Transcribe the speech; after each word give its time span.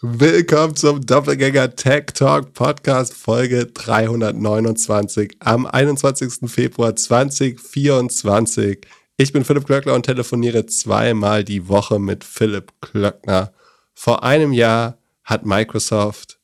Willkommen 0.00 0.76
zum 0.76 1.04
Doppelgänger 1.04 1.74
Tech 1.74 2.12
Talk 2.14 2.52
Podcast 2.52 3.12
Folge 3.12 3.66
329 3.66 5.38
am 5.40 5.66
21. 5.66 6.48
Februar 6.48 6.94
2024. 6.94 8.86
Ich 9.16 9.32
bin 9.32 9.44
Philipp 9.44 9.66
Klöckner 9.66 9.94
und 9.94 10.06
telefoniere 10.06 10.66
zweimal 10.66 11.42
die 11.42 11.66
Woche 11.66 11.98
mit 11.98 12.22
Philipp 12.22 12.74
Klöckner. 12.80 13.52
Vor 13.92 14.22
einem 14.22 14.52
Jahr 14.52 14.98
hat 15.24 15.44
Microsoft 15.44 16.38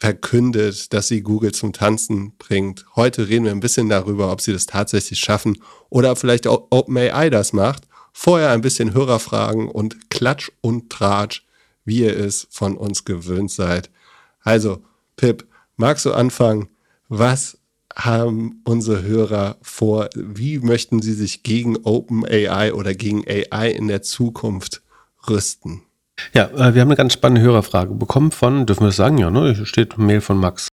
verkündet, 0.00 0.94
dass 0.94 1.08
sie 1.08 1.20
Google 1.20 1.52
zum 1.52 1.74
Tanzen 1.74 2.34
bringt. 2.38 2.86
Heute 2.96 3.28
reden 3.28 3.44
wir 3.44 3.52
ein 3.52 3.60
bisschen 3.60 3.90
darüber, 3.90 4.32
ob 4.32 4.40
sie 4.40 4.54
das 4.54 4.64
tatsächlich 4.64 5.20
schaffen 5.20 5.58
oder 5.90 6.12
ob 6.12 6.18
vielleicht 6.18 6.46
OpenAI 6.46 7.28
das 7.28 7.52
macht. 7.52 7.82
Vorher 8.14 8.52
ein 8.52 8.62
bisschen 8.62 8.94
Hörerfragen 8.94 9.68
und 9.68 10.08
Klatsch 10.08 10.50
und 10.62 10.88
Tratsch 10.88 11.45
wie 11.86 12.00
ihr 12.00 12.14
es 12.18 12.46
von 12.50 12.76
uns 12.76 13.06
gewöhnt 13.06 13.50
seid. 13.50 13.88
Also, 14.42 14.82
Pip, 15.16 15.46
magst 15.76 16.04
du 16.04 16.12
anfangen? 16.12 16.68
Was 17.08 17.58
haben 17.94 18.60
unsere 18.64 19.02
Hörer 19.02 19.56
vor? 19.62 20.10
Wie 20.14 20.58
möchten 20.58 21.00
sie 21.00 21.14
sich 21.14 21.42
gegen 21.42 21.78
OpenAI 21.78 22.74
oder 22.74 22.94
gegen 22.94 23.24
AI 23.26 23.70
in 23.70 23.88
der 23.88 24.02
Zukunft 24.02 24.82
rüsten? 25.28 25.82
Ja, 26.34 26.44
äh, 26.44 26.74
wir 26.74 26.80
haben 26.80 26.88
eine 26.88 26.96
ganz 26.96 27.12
spannende 27.12 27.42
Hörerfrage 27.42 27.94
bekommen 27.94 28.32
von, 28.32 28.66
dürfen 28.66 28.82
wir 28.82 28.88
das 28.88 28.96
sagen? 28.96 29.18
Ja, 29.18 29.30
ne? 29.30 29.66
Steht 29.66 29.96
Mail 29.98 30.20
von 30.20 30.38
Max. 30.38 30.68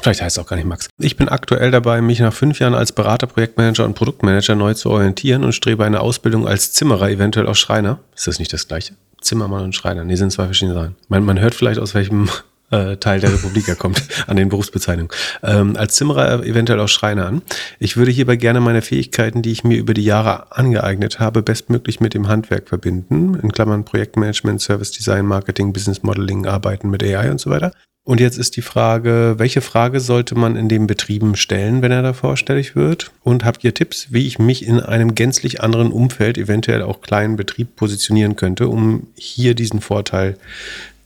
Vielleicht 0.00 0.20
heißt 0.20 0.36
es 0.36 0.44
auch 0.44 0.48
gar 0.48 0.56
nicht 0.56 0.66
Max. 0.66 0.88
Ich 0.98 1.16
bin 1.16 1.28
aktuell 1.28 1.70
dabei, 1.70 2.02
mich 2.02 2.20
nach 2.20 2.32
fünf 2.32 2.58
Jahren 2.58 2.74
als 2.74 2.92
Berater, 2.92 3.26
Projektmanager 3.26 3.84
und 3.84 3.94
Produktmanager 3.94 4.54
neu 4.54 4.74
zu 4.74 4.90
orientieren 4.90 5.42
und 5.44 5.54
strebe 5.54 5.84
eine 5.84 6.00
Ausbildung 6.00 6.46
als 6.46 6.72
Zimmerer, 6.72 7.10
eventuell 7.10 7.46
auch 7.46 7.54
Schreiner. 7.54 8.00
Ist 8.14 8.26
das 8.26 8.38
nicht 8.38 8.52
das 8.52 8.68
Gleiche? 8.68 8.94
Zimmermann 9.20 9.64
und 9.64 9.74
Schreiner. 9.74 10.04
Nee, 10.04 10.16
sind 10.16 10.32
zwei 10.32 10.44
verschiedene 10.44 10.74
Sachen. 10.74 10.96
Man, 11.08 11.24
man 11.24 11.40
hört 11.40 11.54
vielleicht, 11.54 11.80
aus 11.80 11.94
welchem 11.94 12.28
äh, 12.70 12.96
Teil 12.96 13.20
der 13.20 13.32
Republik 13.32 13.68
er 13.68 13.76
kommt, 13.76 14.02
an 14.26 14.36
den 14.36 14.48
Berufsbezeichnungen. 14.48 15.10
Ähm, 15.42 15.76
als 15.76 15.96
Zimmerer 15.96 16.44
eventuell 16.44 16.80
auch 16.80 16.88
Schreiner 16.88 17.26
an. 17.26 17.42
Ich 17.78 17.96
würde 17.96 18.10
hierbei 18.10 18.36
gerne 18.36 18.60
meine 18.60 18.82
Fähigkeiten, 18.82 19.42
die 19.42 19.52
ich 19.52 19.64
mir 19.64 19.78
über 19.78 19.94
die 19.94 20.04
Jahre 20.04 20.52
angeeignet 20.56 21.18
habe, 21.18 21.42
bestmöglich 21.42 22.00
mit 22.00 22.14
dem 22.14 22.28
Handwerk 22.28 22.68
verbinden. 22.68 23.38
In 23.42 23.52
Klammern 23.52 23.84
Projektmanagement, 23.84 24.60
Service 24.60 24.90
Design, 24.90 25.26
Marketing, 25.26 25.72
Business 25.72 26.02
Modeling, 26.02 26.46
Arbeiten 26.46 26.90
mit 26.90 27.02
AI 27.02 27.30
und 27.30 27.40
so 27.40 27.50
weiter. 27.50 27.72
Und 28.06 28.20
jetzt 28.20 28.38
ist 28.38 28.54
die 28.54 28.62
Frage, 28.62 29.34
welche 29.38 29.60
Frage 29.60 29.98
sollte 29.98 30.36
man 30.36 30.54
in 30.54 30.68
den 30.68 30.86
Betrieben 30.86 31.34
stellen, 31.34 31.82
wenn 31.82 31.90
er 31.90 32.02
da 32.02 32.12
vorstellig 32.12 32.76
wird? 32.76 33.10
Und 33.24 33.44
habt 33.44 33.64
ihr 33.64 33.74
Tipps, 33.74 34.12
wie 34.12 34.28
ich 34.28 34.38
mich 34.38 34.64
in 34.64 34.78
einem 34.78 35.16
gänzlich 35.16 35.60
anderen 35.60 35.90
Umfeld, 35.90 36.38
eventuell 36.38 36.82
auch 36.82 37.00
kleinen 37.00 37.34
Betrieb, 37.34 37.74
positionieren 37.74 38.36
könnte, 38.36 38.68
um 38.68 39.08
hier 39.16 39.56
diesen 39.56 39.80
Vorteil 39.80 40.38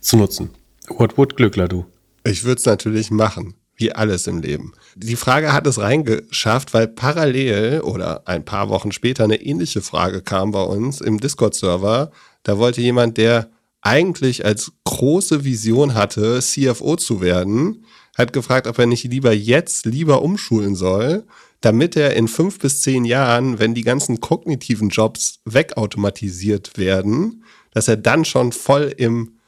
zu 0.01 0.19
nutzen? 0.19 0.51
What 0.89 1.17
would 1.17 1.37
Glückler 1.37 1.69
du? 1.69 1.87
Ich 2.23 2.45
würde 2.45 2.59
es 2.59 2.67
natürlich 2.67 3.11
machen, 3.11 3.55
wie 3.77 3.93
alles 3.93 4.27
im 4.27 4.43
Leben. 4.43 4.75
Die 4.95 5.17
Frage 5.17 5.55
hat 5.55 5.67
es 5.67 5.78
reingeschafft, 5.78 6.75
weil 6.75 6.87
parallel 6.87 7.81
oder 7.81 8.28
ein 8.28 8.45
paar 8.45 8.69
Wochen 8.69 8.93
später 8.93 9.25
eine 9.25 9.41
ähnliche 9.41 9.81
Frage 9.81 10.21
kam 10.21 10.51
bei 10.51 10.62
uns 10.62 11.01
im 11.01 11.19
Discord-Server. 11.19 12.11
Da 12.43 12.59
wollte 12.59 12.83
jemand, 12.83 13.17
der 13.17 13.48
eigentlich 13.83 14.45
als 14.45 14.73
große 14.84 15.45
Vision 15.45 15.95
hatte, 15.95 16.41
CFO 16.41 16.97
zu 16.97 17.20
werden, 17.20 17.87
hat 18.17 18.33
gefragt, 18.33 18.67
ob 18.67 18.78
er 18.78 18.87
nicht 18.87 19.05
lieber 19.05 19.33
jetzt 19.33 19.87
lieber 19.87 20.22
umschulen 20.22 20.75
soll, 20.75 21.27
damit 21.61 21.97
er 21.97 22.14
in 22.17 22.28
fünf 22.28 22.59
bis 22.59 22.83
zehn 22.83 23.05
Jahren, 23.05 23.59
wenn 23.59 23.75
die 23.75 23.83
ganzen 23.83 24.20
kognitiven 24.20 24.89
Jobs 24.89 25.41
wegautomatisiert 25.45 26.77
werden, 26.78 27.45
dass 27.72 27.89
er 27.89 27.97
dann 27.97 28.25
schon 28.25 28.53
voll 28.53 28.92
im 28.97 29.39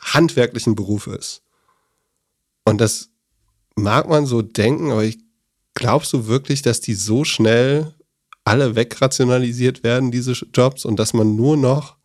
handwerklichen 0.00 0.74
Beruf 0.74 1.06
ist. 1.06 1.42
Und 2.64 2.80
das 2.80 3.10
mag 3.74 4.08
man 4.08 4.26
so 4.26 4.42
denken, 4.42 4.90
aber 4.90 5.04
ich 5.04 5.18
glaubst 5.74 6.12
du 6.12 6.26
wirklich, 6.26 6.62
dass 6.62 6.80
die 6.80 6.94
so 6.94 7.24
schnell 7.24 7.94
alle 8.44 8.76
wegrationalisiert 8.76 9.82
werden, 9.82 10.10
diese 10.10 10.32
Jobs, 10.32 10.84
und 10.84 10.98
dass 10.98 11.14
man 11.14 11.34
nur 11.36 11.56
noch 11.56 11.96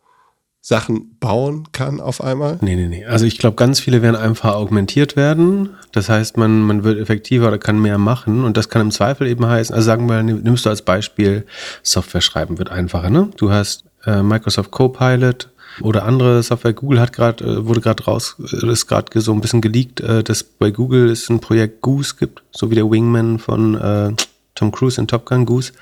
Sachen 0.62 1.16
bauen 1.20 1.68
kann 1.72 2.00
auf 2.00 2.22
einmal? 2.22 2.58
Nee, 2.60 2.76
nee, 2.76 2.86
nee. 2.86 3.06
Also 3.06 3.24
ich 3.24 3.38
glaube, 3.38 3.56
ganz 3.56 3.80
viele 3.80 4.02
werden 4.02 4.16
einfach 4.16 4.54
augmentiert 4.54 5.16
werden. 5.16 5.70
Das 5.92 6.10
heißt, 6.10 6.36
man, 6.36 6.60
man 6.62 6.84
wird 6.84 6.98
effektiver 6.98 7.48
oder 7.48 7.58
kann 7.58 7.80
mehr 7.80 7.96
machen. 7.96 8.44
Und 8.44 8.56
das 8.56 8.68
kann 8.68 8.82
im 8.82 8.90
Zweifel 8.90 9.26
eben 9.26 9.46
heißen, 9.46 9.74
also 9.74 9.86
sagen 9.86 10.08
wir, 10.08 10.22
nimmst 10.22 10.66
du 10.66 10.70
als 10.70 10.82
Beispiel, 10.82 11.46
Software 11.82 12.20
schreiben 12.20 12.58
wird 12.58 12.70
einfacher. 12.70 13.08
Ne? 13.08 13.30
Du 13.36 13.50
hast 13.50 13.84
äh, 14.04 14.22
Microsoft 14.22 14.70
Copilot 14.70 15.48
oder 15.80 16.04
andere 16.04 16.42
Software. 16.42 16.74
Google 16.74 17.00
hat 17.00 17.14
gerade, 17.14 17.44
äh, 17.44 17.66
wurde 17.66 17.80
gerade 17.80 18.04
raus, 18.04 18.36
äh, 18.52 18.70
ist 18.70 18.86
gerade 18.86 19.20
so 19.20 19.32
ein 19.32 19.40
bisschen 19.40 19.62
geleakt, 19.62 20.00
äh, 20.00 20.22
dass 20.22 20.42
bei 20.42 20.70
Google 20.70 21.08
es 21.08 21.30
ein 21.30 21.40
Projekt 21.40 21.80
Goose 21.80 22.16
gibt, 22.18 22.42
so 22.50 22.70
wie 22.70 22.74
der 22.74 22.90
Wingman 22.90 23.38
von 23.38 23.76
äh, 23.76 24.12
Tom 24.54 24.72
Cruise 24.72 25.00
in 25.00 25.06
Top 25.06 25.26
Gun 25.26 25.46
Goose, 25.46 25.72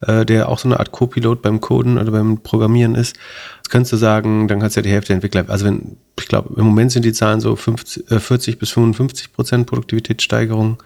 äh, 0.00 0.24
der 0.24 0.48
auch 0.48 0.58
so 0.58 0.68
eine 0.68 0.80
Art 0.80 0.92
Co-Pilot 0.92 1.42
beim 1.42 1.60
Coden 1.60 1.98
oder 1.98 2.10
beim 2.10 2.42
Programmieren 2.42 2.94
ist. 2.94 3.16
Das 3.62 3.70
könntest 3.70 3.92
du 3.92 3.96
sagen, 3.96 4.48
dann 4.48 4.60
kannst 4.60 4.76
du 4.76 4.80
ja 4.80 4.82
die 4.82 4.90
Hälfte 4.90 5.08
der 5.08 5.16
Entwickler, 5.16 5.44
also 5.48 5.64
wenn, 5.64 5.96
ich 6.18 6.26
glaube, 6.26 6.54
im 6.58 6.66
Moment 6.66 6.92
sind 6.92 7.04
die 7.04 7.12
Zahlen 7.12 7.40
so 7.40 7.56
50, 7.56 8.10
äh, 8.10 8.20
40 8.20 8.58
bis 8.58 8.70
55 8.70 9.32
Prozent 9.32 9.66
Produktivitätssteigerung. 9.66 10.82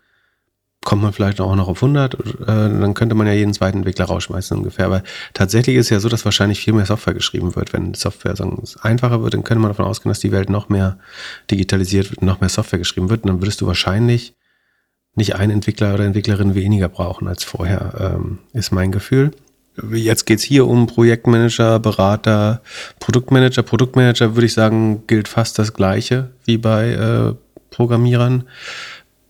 Kommt 0.85 1.03
man 1.03 1.13
vielleicht 1.13 1.41
auch 1.41 1.55
noch 1.57 1.67
auf 1.67 1.83
100, 1.83 2.15
äh, 2.15 2.19
dann 2.47 2.95
könnte 2.95 3.17
man 3.17 3.27
ja 3.27 3.33
jeden 3.33 3.53
zweiten 3.53 3.79
Entwickler 3.79 4.05
rausschmeißen 4.07 4.57
ungefähr. 4.57 4.87
Aber 4.87 5.03
tatsächlich 5.35 5.77
ist 5.77 5.91
ja 5.91 5.99
so, 5.99 6.09
dass 6.09 6.25
wahrscheinlich 6.25 6.61
viel 6.61 6.73
mehr 6.73 6.87
Software 6.87 7.15
geschrieben 7.15 7.57
wird. 7.57 7.73
Wenn 7.73 7.95
Software 7.95 8.37
sagen, 8.37 8.63
einfacher 8.81 9.23
wird, 9.23 9.35
dann 9.35 9.43
könnte 9.43 9.61
man 9.61 9.71
davon 9.71 9.85
ausgehen, 9.85 10.11
dass 10.11 10.21
die 10.21 10.33
Welt 10.33 10.51
noch 10.51 10.69
mehr 10.69 10.99
digitalisiert 11.51 12.11
wird, 12.11 12.23
noch 12.23 12.41
mehr 12.41 12.49
Software 12.49 12.79
geschrieben 12.79 13.11
wird. 13.11 13.25
Und 13.25 13.29
dann 13.29 13.43
würdest 13.43 13.61
du 13.61 13.67
wahrscheinlich 13.67 14.35
nicht 15.19 15.37
ein 15.37 15.51
Entwickler 15.51 15.95
oder 15.95 16.05
Entwicklerin 16.05 16.55
weniger 16.55 16.89
brauchen 16.89 17.29
als 17.29 17.45
vorher, 17.45 18.15
ähm, 18.17 18.39
ist 18.55 18.73
mein 18.73 18.91
Gefühl. 18.91 19.33
Jetzt 19.93 20.25
geht 20.25 20.39
es 20.39 20.45
hier 20.45 20.67
um 20.67 20.87
Projektmanager, 20.87 21.79
Berater, 21.79 22.63
Produktmanager. 22.99 23.63
Produktmanager 23.63 24.35
würde 24.35 24.47
ich 24.47 24.55
sagen, 24.55 25.07
gilt 25.07 25.29
fast 25.29 25.59
das 25.59 25.75
gleiche 25.75 26.31
wie 26.47 26.57
bei 26.57 26.91
äh, 26.91 27.35
Programmierern. 27.71 28.45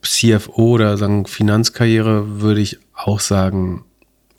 CFO 0.00 0.74
oder 0.74 0.96
sagen 0.96 1.26
Finanzkarriere 1.26 2.40
würde 2.40 2.60
ich 2.60 2.78
auch 2.94 3.20
sagen, 3.20 3.84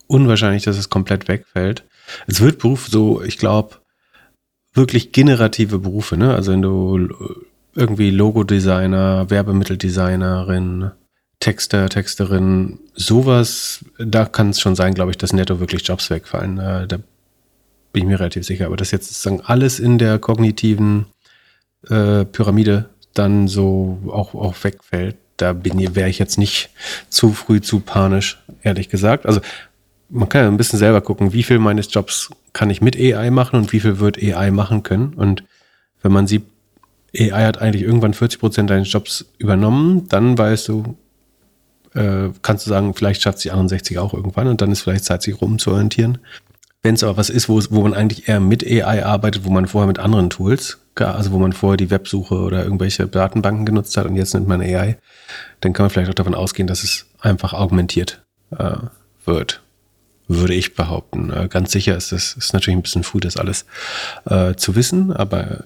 unwahrscheinlich, 0.08 0.64
dass 0.64 0.78
es 0.78 0.90
komplett 0.90 1.28
wegfällt. 1.28 1.84
Es 2.26 2.42
wird 2.42 2.60
Beruf 2.60 2.88
so, 2.88 3.22
ich 3.22 3.38
glaube, 3.38 3.76
wirklich 4.74 5.12
generative 5.12 5.78
Berufe, 5.80 6.18
ne? 6.18 6.34
Also 6.34 6.54
wenn 6.54 6.62
du 6.62 7.08
irgendwie 7.76 8.10
Logodesigner, 8.10 9.30
Werbemitteldesignerin, 9.30 10.92
Texter, 11.40 11.88
Texterin, 11.88 12.80
sowas, 12.96 13.86
da 13.98 14.26
kann 14.26 14.50
es 14.50 14.60
schon 14.60 14.76
sein, 14.76 14.94
glaube 14.94 15.12
ich, 15.12 15.18
dass 15.18 15.34
netto 15.34 15.60
wirklich 15.60 15.88
Jobs 15.88 16.10
wegfallen. 16.10 16.58
Äh, 16.58 16.88
da 16.88 16.98
bin 17.94 18.04
ich 18.04 18.06
mir 18.06 18.20
relativ 18.20 18.46
sicher. 18.46 18.66
Aber 18.66 18.78
dass 18.78 18.92
jetzt 18.92 19.08
sozusagen 19.08 19.42
alles 19.42 19.80
in 19.80 19.98
der 19.98 20.20
kognitiven 20.20 21.06
äh, 21.90 22.26
Pyramide 22.26 22.90
dann 23.14 23.48
so 23.48 24.00
auch, 24.08 24.36
auch 24.36 24.56
wegfällt, 24.64 25.16
da 25.38 25.56
wäre 25.64 26.10
ich 26.10 26.20
jetzt 26.20 26.38
nicht 26.38 26.70
zu 27.10 27.32
früh 27.32 27.62
zu 27.62 27.80
panisch, 27.80 28.44
ehrlich 28.62 28.90
gesagt. 28.90 29.26
Also 29.26 29.40
man 30.10 30.28
kann 30.28 30.44
ja 30.44 30.48
ein 30.50 30.58
bisschen 30.58 30.80
selber 30.80 31.02
gucken, 31.02 31.34
wie 31.34 31.44
viel 31.44 31.60
meines 31.60 31.94
Jobs 31.94 32.30
kann 32.52 32.70
ich 32.70 32.82
mit 32.82 32.98
AI 32.98 33.30
machen 33.32 33.60
und 33.60 33.72
wie 33.72 33.80
viel 33.80 34.00
wird 34.00 34.22
AI 34.22 34.52
machen 34.52 34.84
können. 34.84 35.14
Und 35.14 35.44
wenn 36.02 36.12
man 36.12 36.28
sieht, 36.28 36.44
AI 37.18 37.46
hat 37.46 37.60
eigentlich 37.60 37.84
irgendwann 37.84 38.14
40 38.14 38.40
Prozent 38.40 38.70
deines 38.70 38.92
Jobs 38.92 39.26
übernommen, 39.38 40.08
dann 40.10 40.38
weißt 40.38 40.68
du, 40.68 40.98
äh, 41.94 42.30
kannst 42.42 42.66
du 42.66 42.70
sagen, 42.70 42.94
vielleicht 42.94 43.22
schafft 43.22 43.44
die 43.44 43.52
61 43.52 43.98
auch 44.00 44.14
irgendwann 44.14 44.48
und 44.48 44.62
dann 44.62 44.72
ist 44.72 44.82
vielleicht 44.82 45.06
Zeit, 45.06 45.24
sich 45.24 45.42
rumzuorientieren. 45.42 46.20
Wenn 46.82 46.96
es 46.96 47.04
aber 47.04 47.18
was 47.18 47.30
ist, 47.30 47.50
wo, 47.50 47.62
wo 47.72 47.82
man 47.82 47.94
eigentlich 47.94 48.30
eher 48.30 48.40
mit 48.40 48.66
AI 48.66 49.06
arbeitet, 49.06 49.44
wo 49.44 49.50
man 49.50 49.68
vorher 49.68 49.88
mit 49.88 50.00
anderen 50.00 50.30
Tools, 50.30 50.80
also 50.96 51.32
wo 51.32 51.38
man 51.38 51.54
vorher 51.54 51.78
die 51.78 51.92
Websuche 51.92 52.36
oder 52.36 52.64
irgendwelche 52.64 53.08
Datenbanken 53.08 53.66
genutzt 53.66 53.96
hat 53.98 54.06
und 54.06 54.16
jetzt 54.16 54.34
nimmt 54.34 54.48
man 54.48 54.62
AI, 54.62 54.98
dann 55.62 55.74
kann 55.74 55.86
man 55.86 55.90
vielleicht 55.90 56.10
auch 56.10 56.16
davon 56.16 56.36
ausgehen, 56.36 56.68
dass 56.68 56.84
es 56.84 57.06
einfach 57.20 57.54
augmentiert 57.54 58.24
äh, 58.58 58.78
wird, 59.26 59.62
würde 60.28 60.54
ich 60.54 60.76
behaupten. 60.76 61.32
Äh, 61.32 61.48
ganz 61.50 61.72
sicher 61.72 61.98
ist 61.98 62.12
es 62.12 62.34
ist 62.34 62.54
natürlich 62.54 62.78
ein 62.78 62.82
bisschen 62.82 63.04
früh, 63.04 63.20
das 63.20 63.38
alles 63.38 63.66
äh, 64.26 64.56
zu 64.56 64.76
wissen, 64.76 65.12
aber 65.12 65.66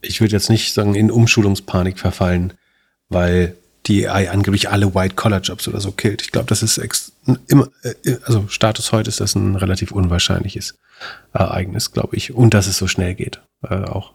ich 0.00 0.20
würde 0.20 0.32
jetzt 0.32 0.50
nicht 0.50 0.72
sagen, 0.72 0.94
in 0.94 1.10
Umschulungspanik 1.10 1.98
verfallen, 1.98 2.54
weil 3.08 3.56
die 3.86 4.08
AI 4.08 4.30
angeblich 4.30 4.68
alle 4.68 4.94
White-Collar-Jobs 4.94 5.68
oder 5.68 5.80
so 5.80 5.92
killt. 5.92 6.22
Ich 6.22 6.32
glaube, 6.32 6.48
das 6.48 6.62
ist 6.62 6.78
immer, 7.46 7.68
äh, 7.82 8.16
also 8.24 8.46
Status 8.48 8.92
heute 8.92 9.08
ist 9.08 9.20
das 9.20 9.34
ein 9.34 9.56
relativ 9.56 9.92
unwahrscheinliches 9.92 10.76
Ereignis, 11.32 11.92
glaube 11.92 12.16
ich. 12.16 12.32
Und 12.34 12.54
dass 12.54 12.66
es 12.66 12.78
so 12.78 12.86
schnell 12.86 13.14
geht, 13.14 13.40
äh, 13.62 13.84
auch. 13.84 14.12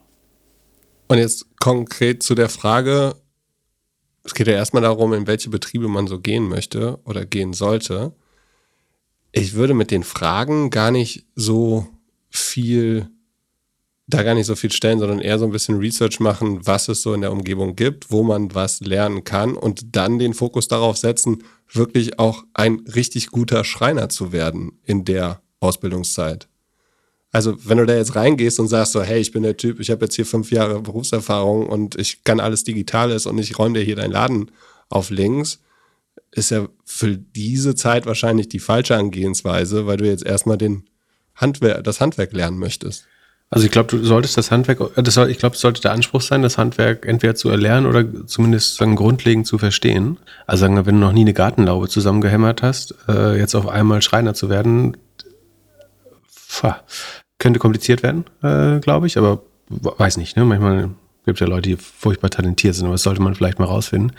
Und 1.08 1.18
jetzt 1.18 1.46
konkret 1.60 2.24
zu 2.24 2.36
der 2.36 2.50
Frage, 2.50 3.16
es 4.24 4.34
geht 4.34 4.48
ja 4.48 4.54
erstmal 4.54 4.84
darum, 4.84 5.14
in 5.14 5.28
welche 5.28 5.50
Betriebe 5.50 5.88
man 5.88 6.08
so 6.08 6.20
gehen 6.20 6.48
möchte 6.48 7.00
oder 7.06 7.26
gehen 7.26 7.54
sollte. 7.54 8.14
Ich 9.32 9.54
würde 9.54 9.74
mit 9.74 9.92
den 9.92 10.04
Fragen 10.04 10.70
gar 10.70 10.92
nicht 10.92 11.26
so 11.36 11.88
viel 12.30 13.10
da 14.14 14.24
gar 14.24 14.36
nicht 14.36 14.46
so 14.46 14.56
viel 14.56 14.72
stellen, 14.72 15.00
sondern 15.00 15.20
eher 15.20 15.40
so 15.40 15.46
ein 15.46 15.52
bisschen 15.52 15.78
Research 15.78 16.20
machen, 16.20 16.66
was 16.66 16.88
es 16.88 17.02
so 17.02 17.14
in 17.14 17.22
der 17.22 17.32
Umgebung 17.32 17.76
gibt, 17.76 18.12
wo 18.12 18.24
man 18.24 18.54
was 18.54 18.80
lernen 18.82 19.24
kann 19.24 19.56
und 19.56 19.96
dann 19.96 20.20
den 20.20 20.34
Fokus 20.34 20.68
darauf 20.68 20.98
setzen, 20.98 21.44
wirklich 21.72 22.20
auch 22.20 22.44
ein 22.54 22.82
richtig 22.96 23.28
guter 23.28 23.64
Schreiner 23.64 24.10
zu 24.10 24.32
werden 24.32 24.74
in 24.86 25.06
der 25.06 25.42
Ausbildungszeit. 25.60 26.48
Also 27.32 27.56
wenn 27.66 27.78
du 27.78 27.86
da 27.86 27.96
jetzt 27.96 28.16
reingehst 28.16 28.60
und 28.60 28.68
sagst 28.68 28.92
so, 28.92 29.02
hey, 29.02 29.20
ich 29.20 29.32
bin 29.32 29.44
der 29.44 29.56
Typ, 29.56 29.80
ich 29.80 29.90
habe 29.90 30.06
jetzt 30.06 30.16
hier 30.16 30.26
fünf 30.26 30.52
Jahre 30.52 30.82
Berufserfahrung 30.82 31.68
und 31.68 31.96
ich 31.96 32.24
kann 32.24 32.42
alles 32.42 32.66
Digitales 32.66 33.26
und 33.26 33.38
ich 33.38 33.58
räume 33.58 33.80
dir 33.80 33.86
hier 33.86 33.96
deinen 33.96 34.12
Laden 34.12 34.52
auf 34.90 35.10
links, 35.10 35.60
ist 36.32 36.52
ja 36.52 36.68
für 36.84 37.18
diese 37.18 37.76
Zeit 37.76 38.06
wahrscheinlich 38.06 38.50
die 38.50 38.60
falsche 38.60 38.98
Angehensweise, 38.98 39.88
weil 39.88 39.98
du 39.98 40.06
jetzt 40.06 40.26
erstmal 40.26 40.58
den 40.58 40.90
Handwer 41.36 41.82
das 41.82 42.02
Handwerk 42.02 42.34
lernen 42.34 42.58
möchtest. 42.58 43.08
Also 43.54 43.66
ich 43.66 43.72
glaube, 43.72 43.90
du 43.90 44.04
solltest 44.04 44.38
das 44.38 44.50
Handwerk, 44.50 44.80
das 44.96 45.14
soll, 45.14 45.30
ich 45.30 45.38
glaube, 45.38 45.56
es 45.56 45.62
sollte 45.62 45.82
der 45.82 45.92
Anspruch 45.92 46.22
sein, 46.22 46.42
das 46.42 46.58
Handwerk 46.58 47.06
entweder 47.06 47.36
zu 47.36 47.50
erlernen 47.50 47.86
oder 47.86 48.26
zumindest 48.26 48.78
sagen, 48.78 48.96
grundlegend 48.96 49.46
zu 49.46 49.58
verstehen. 49.58 50.18
Also 50.48 50.62
sagen 50.62 50.76
wir, 50.76 50.86
wenn 50.86 50.96
du 50.96 51.02
noch 51.02 51.12
nie 51.12 51.22
eine 51.22 51.34
Gartenlaube 51.34 51.90
zusammengehämmert 51.90 52.62
hast, 52.62 52.96
äh, 53.10 53.38
jetzt 53.38 53.54
auf 53.54 53.68
einmal 53.68 54.02
Schreiner 54.02 54.34
zu 54.34 54.50
werden, 54.50 54.96
pfah, 56.34 56.80
könnte 57.40 57.60
kompliziert 57.60 58.04
werden, 58.04 58.24
äh, 58.42 58.80
glaube 58.80 59.08
ich, 59.08 59.18
aber 59.18 59.44
weiß 59.68 60.16
nicht, 60.16 60.38
ne? 60.38 60.46
Manchmal 60.46 60.92
gibt 61.26 61.42
es 61.42 61.46
ja 61.46 61.48
Leute, 61.48 61.70
die 61.70 61.76
furchtbar 61.76 62.30
talentiert 62.30 62.76
sind, 62.76 62.86
aber 62.86 62.94
das 62.94 63.04
sollte 63.04 63.22
man 63.22 63.36
vielleicht 63.36 63.60
mal 63.60 63.66
rausfinden. 63.66 64.14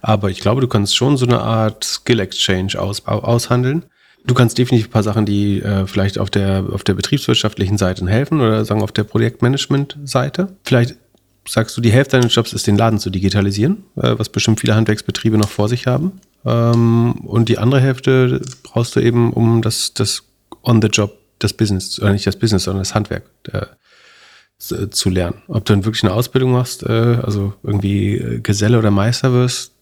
Aber 0.00 0.30
ich 0.30 0.40
glaube, 0.40 0.62
du 0.62 0.68
kannst 0.68 0.96
schon 0.96 1.18
so 1.18 1.26
eine 1.26 1.40
Art 1.40 1.84
Skill-Exchange 1.84 2.80
aus, 2.80 3.06
aushandeln. 3.06 3.84
Du 4.24 4.34
kannst 4.34 4.58
definitiv 4.58 4.88
ein 4.88 4.92
paar 4.92 5.02
Sachen, 5.02 5.26
die 5.26 5.60
äh, 5.60 5.86
vielleicht 5.86 6.18
auf 6.18 6.30
der, 6.30 6.66
auf 6.72 6.84
der 6.84 6.94
betriebswirtschaftlichen 6.94 7.78
Seite 7.78 8.06
helfen 8.06 8.40
oder 8.40 8.64
sagen 8.64 8.82
auf 8.82 8.92
der 8.92 9.04
Projektmanagement-Seite. 9.04 10.56
Vielleicht 10.64 10.96
sagst 11.48 11.76
du, 11.76 11.80
die 11.80 11.90
Hälfte 11.90 12.18
deines 12.18 12.34
Jobs 12.34 12.52
ist, 12.52 12.66
den 12.66 12.76
Laden 12.76 12.98
zu 12.98 13.10
digitalisieren, 13.10 13.84
äh, 13.96 14.14
was 14.18 14.28
bestimmt 14.28 14.60
viele 14.60 14.74
Handwerksbetriebe 14.74 15.38
noch 15.38 15.48
vor 15.48 15.68
sich 15.68 15.86
haben. 15.86 16.20
Ähm, 16.44 17.12
und 17.24 17.48
die 17.48 17.58
andere 17.58 17.80
Hälfte 17.80 18.40
brauchst 18.62 18.94
du 18.96 19.00
eben, 19.00 19.32
um 19.32 19.62
das, 19.62 19.94
das 19.94 20.22
On-the-Job, 20.62 21.16
das 21.38 21.54
Business, 21.54 21.98
oder 22.00 22.12
nicht 22.12 22.26
das 22.26 22.36
Business, 22.36 22.64
sondern 22.64 22.82
das 22.82 22.94
Handwerk 22.94 23.24
äh, 23.52 23.66
zu 24.90 25.08
lernen. 25.08 25.42
Ob 25.48 25.64
du 25.64 25.72
dann 25.72 25.84
wirklich 25.84 26.04
eine 26.04 26.12
Ausbildung 26.12 26.52
machst, 26.52 26.82
äh, 26.82 27.18
also 27.22 27.54
irgendwie 27.62 28.16
äh, 28.16 28.40
Geselle 28.40 28.78
oder 28.78 28.90
Meister 28.90 29.32
wirst, 29.32 29.72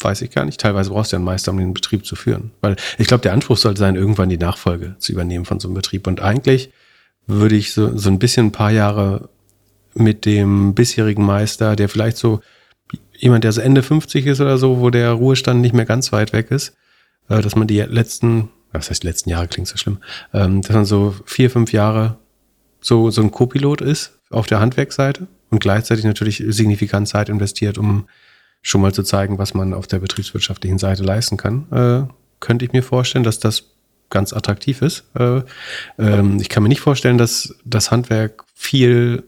weiß 0.00 0.22
ich 0.22 0.30
gar 0.30 0.44
nicht. 0.44 0.60
Teilweise 0.60 0.90
brauchst 0.90 1.12
du 1.12 1.16
ja 1.16 1.18
einen 1.18 1.24
Meister, 1.24 1.52
um 1.52 1.58
den 1.58 1.74
Betrieb 1.74 2.04
zu 2.06 2.16
führen. 2.16 2.50
Weil 2.60 2.76
ich 2.98 3.06
glaube, 3.06 3.22
der 3.22 3.32
Anspruch 3.32 3.56
sollte 3.56 3.78
sein, 3.78 3.96
irgendwann 3.96 4.28
die 4.28 4.38
Nachfolge 4.38 4.96
zu 4.98 5.12
übernehmen 5.12 5.44
von 5.44 5.60
so 5.60 5.68
einem 5.68 5.74
Betrieb. 5.74 6.06
Und 6.06 6.20
eigentlich 6.20 6.70
würde 7.26 7.56
ich 7.56 7.72
so, 7.72 7.96
so 7.96 8.10
ein 8.10 8.18
bisschen 8.18 8.46
ein 8.46 8.52
paar 8.52 8.70
Jahre 8.70 9.28
mit 9.94 10.24
dem 10.24 10.74
bisherigen 10.74 11.24
Meister, 11.24 11.76
der 11.76 11.88
vielleicht 11.88 12.16
so 12.16 12.40
jemand, 13.16 13.44
der 13.44 13.52
so 13.52 13.60
Ende 13.60 13.82
50 13.82 14.26
ist 14.26 14.40
oder 14.40 14.58
so, 14.58 14.80
wo 14.80 14.90
der 14.90 15.12
Ruhestand 15.12 15.60
nicht 15.60 15.74
mehr 15.74 15.84
ganz 15.84 16.12
weit 16.12 16.32
weg 16.32 16.50
ist, 16.50 16.74
äh, 17.28 17.40
dass 17.40 17.56
man 17.56 17.66
die 17.66 17.80
letzten, 17.80 18.48
was 18.72 18.90
heißt 18.90 19.04
letzten 19.04 19.30
Jahre, 19.30 19.48
klingt 19.48 19.68
so 19.68 19.76
schlimm, 19.76 19.98
ähm, 20.32 20.62
dass 20.62 20.74
man 20.74 20.84
so 20.84 21.14
vier, 21.24 21.50
fünf 21.50 21.72
Jahre 21.72 22.18
so, 22.80 23.10
so 23.10 23.20
ein 23.22 23.30
Co-Pilot 23.30 23.80
ist 23.82 24.18
auf 24.30 24.46
der 24.46 24.60
Handwerksseite 24.60 25.26
und 25.50 25.60
gleichzeitig 25.60 26.04
natürlich 26.04 26.42
signifikant 26.48 27.08
Zeit 27.08 27.28
investiert, 27.28 27.78
um 27.78 28.06
schon 28.62 28.80
mal 28.80 28.92
zu 28.92 29.02
zeigen, 29.02 29.38
was 29.38 29.54
man 29.54 29.74
auf 29.74 29.86
der 29.86 29.98
betriebswirtschaftlichen 29.98 30.78
Seite 30.78 31.02
leisten 31.02 31.36
kann, 31.36 31.66
äh, 31.70 32.12
könnte 32.40 32.64
ich 32.64 32.72
mir 32.72 32.82
vorstellen, 32.82 33.24
dass 33.24 33.38
das 33.38 33.64
ganz 34.10 34.32
attraktiv 34.32 34.82
ist. 34.82 35.04
Äh, 35.18 35.42
ähm, 35.98 36.38
ich 36.40 36.48
kann 36.48 36.62
mir 36.62 36.68
nicht 36.68 36.80
vorstellen, 36.80 37.18
dass 37.18 37.54
das 37.64 37.90
Handwerk 37.90 38.44
viel 38.54 39.22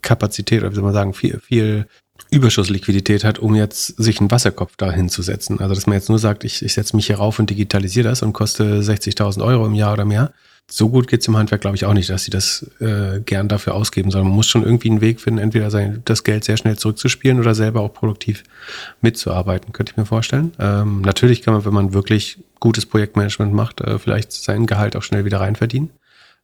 Kapazität, 0.00 0.60
oder 0.60 0.70
wie 0.70 0.74
soll 0.76 0.84
man 0.84 0.94
sagen, 0.94 1.12
viel, 1.12 1.40
viel 1.40 1.86
Überschussliquidität 2.30 3.24
hat, 3.24 3.38
um 3.38 3.54
jetzt 3.54 3.86
sich 3.86 4.20
einen 4.20 4.30
Wasserkopf 4.30 4.76
dahin 4.76 5.08
zu 5.08 5.22
setzen. 5.22 5.60
Also 5.60 5.74
dass 5.74 5.86
man 5.86 5.94
jetzt 5.94 6.08
nur 6.08 6.18
sagt, 6.18 6.44
ich, 6.44 6.62
ich 6.62 6.72
setze 6.72 6.96
mich 6.96 7.06
hier 7.06 7.16
rauf 7.16 7.38
und 7.38 7.50
digitalisiere 7.50 8.08
das 8.08 8.22
und 8.22 8.32
koste 8.32 8.80
60.000 8.80 9.44
Euro 9.44 9.66
im 9.66 9.74
Jahr 9.74 9.92
oder 9.92 10.04
mehr 10.04 10.32
so 10.70 10.88
gut 10.88 11.06
geht 11.06 11.20
es 11.20 11.28
im 11.28 11.36
Handwerk, 11.36 11.60
glaube 11.60 11.76
ich, 11.76 11.84
auch 11.84 11.92
nicht, 11.92 12.08
dass 12.08 12.24
sie 12.24 12.30
das 12.30 12.70
äh, 12.80 13.20
gern 13.20 13.48
dafür 13.48 13.74
ausgeben, 13.74 14.10
sondern 14.10 14.28
man 14.28 14.36
muss 14.36 14.48
schon 14.48 14.62
irgendwie 14.62 14.90
einen 14.90 15.00
Weg 15.02 15.20
finden, 15.20 15.38
entweder 15.38 15.70
sein, 15.70 16.00
das 16.06 16.24
Geld 16.24 16.44
sehr 16.44 16.56
schnell 16.56 16.78
zurückzuspielen 16.78 17.38
oder 17.38 17.54
selber 17.54 17.80
auch 17.80 17.92
produktiv 17.92 18.42
mitzuarbeiten, 19.02 19.72
könnte 19.72 19.92
ich 19.92 19.96
mir 19.98 20.06
vorstellen. 20.06 20.52
Ähm, 20.58 21.02
natürlich 21.02 21.42
kann 21.42 21.52
man, 21.52 21.64
wenn 21.66 21.74
man 21.74 21.92
wirklich 21.92 22.38
gutes 22.58 22.86
Projektmanagement 22.86 23.52
macht, 23.52 23.82
äh, 23.82 23.98
vielleicht 23.98 24.32
sein 24.32 24.66
Gehalt 24.66 24.96
auch 24.96 25.02
schnell 25.02 25.26
wieder 25.26 25.40
reinverdienen, 25.40 25.90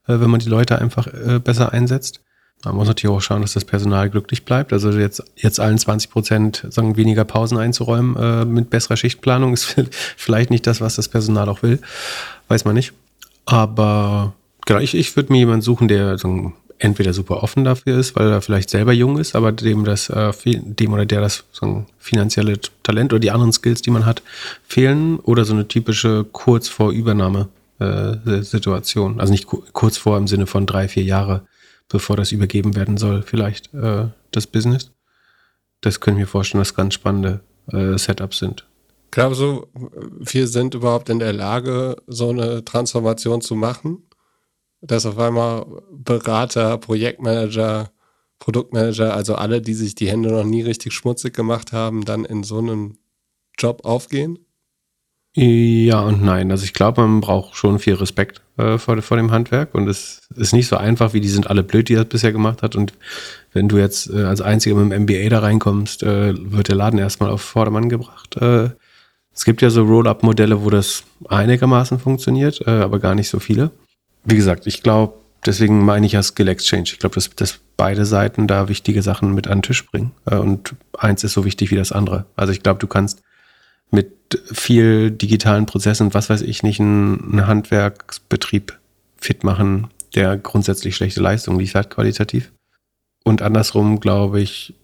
äh, 0.06 0.20
wenn 0.20 0.30
man 0.30 0.40
die 0.40 0.50
Leute 0.50 0.78
einfach 0.78 1.06
äh, 1.06 1.38
besser 1.38 1.72
einsetzt. 1.72 2.20
Man 2.64 2.74
muss 2.74 2.88
natürlich 2.88 3.16
auch 3.16 3.20
schauen, 3.20 3.42
dass 3.42 3.52
das 3.52 3.64
Personal 3.64 4.10
glücklich 4.10 4.44
bleibt. 4.44 4.72
Also 4.72 4.90
jetzt, 4.90 5.22
jetzt 5.36 5.60
allen 5.60 5.78
20 5.78 6.10
Prozent 6.10 6.66
sagen, 6.70 6.96
weniger 6.96 7.24
Pausen 7.24 7.56
einzuräumen 7.56 8.16
äh, 8.16 8.44
mit 8.44 8.68
besserer 8.68 8.96
Schichtplanung 8.96 9.52
ist 9.54 9.76
vielleicht 10.16 10.50
nicht 10.50 10.66
das, 10.66 10.80
was 10.80 10.96
das 10.96 11.08
Personal 11.08 11.48
auch 11.48 11.62
will. 11.62 11.78
Weiß 12.48 12.64
man 12.64 12.74
nicht. 12.74 12.92
Aber 13.50 14.34
genau, 14.66 14.78
ich, 14.78 14.94
ich 14.94 15.16
würde 15.16 15.32
mir 15.32 15.38
jemanden 15.38 15.62
suchen, 15.62 15.88
der 15.88 16.18
so 16.18 16.52
entweder 16.78 17.14
super 17.14 17.42
offen 17.42 17.64
dafür 17.64 17.98
ist, 17.98 18.14
weil 18.14 18.28
er 18.28 18.42
vielleicht 18.42 18.68
selber 18.68 18.92
jung 18.92 19.16
ist, 19.16 19.34
aber 19.34 19.52
dem 19.52 19.86
das, 19.86 20.10
äh, 20.10 20.32
dem 20.44 20.92
oder 20.92 21.06
der 21.06 21.22
das 21.22 21.44
so 21.50 21.64
ein 21.64 21.86
finanzielle 21.98 22.60
Talent 22.82 23.14
oder 23.14 23.20
die 23.20 23.30
anderen 23.30 23.54
Skills, 23.54 23.80
die 23.80 23.90
man 23.90 24.04
hat, 24.04 24.20
fehlen 24.66 25.18
oder 25.20 25.46
so 25.46 25.54
eine 25.54 25.66
typische 25.66 26.26
kurz 26.30 26.68
vor 26.68 26.92
Übernahme 26.92 27.48
äh, 27.78 28.42
Situation. 28.42 29.18
Also 29.18 29.32
nicht 29.32 29.46
kurz 29.46 29.96
vor 29.96 30.18
im 30.18 30.28
Sinne 30.28 30.46
von 30.46 30.66
drei, 30.66 30.86
vier 30.86 31.04
Jahre, 31.04 31.46
bevor 31.88 32.18
das 32.18 32.32
übergeben 32.32 32.76
werden 32.76 32.98
soll, 32.98 33.22
vielleicht 33.22 33.72
äh, 33.72 34.08
das 34.30 34.46
Business. 34.46 34.90
Das 35.80 36.00
können 36.00 36.18
wir 36.18 36.26
vorstellen, 36.26 36.60
dass 36.60 36.74
ganz 36.74 36.92
spannende 36.92 37.40
äh, 37.72 37.96
Setups 37.96 38.40
sind. 38.40 38.67
Glaubst 39.10 39.40
du, 39.40 39.66
wir 40.18 40.46
sind 40.46 40.74
überhaupt 40.74 41.08
in 41.08 41.18
der 41.18 41.32
Lage, 41.32 41.96
so 42.06 42.30
eine 42.30 42.64
Transformation 42.64 43.40
zu 43.40 43.54
machen? 43.54 44.02
Dass 44.80 45.06
auf 45.06 45.18
einmal 45.18 45.66
Berater, 45.90 46.78
Projektmanager, 46.78 47.90
Produktmanager, 48.38 49.14
also 49.14 49.34
alle, 49.34 49.60
die 49.60 49.74
sich 49.74 49.94
die 49.94 50.08
Hände 50.08 50.30
noch 50.30 50.44
nie 50.44 50.62
richtig 50.62 50.92
schmutzig 50.92 51.34
gemacht 51.34 51.72
haben, 51.72 52.04
dann 52.04 52.24
in 52.24 52.44
so 52.44 52.58
einem 52.58 52.98
Job 53.58 53.84
aufgehen? 53.84 54.38
Ja 55.34 56.00
und 56.00 56.22
nein. 56.22 56.50
Also 56.50 56.64
ich 56.64 56.72
glaube, 56.72 57.02
man 57.02 57.20
braucht 57.20 57.54
schon 57.54 57.78
viel 57.78 57.94
Respekt 57.94 58.42
äh, 58.56 58.78
vor, 58.78 59.00
vor, 59.02 59.16
dem 59.16 59.30
Handwerk 59.30 59.74
und 59.74 59.86
es 59.86 60.20
ist 60.34 60.52
nicht 60.52 60.66
so 60.66 60.76
einfach, 60.76 61.12
wie 61.12 61.20
die 61.20 61.28
sind 61.28 61.48
alle 61.48 61.62
blöd, 61.62 61.88
die 61.88 61.94
das 61.94 62.06
bisher 62.06 62.32
gemacht 62.32 62.62
hat. 62.62 62.74
Und 62.74 62.92
wenn 63.52 63.68
du 63.68 63.78
jetzt 63.78 64.10
äh, 64.10 64.24
als 64.24 64.40
Einziger 64.40 64.74
mit 64.76 64.90
dem 64.90 65.02
MBA 65.02 65.28
da 65.28 65.40
reinkommst, 65.40 66.02
äh, 66.02 66.34
wird 66.36 66.68
der 66.68 66.76
Laden 66.76 66.98
erstmal 66.98 67.30
auf 67.30 67.42
Vordermann 67.42 67.88
gebracht. 67.88 68.36
Äh, 68.36 68.70
es 69.38 69.44
gibt 69.44 69.62
ja 69.62 69.70
so 69.70 69.84
Roll-up-Modelle, 69.84 70.64
wo 70.64 70.68
das 70.68 71.04
einigermaßen 71.28 72.00
funktioniert, 72.00 72.60
äh, 72.66 72.70
aber 72.70 72.98
gar 72.98 73.14
nicht 73.14 73.28
so 73.28 73.38
viele. 73.38 73.70
Wie 74.24 74.34
gesagt, 74.34 74.66
ich 74.66 74.82
glaube, 74.82 75.14
deswegen 75.46 75.84
meine 75.84 76.06
ich 76.06 76.12
ja 76.12 76.24
Skill 76.24 76.48
Exchange. 76.48 76.86
Ich 76.86 76.98
glaube, 76.98 77.14
dass, 77.14 77.30
dass 77.30 77.60
beide 77.76 78.04
Seiten 78.04 78.48
da 78.48 78.68
wichtige 78.68 79.00
Sachen 79.00 79.36
mit 79.36 79.46
an 79.46 79.58
den 79.58 79.62
Tisch 79.62 79.86
bringen. 79.86 80.10
Äh, 80.26 80.38
und 80.38 80.74
eins 80.98 81.22
ist 81.22 81.34
so 81.34 81.44
wichtig 81.44 81.70
wie 81.70 81.76
das 81.76 81.92
andere. 81.92 82.26
Also 82.34 82.52
ich 82.52 82.64
glaube, 82.64 82.80
du 82.80 82.88
kannst 82.88 83.22
mit 83.92 84.42
viel 84.52 85.12
digitalen 85.12 85.66
Prozessen, 85.66 86.14
was 86.14 86.28
weiß 86.28 86.42
ich 86.42 86.64
nicht, 86.64 86.80
einen, 86.80 87.46
Handwerksbetrieb 87.46 88.76
fit 89.18 89.44
machen, 89.44 89.86
der 90.16 90.36
grundsätzlich 90.36 90.96
schlechte 90.96 91.20
Leistung 91.20 91.60
liefert, 91.60 91.90
qualitativ. 91.90 92.50
Und 93.22 93.40
andersrum, 93.42 94.00
glaube 94.00 94.40
ich, 94.40 94.74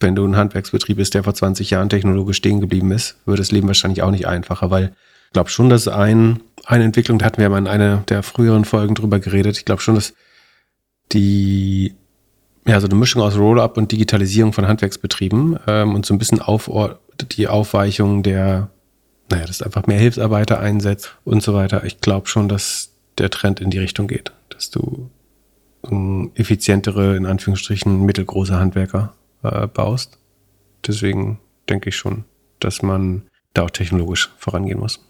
wenn 0.00 0.14
du 0.14 0.26
ein 0.26 0.36
Handwerksbetrieb 0.36 0.96
bist, 0.96 1.14
der 1.14 1.24
vor 1.24 1.34
20 1.34 1.70
Jahren 1.70 1.88
technologisch 1.88 2.36
stehen 2.36 2.60
geblieben 2.60 2.92
ist, 2.92 3.16
wird 3.26 3.38
das 3.38 3.50
Leben 3.50 3.66
wahrscheinlich 3.66 4.02
auch 4.02 4.10
nicht 4.10 4.26
einfacher, 4.26 4.70
weil 4.70 4.92
ich 5.26 5.32
glaube 5.32 5.50
schon, 5.50 5.68
dass 5.68 5.88
ein, 5.88 6.40
eine 6.64 6.84
Entwicklung, 6.84 7.18
da 7.18 7.26
hatten 7.26 7.40
wir 7.40 7.48
mal 7.50 7.58
in 7.58 7.66
einer 7.66 7.98
der 8.08 8.22
früheren 8.22 8.64
Folgen 8.64 8.94
drüber 8.94 9.20
geredet, 9.20 9.58
ich 9.58 9.64
glaube 9.64 9.82
schon, 9.82 9.94
dass 9.94 10.14
die, 11.12 11.94
ja, 12.66 12.80
so 12.80 12.86
eine 12.86 12.94
Mischung 12.94 13.22
aus 13.22 13.36
Roll-Up 13.36 13.76
und 13.76 13.92
Digitalisierung 13.92 14.52
von 14.52 14.66
Handwerksbetrieben 14.66 15.58
ähm, 15.66 15.94
und 15.94 16.06
so 16.06 16.14
ein 16.14 16.18
bisschen 16.18 16.40
auf, 16.40 16.70
die 17.32 17.48
Aufweichung 17.48 18.22
der, 18.22 18.70
naja, 19.30 19.46
dass 19.46 19.62
einfach 19.62 19.86
mehr 19.86 19.98
Hilfsarbeiter 19.98 20.60
einsetzt 20.60 21.16
und 21.24 21.42
so 21.42 21.54
weiter. 21.54 21.84
Ich 21.84 22.00
glaube 22.00 22.28
schon, 22.28 22.48
dass 22.48 22.92
der 23.18 23.30
Trend 23.30 23.60
in 23.60 23.70
die 23.70 23.78
Richtung 23.78 24.06
geht, 24.06 24.32
dass 24.50 24.70
du 24.70 25.10
effizientere, 26.34 27.16
in 27.16 27.24
Anführungsstrichen, 27.24 28.04
mittelgroße 28.04 28.58
Handwerker 28.58 29.14
äh, 29.42 29.66
baust. 29.66 30.18
Deswegen 30.86 31.38
denke 31.68 31.90
ich 31.90 31.96
schon, 31.96 32.24
dass 32.60 32.82
man 32.82 33.22
da 33.54 33.64
auch 33.64 33.70
technologisch 33.70 34.30
vorangehen 34.38 34.78
muss. 34.78 35.04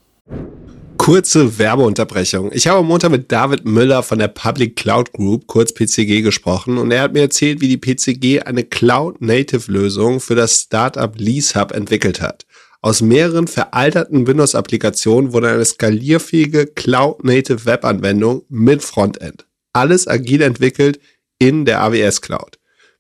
Kurze 0.97 1.58
Werbeunterbrechung. 1.58 2.50
Ich 2.52 2.66
habe 2.66 2.80
am 2.80 2.87
Montag 2.87 3.11
mit 3.11 3.32
David 3.32 3.64
Müller 3.64 4.02
von 4.02 4.18
der 4.18 4.28
Public 4.28 4.76
Cloud 4.76 5.12
Group, 5.12 5.47
kurz 5.47 5.73
PCG, 5.73 6.23
gesprochen 6.23 6.76
und 6.76 6.90
er 6.90 7.02
hat 7.02 7.14
mir 7.14 7.23
erzählt, 7.23 7.61
wie 7.61 7.68
die 7.68 7.78
PCG 7.78 8.42
eine 8.42 8.64
Cloud-Native-Lösung 8.64 10.20
für 10.20 10.35
das 10.35 10.62
Startup 10.62 11.14
LeaseHub 11.16 11.73
entwickelt 11.73 12.20
hat. 12.20 12.44
Aus 12.82 13.00
mehreren 13.00 13.47
veralterten 13.47 14.26
Windows-Applikationen 14.26 15.32
wurde 15.32 15.49
eine 15.49 15.64
skalierfähige 15.64 16.66
Cloud-Native 16.66 17.64
Web-Anwendung 17.64 18.44
mit 18.49 18.82
Frontend. 18.82 19.47
Alles 19.73 20.06
agil 20.06 20.42
entwickelt, 20.42 21.00
in 21.38 21.64
der 21.64 21.80
AWS 21.82 22.20
Cloud. 22.20 22.57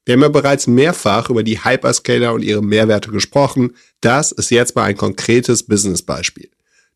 Wir 0.08 0.14
haben 0.14 0.22
ja 0.22 0.28
bereits 0.28 0.66
mehrfach 0.66 1.28
über 1.28 1.42
die 1.42 1.62
Hyperscaler 1.62 2.32
und 2.32 2.42
ihre 2.42 2.62
Mehrwerte 2.62 3.10
gesprochen. 3.10 3.76
Das 4.00 4.32
ist 4.32 4.50
jetzt 4.50 4.74
mal 4.74 4.84
ein 4.84 4.96
konkretes 4.96 5.64
Businessbeispiel. 5.64 6.48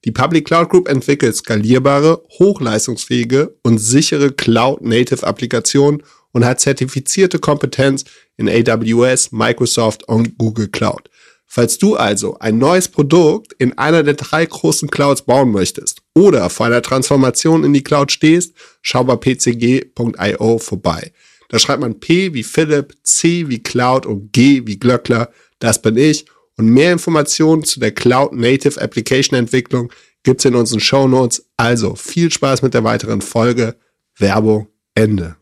Die 0.07 0.12
Public 0.12 0.47
Cloud 0.47 0.71
Group 0.71 0.88
entwickelt 0.88 1.37
skalierbare, 1.37 2.23
hochleistungsfähige 2.38 3.54
und 3.64 3.76
sichere 3.76 4.33
Cloud-Native-Applikationen 4.33 6.02
und 6.33 6.47
hat 6.47 6.61
zertifizierte 6.61 7.38
Kompetenz 7.38 8.07
in 8.38 8.49
AWS, 8.49 9.31
Microsoft 9.31 10.09
und 10.09 10.38
Google 10.38 10.69
Cloud. 10.69 11.11
Falls 11.47 11.76
du 11.76 11.97
also 11.97 12.38
ein 12.38 12.57
neues 12.57 12.88
Produkt 12.88 13.52
in 13.59 13.76
einer 13.76 14.04
der 14.04 14.14
drei 14.14 14.47
großen 14.47 14.88
Clouds 14.88 15.21
bauen 15.21 15.50
möchtest 15.52 16.00
oder 16.14 16.49
vor 16.49 16.64
einer 16.64 16.81
Transformation 16.81 17.62
in 17.62 17.75
die 17.75 17.85
Cloud 17.85 18.11
stehst, 18.11 18.54
schau 18.81 19.04
bei 19.04 19.16
pcg.io 19.16 20.57
vorbei. 20.57 21.12
Da 21.53 21.59
schreibt 21.59 21.83
man 21.83 22.01
P 22.01 22.33
wie 22.33 22.45
Philipp, 22.45 22.95
C 23.03 23.47
wie 23.47 23.63
Cloud 23.63 24.07
und 24.07 24.33
G 24.33 24.63
wie 24.65 24.79
Glöckler. 24.79 25.31
Das 25.59 25.83
bin 25.83 25.99
ich. 25.99 26.25
Und 26.57 26.71
mehr 26.71 26.93
Informationen 26.93 27.63
zu 27.63 27.79
der 27.79 27.93
Cloud 27.93 28.33
Native 28.33 28.81
Application 28.81 29.39
Entwicklung 29.39 29.93
gibt's 30.23 30.47
in 30.47 30.55
unseren 30.55 30.81
Show 30.81 31.07
Notes. 31.07 31.45
Also 31.59 31.95
viel 31.95 32.33
Spaß 32.33 32.63
mit 32.63 32.73
der 32.73 32.85
weiteren 32.85 33.21
Folge. 33.21 33.77
Werbung 34.17 34.69
Ende. 34.95 35.37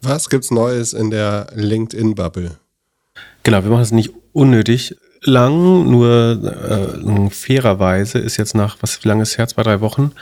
Was 0.00 0.30
gibt's 0.30 0.50
Neues 0.50 0.94
in 0.94 1.10
der 1.10 1.48
LinkedIn-Bubble? 1.54 2.56
Genau, 3.42 3.62
wir 3.62 3.70
machen 3.70 3.82
es 3.82 3.92
nicht 3.92 4.14
unnötig 4.32 4.96
lang, 5.22 5.90
nur 5.90 6.38
äh, 6.42 7.30
fairerweise 7.30 8.18
ist 8.18 8.36
jetzt 8.36 8.54
nach, 8.54 8.76
was 8.80 9.02
wie 9.02 9.08
lange 9.08 9.22
ist 9.22 9.38
her, 9.38 9.48
zwei, 9.48 9.62
drei 9.62 9.80
Wochen, 9.80 10.12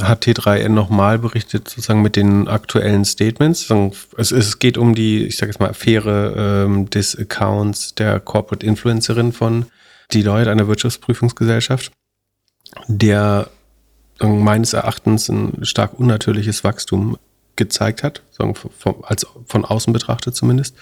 hat 0.00 0.24
T3N 0.24 0.70
nochmal 0.70 1.18
berichtet, 1.18 1.68
sozusagen 1.68 2.02
mit 2.02 2.16
den 2.16 2.48
aktuellen 2.48 3.04
Statements. 3.04 3.70
Es, 4.16 4.32
es 4.32 4.58
geht 4.58 4.78
um 4.78 4.94
die, 4.94 5.24
ich 5.26 5.36
sage 5.36 5.52
jetzt 5.52 5.60
mal, 5.60 5.70
Affäre 5.70 6.64
ähm, 6.66 6.88
des 6.90 7.16
Accounts 7.18 7.94
der 7.94 8.20
Corporate 8.20 8.64
Influencerin 8.64 9.32
von 9.32 9.66
Deloitte, 10.12 10.50
einer 10.50 10.68
Wirtschaftsprüfungsgesellschaft, 10.68 11.92
der 12.88 13.48
meines 14.20 14.72
Erachtens 14.72 15.28
ein 15.28 15.64
stark 15.64 15.98
unnatürliches 15.98 16.64
Wachstum 16.64 17.18
gezeigt 17.56 18.02
hat, 18.02 18.22
sagen, 18.30 18.54
von, 18.54 18.96
als 19.02 19.26
von 19.46 19.64
außen 19.64 19.92
betrachtet 19.92 20.34
zumindest. 20.34 20.76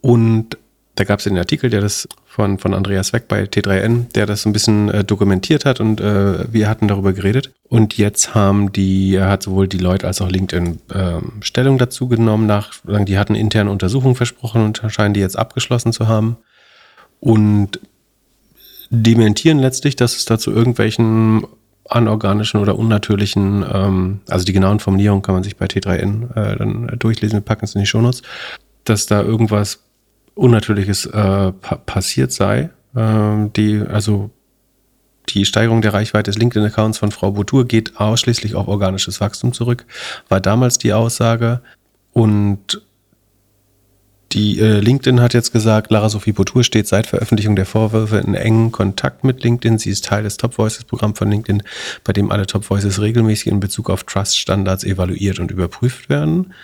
Und 0.00 0.56
da 0.94 1.04
gab 1.04 1.20
es 1.20 1.24
den 1.24 1.38
Artikel, 1.38 1.70
der 1.70 1.80
das 1.80 2.06
von, 2.26 2.58
von 2.58 2.74
Andreas 2.74 3.12
Weck 3.12 3.28
bei 3.28 3.44
T3N, 3.44 4.12
der 4.12 4.26
das 4.26 4.44
ein 4.44 4.52
bisschen 4.52 4.90
äh, 4.90 5.04
dokumentiert 5.04 5.64
hat 5.64 5.80
und 5.80 6.00
äh, 6.00 6.52
wir 6.52 6.68
hatten 6.68 6.88
darüber 6.88 7.12
geredet. 7.12 7.52
Und 7.68 7.96
jetzt 7.96 8.34
haben 8.34 8.72
die, 8.72 9.18
hat 9.20 9.42
sowohl 9.42 9.68
die 9.68 9.78
Leute 9.78 10.06
als 10.06 10.20
auch 10.20 10.30
LinkedIn 10.30 10.80
äh, 10.92 11.20
Stellung 11.40 11.78
dazu 11.78 12.08
genommen, 12.08 12.46
nach, 12.46 12.74
die 12.84 13.18
hatten 13.18 13.34
interne 13.34 13.70
Untersuchungen 13.70 14.14
versprochen 14.14 14.64
und 14.64 14.82
scheinen 14.88 15.14
die 15.14 15.20
jetzt 15.20 15.38
abgeschlossen 15.38 15.92
zu 15.92 16.08
haben. 16.08 16.36
Und 17.20 17.80
dementieren 18.90 19.58
letztlich, 19.58 19.96
dass 19.96 20.16
es 20.16 20.26
dazu 20.26 20.52
irgendwelchen 20.52 21.46
anorganischen 21.88 22.60
oder 22.60 22.78
unnatürlichen, 22.78 23.64
ähm, 23.72 24.20
also 24.28 24.44
die 24.44 24.52
genauen 24.52 24.80
Formulierungen 24.80 25.22
kann 25.22 25.34
man 25.34 25.42
sich 25.42 25.56
bei 25.56 25.66
T3N 25.66 26.36
äh, 26.36 26.56
dann 26.56 26.86
durchlesen, 26.98 27.38
wir 27.38 27.42
packen 27.42 27.64
es 27.64 27.74
in 27.74 27.80
die 27.80 27.86
Shownotes, 27.86 28.22
dass 28.84 29.06
da 29.06 29.22
irgendwas 29.22 29.80
Unnatürliches 30.34 31.06
äh, 31.06 31.52
pa 31.52 31.76
passiert 31.84 32.32
sei. 32.32 32.70
Äh, 32.94 33.48
die, 33.56 33.80
also 33.80 34.30
die 35.28 35.44
Steigerung 35.44 35.82
der 35.82 35.94
Reichweite 35.94 36.30
des 36.30 36.38
LinkedIn-Accounts 36.38 36.98
von 36.98 37.12
Frau 37.12 37.32
Boutour 37.32 37.66
geht 37.66 37.98
ausschließlich 37.98 38.54
auf 38.54 38.68
organisches 38.68 39.20
Wachstum 39.20 39.52
zurück, 39.52 39.86
war 40.28 40.40
damals 40.40 40.78
die 40.78 40.92
Aussage. 40.92 41.60
Und 42.12 42.82
die 44.32 44.60
äh, 44.60 44.80
LinkedIn 44.80 45.20
hat 45.20 45.34
jetzt 45.34 45.52
gesagt, 45.52 45.90
Lara 45.90 46.08
Sophie 46.08 46.32
Boutour 46.32 46.64
steht 46.64 46.88
seit 46.88 47.06
Veröffentlichung 47.06 47.54
der 47.54 47.66
Vorwürfe 47.66 48.16
in 48.16 48.34
engen 48.34 48.72
Kontakt 48.72 49.24
mit 49.24 49.44
LinkedIn. 49.44 49.78
Sie 49.78 49.90
ist 49.90 50.06
Teil 50.06 50.22
des 50.22 50.38
Top 50.38 50.56
Voices 50.56 50.84
Programm 50.84 51.14
von 51.14 51.30
LinkedIn, 51.30 51.62
bei 52.02 52.14
dem 52.14 52.30
alle 52.30 52.46
Top 52.46 52.64
Voices 52.64 53.00
regelmäßig 53.00 53.48
in 53.48 53.60
Bezug 53.60 53.90
auf 53.90 54.04
Trust 54.04 54.38
Standards 54.38 54.84
evaluiert 54.84 55.38
und 55.38 55.50
überprüft 55.50 56.08
werden. 56.08 56.54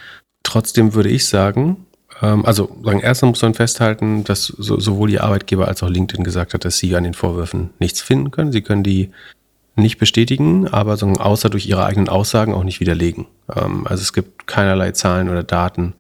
Trotzdem 0.42 0.94
würde 0.94 1.10
ich 1.10 1.26
sagen, 1.26 1.76
ähm, 1.76 1.88
also 2.20 2.76
sagen, 2.84 3.00
erstens 3.00 3.28
muss 3.28 3.42
man 3.42 3.54
festhalten, 3.54 4.25
dass 4.25 4.46
so, 4.46 4.80
sowohl 4.80 5.08
die 5.08 5.20
Arbeitgeber 5.20 5.68
als 5.68 5.82
auch 5.82 5.88
LinkedIn 5.88 6.25
gesagt 6.25 6.54
hat, 6.54 6.64
dass 6.64 6.78
sie 6.78 6.94
an 6.96 7.04
den 7.04 7.14
Vorwürfen 7.14 7.70
nichts 7.78 8.00
finden 8.00 8.30
können. 8.30 8.52
Sie 8.52 8.62
können 8.62 8.82
die 8.82 9.10
nicht 9.76 9.98
bestätigen, 9.98 10.66
aber 10.68 10.96
so, 10.96 11.06
außer 11.06 11.50
durch 11.50 11.66
ihre 11.66 11.84
eigenen 11.84 12.08
Aussagen 12.08 12.54
auch 12.54 12.64
nicht 12.64 12.80
widerlegen. 12.80 13.26
Ähm, 13.54 13.87
also 13.87 14.02
es 14.02 14.12
gibt 14.12 14.46
keinerlei 14.46 14.92
Zahlen 14.92 15.28
oder 15.28 15.44
Daten, 15.44 15.94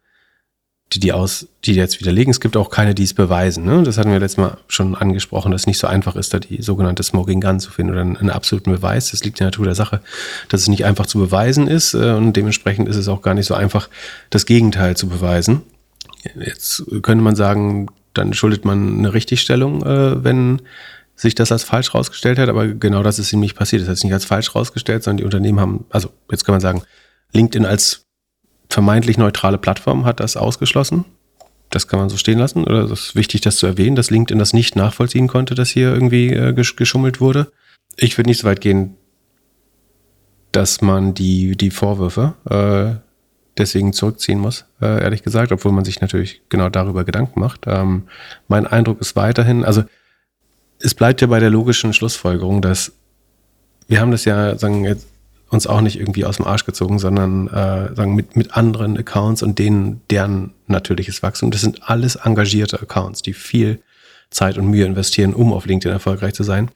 die 0.92 1.00
die, 1.00 1.12
aus, 1.12 1.46
die 1.64 1.74
jetzt 1.74 2.00
widerlegen. 2.00 2.30
Es 2.30 2.40
gibt 2.40 2.56
auch 2.56 2.70
keine, 2.70 2.94
die 2.94 3.02
es 3.02 3.14
beweisen. 3.14 3.64
Ne? 3.64 3.82
Das 3.82 3.98
hatten 3.98 4.10
wir 4.10 4.18
letztes 4.18 4.38
Mal 4.38 4.56
schon 4.68 4.94
angesprochen, 4.94 5.52
dass 5.52 5.62
es 5.62 5.66
nicht 5.66 5.78
so 5.78 5.86
einfach 5.86 6.16
ist, 6.16 6.32
da 6.32 6.38
die 6.38 6.62
sogenannte 6.62 7.02
Smoking 7.02 7.40
Gun 7.40 7.60
zu 7.60 7.70
finden 7.70 7.92
oder 7.92 8.00
einen, 8.00 8.16
einen 8.16 8.30
absoluten 8.30 8.72
Beweis. 8.72 9.10
Das 9.10 9.22
liegt 9.22 9.38
in 9.38 9.44
der 9.44 9.48
Natur 9.48 9.66
der 9.66 9.74
Sache, 9.74 10.00
dass 10.48 10.62
es 10.62 10.68
nicht 10.68 10.84
einfach 10.84 11.06
zu 11.06 11.18
beweisen 11.18 11.68
ist 11.68 11.94
äh, 11.94 12.12
und 12.12 12.32
dementsprechend 12.32 12.88
ist 12.88 12.96
es 12.96 13.08
auch 13.08 13.22
gar 13.22 13.34
nicht 13.34 13.46
so 13.46 13.54
einfach, 13.54 13.88
das 14.30 14.46
Gegenteil 14.46 14.96
zu 14.96 15.08
beweisen. 15.08 15.62
Jetzt 16.24 16.84
könnte 17.02 17.22
man 17.22 17.36
sagen, 17.36 17.88
dann 18.14 18.34
schuldet 18.34 18.64
man 18.64 18.98
eine 18.98 19.14
Richtigstellung, 19.14 19.82
äh, 19.82 20.22
wenn 20.24 20.62
sich 21.14 21.34
das 21.34 21.50
als 21.50 21.64
falsch 21.64 21.94
rausgestellt 21.94 22.38
hat, 22.38 22.48
aber 22.48 22.68
genau 22.68 23.02
das 23.02 23.18
ist 23.18 23.32
ihm 23.32 23.40
nicht 23.40 23.56
passiert. 23.56 23.82
Das 23.82 23.88
hat 23.88 23.96
sich 23.96 24.04
nicht 24.04 24.12
als 24.12 24.24
falsch 24.24 24.54
rausgestellt, 24.54 25.02
sondern 25.02 25.18
die 25.18 25.24
Unternehmen 25.24 25.60
haben, 25.60 25.84
also 25.90 26.10
jetzt 26.30 26.44
kann 26.44 26.52
man 26.52 26.60
sagen, 26.60 26.82
LinkedIn 27.32 27.66
als 27.66 28.06
vermeintlich 28.70 29.18
neutrale 29.18 29.58
Plattform 29.58 30.04
hat 30.04 30.20
das 30.20 30.36
ausgeschlossen. 30.36 31.04
Das 31.70 31.88
kann 31.88 31.98
man 31.98 32.08
so 32.08 32.16
stehen 32.16 32.38
lassen. 32.38 32.64
Oder 32.64 32.84
es 32.84 32.90
ist 32.90 33.16
wichtig, 33.16 33.40
das 33.40 33.56
zu 33.56 33.66
erwähnen, 33.66 33.96
dass 33.96 34.10
LinkedIn 34.10 34.38
das 34.38 34.52
nicht 34.52 34.76
nachvollziehen 34.76 35.28
konnte, 35.28 35.54
dass 35.54 35.70
hier 35.70 35.92
irgendwie 35.92 36.32
äh, 36.32 36.52
geschummelt 36.52 37.20
wurde. 37.20 37.50
Ich 37.96 38.16
würde 38.16 38.30
nicht 38.30 38.40
so 38.40 38.46
weit 38.46 38.60
gehen, 38.60 38.96
dass 40.52 40.80
man 40.80 41.14
die, 41.14 41.56
die 41.56 41.70
Vorwürfe 41.70 42.34
äh, 42.48 43.07
deswegen 43.58 43.92
zurückziehen 43.92 44.38
muss, 44.38 44.64
äh, 44.80 45.02
ehrlich 45.02 45.22
gesagt, 45.22 45.52
obwohl 45.52 45.72
man 45.72 45.84
sich 45.84 46.00
natürlich 46.00 46.42
genau 46.48 46.68
darüber 46.68 47.04
Gedanken 47.04 47.40
macht. 47.40 47.66
Ähm, 47.66 48.04
mein 48.46 48.66
Eindruck 48.66 49.00
ist 49.00 49.16
weiterhin, 49.16 49.64
also 49.64 49.84
es 50.80 50.94
bleibt 50.94 51.20
ja 51.20 51.26
bei 51.26 51.40
der 51.40 51.50
logischen 51.50 51.92
Schlussfolgerung, 51.92 52.62
dass 52.62 52.92
wir 53.88 54.00
haben 54.00 54.10
das 54.10 54.24
ja 54.24 54.56
sagen, 54.56 54.84
jetzt 54.84 55.06
uns 55.50 55.66
auch 55.66 55.80
nicht 55.80 55.98
irgendwie 55.98 56.24
aus 56.24 56.36
dem 56.36 56.46
Arsch 56.46 56.66
gezogen, 56.66 56.98
sondern 56.98 57.48
äh, 57.48 57.94
sagen 57.94 58.14
mit, 58.14 58.36
mit 58.36 58.54
anderen 58.54 58.98
Accounts 58.98 59.42
und 59.42 59.58
denen 59.58 60.02
deren 60.10 60.52
natürliches 60.66 61.22
Wachstum. 61.22 61.50
Das 61.50 61.62
sind 61.62 61.88
alles 61.88 62.16
engagierte 62.16 62.80
Accounts, 62.80 63.22
die 63.22 63.32
viel 63.32 63.80
Zeit 64.30 64.58
und 64.58 64.66
Mühe 64.66 64.84
investieren, 64.84 65.32
um 65.32 65.52
auf 65.54 65.64
LinkedIn 65.64 65.92
erfolgreich 65.92 66.34
zu 66.34 66.42
sein. 66.42 66.70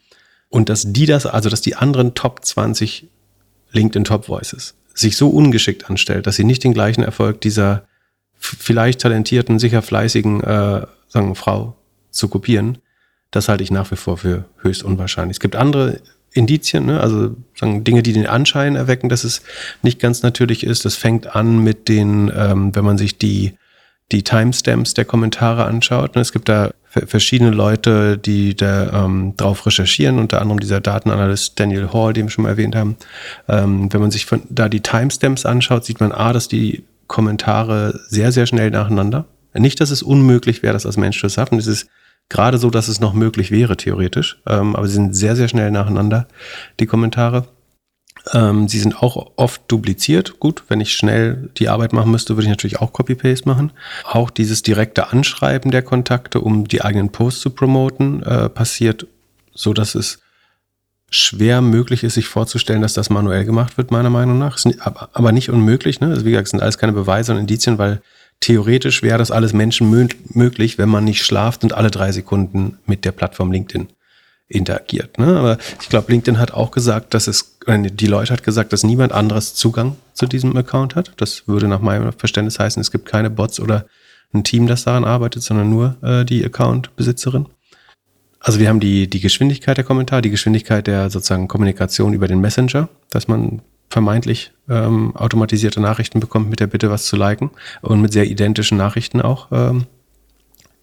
Und 0.48 0.68
dass 0.70 0.90
die 0.90 1.06
das, 1.06 1.26
also 1.26 1.50
dass 1.50 1.60
die 1.60 1.76
anderen 1.76 2.14
Top 2.14 2.44
20 2.44 3.08
LinkedIn 3.72 4.04
Top 4.04 4.28
Voices 4.28 4.74
sich 4.94 5.16
so 5.16 5.30
ungeschickt 5.30 5.88
anstellt, 5.88 6.26
dass 6.26 6.37
sie 6.37 6.44
nicht 6.44 6.64
den 6.64 6.75
gleichen 6.75 7.02
Erfolg 7.02 7.40
dieser 7.40 7.87
vielleicht 8.34 9.00
talentierten, 9.00 9.58
sicher 9.58 9.82
fleißigen 9.82 10.42
äh, 10.42 10.87
sagen, 11.08 11.34
Frau 11.34 11.76
zu 12.11 12.28
kopieren, 12.28 12.78
das 13.30 13.49
halte 13.49 13.64
ich 13.64 13.70
nach 13.70 13.90
wie 13.90 13.96
vor 13.96 14.18
für 14.18 14.44
höchst 14.58 14.82
unwahrscheinlich. 14.82 15.37
Es 15.37 15.40
gibt 15.40 15.56
andere 15.56 16.00
Indizien, 16.32 16.87
ne? 16.87 17.00
also 17.00 17.37
sagen, 17.54 17.84
Dinge, 17.84 18.02
die 18.02 18.12
den 18.12 18.26
Anschein 18.26 18.76
erwecken, 18.76 19.08
dass 19.08 19.25
es 19.25 19.42
nicht 19.82 20.00
ganz 20.00 20.22
natürlich 20.22 20.64
ist. 20.64 20.84
Das 20.84 20.96
fängt 20.96 21.34
an 21.34 21.62
mit 21.62 21.88
den, 21.88 22.30
ähm, 22.34 22.75
wenn 22.75 22.84
man 22.84 22.99
sich 22.99 23.18
die, 23.18 23.54
die 24.12 24.22
Timestamps 24.22 24.94
der 24.94 25.04
Kommentare 25.04 25.64
anschaut. 25.64 26.14
Ne? 26.14 26.22
Es 26.22 26.32
gibt 26.32 26.49
da 26.49 26.72
verschiedene 27.06 27.50
Leute, 27.50 28.18
die 28.18 28.54
da 28.54 29.04
ähm, 29.04 29.34
drauf 29.37 29.66
recherchieren, 29.66 30.18
unter 30.18 30.40
anderem 30.40 30.61
dieser 30.61 30.80
Datenanalyst 30.80 31.58
Daniel 31.58 31.92
Hall, 31.92 32.12
den 32.12 32.26
wir 32.26 32.30
schon 32.30 32.44
mal 32.44 32.50
erwähnt 32.50 32.76
haben. 32.76 32.96
Ähm, 33.49 33.92
wenn 33.92 34.00
man 34.00 34.11
sich 34.11 34.26
von, 34.26 34.42
da 34.50 34.68
die 34.68 34.80
Timestamps 34.80 35.46
anschaut, 35.46 35.84
sieht 35.84 36.00
man 36.00 36.12
A, 36.12 36.32
dass 36.32 36.49
die 36.49 36.84
Kommentare 37.06 37.99
sehr, 38.08 38.32
sehr 38.32 38.46
schnell 38.46 38.70
nacheinander. 38.70 39.26
Nicht, 39.54 39.80
dass 39.80 39.90
es 39.90 40.02
unmöglich 40.02 40.62
wäre, 40.62 40.72
das 40.72 40.87
als 40.87 40.96
Mensch 40.96 41.20
zu 41.20 41.28
schaffen. 41.28 41.58
Es 41.58 41.66
ist 41.66 41.88
gerade 42.28 42.58
so, 42.58 42.70
dass 42.70 42.88
es 42.88 43.00
noch 43.00 43.12
möglich 43.12 43.50
wäre, 43.50 43.76
theoretisch. 43.76 44.40
Ähm, 44.46 44.75
aber 44.76 44.87
sie 44.87 44.94
sind 44.94 45.14
sehr, 45.14 45.37
sehr 45.37 45.49
schnell 45.49 45.70
nacheinander, 45.70 46.26
die 46.80 46.87
Kommentare. 46.87 47.46
Ähm, 48.33 48.69
sie 48.69 48.79
sind 48.79 49.02
auch 49.02 49.33
oft 49.37 49.62
dupliziert. 49.69 50.38
Gut, 50.38 50.64
wenn 50.69 50.81
ich 50.81 50.95
schnell 50.95 51.50
die 51.57 51.69
Arbeit 51.69 51.93
machen 51.93 52.11
müsste, 52.11 52.37
würde 52.37 52.45
ich 52.45 52.50
natürlich 52.50 52.81
auch 52.81 52.93
Copy-Paste 52.93 53.49
machen. 53.49 53.73
Auch 54.05 54.31
dieses 54.31 54.62
direkte 54.62 55.09
Anschreiben 55.09 55.71
der 55.71 55.83
Kontakte, 55.83 56.41
um 56.41 56.69
die 56.69 56.83
eigenen 56.83 57.11
Posts 57.11 57.41
zu 57.41 57.50
promoten, 57.50 58.23
äh, 58.23 58.49
passiert 58.49 59.07
so, 59.55 59.73
dass 59.73 59.95
es 59.95 60.21
schwer 61.11 61.61
möglich 61.61 62.05
ist, 62.05 62.14
sich 62.14 62.26
vorzustellen, 62.26 62.81
dass 62.81 62.95
das 62.95 63.11
manuell 63.11 63.45
gemacht 63.45 63.76
wird, 63.76 63.91
meiner 63.91 64.09
Meinung 64.09 64.38
nach. 64.38 64.59
aber 64.81 65.33
nicht 65.33 65.50
unmöglich. 65.50 66.00
Ne? 66.00 66.09
Also 66.09 66.25
wie 66.25 66.31
gesagt, 66.31 66.47
es 66.47 66.50
sind 66.52 66.62
alles 66.62 66.79
keine 66.79 66.93
Beweise 66.93 67.33
und 67.33 67.38
Indizien, 67.38 67.76
weil 67.76 68.00
theoretisch 68.41 69.02
wäre 69.02 69.19
das 69.19 69.31
alles 69.31 69.52
Menschen 69.52 69.91
möglich, 70.31 70.79
wenn 70.79 70.88
man 70.88 71.05
nicht 71.05 71.23
schlaft 71.23 71.64
und 71.64 71.75
alle 71.75 71.91
drei 71.91 72.12
Sekunden 72.12 72.79
mit 72.87 73.05
der 73.05 73.12
Plattform 73.12 73.52
LinkedIn 73.52 73.88
interagiert. 74.52 75.18
Ne? 75.18 75.37
Aber 75.37 75.59
ich 75.80 75.88
glaube, 75.88 76.12
LinkedIn 76.12 76.38
hat 76.38 76.52
auch 76.52 76.71
gesagt, 76.71 77.14
dass 77.14 77.26
es, 77.26 77.59
die 77.66 78.06
Leute 78.06 78.32
hat 78.32 78.42
gesagt, 78.42 78.73
dass 78.73 78.85
niemand 78.85 79.12
anderes 79.12 79.54
Zugang 79.54 79.97
zu 80.12 80.26
diesem 80.26 80.56
Account 80.56 80.94
hat. 80.94 81.12
Das 81.16 81.49
würde 81.49 81.68
nach 81.68 81.80
meinem 81.80 82.12
Verständnis 82.12 82.59
heißen, 82.59 82.80
es 82.80 82.90
gibt 82.90 83.06
keine 83.06 83.30
Bots 83.30 83.61
oder 83.61 83.87
ein 84.32 84.44
Team, 84.44 84.66
das 84.66 84.85
daran 84.85 85.04
arbeitet, 85.04 85.42
sondern 85.42 85.71
nur 85.71 85.97
äh, 86.02 86.25
die 86.25 86.44
Account-Besitzerin. 86.44 87.47
Also 88.40 88.59
wir 88.59 88.68
haben 88.68 88.80
die, 88.80 89.09
die 89.09 89.21
Geschwindigkeit 89.21 89.76
der 89.76 89.85
Kommentare, 89.85 90.23
die 90.23 90.30
Geschwindigkeit 90.30 90.87
der 90.87 91.11
sozusagen 91.11 91.49
Kommunikation 91.49 92.12
über 92.12 92.26
den 92.26 92.40
Messenger, 92.40 92.88
dass 93.11 93.28
man 93.28 93.62
vermeintlich 93.88 94.52
ähm, 94.68 95.14
automatisierte 95.14 95.80
Nachrichten 95.80 96.18
bekommt 96.18 96.50
mit 96.50 96.61
der 96.61 96.66
Bitte, 96.66 96.90
was 96.90 97.04
zu 97.04 97.16
liken 97.16 97.50
und 97.82 98.00
mit 98.00 98.12
sehr 98.12 98.25
identischen 98.25 98.78
Nachrichten 98.78 99.21
auch. 99.21 99.49
Ähm, 99.52 99.87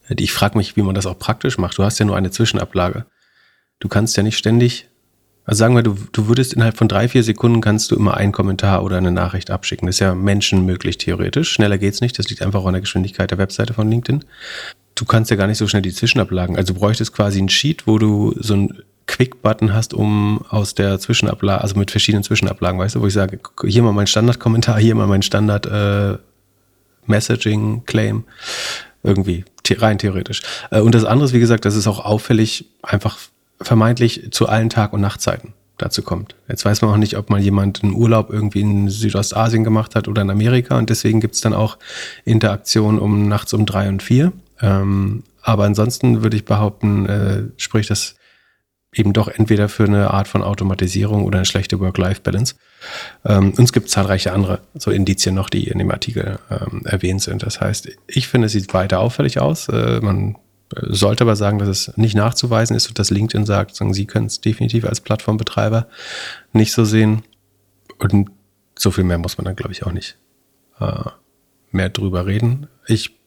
ich 0.07 0.31
frage 0.31 0.57
mich, 0.57 0.75
wie 0.75 0.81
man 0.83 0.95
das 0.95 1.05
auch 1.05 1.19
praktisch 1.19 1.57
macht. 1.57 1.77
Du 1.77 1.83
hast 1.83 1.99
ja 1.99 2.05
nur 2.05 2.15
eine 2.15 2.31
Zwischenablage. 2.31 3.05
Du 3.79 3.87
kannst 3.87 4.17
ja 4.17 4.23
nicht 4.23 4.37
ständig, 4.37 4.87
also 5.45 5.59
sagen 5.59 5.75
wir, 5.75 5.83
du, 5.83 5.95
du 6.11 6.27
würdest 6.27 6.53
innerhalb 6.53 6.77
von 6.77 6.87
drei, 6.87 7.07
vier 7.07 7.23
Sekunden 7.23 7.61
kannst 7.61 7.91
du 7.91 7.95
immer 7.95 8.15
einen 8.15 8.31
Kommentar 8.31 8.83
oder 8.83 8.97
eine 8.97 9.11
Nachricht 9.11 9.51
abschicken. 9.51 9.87
Das 9.87 9.95
ist 9.95 9.99
ja 9.99 10.13
menschenmöglich 10.13 10.97
theoretisch. 10.97 11.51
Schneller 11.51 11.77
geht's 11.77 12.01
nicht. 12.01 12.19
Das 12.19 12.29
liegt 12.29 12.41
einfach 12.41 12.63
an 12.65 12.73
der 12.73 12.81
Geschwindigkeit 12.81 13.31
der 13.31 13.37
Webseite 13.37 13.73
von 13.73 13.89
LinkedIn 13.89 14.23
du 14.99 15.05
kannst 15.05 15.31
ja 15.31 15.37
gar 15.37 15.47
nicht 15.47 15.57
so 15.57 15.67
schnell 15.67 15.81
die 15.81 15.93
Zwischenablagen. 15.93 16.57
Also 16.57 16.73
du 16.73 16.79
bräuchtest 16.79 17.13
quasi 17.13 17.41
ein 17.41 17.49
Sheet, 17.49 17.87
wo 17.87 17.97
du 17.97 18.33
so 18.37 18.55
ein 18.55 18.83
Quick-Button 19.07 19.73
hast, 19.73 19.93
um 19.93 20.45
aus 20.49 20.75
der 20.75 20.99
Zwischenablage, 20.99 21.61
also 21.61 21.77
mit 21.77 21.89
verschiedenen 21.89 22.23
Zwischenablagen, 22.23 22.79
weißt 22.79 22.95
du, 22.95 23.01
wo 23.01 23.07
ich 23.07 23.13
sage, 23.13 23.39
hier 23.65 23.81
mal 23.81 23.91
mein 23.91 24.07
Standardkommentar, 24.07 24.79
hier 24.79 24.93
mal 24.93 25.07
mein 25.07 25.23
Standard 25.23 25.65
äh, 25.65 26.17
irgendwie 29.01 29.45
rein 29.71 29.97
theoretisch. 29.97 30.41
Äh, 30.69 30.81
und 30.81 30.93
das 30.93 31.05
andere 31.05 31.25
ist, 31.25 31.33
wie 31.33 31.39
gesagt, 31.39 31.65
das 31.65 31.75
ist 31.75 31.87
auch 31.87 32.05
auffällig, 32.05 32.65
einfach 32.83 33.17
vermeintlich 33.61 34.29
zu 34.31 34.47
allen 34.47 34.69
Tag- 34.69 34.93
und 34.93 35.01
Nachtzeiten 35.01 35.53
dazu 35.77 36.03
kommt. 36.03 36.35
Jetzt 36.47 36.65
weiß 36.65 36.81
man 36.81 36.91
auch 36.91 36.97
nicht, 36.97 37.17
ob 37.17 37.29
mal 37.29 37.39
jemand 37.39 37.83
einen 37.83 37.93
Urlaub 37.93 38.29
irgendwie 38.29 38.61
in 38.61 38.89
Südostasien 38.89 39.63
gemacht 39.63 39.95
hat 39.95 40.07
oder 40.07 40.21
in 40.21 40.29
Amerika 40.29 40.77
und 40.77 40.89
deswegen 40.89 41.21
gibt 41.21 41.35
es 41.35 41.41
dann 41.41 41.53
auch 41.53 41.77
Interaktion 42.25 42.99
um 42.99 43.27
nachts 43.27 43.53
um 43.53 43.65
drei 43.65 43.87
und 43.89 44.03
vier. 44.03 44.31
Ähm, 44.61 45.23
aber 45.41 45.63
ansonsten 45.63 46.21
würde 46.21 46.37
ich 46.37 46.45
behaupten, 46.45 47.05
äh, 47.05 47.43
spricht 47.57 47.89
das 47.89 48.15
eben 48.93 49.13
doch 49.13 49.27
entweder 49.27 49.69
für 49.69 49.85
eine 49.85 50.11
Art 50.11 50.27
von 50.27 50.41
Automatisierung 50.41 51.23
oder 51.23 51.37
eine 51.37 51.45
schlechte 51.45 51.79
Work-Life-Balance. 51.79 52.55
Ähm, 53.23 53.53
und 53.55 53.59
es 53.59 53.71
gibt 53.71 53.89
zahlreiche 53.89 54.33
andere 54.33 54.61
so 54.73 54.91
Indizien 54.91 55.35
noch, 55.35 55.49
die 55.49 55.67
in 55.67 55.79
dem 55.79 55.91
Artikel 55.91 56.39
ähm, 56.49 56.81
erwähnt 56.85 57.21
sind. 57.21 57.43
Das 57.43 57.61
heißt, 57.61 57.89
ich 58.07 58.27
finde, 58.27 58.47
es 58.47 58.53
sieht 58.53 58.73
weiter 58.73 58.99
auffällig 58.99 59.39
aus. 59.39 59.69
Äh, 59.69 59.99
man 60.01 60.35
sollte 60.75 61.23
aber 61.23 61.35
sagen, 61.35 61.59
dass 61.59 61.67
es 61.67 61.97
nicht 61.97 62.15
nachzuweisen 62.15 62.75
ist 62.75 62.87
und 62.87 62.99
dass 62.99 63.09
LinkedIn 63.09 63.45
sagt, 63.45 63.75
sagen, 63.75 63.93
sie 63.93 64.05
können 64.05 64.27
es 64.27 64.41
definitiv 64.41 64.85
als 64.85 65.01
Plattformbetreiber 65.01 65.87
nicht 66.53 66.73
so 66.73 66.85
sehen. 66.85 67.23
Und 67.97 68.29
so 68.77 68.91
viel 68.91 69.03
mehr 69.03 69.17
muss 69.17 69.37
man 69.37 69.45
dann, 69.45 69.55
glaube 69.55 69.71
ich, 69.71 69.85
auch 69.85 69.91
nicht 69.91 70.17
äh, 70.79 71.09
mehr 71.71 71.89
drüber 71.89 72.25
reden. 72.25 72.67
Ich 72.87 73.17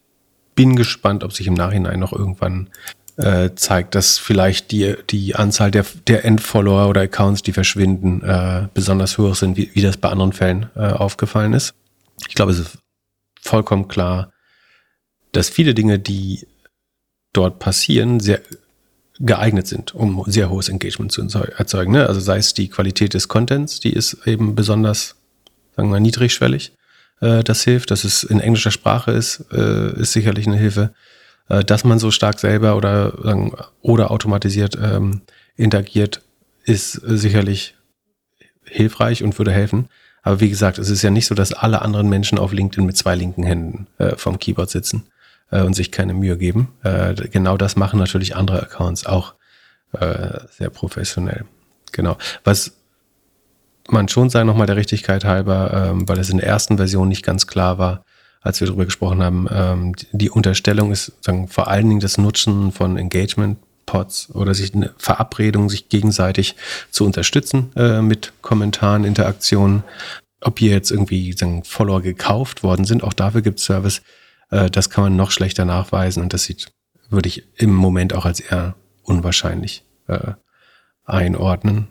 bin 0.54 0.76
gespannt, 0.76 1.25
ob 1.25 1.32
sich 1.32 1.46
im 1.46 1.54
Nachhinein 1.54 1.99
noch 1.99 2.12
irgendwann 2.12 2.68
äh, 3.16 3.50
zeigt, 3.54 3.94
dass 3.94 4.18
vielleicht 4.18 4.70
die, 4.70 4.94
die 5.11 5.34
Anzahl 5.34 5.70
der, 5.70 5.84
der 6.06 6.25
Endfollower 6.25 6.88
oder 6.88 7.02
Accounts, 7.02 7.42
die 7.42 7.52
verschwinden, 7.52 8.22
äh, 8.22 8.68
besonders 8.72 9.18
hoch 9.18 9.34
sind, 9.34 9.56
wie, 9.56 9.70
wie 9.75 9.82
das 9.82 9.96
bei 9.96 10.08
anderen 10.08 10.32
Fällen 10.32 10.70
äh, 10.75 10.87
aufgefallen 10.92 11.52
ist. 11.52 11.75
Ich 12.28 12.34
glaube, 12.34 12.52
es 12.52 12.58
ist 12.58 12.78
vollkommen 13.40 13.88
klar, 13.88 14.32
dass 15.32 15.49
viele 15.49 15.75
Dinge, 15.75 15.99
die 15.99 16.46
dort 17.32 17.58
passieren, 17.58 18.20
sehr 18.20 18.40
geeignet 19.18 19.66
sind, 19.66 19.94
um 19.94 20.24
sehr 20.26 20.50
hohes 20.50 20.68
Engagement 20.68 21.12
zu 21.12 21.22
erzeugen. 21.56 21.92
Ne? 21.92 22.06
Also 22.06 22.20
sei 22.20 22.38
es 22.38 22.54
die 22.54 22.68
Qualität 22.68 23.14
des 23.14 23.28
Contents, 23.28 23.78
die 23.80 23.92
ist 23.92 24.26
eben 24.26 24.54
besonders, 24.54 25.16
sagen 25.76 25.90
wir, 25.90 26.00
niedrigschwellig 26.00 26.72
äh, 27.20 27.44
das 27.44 27.62
hilft. 27.62 27.90
Dass 27.90 28.04
es 28.04 28.24
in 28.24 28.40
englischer 28.40 28.70
Sprache 28.70 29.12
ist, 29.12 29.44
äh, 29.52 29.92
ist 30.00 30.12
sicherlich 30.12 30.46
eine 30.46 30.56
Hilfe. 30.56 30.92
Äh, 31.48 31.64
dass 31.64 31.84
man 31.84 31.98
so 31.98 32.10
stark 32.10 32.40
selber 32.40 32.76
oder, 32.76 33.16
sagen, 33.22 33.52
oder 33.80 34.10
automatisiert 34.10 34.76
ähm, 34.82 35.22
interagiert, 35.57 36.22
ist 36.64 36.92
sicherlich 36.92 37.74
hilfreich 38.64 39.22
und 39.22 39.38
würde 39.38 39.52
helfen. 39.52 39.88
Aber 40.22 40.40
wie 40.40 40.48
gesagt, 40.50 40.78
es 40.78 40.88
ist 40.88 41.02
ja 41.02 41.11
nicht 41.11 41.26
so, 41.26 41.35
dass 41.35 41.52
alle 41.52 41.83
anderen 41.83 42.09
Menschen 42.09 42.38
auf 42.38 42.52
LinkedIn 42.52 42.87
mit 42.87 42.96
zwei 42.96 43.14
linken 43.14 43.42
Händen 43.42 43.87
äh, 43.98 44.16
vom 44.16 44.38
Keyboard 44.38 44.70
sitzen 44.70 45.04
äh, 45.52 45.62
und 45.62 45.74
sich 45.74 45.92
keine 45.92 46.14
Mühe 46.14 46.36
geben. 46.36 46.68
Äh, 46.82 47.14
genau 47.28 47.56
das 47.56 47.76
machen 47.76 48.00
natürlich 48.00 48.34
andere 48.34 48.62
Accounts 48.62 49.06
auch 49.06 49.34
äh, 49.92 50.40
sehr 50.50 50.70
professionell. 50.70 51.44
Genau. 51.92 52.16
Was 52.42 52.72
man 53.88 54.08
schon 54.08 54.30
sagen, 54.30 54.46
nochmal 54.46 54.66
der 54.66 54.76
Richtigkeit 54.76 55.24
halber, 55.24 55.90
ähm, 55.90 56.08
weil 56.08 56.18
es 56.18 56.30
in 56.30 56.38
der 56.38 56.46
ersten 56.46 56.76
Version 56.78 57.08
nicht 57.08 57.24
ganz 57.24 57.46
klar 57.46 57.78
war, 57.78 58.04
als 58.40 58.60
wir 58.60 58.66
darüber 58.66 58.84
gesprochen 58.84 59.22
haben, 59.22 59.46
ähm, 59.52 59.94
die 60.12 60.30
Unterstellung 60.30 60.90
ist 60.90 61.12
sagen, 61.20 61.46
vor 61.48 61.68
allen 61.68 61.88
Dingen 61.88 62.00
das 62.00 62.18
Nutzen 62.18 62.72
von 62.72 62.96
Engagement 62.96 63.58
Pods 63.86 64.30
oder 64.34 64.54
sich 64.54 64.74
eine 64.74 64.92
Verabredung, 64.96 65.68
sich 65.68 65.88
gegenseitig 65.88 66.56
zu 66.90 67.04
unterstützen 67.04 67.72
äh, 67.76 68.00
mit 68.00 68.32
Kommentaren, 68.40 69.04
Interaktionen. 69.04 69.84
Ob 70.40 70.58
hier 70.58 70.72
jetzt 70.72 70.90
irgendwie 70.90 71.32
sagen, 71.32 71.62
Follower 71.64 72.00
gekauft 72.00 72.62
worden 72.62 72.84
sind, 72.84 73.04
auch 73.04 73.12
dafür 73.12 73.42
gibt 73.42 73.58
es 73.58 73.66
Service. 73.66 74.02
Äh, 74.52 74.70
das 74.70 74.88
kann 74.88 75.02
man 75.02 75.16
noch 75.16 75.32
schlechter 75.32 75.64
nachweisen 75.64 76.22
und 76.22 76.32
das 76.32 76.44
sieht, 76.44 76.72
würde 77.10 77.28
ich 77.28 77.44
im 77.56 77.74
Moment 77.74 78.14
auch 78.14 78.24
als 78.24 78.38
eher 78.38 78.76
unwahrscheinlich 79.02 79.84
äh, 80.06 80.34
einordnen 81.04 81.88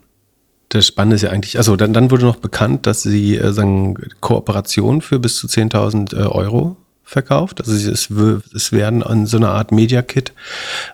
das 0.74 0.86
Spannende 0.86 1.16
ist 1.16 1.22
ja 1.22 1.30
eigentlich, 1.30 1.58
also 1.58 1.76
dann, 1.76 1.92
dann 1.92 2.10
wurde 2.10 2.24
noch 2.24 2.36
bekannt, 2.36 2.86
dass 2.86 3.02
sie 3.02 3.36
äh, 3.36 3.52
sagen, 3.52 3.94
Kooperation 4.20 5.02
für 5.02 5.18
bis 5.18 5.36
zu 5.36 5.46
10.000 5.46 6.16
äh, 6.16 6.22
Euro 6.22 6.76
verkauft. 7.02 7.60
Also 7.60 7.72
es, 7.90 8.08
es 8.54 8.72
werden 8.72 9.02
an 9.02 9.26
so 9.26 9.36
einer 9.36 9.50
Art 9.50 9.70
Media 9.70 10.00
Kit 10.00 10.32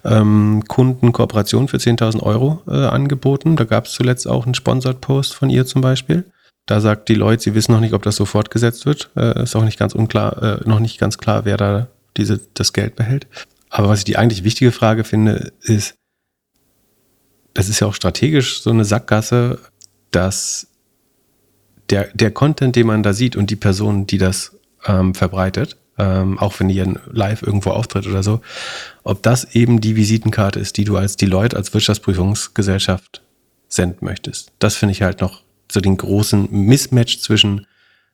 ähm, 0.04 0.64
Kunden 0.66 1.12
Kooperation 1.12 1.68
für 1.68 1.76
10.000 1.76 2.22
Euro 2.22 2.62
äh, 2.66 2.86
angeboten. 2.86 3.54
Da 3.54 3.64
gab 3.64 3.86
es 3.86 3.92
zuletzt 3.92 4.26
auch 4.26 4.44
einen 4.44 4.54
Sponsored 4.54 5.00
Post 5.00 5.34
von 5.34 5.48
ihr 5.48 5.64
zum 5.64 5.80
Beispiel. 5.80 6.24
Da 6.68 6.82
sagt 6.82 7.08
die 7.08 7.14
Leute, 7.14 7.42
sie 7.42 7.54
wissen 7.54 7.72
noch 7.72 7.80
nicht, 7.80 7.94
ob 7.94 8.02
das 8.02 8.16
so 8.16 8.26
fortgesetzt 8.26 8.84
wird. 8.84 9.10
Äh, 9.16 9.42
ist 9.42 9.56
auch 9.56 9.64
nicht 9.64 9.78
ganz 9.78 9.94
unklar, 9.94 10.60
äh, 10.60 10.68
noch 10.68 10.80
nicht 10.80 10.98
ganz 10.98 11.16
klar, 11.16 11.46
wer 11.46 11.56
da 11.56 11.88
diese, 12.18 12.40
das 12.52 12.74
Geld 12.74 12.94
behält. 12.94 13.26
Aber 13.70 13.88
was 13.88 14.00
ich 14.00 14.04
die 14.04 14.18
eigentlich 14.18 14.44
wichtige 14.44 14.70
Frage 14.70 15.04
finde, 15.04 15.50
ist, 15.62 15.94
das 17.54 17.70
ist 17.70 17.80
ja 17.80 17.86
auch 17.86 17.94
strategisch 17.94 18.60
so 18.60 18.68
eine 18.68 18.84
Sackgasse, 18.84 19.58
dass 20.10 20.66
der, 21.88 22.10
der 22.12 22.32
Content, 22.32 22.76
den 22.76 22.86
man 22.86 23.02
da 23.02 23.14
sieht 23.14 23.34
und 23.34 23.48
die 23.48 23.56
Person, 23.56 24.06
die 24.06 24.18
das 24.18 24.54
ähm, 24.84 25.14
verbreitet, 25.14 25.78
ähm, 25.96 26.38
auch 26.38 26.60
wenn 26.60 26.68
ihr 26.68 27.00
live 27.10 27.42
irgendwo 27.42 27.70
auftritt 27.70 28.06
oder 28.06 28.22
so, 28.22 28.42
ob 29.04 29.22
das 29.22 29.54
eben 29.54 29.80
die 29.80 29.96
Visitenkarte 29.96 30.60
ist, 30.60 30.76
die 30.76 30.84
du 30.84 30.98
als 30.98 31.16
Deloitte, 31.16 31.56
als 31.56 31.72
Wirtschaftsprüfungsgesellschaft 31.72 33.22
senden 33.68 34.04
möchtest. 34.04 34.52
Das 34.58 34.76
finde 34.76 34.92
ich 34.92 35.00
halt 35.00 35.22
noch 35.22 35.47
so 35.70 35.80
den 35.80 35.96
großen 35.96 36.48
Mismatch 36.50 37.20
zwischen 37.20 37.66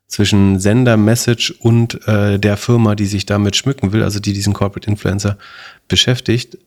zwischen 0.06 0.60
Sender, 0.60 0.96
Message 0.96 1.50
und 1.60 2.06
äh, 2.06 2.38
der 2.38 2.56
Firma, 2.56 2.94
die 2.94 3.06
sich 3.06 3.26
damit 3.26 3.56
schmücken 3.56 3.92
will, 3.92 4.02
also 4.02 4.20
die 4.20 4.32
diesen 4.32 4.52
Corporate 4.52 4.88
Influencer 4.88 5.38
beschäftigt. 5.88 6.58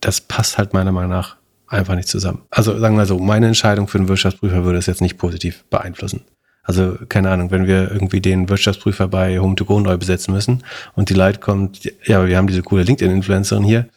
Das 0.00 0.20
passt 0.20 0.56
halt 0.56 0.72
meiner 0.72 0.92
Meinung 0.92 1.10
nach 1.10 1.36
einfach 1.66 1.96
nicht 1.96 2.08
zusammen. 2.08 2.42
Also 2.50 2.78
sagen 2.78 2.96
wir 2.96 3.06
so, 3.06 3.18
meine 3.18 3.46
Entscheidung 3.46 3.88
für 3.88 3.98
einen 3.98 4.08
Wirtschaftsprüfer 4.08 4.64
würde 4.64 4.78
es 4.78 4.86
jetzt 4.86 5.02
nicht 5.02 5.18
positiv 5.18 5.64
beeinflussen. 5.68 6.22
Also 6.62 6.96
keine 7.08 7.30
Ahnung, 7.30 7.50
wenn 7.50 7.66
wir 7.66 7.90
irgendwie 7.90 8.20
den 8.20 8.48
Wirtschaftsprüfer 8.48 9.08
bei 9.08 9.38
Home2Go 9.38 9.80
neu 9.80 9.96
besetzen 9.96 10.32
müssen 10.32 10.64
und 10.94 11.10
die 11.10 11.14
Leute 11.14 11.40
kommt, 11.40 11.90
ja, 12.04 12.26
wir 12.26 12.36
haben 12.36 12.46
diese 12.46 12.62
coole 12.62 12.84
LinkedIn-Influencerin 12.84 13.64
hier, 13.64 13.88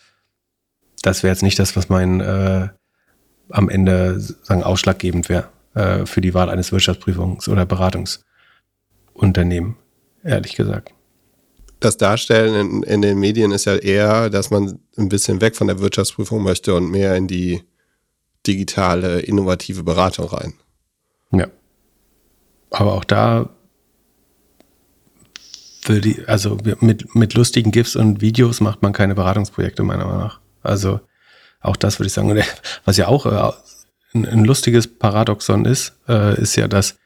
das 1.04 1.24
wäre 1.24 1.32
jetzt 1.32 1.44
nicht 1.44 1.60
das, 1.60 1.76
was 1.76 1.90
mein 1.90 2.22
äh, 2.22 2.70
am 3.50 3.70
Ende 3.70 4.20
sagen 4.20 4.64
ausschlaggebend 4.64 5.30
wäre 5.30 5.50
äh, 5.74 6.06
für 6.06 6.22
die 6.22 6.34
Wahl 6.34 6.50
eines 6.50 6.72
Wirtschaftsprüfungs- 6.72 7.50
oder 7.50 7.66
Beratungsunternehmens, 7.66 9.76
ehrlich 10.24 10.56
gesagt 10.56 10.94
das 11.82 11.98
Darstellen 11.98 12.56
in, 12.56 12.84
in, 12.84 13.02
den 13.02 13.20
Medien 13.20 13.52
ist 13.52 13.66
ja 13.66 13.76
eher, 13.76 14.30
dass 14.30 14.52
man 14.52 14.80
ein 14.98 15.10
bisschen 15.10 15.42
weg 15.42 15.56
von 15.56 15.68
der 15.68 15.80
Wirtschaftsprüfung 15.80 16.44
möchte 16.44 16.76
und 16.76 16.90
mehr 16.90 17.16
in 17.16 17.28
die 17.28 17.64
digitale, 18.48 19.20
innovative 19.20 19.84
Beratung 19.84 20.28
rein. 20.28 20.54
Ja. 21.32 21.48
Aber 22.70 22.94
auch 22.94 23.04
da 23.04 23.50
würde 25.86 26.10
ich, 26.10 26.30
also 26.30 26.58
mit, 26.82 27.16
mit 27.16 27.34
lustigen 27.34 27.72
GIFs 27.72 27.96
und 27.96 28.22
Videos 28.22 28.62
macht 28.62 28.84
man 28.84 28.94
keine 28.94 29.16
Beratungsprojekte, 29.16 29.82
meiner 29.82 30.06
Meinung 30.06 30.22
nach. 30.22 30.40
Also 30.62 31.00
auch 31.62 31.76
das 31.76 32.00
würde 32.00 32.08
ich 32.08 32.14
sagen. 32.14 32.40
was 32.86 32.98
ja 32.98 33.08
auch 33.08 33.26
äh, 33.26 33.52
ein, 34.14 34.26
ein, 34.26 34.46
lustiges 34.46 34.88
Paradoxon 34.88 35.66
ist, 35.66 35.94
äh, 36.08 36.40
ist 36.42 36.56
ja, 36.56 36.68
dass 36.68 36.98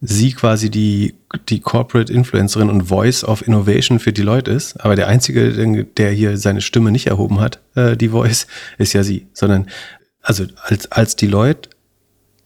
sie 0.00 0.32
quasi 0.32 0.70
die, 0.70 1.14
die 1.48 1.60
Corporate 1.60 2.12
Influencerin 2.12 2.70
und 2.70 2.84
Voice 2.84 3.24
of 3.24 3.46
Innovation 3.46 3.98
für 3.98 4.12
die 4.12 4.22
Leute 4.22 4.50
ist. 4.50 4.80
Aber 4.80 4.96
der 4.96 5.08
Einzige, 5.08 5.84
der 5.84 6.10
hier 6.12 6.38
seine 6.38 6.62
Stimme 6.62 6.90
nicht 6.90 7.06
erhoben 7.06 7.40
hat, 7.40 7.60
äh, 7.74 7.96
die 7.96 8.08
Voice, 8.08 8.46
ist 8.78 8.94
ja 8.94 9.02
sie. 9.02 9.26
Sondern 9.32 9.66
Also 10.22 10.46
als, 10.62 10.90
als 10.90 11.16
Deloitte 11.16 11.68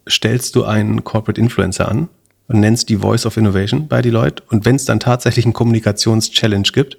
stellst 0.08 0.54
du 0.56 0.64
einen 0.64 1.04
Corporate 1.04 1.40
Influencer 1.40 1.88
an 1.88 2.08
und 2.48 2.60
nennst 2.60 2.88
die 2.88 2.96
Voice 2.96 3.24
of 3.24 3.36
Innovation 3.36 3.88
bei 3.88 4.02
Deloitte. 4.02 4.42
Und 4.50 4.64
wenn 4.64 4.76
es 4.76 4.84
dann 4.84 5.00
tatsächlich 5.00 5.44
einen 5.44 5.54
Kommunikations-Challenge 5.54 6.68
gibt, 6.72 6.98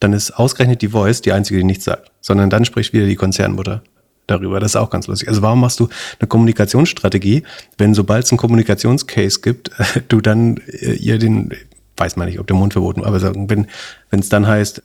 dann 0.00 0.12
ist 0.12 0.32
ausgerechnet 0.32 0.82
die 0.82 0.88
Voice 0.88 1.22
die 1.22 1.32
einzige, 1.32 1.58
die 1.58 1.64
nichts 1.64 1.84
sagt, 1.84 2.12
sondern 2.20 2.50
dann 2.50 2.64
spricht 2.64 2.92
wieder 2.92 3.06
die 3.06 3.16
Konzernmutter 3.16 3.82
darüber. 4.26 4.60
Das 4.60 4.72
ist 4.72 4.76
auch 4.76 4.90
ganz 4.90 5.06
lustig. 5.06 5.28
Also 5.28 5.42
warum 5.42 5.60
machst 5.60 5.80
du 5.80 5.88
eine 6.18 6.28
Kommunikationsstrategie, 6.28 7.42
wenn 7.78 7.94
sobald 7.94 8.24
es 8.24 8.32
einen 8.32 8.38
Kommunikationscase 8.38 9.40
gibt, 9.40 9.70
du 10.08 10.20
dann 10.20 10.58
äh, 10.66 10.94
ihr 10.94 11.18
den, 11.18 11.54
weiß 11.96 12.16
man 12.16 12.28
nicht, 12.28 12.38
ob 12.40 12.46
der 12.46 12.56
Mund 12.56 12.72
verboten, 12.72 13.04
aber 13.04 13.22
wenn 13.22 13.66
wenn 14.10 14.20
es 14.20 14.28
dann 14.28 14.46
heißt, 14.46 14.82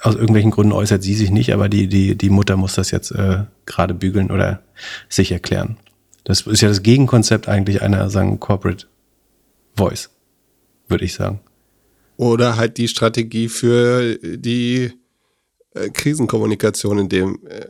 aus 0.00 0.14
irgendwelchen 0.14 0.50
Gründen 0.50 0.72
äußert 0.72 1.02
sie 1.02 1.14
sich 1.14 1.30
nicht, 1.30 1.52
aber 1.52 1.68
die 1.68 1.86
die 1.88 2.16
die 2.16 2.30
Mutter 2.30 2.56
muss 2.56 2.74
das 2.74 2.90
jetzt 2.90 3.10
äh, 3.12 3.44
gerade 3.66 3.94
bügeln 3.94 4.30
oder 4.30 4.62
sich 5.08 5.32
erklären. 5.32 5.76
Das 6.24 6.42
ist 6.42 6.60
ja 6.60 6.68
das 6.68 6.82
Gegenkonzept 6.82 7.48
eigentlich 7.48 7.82
einer 7.82 8.10
sagen 8.10 8.40
Corporate 8.40 8.86
Voice, 9.76 10.10
würde 10.88 11.04
ich 11.04 11.14
sagen. 11.14 11.40
Oder 12.16 12.56
halt 12.56 12.78
die 12.78 12.88
Strategie 12.88 13.48
für 13.48 14.18
die 14.22 14.92
äh, 15.74 15.90
Krisenkommunikation 15.90 16.98
in 16.98 17.08
dem 17.08 17.40
äh, 17.46 17.66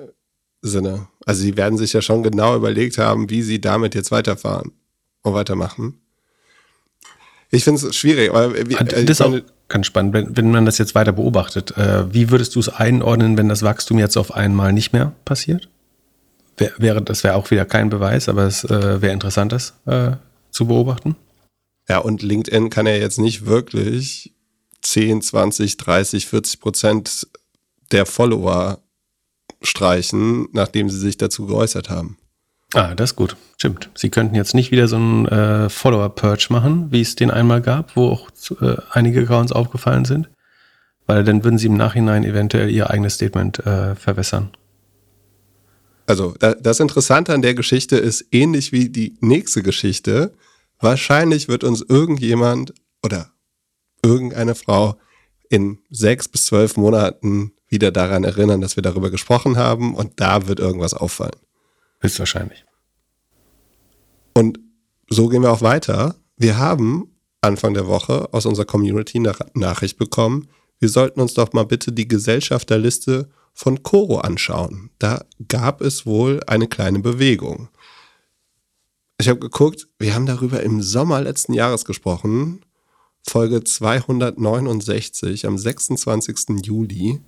Sinne. 0.69 1.09
Also 1.27 1.43
sie 1.43 1.57
werden 1.57 1.79
sich 1.79 1.93
ja 1.93 2.03
schon 2.03 2.23
genau 2.23 2.57
überlegt 2.57 2.99
haben, 2.99 3.31
wie 3.31 3.43
sie 3.43 3.61
damit 3.61 3.95
jetzt 3.95 4.11
weiterfahren 4.11 4.73
und 5.23 5.35
weitermachen. 5.35 6.01
Ich 7.51 7.65
finde 7.65 7.87
es 7.87 7.97
schwierig. 7.97 8.31
Aber 8.31 8.55
wie, 8.55 8.75
das 8.75 9.03
ist 9.03 9.21
auch 9.21 9.39
ganz 9.69 9.87
spannend, 9.87 10.15
wenn, 10.15 10.37
wenn 10.37 10.51
man 10.51 10.67
das 10.67 10.79
jetzt 10.79 10.95
weiter 10.95 11.13
beobachtet. 11.13 11.77
Äh, 11.77 12.13
wie 12.13 12.31
würdest 12.31 12.55
du 12.57 12.61
es 12.61 12.69
einordnen, 12.69 13.37
wenn 13.37 13.49
das 13.49 13.63
Wachstum 13.63 13.99
jetzt 13.99 14.17
auf 14.17 14.35
einmal 14.35 14.73
nicht 14.73 14.93
mehr 14.93 15.13
passiert? 15.25 15.69
Wär, 16.57 16.73
wäre, 16.79 17.03
das 17.03 17.25
wäre 17.25 17.35
auch 17.35 17.51
wieder 17.51 17.65
kein 17.65 17.91
Beweis, 17.91 18.29
aber 18.29 18.45
es 18.45 18.65
äh, 18.65 19.03
wäre 19.03 19.13
interessant, 19.13 19.53
das 19.53 19.75
äh, 19.87 20.13
zu 20.51 20.67
beobachten. 20.67 21.17
Ja, 21.89 21.99
und 21.99 22.23
LinkedIn 22.23 22.71
kann 22.71 22.87
ja 22.87 22.95
jetzt 22.95 23.19
nicht 23.19 23.47
wirklich 23.47 24.33
10, 24.83 25.23
20, 25.23 25.77
30, 25.77 26.27
40 26.27 26.61
Prozent 26.61 27.27
der 27.93 28.07
Follower 28.07 28.79
streichen, 29.65 30.49
nachdem 30.53 30.91
sie 30.91 30.99
sich 30.99 31.17
dazu 31.17 31.47
geäußert 31.47 31.91
haben. 31.91 32.17
Ah, 32.75 32.95
das 32.95 33.11
ist 33.11 33.17
gut. 33.17 33.37
Stimmt. 33.57 33.91
Sie 33.95 34.11
könnten 34.11 34.35
jetzt 34.35 34.55
nicht 34.55 34.73
wieder 34.73 34.89
so 34.89 34.97
einen 34.97 35.27
äh, 35.27 35.69
Follower-Purge 35.69 36.49
machen, 36.51 36.91
wie 36.91 37.01
es 37.01 37.15
den 37.15 37.31
einmal 37.31 37.63
gab, 37.63 37.95
wo 37.97 38.09
auch 38.09 38.29
äh, 38.61 38.77
einige 38.91 39.21
Accounts 39.23 39.53
aufgefallen 39.53 40.05
sind. 40.05 40.29
Weil 41.07 41.23
dann 41.23 41.45
würden 41.45 41.59
sie 41.59 41.67
im 41.67 41.77
Nachhinein 41.77 42.25
eventuell 42.25 42.71
ihr 42.71 42.91
eigenes 42.91 43.15
Statement 43.15 43.65
äh, 43.65 43.95
verwässern. 43.95 44.51
Also, 46.07 46.35
das 46.39 46.81
Interessante 46.81 47.33
an 47.33 47.43
der 47.43 47.55
Geschichte 47.55 47.97
ist 47.97 48.27
ähnlich 48.31 48.73
wie 48.73 48.91
die 48.91 49.17
nächste 49.21 49.63
Geschichte. 49.63 50.35
Wahrscheinlich 50.81 51.49
wird 51.49 51.65
uns 51.65 51.81
irgendjemand 51.81 52.75
oder 53.03 53.31
irgendeine 54.03 54.55
Frau 54.55 54.99
in 55.49 55.79
sechs 55.91 56.29
bis 56.29 56.47
zwölf 56.47 56.77
Monaten 56.77 57.53
wieder 57.75 57.91
daran 57.91 58.25
erinnern, 58.25 58.61
dass 58.61 58.77
wir 58.77 58.83
darüber 58.83 59.11
gesprochen 59.11 59.57
haben 59.57 59.95
und 59.95 60.21
da 60.21 60.47
wird 60.47 60.61
irgendwas 60.61 60.95
auffallen. 60.95 61.37
Höchstwahrscheinlich. 62.01 62.65
Und 64.33 64.61
so 65.11 65.29
gehen 65.29 65.43
wir 65.43 65.53
auch 65.53 65.61
weiter. 65.61 66.15
Wir 66.37 66.57
haben 66.57 67.11
Anfang 67.41 67.75
der 67.75 67.87
Woche 67.87 68.33
aus 68.33 68.47
unserer 68.47 68.65
Community 68.65 69.19
eine 69.19 69.35
Nachricht 69.55 69.99
bekommen, 69.99 70.49
wir 70.85 70.89
sollten 70.89 71.21
uns 71.21 71.35
doch 71.35 71.53
mal 71.53 71.65
bitte 71.65 71.93
die 71.93 72.09
Gesellschafterliste 72.09 73.31
von 73.53 73.83
Coro 73.83 74.19
anschauen. 74.19 74.91
Da 74.99 75.25
gab 75.49 75.81
es 75.81 76.05
wohl 76.05 76.41
eine 76.47 76.69
kleine 76.69 76.99
Bewegung. 76.99 77.69
Ich 79.19 79.29
habe 79.29 79.39
geguckt, 79.39 79.89
wir 79.99 80.15
haben 80.15 80.27
darüber 80.27 80.63
im 80.63 80.83
Sommer 80.83 81.21
letzten 81.23 81.55
Jahres 81.55 81.85
gesprochen, 81.85 82.65
Folge 83.27 83.65
269 83.65 85.47
am 85.47 85.57
26. 85.57 86.65
Juli. 86.65 87.21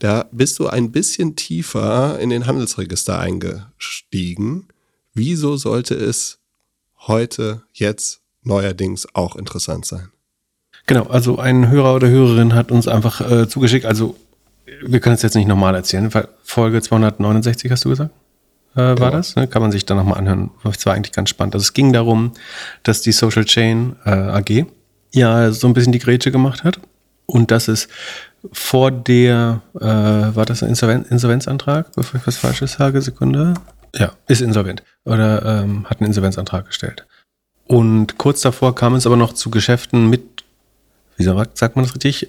Da 0.00 0.26
bist 0.32 0.58
du 0.58 0.66
ein 0.66 0.92
bisschen 0.92 1.36
tiefer 1.36 2.18
in 2.18 2.30
den 2.30 2.46
Handelsregister 2.46 3.18
eingestiegen. 3.18 4.66
Wieso 5.14 5.56
sollte 5.56 5.94
es 5.94 6.38
heute, 7.06 7.62
jetzt, 7.72 8.20
neuerdings 8.42 9.06
auch 9.14 9.36
interessant 9.36 9.84
sein? 9.84 10.08
Genau, 10.86 11.04
also 11.04 11.38
ein 11.38 11.68
Hörer 11.68 11.94
oder 11.94 12.08
Hörerin 12.08 12.54
hat 12.54 12.72
uns 12.72 12.88
einfach 12.88 13.20
äh, 13.20 13.46
zugeschickt, 13.46 13.84
also 13.84 14.16
wir 14.82 15.00
können 15.00 15.16
es 15.16 15.22
jetzt 15.22 15.34
nicht 15.34 15.46
nochmal 15.48 15.74
erzählen, 15.74 16.10
Folge 16.42 16.80
269 16.80 17.70
hast 17.70 17.84
du 17.84 17.90
gesagt? 17.90 18.10
Äh, 18.74 18.78
war 18.78 18.94
genau. 18.94 19.10
das? 19.10 19.36
Ne? 19.36 19.48
Kann 19.48 19.60
man 19.60 19.70
sich 19.70 19.84
dann 19.84 19.98
nochmal 19.98 20.18
anhören. 20.18 20.50
Das 20.64 20.86
war 20.86 20.94
eigentlich 20.94 21.12
ganz 21.12 21.28
spannend. 21.28 21.54
Also 21.54 21.64
es 21.64 21.74
ging 21.74 21.92
darum, 21.92 22.32
dass 22.84 23.02
die 23.02 23.12
Social 23.12 23.44
Chain 23.44 23.96
äh, 24.06 24.10
AG 24.10 24.66
ja 25.12 25.52
so 25.52 25.66
ein 25.66 25.74
bisschen 25.74 25.92
die 25.92 25.98
Grätsche 25.98 26.30
gemacht 26.30 26.64
hat 26.64 26.80
und 27.26 27.50
dass 27.50 27.68
es 27.68 27.88
vor 28.52 28.90
der, 28.90 29.62
äh, 29.74 29.80
war 29.80 30.44
das 30.46 30.62
ein 30.62 30.70
Insolven 30.70 31.04
Insolvenzantrag, 31.06 31.92
bevor 31.94 32.20
ich 32.20 32.26
was 32.26 32.36
Falsches 32.36 32.72
sage, 32.72 33.02
Sekunde? 33.02 33.54
Ja, 33.94 34.12
ist 34.28 34.40
insolvent 34.40 34.82
oder 35.04 35.62
ähm, 35.62 35.86
hat 35.86 36.00
einen 36.00 36.08
Insolvenzantrag 36.08 36.66
gestellt. 36.66 37.06
Und 37.66 38.18
kurz 38.18 38.40
davor 38.40 38.74
kam 38.74 38.94
es 38.94 39.06
aber 39.06 39.16
noch 39.16 39.32
zu 39.32 39.50
Geschäften 39.50 40.08
mit, 40.08 40.44
wie 41.16 41.24
sagt 41.24 41.76
man 41.76 41.84
das 41.84 41.94
richtig, 41.94 42.28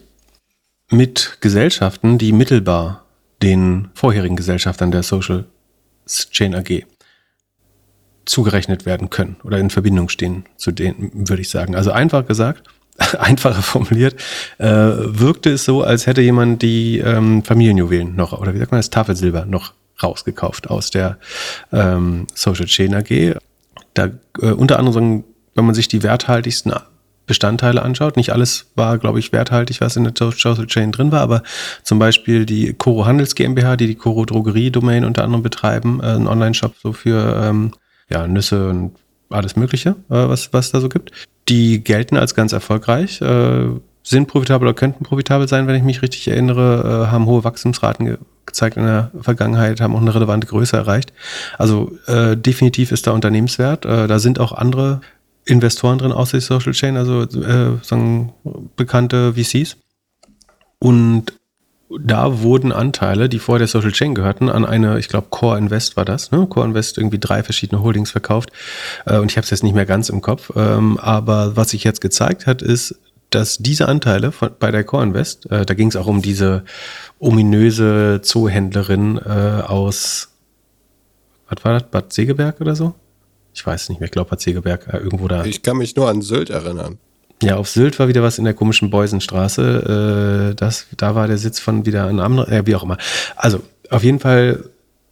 mit 0.89 1.37
Gesellschaften, 1.41 2.17
die 2.17 2.31
mittelbar 2.31 3.05
den 3.41 3.89
vorherigen 3.93 4.35
Gesellschaftern 4.35 4.91
der 4.91 5.03
Social 5.03 5.45
Chain 6.07 6.55
AG 6.55 6.85
zugerechnet 8.25 8.85
werden 8.85 9.09
können 9.09 9.37
oder 9.43 9.57
in 9.57 9.69
Verbindung 9.69 10.09
stehen 10.09 10.45
zu 10.57 10.71
denen, 10.71 11.27
würde 11.27 11.41
ich 11.41 11.49
sagen. 11.49 11.75
Also 11.75 11.91
einfach 11.91 12.27
gesagt, 12.27 12.67
einfacher 13.19 13.61
formuliert, 13.61 14.15
äh, 14.57 14.67
wirkte 14.67 15.51
es 15.51 15.65
so, 15.65 15.83
als 15.83 16.07
hätte 16.07 16.21
jemand 16.21 16.61
die 16.61 16.99
ähm, 16.99 17.43
Familienjuwelen 17.43 18.15
noch, 18.15 18.33
oder 18.39 18.53
wie 18.53 18.59
sagt 18.59 18.71
man 18.71 18.79
das, 18.79 18.89
Tafelsilber 18.89 19.45
noch 19.45 19.73
rausgekauft 20.01 20.69
aus 20.69 20.89
der 20.89 21.17
ähm, 21.71 22.27
Social 22.33 22.65
Chain 22.65 22.95
AG. 22.95 23.35
Da 23.93 24.09
äh, 24.41 24.51
unter 24.51 24.79
anderem, 24.79 25.23
wenn 25.55 25.65
man 25.65 25.75
sich 25.75 25.87
die 25.87 26.03
werthaltigsten 26.03 26.73
Bestandteile 27.27 27.81
anschaut, 27.81 28.17
nicht 28.17 28.31
alles 28.33 28.71
war, 28.75 28.97
glaube 28.97 29.19
ich, 29.19 29.31
werthaltig, 29.31 29.79
was 29.79 29.95
in 29.95 30.03
der 30.03 30.13
Social 30.17 30.65
Chain 30.65 30.91
drin 30.91 31.11
war, 31.11 31.21
aber 31.21 31.43
zum 31.83 31.99
Beispiel 31.99 32.45
die 32.45 32.73
Coro 32.73 33.05
Handels 33.05 33.35
GmbH, 33.35 33.77
die 33.77 33.87
die 33.87 33.95
Coro 33.95 34.25
Drogerie 34.25 34.71
Domain 34.71 35.05
unter 35.05 35.23
anderem 35.23 35.43
betreiben, 35.43 35.99
äh, 36.01 36.07
ein 36.07 36.27
Online-Shop 36.27 36.73
so 36.81 36.93
für 36.93 37.41
ähm, 37.43 37.71
ja, 38.09 38.27
Nüsse 38.27 38.69
und 38.69 38.95
alles 39.29 39.55
Mögliche, 39.55 39.91
äh, 40.09 40.27
was, 40.27 40.51
was 40.51 40.71
da 40.71 40.81
so 40.81 40.89
gibt. 40.89 41.11
Die 41.51 41.83
gelten 41.83 42.15
als 42.15 42.33
ganz 42.33 42.53
erfolgreich, 42.53 43.21
äh, 43.21 43.67
sind 44.03 44.27
profitabel 44.27 44.69
oder 44.69 44.75
könnten 44.75 45.03
profitabel 45.03 45.47
sein, 45.47 45.67
wenn 45.67 45.75
ich 45.75 45.83
mich 45.83 46.01
richtig 46.01 46.27
erinnere, 46.29 47.05
äh, 47.07 47.11
haben 47.11 47.25
hohe 47.25 47.43
Wachstumsraten 47.43 48.05
ge 48.05 48.17
gezeigt 48.43 48.75
in 48.75 48.83
der 48.83 49.11
Vergangenheit, 49.21 49.79
haben 49.79 49.95
auch 49.95 50.01
eine 50.01 50.15
relevante 50.15 50.47
Größe 50.47 50.75
erreicht. 50.75 51.13
Also 51.57 51.91
äh, 52.07 52.35
definitiv 52.35 52.91
ist 52.91 53.05
da 53.05 53.11
Unternehmenswert. 53.11 53.85
Äh, 53.85 54.07
da 54.07 54.17
sind 54.17 54.39
auch 54.39 54.51
andere 54.51 55.01
Investoren 55.45 55.99
drin 55.99 56.11
außer 56.11 56.37
die 56.37 56.43
Social 56.43 56.73
Chain, 56.73 56.97
also 56.97 57.21
äh, 57.21 57.77
sagen 57.83 58.33
bekannte 58.75 59.33
VCs. 59.35 59.77
Und 60.79 61.33
da 61.99 62.41
wurden 62.41 62.71
Anteile, 62.71 63.29
die 63.29 63.39
vor 63.39 63.59
der 63.59 63.67
Social 63.67 63.91
Chain 63.91 64.15
gehörten, 64.15 64.49
an 64.49 64.65
eine, 64.65 64.99
ich 64.99 65.09
glaube, 65.09 65.27
Core 65.29 65.57
Invest 65.57 65.97
war 65.97 66.05
das, 66.05 66.31
ne? 66.31 66.45
Core 66.47 66.67
Invest 66.67 66.97
irgendwie 66.97 67.19
drei 67.19 67.43
verschiedene 67.43 67.81
Holdings 67.81 68.11
verkauft. 68.11 68.51
Äh, 69.05 69.17
und 69.17 69.31
ich 69.31 69.37
habe 69.37 69.45
es 69.45 69.49
jetzt 69.49 69.63
nicht 69.63 69.75
mehr 69.75 69.85
ganz 69.85 70.09
im 70.09 70.21
Kopf. 70.21 70.51
Ähm, 70.55 70.97
aber 70.97 71.55
was 71.55 71.71
sich 71.71 71.83
jetzt 71.83 72.01
gezeigt 72.01 72.47
hat, 72.47 72.61
ist, 72.61 72.95
dass 73.29 73.57
diese 73.57 73.87
Anteile 73.87 74.31
von, 74.31 74.51
bei 74.59 74.71
der 74.71 74.83
Core 74.83 75.03
Invest, 75.03 75.49
äh, 75.51 75.65
da 75.65 75.73
ging 75.73 75.87
es 75.87 75.95
auch 75.95 76.07
um 76.07 76.21
diese 76.21 76.63
ominöse 77.19 78.21
Zoohändlerin 78.21 79.17
äh, 79.17 79.61
aus, 79.61 80.29
was 81.49 81.63
war 81.63 81.73
das, 81.73 81.89
Bad 81.89 82.13
Segeberg 82.13 82.61
oder 82.61 82.75
so? 82.75 82.93
Ich 83.53 83.65
weiß 83.65 83.89
nicht 83.89 83.99
mehr, 83.99 84.05
ich 84.05 84.11
glaube 84.11 84.29
Bad 84.29 84.41
Segeberg, 84.41 84.87
äh, 84.93 84.97
irgendwo 84.97 85.27
da. 85.27 85.45
Ich 85.45 85.61
kann 85.61 85.77
mich 85.77 85.95
nur 85.95 86.09
an 86.09 86.21
Sylt 86.21 86.49
erinnern. 86.49 86.99
Ja, 87.41 87.57
auf 87.57 87.69
Sylt 87.69 87.99
war 87.99 88.07
wieder 88.07 88.23
was 88.23 88.37
in 88.37 88.45
der 88.45 88.53
komischen 88.53 88.89
Beusenstraße. 88.89 90.51
Äh, 90.51 90.55
das, 90.55 90.87
da 90.95 91.15
war 91.15 91.27
der 91.27 91.37
Sitz 91.37 91.59
von 91.59 91.85
wieder 91.85 92.05
einem 92.05 92.19
anderen, 92.19 92.51
äh, 92.51 92.65
wie 92.65 92.75
auch 92.75 92.83
immer. 92.83 92.97
Also, 93.35 93.61
auf 93.89 94.03
jeden 94.03 94.19
Fall, 94.19 94.63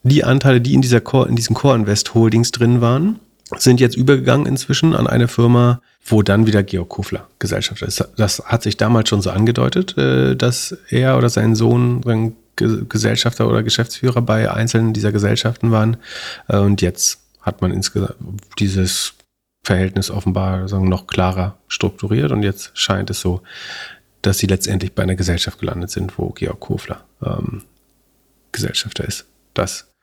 die 0.03 0.23
Anteile, 0.23 0.61
die 0.61 0.73
in 0.73 0.81
dieser 0.81 1.01
Core, 1.01 1.27
in 1.27 1.35
diesen 1.35 1.55
Core 1.55 1.75
Invest 1.75 2.13
Holdings 2.13 2.51
drin 2.51 2.81
waren, 2.81 3.19
sind 3.57 3.79
jetzt 3.79 3.97
übergegangen 3.97 4.45
inzwischen 4.45 4.95
an 4.95 5.07
eine 5.07 5.27
Firma, 5.27 5.81
wo 6.05 6.21
dann 6.21 6.45
wieder 6.45 6.63
Georg 6.63 6.89
Kofler 6.89 7.27
Gesellschaft 7.39 7.81
ist. 7.81 8.07
Das 8.15 8.43
hat 8.45 8.63
sich 8.63 8.77
damals 8.77 9.09
schon 9.09 9.21
so 9.21 9.31
angedeutet, 9.31 9.97
äh, 9.97 10.35
dass 10.35 10.77
er 10.89 11.17
oder 11.17 11.29
sein 11.29 11.55
Sohn 11.55 12.01
sein 12.03 12.35
Gesellschafter 12.55 13.47
oder 13.47 13.63
Geschäftsführer 13.63 14.21
bei 14.21 14.51
einzelnen 14.51 14.93
dieser 14.93 15.11
Gesellschaften 15.11 15.71
waren. 15.71 15.97
Äh, 16.47 16.57
und 16.57 16.81
jetzt 16.81 17.19
hat 17.41 17.61
man 17.61 17.71
insgesamt 17.71 18.15
dieses 18.59 19.13
Verhältnis 19.69 20.09
offenbar 20.09 20.67
sagen, 20.67 20.89
noch 20.89 21.05
klarer 21.05 21.59
strukturiert 21.67 22.31
und 22.31 22.41
jetzt 22.41 22.71
scheint 22.73 23.11
es 23.11 23.21
so, 23.21 23.43
dass 24.23 24.39
sie 24.39 24.47
letztendlich 24.47 24.95
bei 24.95 25.03
einer 25.03 25.13
Gesellschaft 25.13 25.59
gelandet 25.59 25.91
sind, 25.91 26.17
wo 26.17 26.29
Georg 26.29 26.59
Kofler 26.59 27.05
ähm, 27.23 27.61
Gesellschafter 28.51 29.05
ist. 29.05 29.27
Das 29.53 29.93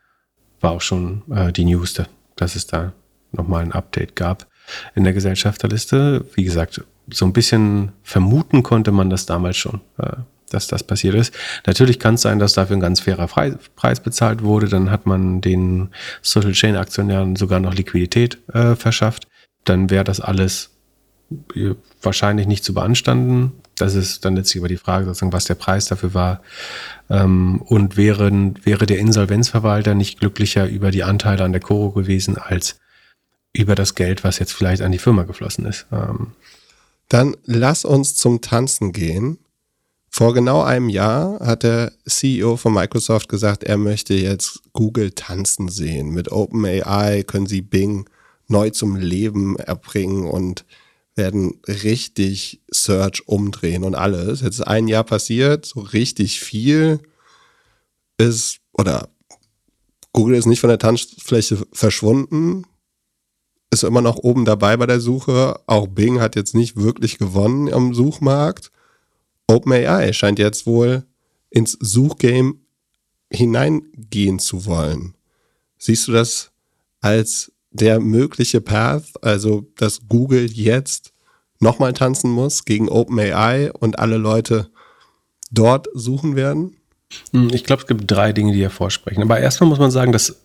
war 0.60 0.70
auch 0.70 0.80
schon 0.80 1.22
äh, 1.34 1.52
die 1.52 1.64
News, 1.64 2.00
dass 2.36 2.54
es 2.54 2.68
da 2.68 2.92
nochmal 3.32 3.64
ein 3.64 3.72
Update 3.72 4.14
gab 4.14 4.46
in 4.94 5.02
der 5.02 5.14
Gesellschafterliste. 5.14 6.24
Wie 6.34 6.44
gesagt, 6.44 6.84
so 7.12 7.24
ein 7.24 7.32
bisschen 7.32 7.90
vermuten 8.04 8.62
konnte 8.62 8.92
man 8.92 9.10
das 9.10 9.26
damals 9.26 9.56
schon, 9.56 9.80
äh, 9.98 10.12
dass 10.48 10.68
das 10.68 10.84
passiert 10.84 11.16
ist. 11.16 11.34
Natürlich 11.66 11.98
kann 11.98 12.14
es 12.14 12.22
sein, 12.22 12.38
dass 12.38 12.52
dafür 12.52 12.76
ein 12.76 12.80
ganz 12.80 13.00
fairer 13.00 13.26
Preis 13.26 13.98
bezahlt 13.98 14.44
wurde. 14.44 14.68
Dann 14.68 14.92
hat 14.92 15.06
man 15.06 15.40
den 15.40 15.88
Social 16.22 16.52
Chain 16.52 16.76
Aktionären 16.76 17.34
sogar 17.34 17.58
noch 17.58 17.74
Liquidität 17.74 18.38
äh, 18.54 18.76
verschafft. 18.76 19.26
Dann 19.66 19.90
wäre 19.90 20.04
das 20.04 20.20
alles 20.20 20.70
äh, 21.54 21.74
wahrscheinlich 22.00 22.46
nicht 22.46 22.64
zu 22.64 22.72
beanstanden. 22.72 23.52
Das 23.76 23.94
ist 23.94 24.24
dann 24.24 24.36
letztlich 24.36 24.56
über 24.56 24.68
die 24.68 24.78
Frage, 24.78 25.06
was 25.06 25.44
der 25.44 25.54
Preis 25.54 25.86
dafür 25.86 26.14
war. 26.14 26.40
Ähm, 27.10 27.60
und 27.62 27.96
wäre, 27.96 28.30
wäre 28.62 28.86
der 28.86 28.98
Insolvenzverwalter 28.98 29.94
nicht 29.94 30.20
glücklicher 30.20 30.66
über 30.66 30.90
die 30.90 31.04
Anteile 31.04 31.44
an 31.44 31.52
der 31.52 31.60
Coro 31.60 31.90
gewesen 31.90 32.38
als 32.38 32.78
über 33.52 33.74
das 33.74 33.94
Geld, 33.94 34.24
was 34.24 34.38
jetzt 34.38 34.52
vielleicht 34.52 34.82
an 34.82 34.92
die 34.92 34.98
Firma 34.98 35.24
geflossen 35.24 35.66
ist. 35.66 35.86
Ähm, 35.92 36.32
dann 37.08 37.36
lass 37.44 37.84
uns 37.84 38.16
zum 38.16 38.40
Tanzen 38.40 38.92
gehen. 38.92 39.38
Vor 40.10 40.32
genau 40.32 40.62
einem 40.62 40.88
Jahr 40.88 41.40
hat 41.40 41.62
der 41.62 41.92
CEO 42.06 42.56
von 42.56 42.72
Microsoft 42.72 43.28
gesagt, 43.28 43.64
er 43.64 43.76
möchte 43.76 44.14
jetzt 44.14 44.62
Google 44.72 45.10
tanzen 45.12 45.68
sehen. 45.68 46.10
Mit 46.10 46.32
OpenAI 46.32 47.22
können 47.26 47.46
sie 47.46 47.60
Bing 47.60 48.08
neu 48.48 48.70
zum 48.70 48.96
Leben 48.96 49.56
erbringen 49.56 50.24
und 50.26 50.64
werden 51.14 51.60
richtig 51.66 52.60
Search 52.70 53.26
umdrehen 53.26 53.84
und 53.84 53.94
alles. 53.94 54.42
Jetzt 54.42 54.60
ist 54.60 54.66
ein 54.66 54.86
Jahr 54.86 55.04
passiert, 55.04 55.64
so 55.66 55.80
richtig 55.80 56.40
viel 56.40 57.00
ist, 58.18 58.58
oder 58.72 59.08
Google 60.12 60.36
ist 60.36 60.46
nicht 60.46 60.60
von 60.60 60.68
der 60.68 60.78
Tanzfläche 60.78 61.66
verschwunden, 61.72 62.64
ist 63.70 63.82
immer 63.82 64.00
noch 64.00 64.16
oben 64.16 64.44
dabei 64.44 64.76
bei 64.76 64.86
der 64.86 65.00
Suche. 65.00 65.60
Auch 65.66 65.88
Bing 65.88 66.20
hat 66.20 66.36
jetzt 66.36 66.54
nicht 66.54 66.76
wirklich 66.76 67.18
gewonnen 67.18 67.72
am 67.72 67.94
Suchmarkt. 67.94 68.70
OpenAI 69.48 70.12
scheint 70.12 70.38
jetzt 70.38 70.66
wohl 70.66 71.04
ins 71.50 71.76
Suchgame 71.80 72.54
hineingehen 73.30 74.38
zu 74.38 74.66
wollen. 74.66 75.16
Siehst 75.78 76.08
du 76.08 76.12
das 76.12 76.52
als 77.00 77.52
der 77.76 78.00
mögliche 78.00 78.60
Path, 78.60 79.04
also 79.22 79.66
dass 79.76 80.00
Google 80.08 80.50
jetzt 80.50 81.12
nochmal 81.60 81.92
tanzen 81.92 82.30
muss 82.30 82.64
gegen 82.64 82.88
OpenAI 82.88 83.72
und 83.72 83.98
alle 83.98 84.16
Leute 84.16 84.68
dort 85.50 85.88
suchen 85.94 86.36
werden? 86.36 86.76
Hm, 87.32 87.50
ich 87.52 87.64
glaube, 87.64 87.82
es 87.82 87.88
gibt 87.88 88.10
drei 88.10 88.32
Dinge, 88.32 88.52
die 88.52 88.62
hervorsprechen. 88.62 89.22
Aber 89.22 89.38
erstmal 89.38 89.70
muss 89.70 89.78
man 89.78 89.90
sagen, 89.90 90.12
dass 90.12 90.36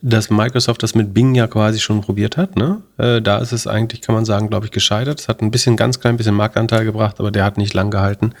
dass 0.00 0.30
Microsoft 0.30 0.82
das 0.82 0.94
mit 0.94 1.12
Bing 1.12 1.34
ja 1.34 1.46
quasi 1.46 1.80
schon 1.80 2.00
probiert 2.00 2.36
hat. 2.36 2.56
Ne? 2.56 2.82
Äh, 2.98 3.20
da 3.20 3.38
ist 3.38 3.52
es 3.52 3.66
eigentlich, 3.66 4.00
kann 4.00 4.14
man 4.14 4.24
sagen, 4.24 4.48
glaube 4.48 4.66
ich, 4.66 4.72
gescheitert. 4.72 5.20
Es 5.20 5.28
hat 5.28 5.42
ein 5.42 5.50
bisschen, 5.50 5.76
ganz 5.76 5.98
klein 5.98 6.16
bisschen 6.16 6.34
Marktanteil 6.34 6.84
gebracht, 6.84 7.16
aber 7.18 7.30
der 7.30 7.44
hat 7.44 7.58
nicht 7.58 7.74
lang 7.74 7.90
gehalten. 7.90 8.32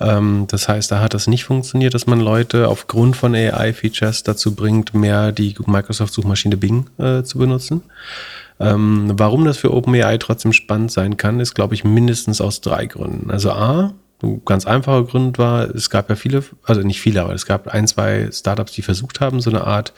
Ähm, 0.00 0.46
das 0.48 0.68
heißt, 0.68 0.90
da 0.90 1.00
hat 1.00 1.12
das 1.12 1.26
nicht 1.26 1.44
funktioniert, 1.44 1.94
dass 1.94 2.06
man 2.06 2.20
Leute 2.20 2.68
aufgrund 2.68 3.16
von 3.16 3.34
AI-Features 3.34 4.22
dazu 4.22 4.54
bringt, 4.54 4.94
mehr 4.94 5.32
die 5.32 5.54
Microsoft-Suchmaschine 5.64 6.56
Bing 6.56 6.86
äh, 6.98 7.22
zu 7.22 7.38
benutzen. 7.38 7.82
Ähm, 8.58 9.12
warum 9.14 9.44
das 9.44 9.58
für 9.58 9.74
OpenAI 9.74 10.16
trotzdem 10.16 10.54
spannend 10.54 10.90
sein 10.90 11.18
kann, 11.18 11.40
ist, 11.40 11.54
glaube 11.54 11.74
ich, 11.74 11.84
mindestens 11.84 12.40
aus 12.40 12.62
drei 12.62 12.86
Gründen. 12.86 13.30
Also 13.30 13.52
A, 13.52 13.92
ein 14.22 14.42
ganz 14.44 14.66
einfacher 14.66 15.04
Grund 15.04 15.38
war, 15.38 15.68
es 15.74 15.90
gab 15.90 16.08
ja 16.08 16.16
viele, 16.16 16.42
also 16.64 16.80
nicht 16.80 17.00
viele, 17.00 17.22
aber 17.22 17.34
es 17.34 17.46
gab 17.46 17.68
ein, 17.68 17.86
zwei 17.86 18.30
Startups, 18.32 18.72
die 18.72 18.82
versucht 18.82 19.20
haben, 19.20 19.40
so 19.40 19.50
eine 19.50 19.64
Art 19.64 19.92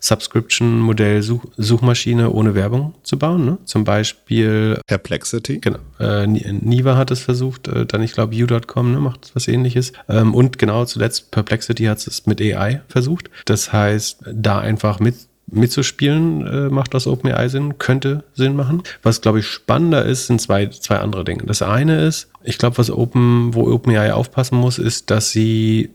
Subscription-Modell 0.00 1.20
-Such 1.20 1.40
Suchmaschine 1.56 2.30
ohne 2.30 2.54
Werbung 2.54 2.94
zu 3.02 3.18
bauen. 3.18 3.44
Ne? 3.44 3.58
Zum 3.64 3.84
Beispiel 3.84 4.78
Perplexity. 4.86 5.60
Genau. 5.60 5.78
Äh, 5.98 6.26
Niva 6.26 6.96
hat 6.96 7.10
es 7.10 7.20
versucht, 7.20 7.68
äh, 7.68 7.86
dann 7.86 8.02
ich 8.02 8.12
glaube 8.12 8.36
U.com 8.36 8.92
ne, 8.92 9.00
macht 9.00 9.30
was 9.34 9.48
ähnliches. 9.48 9.92
Ähm, 10.08 10.34
und 10.34 10.58
genau 10.58 10.84
zuletzt 10.84 11.30
Perplexity 11.30 11.84
hat 11.84 12.06
es 12.06 12.26
mit 12.26 12.40
AI 12.40 12.82
versucht. 12.88 13.30
Das 13.46 13.72
heißt, 13.72 14.24
da 14.32 14.58
einfach 14.60 15.00
mit 15.00 15.16
mitzuspielen, 15.46 16.46
äh, 16.46 16.68
macht 16.68 16.94
das 16.94 17.06
OpenAI 17.06 17.48
Sinn, 17.48 17.78
könnte 17.78 18.24
Sinn 18.34 18.56
machen. 18.56 18.82
Was, 19.02 19.20
glaube 19.20 19.40
ich, 19.40 19.46
spannender 19.46 20.04
ist, 20.04 20.26
sind 20.26 20.40
zwei, 20.40 20.66
zwei 20.66 20.98
andere 20.98 21.24
Dinge. 21.24 21.44
Das 21.44 21.62
eine 21.62 22.04
ist, 22.04 22.30
ich 22.42 22.58
glaube, 22.58 22.78
was 22.78 22.90
Open, 22.90 23.54
wo 23.54 23.70
OpenAI 23.70 24.12
aufpassen 24.12 24.56
muss, 24.56 24.78
ist, 24.78 25.10
dass 25.10 25.30
sie 25.30 25.90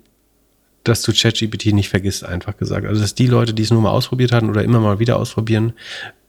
dass 0.85 1.01
du 1.01 1.11
ChatGPT 1.11 1.73
nicht 1.73 1.89
vergisst, 1.89 2.23
einfach 2.23 2.57
gesagt. 2.57 2.87
Also, 2.87 3.01
dass 3.01 3.13
die 3.13 3.27
Leute, 3.27 3.53
die 3.53 3.63
es 3.63 3.69
nur 3.69 3.81
mal 3.81 3.91
ausprobiert 3.91 4.31
hatten 4.31 4.49
oder 4.49 4.63
immer 4.63 4.79
mal 4.79 4.97
wieder 4.97 5.17
ausprobieren, 5.17 5.73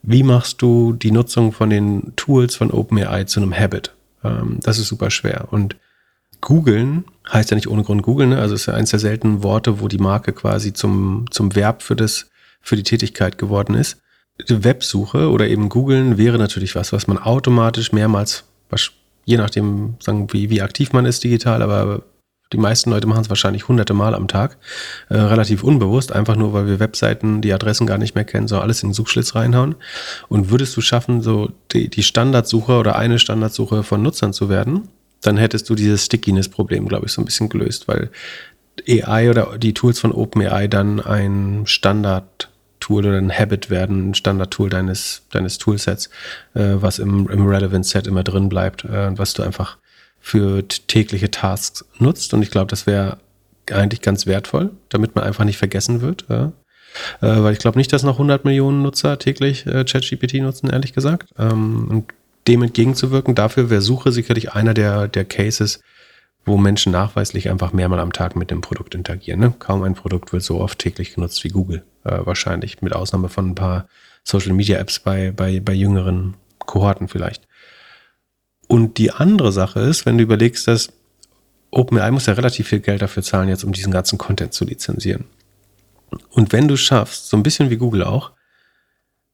wie 0.03 0.23
machst 0.23 0.61
du 0.61 0.93
die 0.93 1.11
Nutzung 1.11 1.51
von 1.51 1.69
den 1.69 2.13
Tools 2.15 2.55
von 2.55 2.69
OpenAI 2.69 3.23
zu 3.23 3.39
einem 3.39 3.57
Habit? 3.57 3.93
Ähm, 4.23 4.59
das 4.61 4.77
ist 4.77 4.87
super 4.87 5.09
schwer. 5.09 5.47
Und 5.51 5.77
googeln 6.41 7.05
heißt 7.31 7.51
ja 7.51 7.55
nicht 7.55 7.67
ohne 7.67 7.83
Grund 7.83 8.01
googeln, 8.01 8.31
ne? 8.31 8.39
also 8.39 8.55
es 8.55 8.61
ist 8.61 8.65
ja 8.65 8.73
eines 8.73 8.89
der 8.89 8.99
seltenen 8.99 9.43
Worte, 9.43 9.79
wo 9.79 9.87
die 9.87 9.99
Marke 9.99 10.33
quasi 10.33 10.73
zum, 10.73 11.25
zum 11.29 11.55
Verb 11.55 11.83
für 11.83 11.95
das 11.95 12.30
für 12.61 12.75
die 12.75 12.83
Tätigkeit 12.83 13.37
geworden 13.37 13.75
ist. 13.75 13.97
Websuche 14.47 15.29
oder 15.29 15.47
eben 15.47 15.69
googeln 15.69 16.17
wäre 16.17 16.37
natürlich 16.37 16.75
was, 16.75 16.93
was 16.93 17.07
man 17.07 17.17
automatisch 17.17 17.91
mehrmals, 17.91 18.45
je 19.25 19.37
nachdem, 19.37 19.95
sagen, 19.99 20.31
wie, 20.31 20.49
wie 20.49 20.61
aktiv 20.61 20.93
man 20.93 21.05
ist 21.05 21.23
digital, 21.23 21.61
aber 21.61 22.03
die 22.53 22.57
meisten 22.57 22.89
Leute 22.89 23.07
machen 23.07 23.21
es 23.21 23.29
wahrscheinlich 23.29 23.67
hunderte 23.67 23.93
Mal 23.93 24.13
am 24.13 24.27
Tag, 24.27 24.57
äh, 25.09 25.15
relativ 25.15 25.63
unbewusst, 25.63 26.11
einfach 26.11 26.35
nur, 26.35 26.53
weil 26.53 26.67
wir 26.67 26.79
Webseiten, 26.79 27.41
die 27.41 27.53
Adressen 27.53 27.87
gar 27.87 27.97
nicht 27.97 28.15
mehr 28.15 28.25
kennen, 28.25 28.47
so 28.47 28.59
alles 28.59 28.83
in 28.83 28.89
den 28.89 28.93
Suchschlitz 28.93 29.35
reinhauen. 29.35 29.75
Und 30.27 30.49
würdest 30.49 30.75
du 30.75 30.81
schaffen, 30.81 31.21
so 31.21 31.51
die, 31.71 31.89
die 31.89 32.03
Standardsuche 32.03 32.77
oder 32.77 32.97
eine 32.97 33.19
Standardsuche 33.19 33.83
von 33.83 34.01
Nutzern 34.01 34.33
zu 34.33 34.49
werden, 34.49 34.89
dann 35.21 35.37
hättest 35.37 35.69
du 35.69 35.75
dieses 35.75 36.05
Stickiness-Problem, 36.05 36.87
glaube 36.87 37.05
ich, 37.05 37.13
so 37.13 37.21
ein 37.21 37.25
bisschen 37.25 37.47
gelöst, 37.47 37.87
weil 37.87 38.09
AI 38.87 39.29
oder 39.29 39.57
die 39.57 39.73
Tools 39.73 39.99
von 39.99 40.11
OpenAI 40.11 40.67
dann 40.67 40.99
ein 40.99 41.63
Standard 41.65 42.50
Tool 42.81 43.05
oder 43.05 43.17
ein 43.17 43.31
Habit 43.31 43.69
werden, 43.69 44.09
ein 44.09 44.13
Standard-Tool 44.13 44.69
deines, 44.69 45.23
deines 45.31 45.57
Toolsets, 45.57 46.09
äh, 46.53 46.73
was 46.75 46.99
im, 46.99 47.29
im 47.29 47.47
Relevance-Set 47.47 48.07
immer 48.07 48.23
drin 48.23 48.49
bleibt 48.49 48.83
äh, 48.83 49.07
und 49.07 49.17
was 49.17 49.33
du 49.33 49.43
einfach 49.43 49.77
für 50.19 50.67
tägliche 50.67 51.31
Tasks 51.31 51.85
nutzt. 51.97 52.33
Und 52.33 52.41
ich 52.41 52.51
glaube, 52.51 52.67
das 52.67 52.85
wäre 52.85 53.17
eigentlich 53.71 54.01
ganz 54.01 54.25
wertvoll, 54.25 54.71
damit 54.89 55.15
man 55.15 55.23
einfach 55.23 55.45
nicht 55.45 55.57
vergessen 55.57 56.01
wird. 56.01 56.29
Äh, 56.29 56.49
weil 57.21 57.53
ich 57.53 57.59
glaube 57.59 57.77
nicht, 57.77 57.93
dass 57.93 58.03
noch 58.03 58.15
100 58.15 58.43
Millionen 58.45 58.81
Nutzer 58.81 59.17
täglich 59.17 59.65
äh, 59.65 59.85
ChatGPT 59.85 60.35
nutzen, 60.35 60.69
ehrlich 60.69 60.93
gesagt. 60.93 61.29
Ähm, 61.37 61.87
und 61.89 62.13
dem 62.47 62.63
entgegenzuwirken, 62.63 63.35
dafür 63.35 63.69
wäre 63.69 63.81
Suche 63.81 64.11
sicherlich 64.11 64.53
einer 64.53 64.73
der, 64.73 65.07
der 65.07 65.25
Cases, 65.25 65.79
wo 66.45 66.57
Menschen 66.57 66.91
nachweislich 66.91 67.49
einfach 67.49 67.71
mehrmal 67.73 67.99
am 67.99 68.13
Tag 68.13 68.35
mit 68.35 68.51
dem 68.51 68.61
Produkt 68.61 68.95
interagieren. 68.95 69.39
Ne? 69.39 69.53
Kaum 69.59 69.83
ein 69.83 69.93
Produkt 69.93 70.33
wird 70.33 70.43
so 70.43 70.59
oft 70.59 70.79
täglich 70.79 71.13
genutzt 71.13 71.43
wie 71.43 71.49
Google, 71.49 71.83
äh, 72.03 72.19
wahrscheinlich, 72.25 72.81
mit 72.81 72.93
Ausnahme 72.93 73.29
von 73.29 73.49
ein 73.49 73.55
paar 73.55 73.87
Social 74.23 74.53
Media 74.53 74.77
Apps 74.79 74.99
bei, 74.99 75.31
bei, 75.31 75.59
bei 75.59 75.73
jüngeren 75.73 76.35
Kohorten 76.59 77.07
vielleicht. 77.07 77.47
Und 78.67 78.97
die 78.97 79.11
andere 79.11 79.51
Sache 79.51 79.81
ist, 79.81 80.05
wenn 80.05 80.17
du 80.17 80.23
überlegst, 80.23 80.67
dass 80.67 80.93
OpenAI 81.71 82.11
muss 82.11 82.25
ja 82.25 82.33
relativ 82.33 82.69
viel 82.69 82.79
Geld 82.79 83.01
dafür 83.01 83.23
zahlen, 83.23 83.49
jetzt 83.49 83.63
um 83.63 83.71
diesen 83.71 83.91
ganzen 83.91 84.17
Content 84.17 84.53
zu 84.53 84.65
lizenzieren. 84.65 85.25
Und 86.29 86.51
wenn 86.51 86.67
du 86.67 86.75
schaffst, 86.75 87.29
so 87.29 87.37
ein 87.37 87.43
bisschen 87.43 87.69
wie 87.69 87.77
Google 87.77 88.03
auch, 88.03 88.31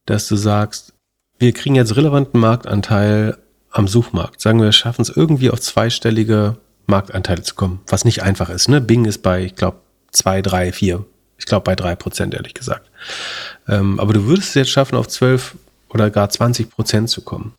dass 0.06 0.28
du 0.28 0.36
sagst, 0.36 0.93
wir 1.39 1.52
kriegen 1.54 1.76
jetzt 1.76 1.96
relevanten 1.96 2.39
Marktanteil 2.39 3.38
am 3.72 3.88
Suchmarkt. 3.88 4.41
Sagen 4.41 4.62
wir, 4.62 4.72
schaffen 4.72 5.02
es 5.02 5.10
irgendwie 5.10 5.50
auf 5.50 5.60
zweistellige 5.60 6.58
Marktanteile 6.88 7.43
zu 7.43 7.56
kommen, 7.56 7.82
was 7.88 8.06
nicht 8.06 8.23
einfach 8.23 8.50
ist. 8.50 8.69
Ne? 8.69 8.82
Bing 8.82 9.06
ist 9.06 9.21
bei, 9.21 9.43
ich 9.43 9.56
glaube, 9.56 9.78
zwei, 10.12 10.41
drei, 10.41 10.71
vier. 10.71 11.06
Ich 11.38 11.45
glaube 11.45 11.63
bei 11.63 11.76
drei 11.76 11.95
Prozent, 11.95 12.34
ehrlich 12.34 12.54
gesagt. 12.54 12.89
Ähm, 13.67 14.00
aber 14.00 14.13
du 14.13 14.26
würdest 14.26 14.50
es 14.50 14.56
jetzt 14.56 14.71
schaffen, 14.71 14.95
auf 14.95 15.08
zwölf 15.08 15.56
oder 15.89 16.10
gar 16.10 16.30
20 16.30 16.69
Prozent 16.69 17.10
zu 17.10 17.21
kommen. 17.21 17.54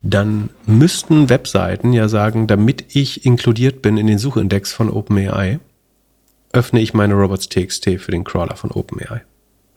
Dann 0.00 0.50
müssten 0.64 1.28
Webseiten 1.28 1.92
ja 1.92 2.08
sagen, 2.08 2.46
damit 2.46 2.94
ich 2.94 3.26
inkludiert 3.26 3.82
bin 3.82 3.96
in 3.98 4.06
den 4.06 4.18
Suchindex 4.18 4.72
von 4.72 4.90
OpenAI, 4.90 5.58
öffne 6.52 6.80
ich 6.80 6.94
meine 6.94 7.14
Robots.txt 7.14 7.84
für 7.98 8.10
den 8.10 8.24
Crawler 8.24 8.56
von 8.56 8.70
OpenAI. 8.70 9.22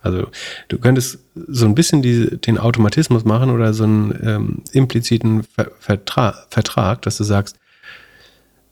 Also 0.04 0.28
du 0.68 0.80
könntest 0.80 1.20
so 1.36 1.66
ein 1.66 1.76
bisschen 1.76 2.02
die, 2.02 2.38
den 2.38 2.58
Automatismus 2.58 3.24
machen 3.24 3.52
oder 3.52 3.74
so 3.74 3.84
einen 3.84 4.20
ähm, 4.24 4.64
impliziten 4.72 5.44
Ver 5.44 5.72
Vertra 5.80 6.36
Vertrag, 6.50 7.02
dass 7.04 7.18
du 7.18 7.24
sagst, 7.24 7.58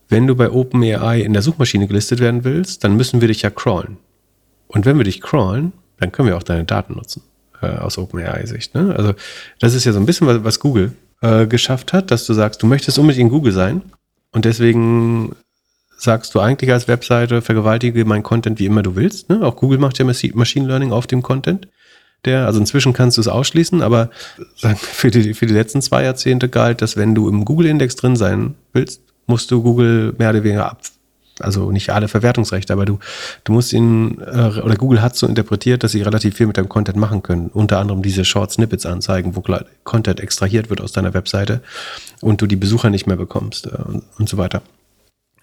wenn 0.10 0.28
du 0.28 0.36
bei 0.36 0.50
OpenAI 0.50 1.22
in 1.22 1.34
der 1.34 1.42
Suchmaschine 1.42 1.88
gelistet 1.88 2.20
werden 2.20 2.44
willst, 2.44 2.84
dann 2.84 2.98
müssen 2.98 3.22
wir 3.22 3.28
dich 3.28 3.44
ja 3.44 3.52
crawlen. 3.52 3.98
Und 4.68 4.86
wenn 4.86 4.98
wir 4.98 5.06
dich 5.06 5.22
crawlen, 5.22 5.72
dann 6.00 6.12
können 6.12 6.28
wir 6.28 6.38
auch 6.38 6.44
deine 6.44 6.66
Daten 6.66 6.96
nutzen, 6.96 7.22
äh, 7.62 7.68
aus 7.68 7.98
OpenAI-Sicht. 7.98 8.74
Ne? 8.76 8.94
Also 8.96 9.14
das 9.60 9.74
ist 9.74 9.86
ja 9.86 9.94
so 9.94 10.00
ein 10.00 10.06
bisschen, 10.06 10.28
was, 10.28 10.44
was 10.44 10.60
Google 10.60 10.94
äh, 11.22 11.46
geschafft 11.46 11.94
hat, 11.94 12.12
dass 12.12 12.26
du 12.26 12.34
sagst, 12.34 12.62
du 12.62 12.68
möchtest 12.68 12.98
unbedingt 12.98 13.28
in 13.28 13.30
Google 13.30 13.54
sein 13.54 13.84
und 14.32 14.46
deswegen 14.46 15.36
sagst 15.98 16.34
du 16.34 16.40
eigentlich 16.40 16.72
als 16.72 16.88
Webseite, 16.88 17.42
vergewaltige 17.42 18.06
meinen 18.06 18.24
Content 18.24 18.58
wie 18.60 18.66
immer 18.66 18.82
du 18.82 18.96
willst. 18.96 19.30
Ne? 19.30 19.42
Auch 19.44 19.58
Google 19.58 19.80
macht 19.80 20.00
ja 20.00 20.06
Machine 20.06 20.68
Learning 20.68 20.92
auf 20.92 21.08
dem 21.08 21.22
Content. 21.22 21.68
Der, 22.26 22.46
also 22.46 22.60
inzwischen 22.60 22.94
kannst 22.94 23.18
du 23.18 23.22
es 23.22 23.28
ausschließen, 23.28 23.82
aber 23.82 24.10
für 24.76 25.10
die, 25.10 25.34
für 25.34 25.46
die 25.46 25.54
letzten 25.54 25.82
zwei 25.82 26.04
Jahrzehnte 26.04 26.50
galt, 26.50 26.82
dass 26.82 26.98
wenn 26.98 27.16
du 27.16 27.30
im 27.30 27.46
Google-Index 27.46 27.96
drin 27.96 28.18
sein 28.18 28.56
willst, 28.74 29.02
musst 29.30 29.52
du 29.52 29.62
Google 29.64 30.14
mehr 30.18 30.32
oder 30.32 30.44
weniger 30.44 30.70
ab, 30.70 30.82
also 31.40 31.72
nicht 31.72 31.90
alle 31.92 32.08
Verwertungsrechte, 32.08 32.74
aber 32.74 32.86
du, 32.86 33.00
du 33.44 33.54
musst 33.54 33.74
ihn, 33.74 34.20
äh, 34.20 34.60
oder 34.60 34.76
Google 34.76 35.02
hat 35.02 35.16
so 35.16 35.28
interpretiert, 35.28 35.84
dass 35.84 35.94
sie 35.94 36.02
relativ 36.02 36.36
viel 36.36 36.48
mit 36.48 36.58
deinem 36.58 36.70
Content 36.70 36.98
machen 36.98 37.24
können. 37.24 37.50
Unter 37.54 37.80
anderem 37.80 38.02
diese 38.02 38.26
Short 38.26 38.52
Snippets 38.52 38.86
anzeigen, 38.86 39.36
wo 39.36 39.44
Content 39.84 40.20
extrahiert 40.20 40.70
wird 40.70 40.82
aus 40.82 40.92
deiner 40.92 41.14
Webseite 41.14 41.62
und 42.22 42.42
du 42.42 42.48
die 42.48 42.56
Besucher 42.56 42.90
nicht 42.90 43.08
mehr 43.08 43.18
bekommst 43.18 43.68
äh, 43.68 43.82
und, 43.86 44.04
und 44.18 44.30
so 44.30 44.38
weiter. 44.38 44.62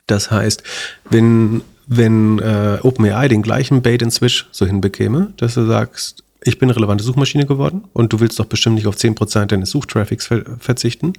Das 0.07 0.31
heißt, 0.31 0.63
wenn, 1.11 1.63
wenn 1.87 2.39
äh, 2.39 2.79
OpenAI 2.83 3.29
den 3.29 3.43
gleichen 3.43 3.83
Bait 3.83 4.03
and 4.03 4.13
Switch 4.13 4.47
so 4.53 4.67
hinbekäme, 4.67 5.33
dass 5.37 5.55
du 5.55 5.67
sagst, 5.67 6.23
ich 6.45 6.59
bin 6.59 6.69
eine 6.69 6.77
relevante 6.77 7.03
Suchmaschine 7.03 7.45
geworden 7.45 7.85
und 7.93 8.13
du 8.13 8.21
willst 8.21 8.39
doch 8.39 8.45
bestimmt 8.45 8.77
nicht 8.77 8.87
auf 8.87 8.95
10% 8.95 9.47
deines 9.47 9.71
Suchtraffics 9.71 10.27
ver 10.27 10.45
verzichten. 10.61 11.15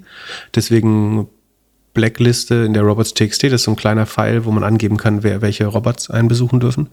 Deswegen 0.56 1.28
Blackliste 1.94 2.56
in 2.56 2.74
der 2.74 2.84
Robots.txt, 2.84 3.44
das 3.44 3.54
ist 3.54 3.64
so 3.64 3.72
ein 3.72 3.78
kleiner 3.78 4.06
Pfeil, 4.06 4.46
wo 4.46 4.52
man 4.52 4.64
angeben 4.64 4.98
kann, 4.98 5.24
wer 5.24 5.42
welche 5.42 5.66
Robots 5.66 6.10
einen 6.10 6.28
besuchen 6.28 6.60
dürfen. 6.60 6.90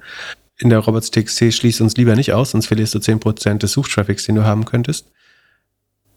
In 0.59 0.71
der 0.71 0.79
Robots.txt 0.79 1.53
schließt 1.53 1.81
uns 1.81 1.97
lieber 1.97 2.15
nicht 2.15 2.33
aus, 2.33 2.53
sonst 2.53 2.67
verlierst 2.67 2.95
du 2.95 2.99
10% 2.99 3.59
des 3.59 3.73
Suchtraffics, 3.73 4.25
den 4.25 4.37
du 4.37 4.45
haben 4.45 4.65
könntest. 4.65 5.11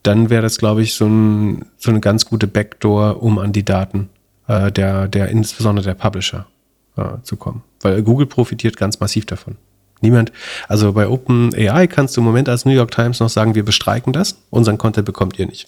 Dann 0.03 0.29
wäre 0.29 0.43
das, 0.43 0.57
glaube 0.57 0.83
ich, 0.83 0.93
so, 0.93 1.07
ein, 1.07 1.65
so 1.77 1.89
eine 1.89 1.99
ganz 1.99 2.25
gute 2.25 2.47
Backdoor, 2.47 3.21
um 3.21 3.39
an 3.39 3.51
die 3.51 3.65
Daten 3.65 4.09
äh, 4.47 4.71
der, 4.71 5.07
der, 5.07 5.29
insbesondere 5.29 5.85
der 5.85 5.95
Publisher 5.95 6.47
äh, 6.95 7.21
zu 7.23 7.35
kommen. 7.35 7.63
Weil 7.81 8.01
Google 8.03 8.27
profitiert 8.27 8.77
ganz 8.77 8.99
massiv 8.99 9.25
davon. 9.25 9.55
Niemand, 10.01 10.31
also 10.67 10.93
bei 10.93 11.07
OpenAI 11.07 11.87
kannst 11.87 12.15
du 12.15 12.21
im 12.21 12.25
Moment 12.25 12.49
als 12.49 12.65
New 12.65 12.71
York 12.71 12.91
Times 12.91 13.19
noch 13.19 13.29
sagen, 13.29 13.55
wir 13.55 13.65
bestreiken 13.65 14.13
das, 14.13 14.37
unseren 14.51 14.77
Content 14.77 15.05
bekommt 15.05 15.39
ihr 15.39 15.47
nicht. 15.47 15.67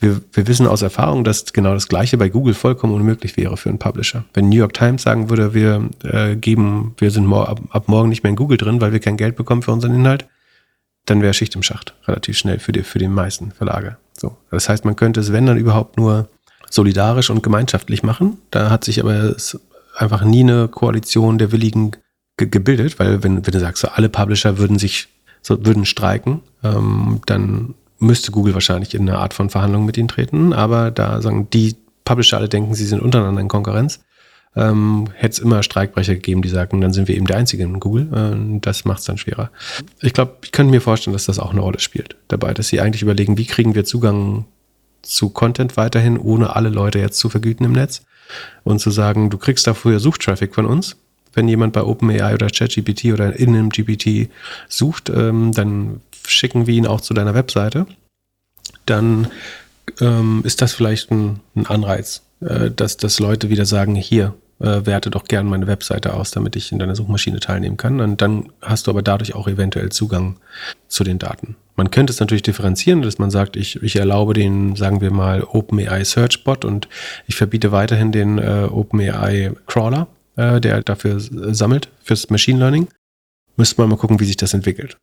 Wir, 0.00 0.20
wir 0.32 0.46
wissen 0.46 0.66
aus 0.66 0.82
Erfahrung, 0.82 1.24
dass 1.24 1.52
genau 1.52 1.74
das 1.74 1.88
Gleiche 1.88 2.16
bei 2.16 2.28
Google 2.28 2.54
vollkommen 2.54 2.94
unmöglich 2.94 3.36
wäre 3.36 3.56
für 3.56 3.68
einen 3.68 3.78
Publisher. 3.78 4.24
Wenn 4.34 4.48
New 4.48 4.56
York 4.56 4.74
Times 4.74 5.02
sagen 5.02 5.30
würde, 5.30 5.54
wir 5.54 5.88
äh, 6.02 6.34
geben, 6.36 6.94
wir 6.98 7.10
sind 7.10 7.32
ab, 7.32 7.60
ab 7.70 7.88
morgen 7.88 8.08
nicht 8.08 8.22
mehr 8.22 8.30
in 8.30 8.36
Google 8.36 8.56
drin, 8.56 8.80
weil 8.80 8.92
wir 8.92 9.00
kein 9.00 9.16
Geld 9.16 9.36
bekommen 9.36 9.62
für 9.62 9.72
unseren 9.72 9.94
Inhalt, 9.94 10.26
dann 11.06 11.22
wäre 11.22 11.34
Schicht 11.34 11.54
im 11.54 11.62
Schacht 11.62 11.94
relativ 12.06 12.38
schnell 12.38 12.58
für 12.58 12.72
die, 12.72 12.82
für 12.82 12.98
die 12.98 13.08
meisten 13.08 13.52
Verlage. 13.52 13.96
So. 14.12 14.36
Das 14.50 14.68
heißt, 14.68 14.84
man 14.84 14.96
könnte 14.96 15.20
es, 15.20 15.32
wenn 15.32 15.46
dann 15.46 15.56
überhaupt 15.56 15.96
nur 15.96 16.28
solidarisch 16.70 17.30
und 17.30 17.42
gemeinschaftlich 17.42 18.02
machen. 18.02 18.38
Da 18.50 18.70
hat 18.70 18.84
sich 18.84 19.00
aber 19.00 19.34
einfach 19.96 20.24
nie 20.24 20.40
eine 20.40 20.68
Koalition 20.68 21.38
der 21.38 21.52
Willigen 21.52 21.92
ge 22.36 22.48
gebildet, 22.48 22.98
weil 22.98 23.22
wenn, 23.22 23.46
wenn 23.46 23.52
du 23.52 23.60
sagst, 23.60 23.82
so 23.82 23.88
alle 23.88 24.08
Publisher 24.08 24.58
würden 24.58 24.78
sich 24.78 25.08
so, 25.42 25.64
würden 25.64 25.84
streiken, 25.84 26.40
ähm, 26.62 27.20
dann 27.26 27.74
müsste 28.02 28.32
Google 28.32 28.54
wahrscheinlich 28.54 28.94
in 28.94 29.08
eine 29.08 29.18
Art 29.18 29.32
von 29.32 29.48
Verhandlung 29.48 29.86
mit 29.86 29.96
ihnen 29.96 30.08
treten. 30.08 30.52
Aber 30.52 30.90
da 30.90 31.22
sagen 31.22 31.48
die 31.50 31.76
Publisher 32.04 32.38
alle 32.38 32.48
denken, 32.48 32.74
sie 32.74 32.86
sind 32.86 33.00
untereinander 33.00 33.40
in 33.40 33.48
Konkurrenz, 33.48 34.00
ähm, 34.54 35.08
hätte 35.14 35.32
es 35.32 35.38
immer 35.38 35.62
Streikbrecher 35.62 36.14
gegeben, 36.14 36.42
die 36.42 36.48
sagen, 36.48 36.80
dann 36.80 36.92
sind 36.92 37.08
wir 37.08 37.16
eben 37.16 37.26
der 37.26 37.36
Einzige 37.36 37.62
in 37.62 37.80
Google. 37.80 38.08
Äh, 38.12 38.60
das 38.60 38.84
macht 38.84 39.00
es 39.00 39.06
dann 39.06 39.18
schwerer. 39.18 39.50
Ich 40.00 40.12
glaube, 40.12 40.36
ich 40.42 40.52
könnte 40.52 40.70
mir 40.70 40.80
vorstellen, 40.80 41.14
dass 41.14 41.26
das 41.26 41.38
auch 41.38 41.52
eine 41.52 41.60
Rolle 41.60 41.80
spielt 41.80 42.16
dabei, 42.28 42.52
dass 42.52 42.68
sie 42.68 42.80
eigentlich 42.80 43.02
überlegen, 43.02 43.38
wie 43.38 43.46
kriegen 43.46 43.74
wir 43.74 43.84
Zugang 43.84 44.44
zu 45.02 45.30
Content 45.30 45.76
weiterhin, 45.76 46.18
ohne 46.18 46.54
alle 46.54 46.68
Leute 46.68 46.98
jetzt 46.98 47.18
zu 47.18 47.28
vergüten 47.28 47.64
im 47.64 47.72
Netz 47.72 48.02
und 48.62 48.78
zu 48.78 48.90
sagen, 48.90 49.30
du 49.30 49.38
kriegst 49.38 49.66
dafür 49.66 50.00
Suchtraffic 50.00 50.54
von 50.54 50.66
uns. 50.66 50.96
Wenn 51.34 51.48
jemand 51.48 51.72
bei 51.72 51.82
OpenAI 51.82 52.34
oder 52.34 52.48
ChatGPT 52.48 53.06
oder 53.06 53.34
in 53.34 53.50
einem 53.50 53.70
GPT 53.70 54.28
sucht, 54.68 55.08
ähm, 55.08 55.52
dann 55.52 56.02
schicken 56.26 56.66
wir 56.66 56.74
ihn 56.74 56.86
auch 56.86 57.00
zu 57.00 57.14
deiner 57.14 57.34
Webseite. 57.34 57.86
Dann 58.86 59.28
ähm, 60.00 60.42
ist 60.44 60.62
das 60.62 60.72
vielleicht 60.72 61.10
ein, 61.10 61.40
ein 61.54 61.66
Anreiz, 61.66 62.22
äh, 62.40 62.70
dass, 62.70 62.96
dass 62.96 63.20
Leute 63.20 63.50
wieder 63.50 63.66
sagen, 63.66 63.94
hier, 63.94 64.34
äh, 64.62 64.86
werte 64.86 65.10
doch 65.10 65.24
gern 65.24 65.46
meine 65.46 65.66
Webseite 65.66 66.14
aus, 66.14 66.30
damit 66.30 66.56
ich 66.56 66.72
in 66.72 66.78
deiner 66.78 66.94
Suchmaschine 66.94 67.40
teilnehmen 67.40 67.76
kann. 67.76 68.00
Und 68.00 68.20
dann 68.22 68.50
hast 68.60 68.86
du 68.86 68.90
aber 68.90 69.02
dadurch 69.02 69.34
auch 69.34 69.48
eventuell 69.48 69.90
Zugang 69.90 70.36
zu 70.88 71.04
den 71.04 71.18
Daten. 71.18 71.56
Man 71.74 71.90
könnte 71.90 72.12
es 72.12 72.20
natürlich 72.20 72.42
differenzieren, 72.42 73.02
dass 73.02 73.18
man 73.18 73.30
sagt, 73.30 73.56
ich, 73.56 73.82
ich 73.82 73.96
erlaube 73.96 74.34
den, 74.34 74.76
sagen 74.76 75.00
wir 75.00 75.10
mal, 75.10 75.42
OpenAI 75.42 76.04
Searchbot 76.04 76.64
und 76.64 76.88
ich 77.26 77.34
verbiete 77.34 77.72
weiterhin 77.72 78.12
den 78.12 78.38
äh, 78.38 78.68
OpenAI 78.70 79.52
Crawler, 79.66 80.06
äh, 80.36 80.60
der 80.60 80.82
dafür 80.82 81.16
sammelt, 81.18 81.88
fürs 82.02 82.30
Machine 82.30 82.58
Learning. 82.58 82.88
Müsste 83.56 83.80
man 83.80 83.90
mal 83.90 83.96
gucken, 83.96 84.20
wie 84.20 84.26
sich 84.26 84.36
das 84.36 84.54
entwickelt. 84.54 84.96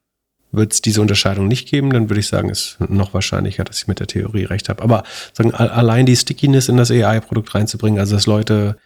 Wird 0.51 0.73
es 0.73 0.81
diese 0.81 1.01
Unterscheidung 1.01 1.47
nicht 1.47 1.67
geben, 1.67 1.91
dann 1.91 2.09
würde 2.09 2.19
ich 2.19 2.27
sagen, 2.27 2.49
ist 2.49 2.77
noch 2.79 3.13
wahrscheinlicher, 3.13 3.63
dass 3.63 3.81
ich 3.81 3.87
mit 3.87 3.99
der 3.99 4.07
Theorie 4.07 4.45
recht 4.45 4.67
habe. 4.69 4.81
Aber 4.81 5.03
sagen, 5.33 5.53
allein 5.53 6.07
die 6.07 6.15
Stickiness 6.15 6.69
in 6.69 6.77
das 6.77 6.89
AI-Produkt 6.89 7.53
reinzubringen, 7.53 7.99
also 7.99 8.15
dass 8.15 8.25
Leute 8.25 8.77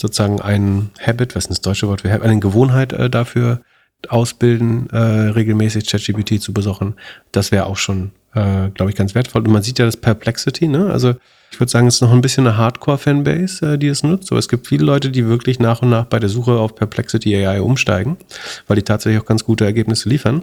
sozusagen 0.00 0.40
ein 0.40 0.90
Habit, 1.04 1.36
was 1.36 1.44
ist 1.44 1.50
das 1.50 1.60
deutsche 1.60 1.88
Wort 1.88 2.00
für 2.00 2.10
eine 2.10 2.40
Gewohnheit 2.40 2.92
äh, 2.92 3.10
dafür 3.10 3.60
ausbilden, 4.08 4.88
äh, 4.90 4.96
regelmäßig 4.98 5.86
ChatGPT 5.86 6.40
zu 6.40 6.52
besuchen, 6.52 6.94
das 7.30 7.52
wäre 7.52 7.66
auch 7.66 7.76
schon, 7.76 8.12
äh, 8.34 8.70
glaube 8.70 8.90
ich, 8.90 8.96
ganz 8.96 9.14
wertvoll. 9.14 9.42
Und 9.42 9.52
man 9.52 9.62
sieht 9.62 9.78
ja 9.78 9.84
das 9.84 9.96
Perplexity, 9.96 10.66
ne? 10.66 10.90
Also 10.90 11.14
ich 11.52 11.60
würde 11.60 11.70
sagen, 11.70 11.86
es 11.86 11.96
ist 11.96 12.00
noch 12.00 12.12
ein 12.12 12.22
bisschen 12.22 12.46
eine 12.46 12.56
Hardcore-Fanbase, 12.56 13.74
äh, 13.74 13.78
die 13.78 13.88
es 13.88 14.02
nutzt. 14.02 14.32
Aber 14.32 14.38
es 14.38 14.48
gibt 14.48 14.66
viele 14.66 14.84
Leute, 14.84 15.10
die 15.10 15.26
wirklich 15.26 15.60
nach 15.60 15.82
und 15.82 15.90
nach 15.90 16.06
bei 16.06 16.18
der 16.18 16.30
Suche 16.30 16.52
auf 16.52 16.74
Perplexity 16.74 17.36
AI 17.36 17.60
umsteigen, 17.60 18.16
weil 18.66 18.76
die 18.76 18.82
tatsächlich 18.82 19.20
auch 19.20 19.26
ganz 19.26 19.44
gute 19.44 19.64
Ergebnisse 19.64 20.08
liefern. 20.08 20.42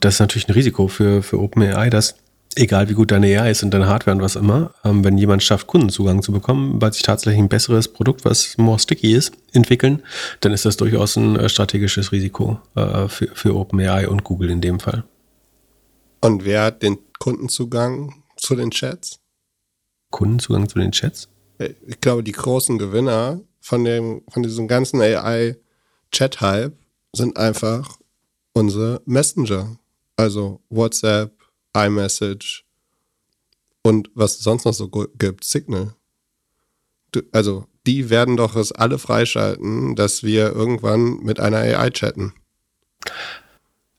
Das 0.00 0.14
ist 0.14 0.20
natürlich 0.20 0.48
ein 0.48 0.54
Risiko 0.54 0.88
für, 0.88 1.22
für 1.22 1.40
OpenAI, 1.40 1.90
dass 1.90 2.16
egal 2.56 2.88
wie 2.88 2.94
gut 2.94 3.10
deine 3.10 3.26
AI 3.26 3.50
ist 3.50 3.62
und 3.62 3.70
deine 3.72 3.86
Hardware 3.86 4.16
und 4.16 4.22
was 4.22 4.36
immer, 4.36 4.74
ähm, 4.84 5.04
wenn 5.04 5.18
jemand 5.18 5.42
schafft, 5.42 5.66
Kundenzugang 5.66 6.22
zu 6.22 6.32
bekommen, 6.32 6.80
weil 6.80 6.92
sich 6.92 7.02
tatsächlich 7.02 7.38
ein 7.38 7.48
besseres 7.48 7.88
Produkt, 7.88 8.24
was 8.24 8.56
more 8.58 8.78
sticky 8.78 9.12
ist, 9.12 9.32
entwickeln, 9.52 10.02
dann 10.40 10.52
ist 10.52 10.64
das 10.64 10.76
durchaus 10.76 11.16
ein 11.16 11.36
äh, 11.36 11.48
strategisches 11.48 12.12
Risiko 12.12 12.58
äh, 12.74 13.08
für, 13.08 13.28
für 13.34 13.54
OpenAI 13.54 14.08
und 14.08 14.24
Google 14.24 14.50
in 14.50 14.60
dem 14.60 14.80
Fall. 14.80 15.04
Und 16.20 16.44
wer 16.44 16.64
hat 16.64 16.82
den 16.82 16.98
Kundenzugang 17.18 18.22
zu 18.36 18.56
den 18.56 18.70
Chats? 18.70 19.20
Kundenzugang 20.10 20.68
zu 20.68 20.78
den 20.78 20.92
Chats? 20.92 21.28
Äh, 21.58 21.74
ich 21.86 22.00
glaube, 22.00 22.22
die 22.22 22.32
großen 22.32 22.78
Gewinner 22.78 23.40
von, 23.60 23.84
dem, 23.84 24.22
von 24.28 24.42
diesem 24.42 24.66
ganzen 24.68 25.00
AI-Chat-Hype 25.00 26.74
sind 27.12 27.36
einfach 27.36 27.98
unsere 28.52 29.02
Messenger. 29.04 29.76
Also 30.16 30.60
WhatsApp, 30.70 31.32
iMessage 31.76 32.64
und 33.82 34.10
was 34.14 34.38
es 34.38 34.42
sonst 34.42 34.64
noch 34.64 34.74
so 34.74 34.88
gibt, 34.88 35.44
Signal. 35.44 35.94
Du, 37.12 37.20
also 37.32 37.66
die 37.86 38.10
werden 38.10 38.36
doch 38.36 38.56
es 38.56 38.72
alle 38.72 38.98
freischalten, 38.98 39.94
dass 39.94 40.24
wir 40.24 40.52
irgendwann 40.52 41.20
mit 41.22 41.38
einer 41.38 41.58
AI 41.58 41.90
chatten. 41.90 42.32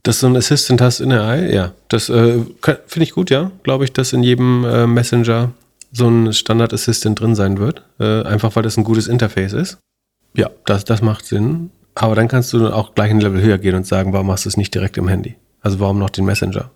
Dass 0.03 0.19
du 0.19 0.27
ein 0.27 0.35
Assistant 0.35 0.81
hast 0.81 0.99
in 0.99 1.09
der 1.09 1.21
AI, 1.21 1.53
ja. 1.53 1.73
Das 1.87 2.09
äh, 2.09 2.43
finde 2.61 3.03
ich 3.03 3.11
gut, 3.11 3.29
ja. 3.29 3.51
Glaube 3.63 3.85
ich, 3.85 3.93
dass 3.93 4.11
in 4.11 4.23
jedem 4.23 4.65
äh, 4.65 4.87
Messenger 4.87 5.53
so 5.93 6.09
ein 6.09 6.33
Standard-Assistant 6.33 7.19
drin 7.19 7.35
sein 7.35 7.57
wird. 7.57 7.83
Äh, 7.99 8.23
einfach 8.23 8.55
weil 8.55 8.63
das 8.63 8.77
ein 8.77 8.83
gutes 8.83 9.07
Interface 9.07 9.53
ist. 9.53 9.77
Ja, 10.35 10.49
das, 10.65 10.83
das 10.83 11.01
macht 11.01 11.25
Sinn. 11.25 11.71
Aber 11.95 12.15
dann 12.15 12.27
kannst 12.27 12.53
du 12.53 12.67
auch 12.67 12.93
gleich 12.93 13.11
ein 13.11 13.21
Level 13.21 13.41
höher 13.41 13.57
gehen 13.57 13.75
und 13.75 13.87
sagen, 13.87 14.13
warum 14.13 14.27
machst 14.27 14.45
du 14.45 14.49
es 14.49 14.57
nicht 14.57 14.75
direkt 14.75 14.97
im 14.97 15.07
Handy? 15.07 15.35
Also 15.61 15.79
warum 15.79 15.99
noch 15.99 16.09
den 16.09 16.25
Messenger? 16.25 16.71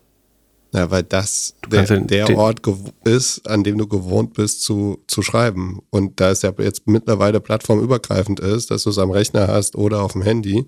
Ja, 0.74 0.90
weil 0.90 1.04
das 1.04 1.56
der, 1.70 1.86
der 1.86 2.38
Ort 2.38 2.62
ist, 3.04 3.48
an 3.50 3.64
dem 3.64 3.78
du 3.78 3.88
gewohnt 3.88 4.34
bist 4.34 4.64
zu, 4.64 5.04
zu 5.08 5.22
schreiben. 5.22 5.82
Und 5.90 6.22
da 6.22 6.30
es 6.32 6.44
ja 6.44 6.54
jetzt 6.58 6.88
mittlerweile 6.88 7.42
plattformübergreifend 7.42 8.40
ist, 8.40 8.72
dass 8.72 8.84
du 8.84 8.90
es 8.90 8.98
am 8.98 9.12
Rechner 9.12 9.48
hast 9.50 9.76
oder 9.76 10.02
auf 10.02 10.14
dem 10.14 10.22
Handy, 10.22 10.66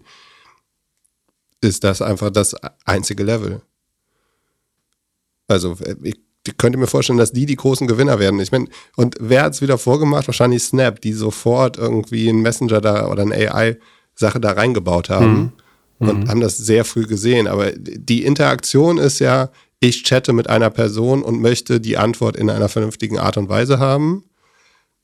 ist 1.62 1.86
das 1.86 2.02
einfach 2.02 2.32
das 2.32 2.54
einzige 2.84 3.24
Level. 3.24 3.62
Also 5.48 5.78
ich, 6.04 6.20
ich 6.46 6.58
könnte 6.58 6.78
mir 6.78 6.88
vorstellen, 6.88 7.20
dass 7.20 7.32
die 7.32 7.46
die 7.46 7.56
großen 7.56 7.88
Gewinner 7.88 8.20
werden. 8.20 8.42
Ich 8.42 8.52
meine, 8.52 8.68
und 8.98 9.16
wer 9.22 9.44
hat 9.44 9.54
es 9.54 9.62
wieder 9.62 9.78
vorgemacht? 9.78 10.28
Wahrscheinlich 10.28 10.64
Snap, 10.64 11.00
die 11.00 11.14
sofort 11.14 11.78
irgendwie 11.78 12.28
einen 12.28 12.42
Messenger 12.42 12.82
da 12.82 13.08
oder 13.08 13.22
eine 13.22 13.36
AI-Sache 13.36 14.42
da 14.42 14.52
reingebaut 14.52 15.10
haben. 15.10 15.34
Mhm. 15.34 15.52
Und 16.10 16.24
mhm. 16.24 16.30
haben 16.30 16.42
das 16.42 16.58
sehr 16.58 16.86
früh 16.86 17.06
gesehen. 17.06 17.48
Aber 17.48 17.72
die 17.72 18.24
Interaktion 18.24 18.98
ist 18.98 19.20
ja, 19.20 19.50
ich 19.80 20.04
chatte 20.04 20.34
mit 20.34 20.50
einer 20.50 20.70
Person 20.70 21.24
und 21.24 21.42
möchte 21.42 21.80
die 21.80 21.98
Antwort 21.98 22.38
in 22.38 22.50
einer 22.50 22.70
vernünftigen 22.70 23.18
Art 23.18 23.38
und 23.38 23.50
Weise 23.50 23.80
haben. 23.80 24.24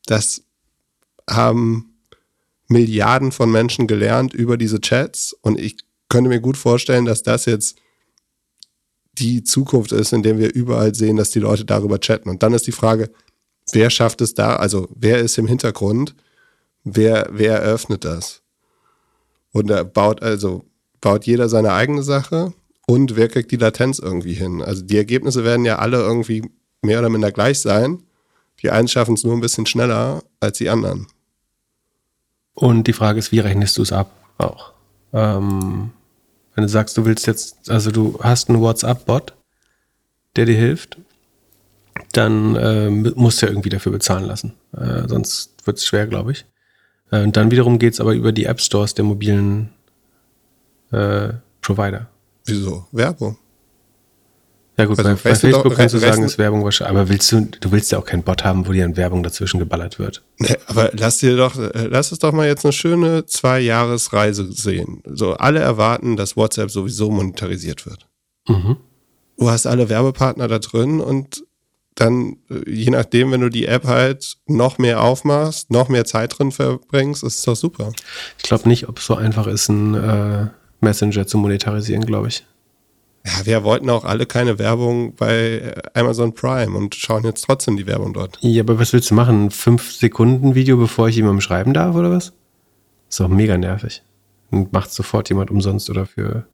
Das 0.05 0.43
haben 1.29 1.97
Milliarden 2.67 3.31
von 3.31 3.51
Menschen 3.51 3.87
gelernt 3.87 4.33
über 4.33 4.57
diese 4.57 4.79
Chats 4.79 5.35
und 5.41 5.59
ich 5.59 5.77
könnte 6.07 6.29
mir 6.29 6.39
gut 6.39 6.57
vorstellen, 6.57 7.05
dass 7.05 7.23
das 7.23 7.45
jetzt 7.45 7.77
die 9.13 9.43
Zukunft 9.43 9.91
ist, 9.91 10.13
in 10.13 10.23
der 10.23 10.37
wir 10.37 10.53
überall 10.53 10.95
sehen, 10.95 11.17
dass 11.17 11.31
die 11.31 11.39
Leute 11.39 11.65
darüber 11.65 11.99
chatten. 11.99 12.29
Und 12.29 12.41
dann 12.41 12.53
ist 12.53 12.67
die 12.67 12.71
Frage, 12.71 13.11
wer 13.73 13.89
schafft 13.89 14.21
es 14.21 14.33
da, 14.33 14.55
also 14.55 14.87
wer 14.95 15.19
ist 15.19 15.37
im 15.37 15.47
Hintergrund 15.47 16.15
Wer, 16.83 17.27
wer 17.31 17.59
eröffnet 17.59 18.05
das? 18.05 18.41
Und 19.51 19.67
da 19.67 19.83
baut 19.83 20.21
also, 20.21 20.65
baut 21.01 21.25
jeder 21.25 21.49
seine 21.49 21.73
eigene 21.73 22.03
Sache 22.03 22.53
und 22.87 23.15
wer 23.15 23.27
kriegt 23.27 23.51
die 23.51 23.57
Latenz 23.57 23.99
irgendwie 23.99 24.33
hin? 24.33 24.61
Also 24.61 24.81
die 24.81 24.97
Ergebnisse 24.97 25.43
werden 25.43 25.65
ja 25.65 25.77
alle 25.79 25.97
irgendwie 25.97 26.49
mehr 26.81 26.99
oder 26.99 27.09
minder 27.09 27.31
gleich 27.31 27.59
sein. 27.59 28.03
Die 28.61 28.71
einen 28.71 28.87
schaffen 28.87 29.13
es 29.13 29.23
nur 29.23 29.33
ein 29.33 29.41
bisschen 29.41 29.65
schneller 29.65 30.23
als 30.39 30.57
die 30.57 30.69
anderen. 30.69 31.07
Und 32.53 32.87
die 32.87 32.93
Frage 32.93 33.19
ist, 33.19 33.31
wie 33.31 33.39
rechnest 33.39 33.77
du 33.77 33.83
es 33.83 33.91
ab 33.91 34.11
auch? 34.37 34.73
Ähm, 35.13 35.91
wenn 36.55 36.63
du 36.63 36.67
sagst, 36.69 36.97
du 36.97 37.05
willst 37.05 37.25
jetzt, 37.27 37.69
also 37.69 37.91
du 37.91 38.19
hast 38.21 38.49
einen 38.49 38.59
WhatsApp-Bot, 38.59 39.33
der 40.35 40.45
dir 40.45 40.57
hilft, 40.57 40.97
dann 42.11 42.55
äh, 42.55 42.89
musst 42.89 43.41
du 43.41 43.45
ja 43.45 43.51
irgendwie 43.51 43.69
dafür 43.69 43.91
bezahlen 43.91 44.25
lassen. 44.25 44.53
Äh, 44.75 45.07
sonst 45.07 45.65
wird 45.65 45.77
es 45.77 45.85
schwer, 45.85 46.07
glaube 46.07 46.31
ich. 46.31 46.45
Äh, 47.11 47.23
und 47.23 47.37
dann 47.37 47.51
wiederum 47.51 47.79
geht 47.79 47.93
es 47.93 48.01
aber 48.01 48.13
über 48.13 48.31
die 48.31 48.45
App 48.45 48.61
Stores 48.61 48.93
der 48.93 49.05
mobilen 49.05 49.69
äh, 50.91 51.29
Provider. 51.61 52.07
Wieso? 52.45 52.87
Werbung. 52.91 53.37
Ja 54.77 54.85
gut, 54.85 54.97
also, 54.97 55.09
bei, 55.09 55.15
bei 55.15 55.35
Facebook 55.35 55.75
kannst 55.75 55.93
du 55.93 55.99
sagen, 55.99 56.23
ist 56.23 56.37
Werbung 56.37 56.63
wahrscheinlich, 56.63 56.97
aber 56.97 57.09
willst 57.09 57.29
du, 57.33 57.41
du 57.41 57.71
willst 57.73 57.91
ja 57.91 57.99
auch 57.99 58.05
keinen 58.05 58.23
Bot 58.23 58.45
haben, 58.45 58.65
wo 58.65 58.71
dir 58.71 58.85
an 58.85 58.95
Werbung 58.95 59.23
dazwischen 59.23 59.59
geballert 59.59 59.99
wird. 59.99 60.23
Nee, 60.37 60.55
aber 60.67 60.91
lass 60.93 61.17
dir 61.17 61.35
doch, 61.35 61.55
lass 61.57 62.13
es 62.13 62.19
doch 62.19 62.31
mal 62.31 62.47
jetzt 62.47 62.63
eine 62.63 62.71
schöne 62.71 63.25
Zwei-Jahres-Reise 63.25 64.53
sehen. 64.53 65.03
So, 65.05 65.33
alle 65.33 65.59
erwarten, 65.59 66.15
dass 66.15 66.37
WhatsApp 66.37 66.71
sowieso 66.71 67.11
monetarisiert 67.11 67.85
wird. 67.85 68.07
Mhm. 68.47 68.77
Du 69.37 69.49
hast 69.49 69.65
alle 69.65 69.89
Werbepartner 69.89 70.47
da 70.47 70.59
drin 70.59 71.01
und 71.01 71.43
dann, 71.95 72.37
äh, 72.49 72.69
je 72.69 72.89
nachdem, 72.89 73.31
wenn 73.31 73.41
du 73.41 73.49
die 73.49 73.65
App 73.65 73.83
halt 73.83 74.37
noch 74.47 74.77
mehr 74.77 75.01
aufmachst, 75.01 75.71
noch 75.71 75.89
mehr 75.89 76.05
Zeit 76.05 76.39
drin 76.39 76.53
verbringst, 76.53 77.23
ist 77.23 77.39
es 77.39 77.43
doch 77.43 77.55
super. 77.55 77.91
Ich 78.37 78.43
glaube 78.43 78.69
nicht, 78.69 78.87
ob 78.87 78.99
es 78.99 79.05
so 79.05 79.15
einfach 79.15 79.47
ist, 79.47 79.69
einen 79.69 79.95
äh, 79.95 80.47
Messenger 80.81 81.27
zu 81.27 81.37
monetarisieren, 81.37 82.05
glaube 82.05 82.29
ich. 82.29 82.45
Ja, 83.25 83.45
wir 83.45 83.63
wollten 83.63 83.89
auch 83.89 84.05
alle 84.05 84.25
keine 84.25 84.59
Werbung 84.59 85.13
bei 85.15 85.73
Amazon 85.93 86.33
Prime 86.33 86.77
und 86.77 86.95
schauen 86.95 87.25
jetzt 87.25 87.43
trotzdem 87.43 87.75
die 87.75 87.85
Werbung 87.85 88.13
dort. 88.13 88.37
Ja, 88.41 88.63
aber 88.63 88.79
was 88.79 88.93
willst 88.93 89.11
du 89.11 89.15
machen? 89.15 89.51
Fünf 89.51 89.91
Sekunden 89.91 90.55
Video, 90.55 90.77
bevor 90.77 91.09
ich 91.09 91.17
jemandem 91.17 91.41
schreiben 91.41 91.73
darf 91.73 91.95
oder 91.95 92.11
was? 92.11 92.33
Ist 93.09 93.19
doch 93.19 93.27
mega 93.27 93.57
nervig. 93.57 94.03
Und 94.51 94.71
macht 94.71 94.91
sofort 94.91 95.29
jemand 95.29 95.51
umsonst 95.51 95.89
oder 95.89 96.05
für. 96.05 96.47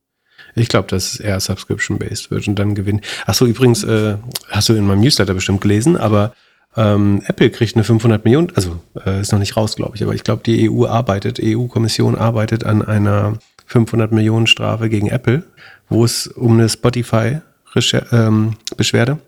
Ich 0.55 0.67
glaube, 0.67 0.87
dass 0.89 1.13
es 1.13 1.19
eher 1.19 1.39
Subscription-based 1.39 2.31
wird 2.31 2.47
und 2.47 2.57
dann 2.57 2.75
gewinnen. 2.75 3.01
Achso, 3.25 3.45
übrigens, 3.45 3.83
äh, 3.83 4.17
hast 4.49 4.69
du 4.69 4.73
in 4.73 4.85
meinem 4.85 5.01
Newsletter 5.01 5.33
bestimmt 5.33 5.61
gelesen, 5.61 5.95
aber 5.95 6.33
ähm, 6.75 7.21
Apple 7.25 7.51
kriegt 7.51 7.75
eine 7.75 7.85
500 7.85 8.25
Millionen, 8.25 8.51
also 8.55 8.81
äh, 9.05 9.21
ist 9.21 9.31
noch 9.31 9.39
nicht 9.39 9.55
raus, 9.55 9.77
glaube 9.77 9.95
ich, 9.95 10.03
aber 10.03 10.13
ich 10.13 10.23
glaube, 10.23 10.43
die 10.45 10.69
EU 10.69 10.85
arbeitet, 10.85 11.39
EU-Kommission 11.41 12.15
arbeitet 12.15 12.65
an 12.65 12.81
einer 12.81 13.37
500 13.65 14.11
Millionen 14.11 14.47
Strafe 14.47 14.89
gegen 14.89 15.07
Apple 15.07 15.43
wo 15.89 16.05
es 16.05 16.27
um 16.27 16.53
eine 16.53 16.69
Spotify-Beschwerde 16.69 19.11
ähm, 19.11 19.19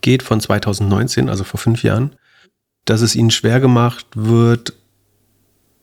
geht 0.00 0.22
von 0.22 0.40
2019, 0.40 1.28
also 1.28 1.44
vor 1.44 1.60
fünf 1.60 1.82
Jahren, 1.82 2.16
dass 2.84 3.02
es 3.02 3.16
ihnen 3.16 3.30
schwer 3.30 3.60
gemacht 3.60 4.06
wird, 4.14 4.74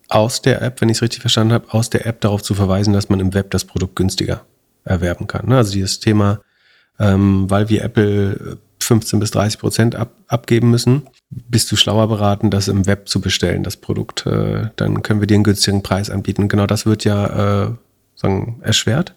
aus 0.08 0.42
der 0.42 0.62
App, 0.62 0.82
wenn 0.82 0.90
ich 0.90 0.98
es 0.98 1.02
richtig 1.02 1.22
verstanden 1.22 1.54
habe, 1.54 1.74
aus 1.74 1.90
der 1.90 2.06
App 2.06 2.20
darauf 2.20 2.42
zu 2.42 2.54
verweisen, 2.54 2.94
dass 2.94 3.08
man 3.08 3.22
im 3.22 3.34
Web 3.34 3.50
das 3.52 3.64
Produkt 3.64 3.96
günstiger 3.96 4.46
erwerben 4.84 5.26
kann. 5.26 5.48
Ne? 5.48 5.56
Also 5.56 5.72
dieses 5.72 6.02
Thema, 6.02 6.42
ähm, 7.00 7.50
weil 7.50 7.70
wir 7.70 7.82
Apple 7.84 8.58
15 8.84 9.20
bis 9.20 9.32
30 9.32 9.60
Prozent 9.60 9.96
ab, 9.96 10.12
abgeben 10.28 10.70
müssen, 10.70 11.04
bist 11.30 11.72
du 11.72 11.76
schlauer 11.76 12.08
beraten, 12.08 12.50
das 12.50 12.68
im 12.68 12.86
Web 12.86 13.08
zu 13.08 13.22
bestellen, 13.22 13.64
das 13.64 13.78
Produkt. 13.78 14.26
Äh, 14.26 14.70
dann 14.76 15.02
können 15.04 15.20
wir 15.20 15.28
dir 15.28 15.36
einen 15.36 15.44
günstigen 15.44 15.84
Preis 15.84 16.10
anbieten. 16.10 16.48
Genau 16.48 16.68
das 16.68 16.86
wird 16.86 17.04
ja 17.04 17.66
äh, 17.66 17.72
sagen, 18.16 18.60
erschwert. 18.62 19.16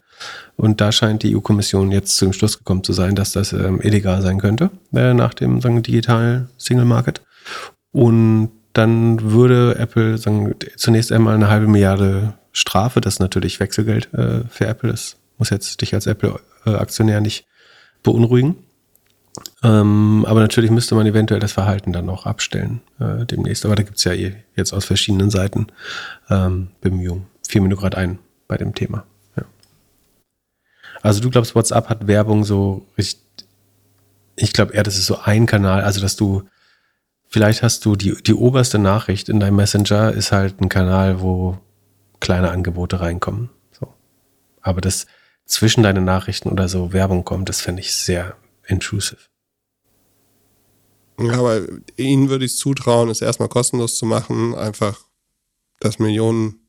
Und 0.57 0.81
da 0.81 0.93
scheint 0.93 1.23
die 1.23 1.37
EU-Kommission 1.37 1.91
jetzt 1.91 2.17
zum 2.17 2.33
Schluss 2.33 2.59
gekommen 2.59 2.85
zu 2.85 2.93
sein, 2.93 3.15
dass 3.15 3.33
das 3.33 3.53
ähm, 3.53 3.81
illegal 3.83 4.23
sein 4.23 4.39
könnte 4.39 4.71
äh, 4.95 5.13
nach 5.13 5.35
dem 5.35 5.61
sagen, 5.61 5.83
digitalen 5.83 6.49
Single 6.57 6.85
Market. 6.85 7.23
Und 7.93 8.51
dann 8.73 9.33
würde 9.33 9.77
Apple 9.79 10.19
sagen, 10.19 10.55
zunächst 10.77 11.13
einmal 11.13 11.35
eine 11.35 11.49
halbe 11.49 11.67
Milliarde 11.67 12.35
Strafe, 12.53 13.01
das 13.01 13.15
ist 13.15 13.21
natürlich 13.21 13.59
Wechselgeld 13.61 14.13
äh, 14.15 14.43
für 14.49 14.67
Apple, 14.67 14.91
das 14.91 15.17
muss 15.39 15.51
jetzt 15.51 15.81
dich 15.81 15.95
als 15.95 16.07
Apple-Aktionär 16.07 17.21
nicht 17.21 17.47
beunruhigen. 18.03 18.57
Ähm, 19.63 20.25
aber 20.29 20.41
natürlich 20.41 20.71
müsste 20.71 20.95
man 20.95 21.07
eventuell 21.07 21.41
das 21.41 21.53
Verhalten 21.53 21.93
dann 21.93 22.09
auch 22.09 22.27
abstellen 22.27 22.81
äh, 23.01 23.27
demnächst. 23.27 23.65
Aber 23.65 23.75
da 23.75 23.83
gibt 23.83 23.99
es 23.99 24.05
ja 24.05 24.13
eh 24.13 24.37
jetzt 24.55 24.73
aus 24.73 24.85
verschiedenen 24.85 25.31
Seiten 25.31 25.67
ähm, 26.31 26.69
Bemühungen. 26.81 27.27
Fiel 27.47 27.61
mir 27.61 27.69
nur 27.69 27.79
gerade 27.79 27.97
ein 27.97 28.19
bei 28.47 28.57
dem 28.57 28.75
Thema. 28.75 29.05
Also 31.05 31.21
du 31.21 31.29
glaubst, 31.29 31.55
WhatsApp 31.55 31.91
hat 31.91 32.07
Werbung 32.07 32.45
so 32.45 32.87
richtig, 32.97 33.21
ich 34.37 34.55
glaube 34.55 34.73
eher, 34.73 34.83
das 34.83 34.97
ist 34.97 35.05
so 35.05 35.19
ein 35.19 35.45
Kanal, 35.45 35.83
also 35.83 36.01
dass 36.01 36.17
du, 36.17 36.45
vielleicht 37.29 37.63
hast 37.63 37.85
du 37.85 37.95
die, 37.95 38.15
die 38.23 38.33
oberste 38.33 38.79
Nachricht 38.79 39.29
in 39.29 39.39
deinem 39.39 39.57
Messenger 39.57 40.13
ist 40.13 40.33
halt 40.33 40.63
ein 40.63 40.71
Kanal, 40.71 41.21
wo 41.21 41.59
kleine 42.21 42.51
Angebote 42.51 43.01
reinkommen. 43.01 43.51
So. 43.79 43.93
Aber 44.63 44.81
das 44.81 45.07
zwischen 45.45 45.83
deine 45.83 46.01
Nachrichten 46.01 46.49
oder 46.49 46.69
so 46.69 46.95
Werbung 46.95 47.23
kommt, 47.23 47.51
das 47.51 47.61
fände 47.61 47.83
ich 47.83 47.95
sehr 47.95 48.35
intrusive. 48.67 49.19
Ja, 51.19 51.39
aber 51.39 51.63
ihnen 51.97 52.29
würde 52.29 52.45
ich 52.45 52.57
zutrauen, 52.57 53.09
es 53.09 53.21
erstmal 53.21 53.49
kostenlos 53.49 53.97
zu 53.97 54.07
machen, 54.07 54.55
einfach, 54.55 55.01
dass 55.81 55.99
Millionen, 55.99 56.67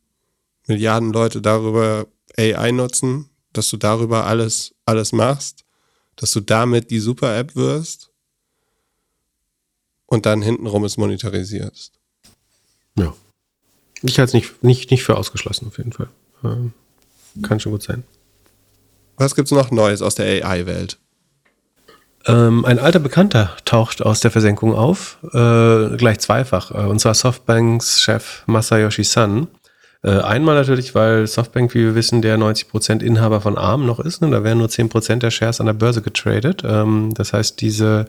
Milliarden 0.68 1.14
Leute 1.14 1.42
darüber 1.42 2.08
AI 2.38 2.72
nutzen 2.72 3.30
dass 3.56 3.70
du 3.70 3.78
darüber 3.78 4.26
alles, 4.26 4.76
alles 4.86 5.12
machst, 5.12 5.66
dass 6.16 6.32
du 6.32 6.40
damit 6.42 6.92
die 6.92 7.00
Super-App 7.00 7.56
wirst 7.56 8.12
und 10.06 10.26
dann 10.26 10.42
hintenrum 10.42 10.84
es 10.84 10.98
monetarisierst. 10.98 11.94
Ja. 12.98 13.16
Ich 14.02 14.20
halte 14.20 14.30
es 14.30 14.34
nicht, 14.34 14.64
nicht, 14.64 14.92
nicht 14.92 15.04
für 15.04 15.18
ausgeschlossen, 15.18 15.68
auf 15.68 15.78
jeden 15.78 15.94
Fall. 15.94 16.10
Ähm, 16.44 16.74
kann 17.42 17.60
schon 17.60 17.72
gut 17.72 17.84
sein. 17.84 18.04
Was 19.18 19.36
gibt 19.36 19.48
es 19.48 19.52
noch 19.52 19.72
Neues 19.72 20.02
aus 20.02 20.16
der 20.16 20.46
AI-Welt? 20.46 21.00
Ähm, 22.28 22.66
ein 22.66 22.80
alter 22.80 23.00
Bekannter 23.00 23.52
taucht 23.66 24.02
aus 24.02 24.20
der 24.20 24.32
Versenkung 24.32 24.74
auf, 24.74 25.18
äh, 25.34 25.96
gleich 25.98 26.20
zweifach. 26.20 26.72
Äh, 26.72 26.88
und 26.88 27.00
zwar 27.00 27.14
Softbanks 27.14 28.02
Chef 28.02 28.44
Masayoshi 28.48 29.04
Son 29.04 29.48
äh, 30.06 30.20
einmal 30.20 30.54
natürlich, 30.54 30.94
weil 30.94 31.26
Softbank, 31.26 31.74
wie 31.74 31.80
wir 31.80 31.96
wissen, 31.96 32.22
der 32.22 32.38
90% 32.38 33.02
Inhaber 33.02 33.42
von 33.42 33.58
ARM 33.58 33.88
noch 33.88 34.00
ist. 34.00 34.22
Ne? 34.22 34.30
Da 34.30 34.44
werden 34.44 34.60
nur 34.60 34.68
10% 34.68 35.16
der 35.16 35.32
Shares 35.32 35.60
an 35.60 35.66
der 35.66 35.74
Börse 35.74 36.04
getradet. 36.04 36.62
Ähm, 36.64 37.10
das 37.16 37.34
heißt, 37.34 37.60
diese 37.60 38.06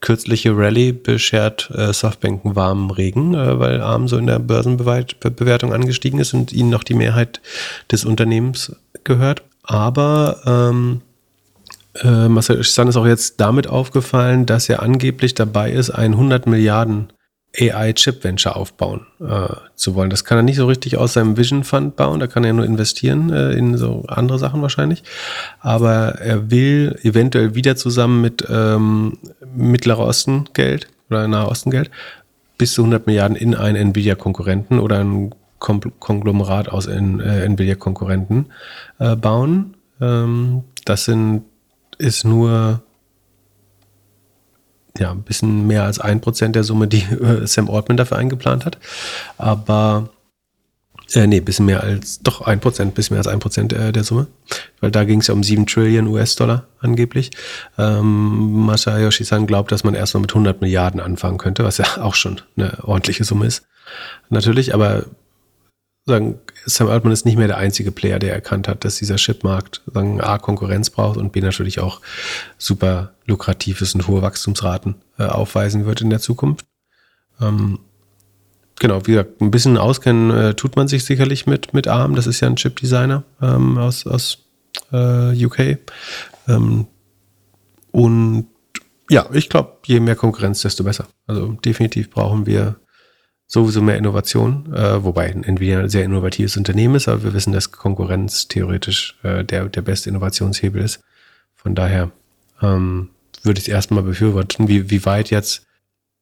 kürzliche 0.00 0.56
Rallye 0.56 0.92
beschert 0.92 1.70
äh, 1.74 1.92
Softbank 1.92 2.46
einen 2.46 2.56
warmen 2.56 2.90
Regen, 2.90 3.34
äh, 3.34 3.58
weil 3.58 3.82
ARM 3.82 4.08
so 4.08 4.16
in 4.16 4.26
der 4.26 4.38
Börsenbewertung 4.38 5.74
angestiegen 5.74 6.18
ist 6.18 6.32
und 6.32 6.50
ihnen 6.50 6.70
noch 6.70 6.82
die 6.82 6.94
Mehrheit 6.94 7.42
des 7.92 8.06
Unternehmens 8.06 8.74
gehört. 9.04 9.42
Aber 9.64 10.40
ähm, 10.46 11.02
äh, 12.02 12.28
Marcel 12.28 12.62
San 12.64 12.88
ist 12.88 12.96
auch 12.96 13.06
jetzt 13.06 13.40
damit 13.40 13.66
aufgefallen, 13.66 14.46
dass 14.46 14.68
er 14.68 14.82
angeblich 14.82 15.34
dabei 15.34 15.70
ist, 15.70 15.90
ein 15.90 16.12
100 16.12 16.46
Milliarden 16.46 17.08
AI-Chip-Venture 17.56 18.56
aufbauen 18.56 19.06
äh, 19.20 19.54
zu 19.76 19.94
wollen. 19.94 20.10
Das 20.10 20.24
kann 20.24 20.38
er 20.38 20.42
nicht 20.42 20.56
so 20.56 20.66
richtig 20.66 20.96
aus 20.96 21.12
seinem 21.12 21.36
Vision 21.36 21.62
Fund 21.62 21.96
bauen, 21.96 22.18
da 22.18 22.26
kann 22.26 22.44
er 22.44 22.52
nur 22.52 22.64
investieren 22.64 23.30
äh, 23.30 23.52
in 23.52 23.76
so 23.76 24.04
andere 24.08 24.38
Sachen 24.38 24.60
wahrscheinlich. 24.60 25.04
Aber 25.60 26.16
er 26.20 26.50
will 26.50 26.98
eventuell 27.02 27.54
wieder 27.54 27.76
zusammen 27.76 28.20
mit 28.20 28.44
ähm, 28.50 29.18
Mittlerer 29.54 30.00
Osten 30.00 30.46
Geld 30.52 30.88
oder 31.10 31.28
Nahe 31.28 31.48
Osten 31.48 31.70
Geld 31.70 31.90
bis 32.58 32.74
zu 32.74 32.82
100 32.82 33.06
Milliarden 33.06 33.36
in 33.36 33.54
einen 33.54 33.76
Nvidia-Konkurrenten 33.76 34.78
oder 34.80 34.98
ein 34.98 35.34
Konglomerat 35.58 36.68
aus 36.68 36.86
äh, 36.86 36.96
Nvidia-Konkurrenten 36.96 38.46
äh, 38.98 39.16
bauen. 39.16 39.76
Ähm, 40.00 40.64
das 40.84 41.04
sind, 41.04 41.44
ist 41.98 42.24
nur 42.24 42.82
ja, 44.98 45.10
ein 45.10 45.22
bisschen 45.22 45.66
mehr 45.66 45.84
als 45.84 45.98
ein 45.98 46.20
Prozent 46.20 46.54
der 46.54 46.64
Summe, 46.64 46.86
die 46.86 47.02
äh, 47.02 47.46
Sam 47.46 47.68
Altman 47.68 47.96
dafür 47.96 48.18
eingeplant 48.18 48.64
hat. 48.64 48.78
Aber 49.38 50.10
äh, 51.14 51.26
nee, 51.26 51.40
bisschen 51.40 51.66
mehr 51.66 51.82
als, 51.82 52.20
doch 52.20 52.42
ein 52.42 52.60
Prozent, 52.60 52.94
bisschen 52.94 53.14
mehr 53.14 53.20
als 53.20 53.26
ein 53.26 53.40
Prozent 53.40 53.72
äh, 53.72 53.92
der 53.92 54.04
Summe. 54.04 54.28
Weil 54.80 54.90
da 54.90 55.04
ging 55.04 55.20
es 55.20 55.26
ja 55.26 55.34
um 55.34 55.42
7 55.42 55.66
Trillion 55.66 56.06
US-Dollar 56.06 56.66
angeblich. 56.80 57.30
Ähm, 57.76 58.66
Masayoshi-san 58.66 59.46
glaubt, 59.46 59.72
dass 59.72 59.84
man 59.84 59.94
erstmal 59.94 60.22
mit 60.22 60.30
100 60.30 60.60
Milliarden 60.60 61.00
anfangen 61.00 61.38
könnte, 61.38 61.64
was 61.64 61.78
ja 61.78 61.86
auch 62.00 62.14
schon 62.14 62.40
eine 62.56 62.84
ordentliche 62.84 63.24
Summe 63.24 63.46
ist. 63.46 63.66
Natürlich, 64.30 64.74
aber 64.74 65.06
sagen, 66.06 66.38
Sam 66.66 66.88
Altman 66.88 67.12
ist 67.12 67.24
nicht 67.24 67.36
mehr 67.36 67.46
der 67.46 67.56
einzige 67.56 67.90
Player, 67.90 68.18
der 68.18 68.32
erkannt 68.32 68.68
hat, 68.68 68.84
dass 68.84 68.96
dieser 68.96 69.16
Chipmarkt 69.16 69.82
sagen, 69.92 70.20
A, 70.20 70.38
Konkurrenz 70.38 70.90
braucht 70.90 71.16
und 71.16 71.32
B, 71.32 71.40
natürlich 71.40 71.80
auch 71.80 72.00
super 72.58 73.14
lukrativ 73.26 73.80
ist 73.80 73.94
und 73.94 74.06
hohe 74.06 74.22
Wachstumsraten 74.22 74.96
äh, 75.18 75.24
aufweisen 75.24 75.86
wird 75.86 76.02
in 76.02 76.10
der 76.10 76.20
Zukunft. 76.20 76.66
Ähm, 77.40 77.78
genau, 78.78 79.06
wie 79.06 79.12
gesagt, 79.12 79.40
ein 79.40 79.50
bisschen 79.50 79.78
auskennen 79.78 80.30
äh, 80.30 80.54
tut 80.54 80.76
man 80.76 80.88
sich 80.88 81.04
sicherlich 81.04 81.46
mit, 81.46 81.72
mit 81.72 81.88
ARM. 81.88 82.14
Das 82.14 82.26
ist 82.26 82.40
ja 82.40 82.48
ein 82.48 82.56
Chip-Designer 82.56 83.24
ähm, 83.40 83.78
aus, 83.78 84.06
aus 84.06 84.38
äh, 84.92 85.44
UK. 85.44 85.78
Ähm, 86.48 86.86
und 87.92 88.46
ja, 89.08 89.26
ich 89.32 89.48
glaube, 89.48 89.78
je 89.86 90.00
mehr 90.00 90.16
Konkurrenz, 90.16 90.62
desto 90.62 90.84
besser. 90.84 91.06
Also 91.26 91.52
definitiv 91.64 92.10
brauchen 92.10 92.46
wir 92.46 92.76
sowieso 93.46 93.82
mehr 93.82 93.98
Innovation, 93.98 94.72
äh, 94.74 95.04
wobei 95.04 95.28
Nvidia 95.28 95.80
ein 95.80 95.88
sehr 95.88 96.04
innovatives 96.04 96.56
Unternehmen 96.56 96.94
ist, 96.94 97.08
aber 97.08 97.24
wir 97.24 97.34
wissen, 97.34 97.52
dass 97.52 97.72
Konkurrenz 97.72 98.48
theoretisch 98.48 99.16
äh, 99.22 99.44
der, 99.44 99.66
der 99.68 99.82
beste 99.82 100.10
Innovationshebel 100.10 100.82
ist. 100.82 101.00
Von 101.54 101.74
daher 101.74 102.10
ähm, 102.62 103.10
würde 103.42 103.58
ich 103.58 103.68
es 103.68 103.72
erstmal 103.72 104.02
befürworten. 104.02 104.68
Wie, 104.68 104.90
wie 104.90 105.04
weit 105.04 105.30
jetzt 105.30 105.66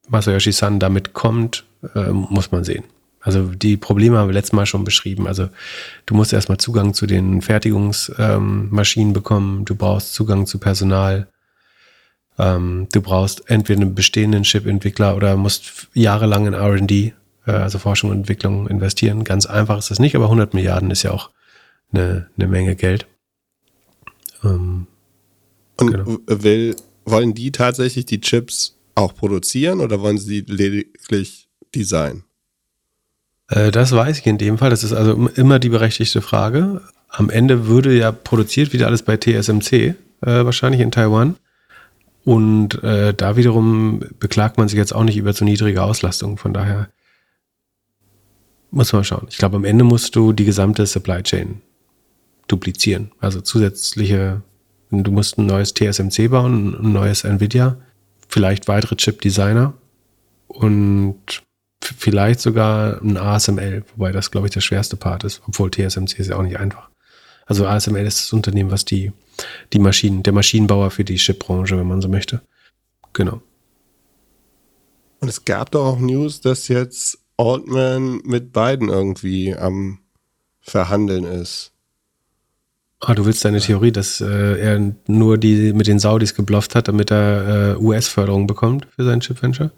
Masayoshi 0.09 0.51
San 0.51 0.79
damit 0.79 1.13
kommt, 1.13 1.65
äh, 1.95 2.11
muss 2.11 2.51
man 2.51 2.63
sehen. 2.63 2.83
Also 3.21 3.45
die 3.45 3.77
Probleme 3.77 4.17
haben 4.17 4.27
wir 4.27 4.33
letztes 4.33 4.53
Mal 4.53 4.65
schon 4.65 4.83
beschrieben. 4.83 5.27
Also 5.27 5.47
du 6.05 6.13
musst 6.13 6.33
erstmal 6.33 6.57
Zugang 6.57 6.93
zu 6.93 7.05
den 7.05 7.41
Fertigungsmaschinen 7.41 9.09
ähm, 9.09 9.13
bekommen, 9.13 9.63
du 9.63 9.75
brauchst 9.75 10.13
Zugang 10.13 10.45
zu 10.45 10.59
Personal, 10.59 11.27
ähm, 12.39 12.87
du 12.91 13.01
brauchst 13.01 13.49
entweder 13.49 13.81
einen 13.81 13.95
bestehenden 13.95 14.43
Chip-Entwickler 14.43 15.15
oder 15.15 15.35
musst 15.35 15.87
jahrelang 15.93 16.47
in 16.47 16.53
R&D, 16.53 17.13
äh, 17.45 17.51
also 17.51 17.79
Forschung 17.79 18.09
und 18.09 18.17
Entwicklung 18.17 18.67
investieren. 18.67 19.23
Ganz 19.23 19.45
einfach 19.45 19.77
ist 19.77 19.91
das 19.91 19.99
nicht, 19.99 20.15
aber 20.15 20.25
100 20.25 20.53
Milliarden 20.53 20.91
ist 20.91 21.03
ja 21.03 21.11
auch 21.11 21.29
eine, 21.91 22.27
eine 22.37 22.47
Menge 22.47 22.75
Geld. 22.75 23.05
Ähm, 24.43 24.87
und 25.79 25.91
genau. 25.91 26.17
will, 26.27 26.75
wollen 27.05 27.33
die 27.33 27.51
tatsächlich 27.51 28.05
die 28.05 28.21
Chips 28.21 28.77
auch 28.95 29.15
produzieren 29.15 29.79
oder 29.79 30.01
wollen 30.01 30.17
sie 30.17 30.41
lediglich 30.41 31.47
designen? 31.75 32.23
Äh, 33.47 33.71
das 33.71 33.91
weiß 33.91 34.19
ich 34.19 34.25
in 34.25 34.37
dem 34.37 34.57
Fall. 34.57 34.69
Das 34.69 34.83
ist 34.83 34.93
also 34.93 35.13
immer 35.35 35.59
die 35.59 35.69
berechtigte 35.69 36.21
Frage. 36.21 36.81
Am 37.09 37.29
Ende 37.29 37.67
würde 37.67 37.95
ja 37.95 38.11
produziert 38.11 38.73
wieder 38.73 38.87
alles 38.87 39.03
bei 39.03 39.17
TSMC, 39.17 39.73
äh, 39.73 39.95
wahrscheinlich 40.21 40.81
in 40.81 40.91
Taiwan. 40.91 41.35
Und 42.25 42.81
äh, 42.83 43.13
da 43.13 43.35
wiederum 43.35 44.01
beklagt 44.19 44.57
man 44.57 44.67
sich 44.67 44.77
jetzt 44.77 44.95
auch 44.95 45.03
nicht 45.03 45.17
über 45.17 45.33
zu 45.33 45.43
niedrige 45.43 45.83
Auslastung. 45.83 46.37
Von 46.37 46.53
daher 46.53 46.89
muss 48.71 48.93
man 48.93 49.03
schauen. 49.03 49.27
Ich 49.29 49.37
glaube, 49.37 49.57
am 49.57 49.65
Ende 49.65 49.83
musst 49.83 50.15
du 50.15 50.33
die 50.33 50.45
gesamte 50.45 50.85
Supply 50.85 51.21
Chain 51.21 51.61
duplizieren. 52.47 53.11
Also 53.19 53.41
zusätzliche, 53.41 54.41
du 54.89 55.11
musst 55.11 55.37
ein 55.37 55.45
neues 55.45 55.73
TSMC 55.73 56.29
bauen, 56.29 56.75
ein 56.79 56.93
neues 56.93 57.23
Nvidia, 57.23 57.77
vielleicht 58.27 58.67
weitere 58.67 58.95
Chip-Designer 58.95 59.73
und 60.47 61.43
vielleicht 61.83 62.39
sogar 62.39 63.01
ein 63.01 63.17
ASML, 63.17 63.83
wobei 63.95 64.11
das, 64.11 64.31
glaube 64.31 64.47
ich, 64.47 64.53
der 64.53 64.61
schwerste 64.61 64.95
Part 64.95 65.23
ist, 65.23 65.41
obwohl 65.47 65.69
TSMC 65.69 66.19
ist 66.19 66.29
ja 66.29 66.37
auch 66.37 66.43
nicht 66.43 66.57
einfach. 66.57 66.89
Also 67.45 67.67
ASML 67.67 68.05
ist 68.05 68.19
das 68.19 68.33
Unternehmen, 68.33 68.71
was 68.71 68.85
die, 68.85 69.11
die 69.73 69.79
Maschinen, 69.79 70.23
der 70.23 70.33
Maschinenbauer 70.33 70.91
für 70.91 71.03
die 71.03 71.15
Chipbranche, 71.15 71.77
wenn 71.77 71.87
man 71.87 72.01
so 72.01 72.07
möchte. 72.07 72.41
Genau. 73.13 73.41
Und 75.19 75.29
es 75.29 75.45
gab 75.45 75.71
doch 75.71 75.85
auch 75.85 75.99
News, 75.99 76.41
dass 76.41 76.67
jetzt 76.67 77.19
Altman 77.37 78.21
mit 78.25 78.51
beiden 78.51 78.89
irgendwie 78.89 79.55
am 79.55 79.99
Verhandeln 80.61 81.23
ist. 81.25 81.71
Ah, 82.99 83.13
du 83.13 83.25
willst 83.25 83.43
deine 83.43 83.59
Theorie, 83.59 83.91
dass 83.91 84.21
äh, 84.21 84.59
er 84.59 84.93
nur 85.07 85.37
die 85.37 85.73
mit 85.73 85.87
den 85.87 85.99
Saudis 85.99 86.35
geblufft 86.35 86.73
hat, 86.73 86.87
damit 86.87 87.11
er 87.11 87.75
äh, 87.75 87.77
US-Förderung 87.77 88.47
bekommt 88.47 88.87
für 88.95 89.03
sein 89.03 89.19
Chip-Venture? 89.19 89.71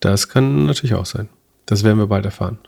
Das 0.00 0.28
kann 0.28 0.64
natürlich 0.66 0.94
auch 0.94 1.04
sein. 1.04 1.28
Das 1.66 1.82
werden 1.84 1.98
wir 1.98 2.06
bald 2.06 2.24
erfahren. 2.24 2.58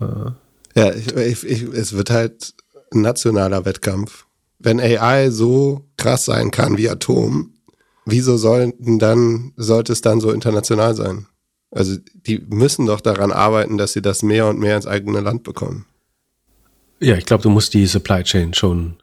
Äh. 0.00 0.30
Ja, 0.74 0.92
ich, 0.92 1.14
ich, 1.16 1.44
ich, 1.44 1.62
es 1.62 1.94
wird 1.94 2.10
halt 2.10 2.54
ein 2.92 3.02
nationaler 3.02 3.64
Wettkampf. 3.64 4.26
Wenn 4.58 4.80
AI 4.80 5.30
so 5.30 5.84
krass 5.96 6.24
sein 6.24 6.50
kann 6.50 6.76
wie 6.76 6.88
Atom, 6.88 7.54
wieso 8.04 8.36
sollten 8.36 8.98
dann, 8.98 9.52
sollte 9.56 9.92
es 9.92 10.00
dann 10.00 10.20
so 10.20 10.32
international 10.32 10.94
sein? 10.94 11.26
Also 11.70 11.96
die 12.14 12.38
müssen 12.48 12.86
doch 12.86 13.00
daran 13.00 13.30
arbeiten, 13.30 13.78
dass 13.78 13.92
sie 13.92 14.02
das 14.02 14.22
mehr 14.22 14.46
und 14.46 14.58
mehr 14.58 14.76
ins 14.76 14.86
eigene 14.86 15.20
Land 15.20 15.42
bekommen. 15.42 15.86
Ja, 17.00 17.16
ich 17.16 17.26
glaube, 17.26 17.42
du 17.42 17.50
musst 17.50 17.74
die 17.74 17.86
Supply 17.86 18.24
Chain 18.24 18.54
schon 18.54 18.96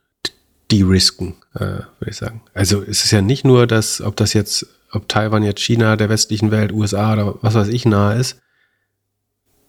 de-risken, 0.72 1.36
äh, 1.54 1.60
würde 1.60 2.10
ich 2.10 2.18
sagen. 2.18 2.42
Also 2.54 2.82
es 2.82 3.04
ist 3.04 3.12
ja 3.12 3.22
nicht 3.22 3.46
nur, 3.46 3.68
dass, 3.68 4.02
ob 4.02 4.16
das 4.16 4.34
jetzt, 4.34 4.66
ob 4.92 5.08
Taiwan 5.08 5.44
jetzt 5.44 5.62
China, 5.62 5.96
der 5.96 6.10
westlichen 6.10 6.52
Welt, 6.52 6.72
USA 6.72 7.14
oder 7.14 7.36
was 7.42 7.54
weiß 7.54 7.68
ich 7.68 7.86
nahe 7.86 8.20
ist. 8.20 8.42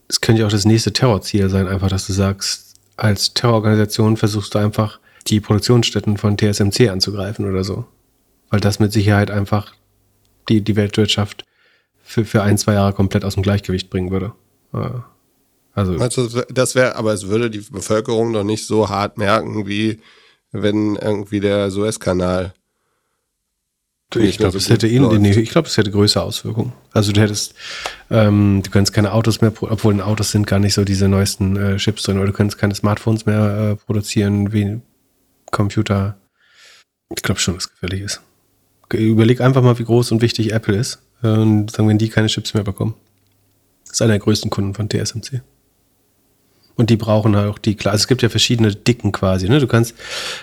Es 0.09 0.21
könnte 0.21 0.41
ja 0.41 0.47
auch 0.47 0.51
das 0.51 0.65
nächste 0.65 0.93
Terrorziel 0.93 1.49
sein, 1.49 1.67
einfach, 1.67 1.89
dass 1.89 2.07
du 2.07 2.13
sagst, 2.13 2.66
als 2.97 3.33
Terrororganisation 3.33 4.17
versuchst 4.17 4.53
du 4.55 4.59
einfach 4.59 4.99
die 5.27 5.39
Produktionsstätten 5.39 6.17
von 6.17 6.37
TSMC 6.37 6.89
anzugreifen 6.89 7.49
oder 7.49 7.63
so. 7.63 7.85
Weil 8.49 8.59
das 8.59 8.79
mit 8.79 8.91
Sicherheit 8.91 9.29
einfach 9.29 9.73
die, 10.49 10.61
die 10.61 10.75
Weltwirtschaft 10.75 11.45
für, 12.01 12.25
für 12.25 12.43
ein, 12.43 12.57
zwei 12.57 12.73
Jahre 12.73 12.93
komplett 12.93 13.25
aus 13.25 13.35
dem 13.35 13.43
Gleichgewicht 13.43 13.89
bringen 13.89 14.11
würde. 14.11 14.33
Äh, 14.73 14.89
also, 15.73 15.93
also 15.97 16.41
das 16.49 16.73
wäre, 16.73 16.95
aber 16.95 17.13
es 17.13 17.27
würde 17.27 17.51
die 17.51 17.59
Bevölkerung 17.59 18.33
doch 18.33 18.43
nicht 18.43 18.65
so 18.65 18.89
hart 18.89 19.17
merken, 19.17 19.67
wie 19.67 19.99
wenn 20.51 20.95
irgendwie 20.95 21.39
der 21.39 21.69
Suezkanal. 21.69 22.53
Ich 24.15 24.37
glaube, 24.37 24.57
es 24.57 24.69
hätte 24.69 24.87
nee, 24.87 25.31
ich 25.31 25.49
glaube, 25.49 25.67
es 25.67 25.75
hätte 25.75 25.91
größere 25.91 26.23
Auswirkungen. 26.23 26.71
Also 26.93 27.11
du 27.11 27.19
hättest, 27.19 27.55
ähm, 28.09 28.61
du 28.63 28.71
kannst 28.71 28.93
keine 28.93 29.11
Autos 29.11 29.41
mehr, 29.41 29.51
obwohl 29.59 29.93
in 29.93 30.01
Autos 30.01 30.31
sind 30.31 30.47
gar 30.47 30.59
nicht 30.59 30.75
so 30.75 30.85
diese 30.85 31.09
neuesten 31.09 31.57
äh, 31.57 31.75
Chips 31.75 32.03
drin, 32.03 32.17
oder 32.17 32.27
du 32.27 32.33
kannst 32.33 32.57
keine 32.57 32.73
Smartphones 32.73 33.25
mehr 33.25 33.71
äh, 33.71 33.75
produzieren 33.75 34.53
wie 34.53 34.79
Computer. 35.51 36.17
Ich 37.13 37.21
glaube 37.21 37.41
schon, 37.41 37.55
dass 37.55 37.65
es 37.65 37.71
gefährlich 37.71 38.01
ist. 38.01 38.21
Überleg 38.93 39.41
einfach 39.41 39.61
mal, 39.61 39.77
wie 39.77 39.83
groß 39.83 40.13
und 40.13 40.21
wichtig 40.21 40.53
Apple 40.53 40.77
ist. 40.77 41.01
Und 41.21 41.71
sagen, 41.71 41.89
wenn 41.89 41.97
die 41.97 42.09
keine 42.09 42.27
Chips 42.27 42.53
mehr 42.53 42.63
bekommen. 42.63 42.95
Das 43.85 43.93
ist 43.93 44.01
einer 44.01 44.13
der 44.13 44.19
größten 44.19 44.49
Kunden 44.49 44.73
von 44.73 44.89
TSMC. 44.89 45.41
Und 46.77 46.91
die 46.91 46.95
brauchen 46.95 47.35
halt 47.35 47.49
auch 47.49 47.57
die, 47.57 47.75
klar, 47.75 47.91
also 47.91 48.03
es 48.03 48.07
gibt 48.07 48.21
ja 48.21 48.29
verschiedene 48.29 48.73
Dicken 48.73 49.11
quasi, 49.11 49.49
ne? 49.49 49.59
Du 49.59 49.67
kannst, 49.67 49.95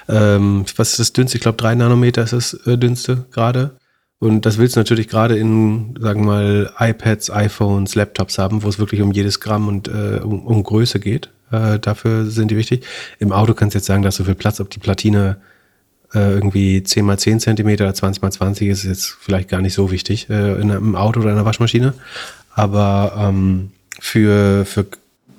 ähm, 0.09 0.64
was 0.76 0.91
ist 0.91 0.99
das 0.99 1.12
dünnste? 1.12 1.39
Ich 1.39 1.43
glaube, 1.43 1.57
drei 1.57 1.74
Nanometer 1.74 2.24
ist 2.24 2.32
das 2.32 2.55
äh, 2.66 2.76
dünnste 2.76 3.24
gerade. 3.30 3.76
Und 4.18 4.47
das 4.47 4.59
willst 4.59 4.74
du 4.74 4.80
natürlich 4.80 5.09
gerade 5.09 5.37
in, 5.37 5.95
sagen 6.01 6.22
wir 6.22 6.26
mal, 6.26 6.72
iPads, 6.78 7.30
iPhones, 7.30 7.95
Laptops 7.95 8.39
haben, 8.39 8.62
wo 8.62 8.68
es 8.68 8.78
wirklich 8.78 9.01
um 9.01 9.12
jedes 9.12 9.39
Gramm 9.41 9.68
und 9.68 9.89
äh, 9.89 10.20
um, 10.22 10.47
um 10.47 10.62
Größe 10.62 10.99
geht. 10.99 11.30
Äh, 11.51 11.78
dafür 11.78 12.26
sind 12.26 12.51
die 12.51 12.57
wichtig. 12.57 12.85
Im 13.18 13.32
Auto 13.32 13.55
kannst 13.55 13.74
du 13.74 13.78
jetzt 13.78 13.87
sagen, 13.87 14.03
dass 14.03 14.16
so 14.16 14.24
viel 14.24 14.35
Platz, 14.35 14.61
ob 14.61 14.70
die 14.70 14.78
Platine 14.78 15.37
äh, 16.14 16.32
irgendwie 16.32 16.82
10 16.82 17.05
mal 17.05 17.18
10 17.18 17.41
Zentimeter 17.41 17.85
oder 17.85 17.95
20 17.95 18.22
mal 18.22 18.30
20 18.30 18.68
ist 18.68 18.85
jetzt 18.85 19.16
vielleicht 19.20 19.49
gar 19.49 19.61
nicht 19.61 19.74
so 19.74 19.91
wichtig 19.91 20.28
äh, 20.30 20.61
in 20.61 20.70
einem 20.70 20.97
Auto 20.97 21.20
oder 21.20 21.30
in 21.30 21.37
einer 21.37 21.45
Waschmaschine. 21.45 21.95
Aber 22.55 23.14
ähm, 23.18 23.72
für, 24.01 24.64
für 24.64 24.87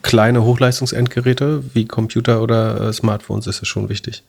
kleine 0.05 0.43
Hochleistungsendgeräte 0.43 1.63
wie 1.73 1.85
Computer 1.85 2.43
oder 2.43 2.79
äh, 2.79 2.93
Smartphones 2.93 3.47
ist 3.47 3.63
es 3.63 3.67
schon 3.67 3.89
wichtig. 3.89 4.23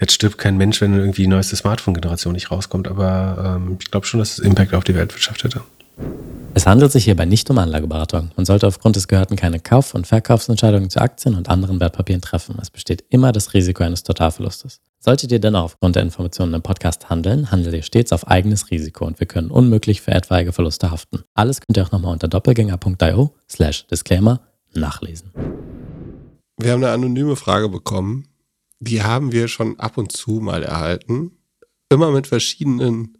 Jetzt 0.00 0.12
stirbt 0.12 0.38
kein 0.38 0.56
Mensch, 0.56 0.80
wenn 0.80 0.96
irgendwie 0.96 1.22
die 1.22 1.28
neueste 1.28 1.56
Smartphone-Generation 1.56 2.32
nicht 2.32 2.52
rauskommt, 2.52 2.86
aber 2.86 3.56
ähm, 3.56 3.76
ich 3.80 3.90
glaube 3.90 4.06
schon, 4.06 4.20
dass 4.20 4.32
es 4.32 4.38
Impact 4.38 4.74
auf 4.74 4.84
die 4.84 4.94
Weltwirtschaft 4.94 5.42
hätte. 5.42 5.62
Es 6.54 6.64
handelt 6.64 6.92
sich 6.92 7.04
hierbei 7.04 7.24
nicht 7.24 7.50
um 7.50 7.58
Anlageberatung. 7.58 8.30
Man 8.36 8.46
sollte 8.46 8.68
aufgrund 8.68 8.94
des 8.94 9.08
Gehörten 9.08 9.34
keine 9.34 9.58
Kauf- 9.58 9.94
und 9.94 10.06
Verkaufsentscheidungen 10.06 10.90
zu 10.90 11.00
Aktien 11.00 11.34
und 11.34 11.48
anderen 11.48 11.80
Wertpapieren 11.80 12.22
treffen. 12.22 12.56
Es 12.62 12.70
besteht 12.70 13.04
immer 13.08 13.32
das 13.32 13.54
Risiko 13.54 13.82
eines 13.82 14.04
Totalverlustes. 14.04 14.80
Solltet 15.00 15.32
ihr 15.32 15.40
dennoch 15.40 15.64
aufgrund 15.64 15.96
der 15.96 16.04
Informationen 16.04 16.54
im 16.54 16.62
Podcast 16.62 17.10
handeln, 17.10 17.50
handelt 17.50 17.74
ihr 17.74 17.82
stets 17.82 18.12
auf 18.12 18.28
eigenes 18.28 18.70
Risiko 18.70 19.06
und 19.06 19.18
wir 19.18 19.26
können 19.26 19.50
unmöglich 19.50 20.02
für 20.02 20.12
etwaige 20.12 20.52
Verluste 20.52 20.92
haften. 20.92 21.24
Alles 21.34 21.60
könnt 21.60 21.76
ihr 21.76 21.84
auch 21.84 21.92
nochmal 21.92 22.12
unter 22.12 22.28
doppelgänger.io 22.28 23.34
slash 23.48 23.88
Disclaimer 23.88 24.40
nachlesen. 24.74 25.32
Wir 26.56 26.72
haben 26.72 26.82
eine 26.82 26.92
anonyme 26.92 27.36
Frage 27.36 27.68
bekommen. 27.68 28.28
Die 28.80 29.02
haben 29.02 29.32
wir 29.32 29.48
schon 29.48 29.78
ab 29.78 29.96
und 29.98 30.12
zu 30.12 30.40
mal 30.40 30.62
erhalten. 30.62 31.32
Immer 31.88 32.10
mit 32.10 32.26
verschiedenen 32.26 33.18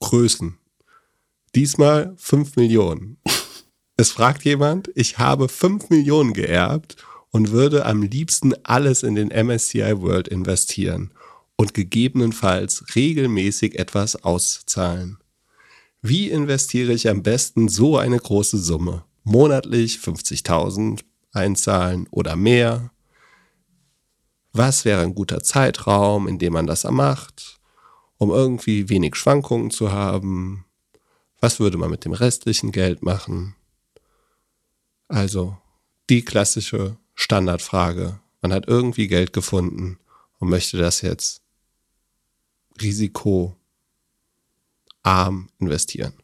Größen. 0.00 0.58
Diesmal 1.54 2.14
5 2.16 2.56
Millionen. 2.56 3.18
Es 3.96 4.10
fragt 4.10 4.44
jemand, 4.44 4.90
ich 4.94 5.18
habe 5.18 5.48
5 5.48 5.90
Millionen 5.90 6.32
geerbt 6.32 6.96
und 7.30 7.50
würde 7.50 7.86
am 7.86 8.02
liebsten 8.02 8.54
alles 8.64 9.02
in 9.02 9.14
den 9.14 9.28
MSCI 9.28 10.00
World 10.00 10.28
investieren 10.28 11.12
und 11.56 11.74
gegebenenfalls 11.74 12.84
regelmäßig 12.94 13.78
etwas 13.78 14.16
auszahlen. 14.24 15.18
Wie 16.00 16.30
investiere 16.30 16.92
ich 16.92 17.08
am 17.08 17.22
besten 17.22 17.68
so 17.68 17.96
eine 17.96 18.18
große 18.18 18.58
Summe? 18.58 19.04
Monatlich 19.24 19.96
50.000 19.96 21.02
einzahlen 21.32 22.06
oder 22.10 22.36
mehr? 22.36 22.90
Was 24.52 24.84
wäre 24.84 25.02
ein 25.02 25.14
guter 25.14 25.42
Zeitraum, 25.42 26.28
in 26.28 26.38
dem 26.38 26.52
man 26.52 26.66
das 26.66 26.84
macht, 26.84 27.60
um 28.18 28.30
irgendwie 28.30 28.88
wenig 28.88 29.16
Schwankungen 29.16 29.70
zu 29.70 29.92
haben? 29.92 30.66
Was 31.40 31.58
würde 31.58 31.78
man 31.78 31.90
mit 31.90 32.04
dem 32.04 32.12
restlichen 32.12 32.70
Geld 32.70 33.02
machen? 33.02 33.54
Also 35.08 35.56
die 36.08 36.24
klassische 36.24 36.96
Standardfrage. 37.14 38.20
Man 38.40 38.52
hat 38.52 38.68
irgendwie 38.68 39.08
Geld 39.08 39.32
gefunden 39.32 39.98
und 40.38 40.48
möchte 40.48 40.76
das 40.76 41.00
jetzt 41.00 41.42
risikoarm 42.80 43.56
investieren. 45.58 46.14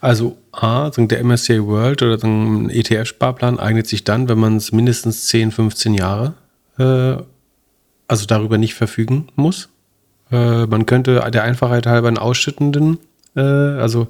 Also 0.00 0.36
A, 0.52 0.90
der 0.90 1.24
MSCI 1.24 1.64
World 1.64 2.02
oder 2.02 2.22
ein 2.24 2.70
ETF-Sparplan 2.70 3.58
eignet 3.58 3.86
sich 3.86 4.04
dann, 4.04 4.28
wenn 4.28 4.38
man 4.38 4.56
es 4.56 4.72
mindestens 4.72 5.26
10, 5.26 5.50
15 5.50 5.94
Jahre, 5.94 6.34
äh, 6.78 7.16
also 8.06 8.26
darüber 8.26 8.58
nicht 8.58 8.74
verfügen 8.74 9.28
muss. 9.36 9.68
Äh, 10.30 10.66
man 10.66 10.86
könnte 10.86 11.28
der 11.30 11.42
Einfachheit 11.42 11.86
halber 11.86 12.08
einen 12.08 12.18
ausschüttenden, 12.18 12.98
äh, 13.36 13.40
also 13.40 14.08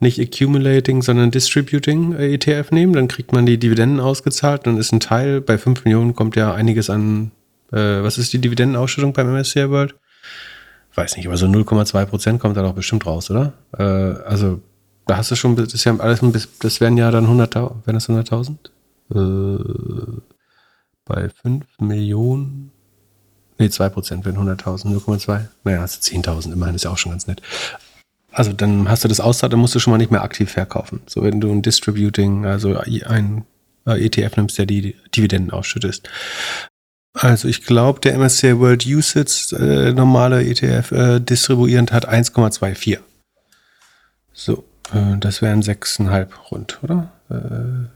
nicht 0.00 0.20
accumulating, 0.20 1.02
sondern 1.02 1.30
distributing 1.30 2.14
äh, 2.14 2.34
ETF 2.34 2.70
nehmen. 2.70 2.92
Dann 2.92 3.08
kriegt 3.08 3.32
man 3.32 3.46
die 3.46 3.58
Dividenden 3.58 4.00
ausgezahlt. 4.00 4.66
Dann 4.66 4.76
ist 4.76 4.92
ein 4.92 5.00
Teil, 5.00 5.40
bei 5.40 5.58
5 5.58 5.84
Millionen 5.84 6.14
kommt 6.14 6.36
ja 6.36 6.54
einiges 6.54 6.90
an, 6.90 7.32
äh, 7.72 8.02
was 8.02 8.18
ist 8.18 8.32
die 8.32 8.38
Dividendenausschüttung 8.38 9.12
beim 9.12 9.28
MSCI 9.32 9.70
World? 9.70 9.94
Weiß 10.94 11.16
nicht, 11.16 11.26
aber 11.26 11.36
so 11.36 11.46
0,2 11.46 12.06
Prozent 12.06 12.40
kommt 12.40 12.56
da 12.56 12.62
doch 12.62 12.74
bestimmt 12.74 13.06
raus, 13.06 13.30
oder? 13.30 13.52
Äh, 13.76 13.82
also 13.82 14.60
da 15.08 15.16
hast 15.16 15.30
du 15.30 15.36
schon, 15.36 15.56
das 15.56 15.72
ist 15.72 15.84
ja 15.84 15.96
alles 15.96 16.20
das 16.60 16.80
wären 16.80 16.96
ja 16.98 17.10
dann 17.10 17.26
100.000, 17.26 17.86
wären 17.86 17.94
das 17.94 18.08
100.000? 18.08 18.56
Äh, 19.10 20.20
bei 21.06 21.30
5 21.30 21.64
Millionen, 21.80 22.70
nee, 23.58 23.70
2 23.70 23.88
Prozent 23.88 24.24
wären 24.26 24.36
100.000, 24.36 24.94
0,2. 24.94 25.46
Naja, 25.64 25.80
hast 25.80 26.10
du 26.10 26.14
10.000, 26.14 26.52
immerhin 26.52 26.74
ist 26.74 26.84
ja 26.84 26.90
auch 26.90 26.98
schon 26.98 27.12
ganz 27.12 27.26
nett. 27.26 27.40
Also 28.32 28.52
dann 28.52 28.88
hast 28.90 29.02
du 29.02 29.08
das 29.08 29.20
auszahlt, 29.20 29.54
dann 29.54 29.60
musst 29.60 29.74
du 29.74 29.78
schon 29.78 29.92
mal 29.92 29.96
nicht 29.98 30.10
mehr 30.12 30.22
aktiv 30.22 30.50
verkaufen. 30.50 31.00
So 31.06 31.22
wenn 31.22 31.40
du 31.40 31.50
ein 31.50 31.62
Distributing, 31.62 32.44
also 32.44 32.76
ein 32.76 33.46
äh, 33.86 34.04
ETF 34.04 34.36
nimmst, 34.36 34.58
der 34.58 34.66
die 34.66 34.94
Dividenden 35.16 35.52
ausschüttest. 35.52 36.08
Also 37.14 37.48
ich 37.48 37.64
glaube, 37.64 38.00
der 38.00 38.18
MSCI 38.18 38.58
World 38.58 38.86
USITS 38.86 39.52
äh, 39.52 39.92
normale 39.94 40.44
ETF 40.44 40.92
äh, 40.92 41.20
distribuierend 41.20 41.92
hat 41.92 42.06
1,24. 42.06 42.98
So, 44.34 44.67
äh, 44.92 45.18
das 45.18 45.42
wären 45.42 45.62
6,5 45.62 46.28
rund, 46.50 46.78
oder? 46.82 47.12
Äh, 47.30 47.88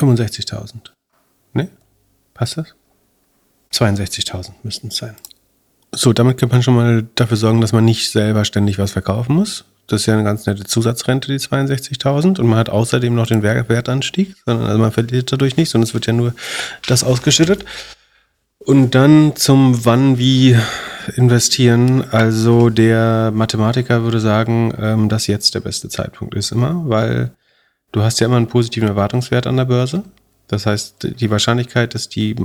65.000. 0.00 0.90
Ne? 1.52 1.68
Passt 2.34 2.56
das? 2.56 2.74
62.000 3.72 4.52
müssten 4.62 4.88
es 4.88 4.96
sein. 4.96 5.16
So, 5.94 6.12
damit 6.12 6.38
kann 6.38 6.50
man 6.50 6.62
schon 6.62 6.74
mal 6.74 7.06
dafür 7.14 7.36
sorgen, 7.36 7.60
dass 7.60 7.72
man 7.72 7.84
nicht 7.84 8.10
selber 8.10 8.44
ständig 8.44 8.78
was 8.78 8.92
verkaufen 8.92 9.34
muss. 9.34 9.64
Das 9.86 10.02
ist 10.02 10.06
ja 10.06 10.14
eine 10.14 10.24
ganz 10.24 10.44
nette 10.44 10.64
Zusatzrente, 10.64 11.28
die 11.28 11.38
62.000. 11.38 12.38
Und 12.38 12.46
man 12.46 12.58
hat 12.58 12.68
außerdem 12.68 13.14
noch 13.14 13.26
den 13.26 13.42
Wertanstieg. 13.42 14.36
Also 14.44 14.78
man 14.78 14.92
verliert 14.92 15.32
dadurch 15.32 15.56
nicht, 15.56 15.70
sondern 15.70 15.88
es 15.88 15.94
wird 15.94 16.06
ja 16.06 16.12
nur 16.12 16.34
das 16.86 17.04
ausgeschüttet. 17.04 17.64
Und 18.68 18.94
dann 18.94 19.34
zum 19.34 19.86
Wann, 19.86 20.18
wie 20.18 20.54
investieren. 21.16 22.04
Also 22.12 22.68
der 22.68 23.30
Mathematiker 23.34 24.02
würde 24.02 24.20
sagen, 24.20 24.74
ähm, 24.78 25.08
dass 25.08 25.26
jetzt 25.26 25.54
der 25.54 25.60
beste 25.60 25.88
Zeitpunkt 25.88 26.34
ist 26.34 26.52
immer, 26.52 26.86
weil 26.86 27.34
du 27.92 28.02
hast 28.02 28.20
ja 28.20 28.26
immer 28.26 28.36
einen 28.36 28.48
positiven 28.48 28.86
Erwartungswert 28.86 29.46
an 29.46 29.56
der 29.56 29.64
Börse. 29.64 30.04
Das 30.48 30.66
heißt, 30.66 31.18
die 31.18 31.30
Wahrscheinlichkeit, 31.30 31.94
dass 31.94 32.10
die 32.10 32.36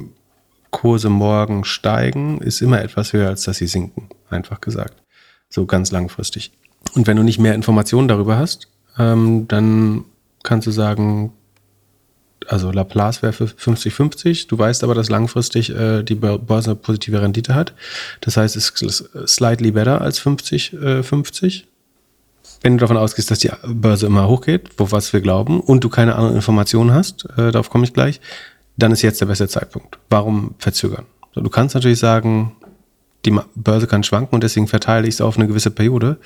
Kurse 0.72 1.10
morgen 1.10 1.66
steigen, 1.66 2.40
ist 2.40 2.62
immer 2.62 2.82
etwas 2.82 3.12
höher, 3.12 3.28
als 3.28 3.44
dass 3.44 3.58
sie 3.58 3.68
sinken, 3.68 4.08
einfach 4.30 4.62
gesagt. 4.62 5.04
So 5.50 5.66
ganz 5.66 5.92
langfristig. 5.92 6.54
Und 6.96 7.06
wenn 7.06 7.18
du 7.18 7.24
nicht 7.24 7.40
mehr 7.40 7.54
Informationen 7.54 8.08
darüber 8.08 8.38
hast, 8.38 8.70
ähm, 8.98 9.50
dann 9.50 10.06
kannst 10.42 10.68
du 10.68 10.72
sagen, 10.72 11.34
also 12.48 12.72
Laplace 12.72 13.22
wäre 13.22 13.34
für 13.34 13.46
50-50. 13.46 14.48
Du 14.48 14.58
weißt 14.58 14.84
aber, 14.84 14.96
dass 14.96 15.10
langfristig 15.10 15.70
äh, 15.70 16.04
die 16.04 16.16
Börse 16.16 16.72
eine 16.72 16.76
positive 16.76 17.22
Rendite 17.22 17.56
hat. 17.56 17.74
Das 18.22 18.38
heißt, 18.38 18.56
es 18.56 18.70
ist 18.70 19.10
slightly 19.28 19.72
better 19.72 20.02
als 20.02 20.22
50-50. 20.22 21.46
Äh, 21.46 21.64
Wenn 22.62 22.78
du 22.78 22.82
davon 22.82 22.98
ausgehst, 22.98 23.32
dass 23.32 23.40
die 23.40 23.52
Börse 23.66 24.06
immer 24.06 24.28
hochgeht, 24.28 24.70
wo 24.78 24.92
was 24.92 25.14
wir 25.14 25.22
glauben, 25.22 25.60
und 25.60 25.84
du 25.84 25.90
keine 25.90 26.16
anderen 26.16 26.36
Informationen 26.36 26.94
hast, 26.94 27.26
äh, 27.38 27.52
darauf 27.52 27.70
komme 27.70 27.86
ich 27.86 27.94
gleich, 27.94 28.22
dann 28.78 28.92
ist 28.92 29.02
jetzt 29.02 29.22
der 29.22 29.28
beste 29.28 29.48
Zeitpunkt. 29.48 30.00
Warum 30.10 30.56
verzögern? 30.58 31.06
Du 31.36 31.50
kannst 31.50 31.76
natürlich 31.76 32.00
sagen, 32.00 32.56
die 33.26 33.38
Börse 33.56 33.88
kann 33.88 34.04
schwanken 34.04 34.36
und 34.36 34.44
deswegen 34.44 34.68
verteile 34.68 35.08
ich 35.08 35.16
es 35.16 35.22
auf 35.22 35.38
eine 35.38 35.48
gewisse 35.48 35.72
Periode. 35.72 36.18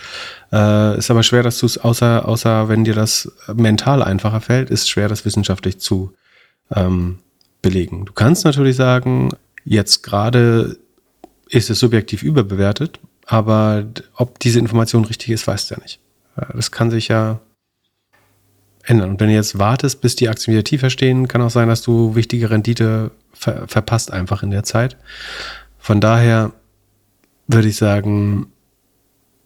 Äh, 0.51 0.97
ist 0.97 1.11
aber 1.11 1.23
schwer, 1.23 1.43
dass 1.43 1.59
du 1.59 1.65
es, 1.65 1.77
außer, 1.77 2.27
außer 2.27 2.69
wenn 2.69 2.83
dir 2.83 2.95
das 2.95 3.31
mental 3.53 4.01
einfacher 4.01 4.41
fällt, 4.41 4.69
ist 4.69 4.89
schwer, 4.89 5.07
das 5.07 5.25
wissenschaftlich 5.25 5.79
zu 5.79 6.13
ähm, 6.75 7.19
belegen. 7.61 8.05
Du 8.05 8.13
kannst 8.13 8.45
natürlich 8.45 8.75
sagen, 8.75 9.29
jetzt 9.63 10.01
gerade 10.03 10.77
ist 11.49 11.69
es 11.69 11.79
subjektiv 11.79 12.23
überbewertet, 12.23 12.99
aber 13.25 13.85
ob 14.15 14.39
diese 14.39 14.59
Information 14.59 15.05
richtig 15.05 15.29
ist, 15.29 15.47
weißt 15.47 15.69
du 15.69 15.75
ja 15.75 15.81
nicht. 15.81 15.99
Das 16.53 16.71
kann 16.71 16.91
sich 16.91 17.07
ja 17.07 17.39
ändern. 18.83 19.11
Und 19.11 19.19
wenn 19.19 19.27
du 19.27 19.33
jetzt 19.33 19.59
wartest, 19.59 20.01
bis 20.01 20.15
die 20.15 20.29
Aktien 20.29 20.53
wieder 20.53 20.63
tiefer 20.63 20.89
stehen, 20.89 21.27
kann 21.27 21.41
auch 21.41 21.49
sein, 21.49 21.67
dass 21.67 21.81
du 21.81 22.15
wichtige 22.15 22.49
Rendite 22.49 23.11
ver 23.33 23.67
verpasst 23.67 24.11
einfach 24.11 24.43
in 24.43 24.51
der 24.51 24.63
Zeit. 24.63 24.97
Von 25.77 26.01
daher 26.01 26.53
würde 27.47 27.67
ich 27.67 27.77
sagen, 27.77 28.47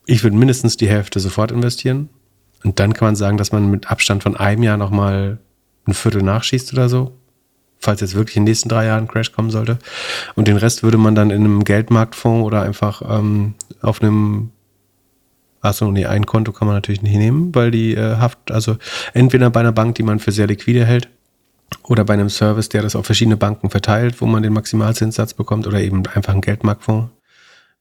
ich 0.05 0.23
würde 0.23 0.35
mindestens 0.35 0.77
die 0.77 0.89
Hälfte 0.89 1.19
sofort 1.19 1.51
investieren. 1.51 2.09
Und 2.63 2.79
dann 2.79 2.93
kann 2.93 3.07
man 3.07 3.15
sagen, 3.15 3.37
dass 3.37 3.51
man 3.51 3.69
mit 3.69 3.89
Abstand 3.89 4.23
von 4.23 4.35
einem 4.35 4.63
Jahr 4.63 4.77
nochmal 4.77 5.39
ein 5.85 5.93
Viertel 5.93 6.21
nachschießt 6.21 6.73
oder 6.73 6.89
so. 6.89 7.17
Falls 7.79 8.01
jetzt 8.01 8.13
wirklich 8.13 8.37
in 8.37 8.43
den 8.43 8.51
nächsten 8.51 8.69
drei 8.69 8.85
Jahren 8.85 9.05
ein 9.05 9.07
Crash 9.07 9.31
kommen 9.31 9.49
sollte. 9.49 9.79
Und 10.35 10.47
den 10.47 10.57
Rest 10.57 10.83
würde 10.83 10.97
man 10.97 11.15
dann 11.15 11.31
in 11.31 11.43
einem 11.43 11.63
Geldmarktfonds 11.63 12.45
oder 12.45 12.61
einfach 12.61 13.01
ähm, 13.07 13.55
auf 13.81 14.01
einem 14.01 14.51
Achso, 15.63 15.91
nee, 15.91 16.07
ein 16.07 16.25
Konto 16.25 16.51
kann 16.51 16.67
man 16.67 16.75
natürlich 16.75 17.03
nicht 17.03 17.15
nehmen, 17.15 17.53
weil 17.53 17.69
die 17.69 17.93
äh, 17.93 18.17
Haft, 18.17 18.49
also 18.49 18.77
entweder 19.13 19.51
bei 19.51 19.59
einer 19.59 19.71
Bank, 19.71 19.93
die 19.93 20.01
man 20.01 20.17
für 20.17 20.31
sehr 20.31 20.47
liquide 20.47 20.85
hält, 20.85 21.07
oder 21.83 22.03
bei 22.03 22.15
einem 22.15 22.29
Service, 22.29 22.67
der 22.69 22.81
das 22.81 22.95
auf 22.95 23.05
verschiedene 23.05 23.37
Banken 23.37 23.69
verteilt, 23.69 24.21
wo 24.21 24.25
man 24.25 24.43
den 24.43 24.53
Maximalzinssatz 24.53 25.35
bekommt, 25.35 25.67
oder 25.67 25.79
eben 25.79 26.03
einfach 26.07 26.33
einen 26.33 26.41
Geldmarktfonds 26.41 27.11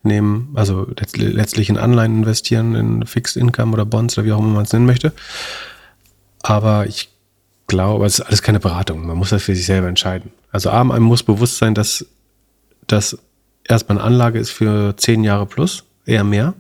nehmen, 0.03 0.53
also 0.55 0.87
letztlich 1.15 1.69
in 1.69 1.77
Anleihen 1.77 2.19
investieren, 2.19 2.75
in 2.75 3.07
Fixed 3.07 3.37
Income 3.37 3.73
oder 3.73 3.85
Bonds 3.85 4.17
oder 4.17 4.27
wie 4.27 4.33
auch 4.33 4.39
immer 4.39 4.55
man 4.55 4.65
es 4.65 4.73
nennen 4.73 4.87
möchte. 4.87 5.13
Aber 6.43 6.87
ich 6.87 7.11
glaube, 7.67 8.07
es 8.07 8.19
ist 8.19 8.27
alles 8.27 8.43
keine 8.43 8.61
Beratung. 8.61 9.07
Man 9.07 9.17
muss 9.17 9.31
das 9.31 9.43
für 9.43 9.55
sich 9.55 9.67
selber 9.67 9.89
entscheiden. 9.89 10.33
Also 10.51 10.71
A, 10.71 10.83
man 10.85 11.03
muss 11.03 11.23
bewusst 11.23 11.59
sein, 11.59 11.75
dass 11.75 12.07
das 12.87 13.19
erstmal 13.65 13.99
eine 13.99 14.07
Anlage 14.07 14.39
ist 14.39 14.51
für 14.51 14.97
zehn 14.97 15.23
Jahre 15.23 15.47
plus, 15.47 15.85
eher 16.07 16.25
mehr. 16.25 16.55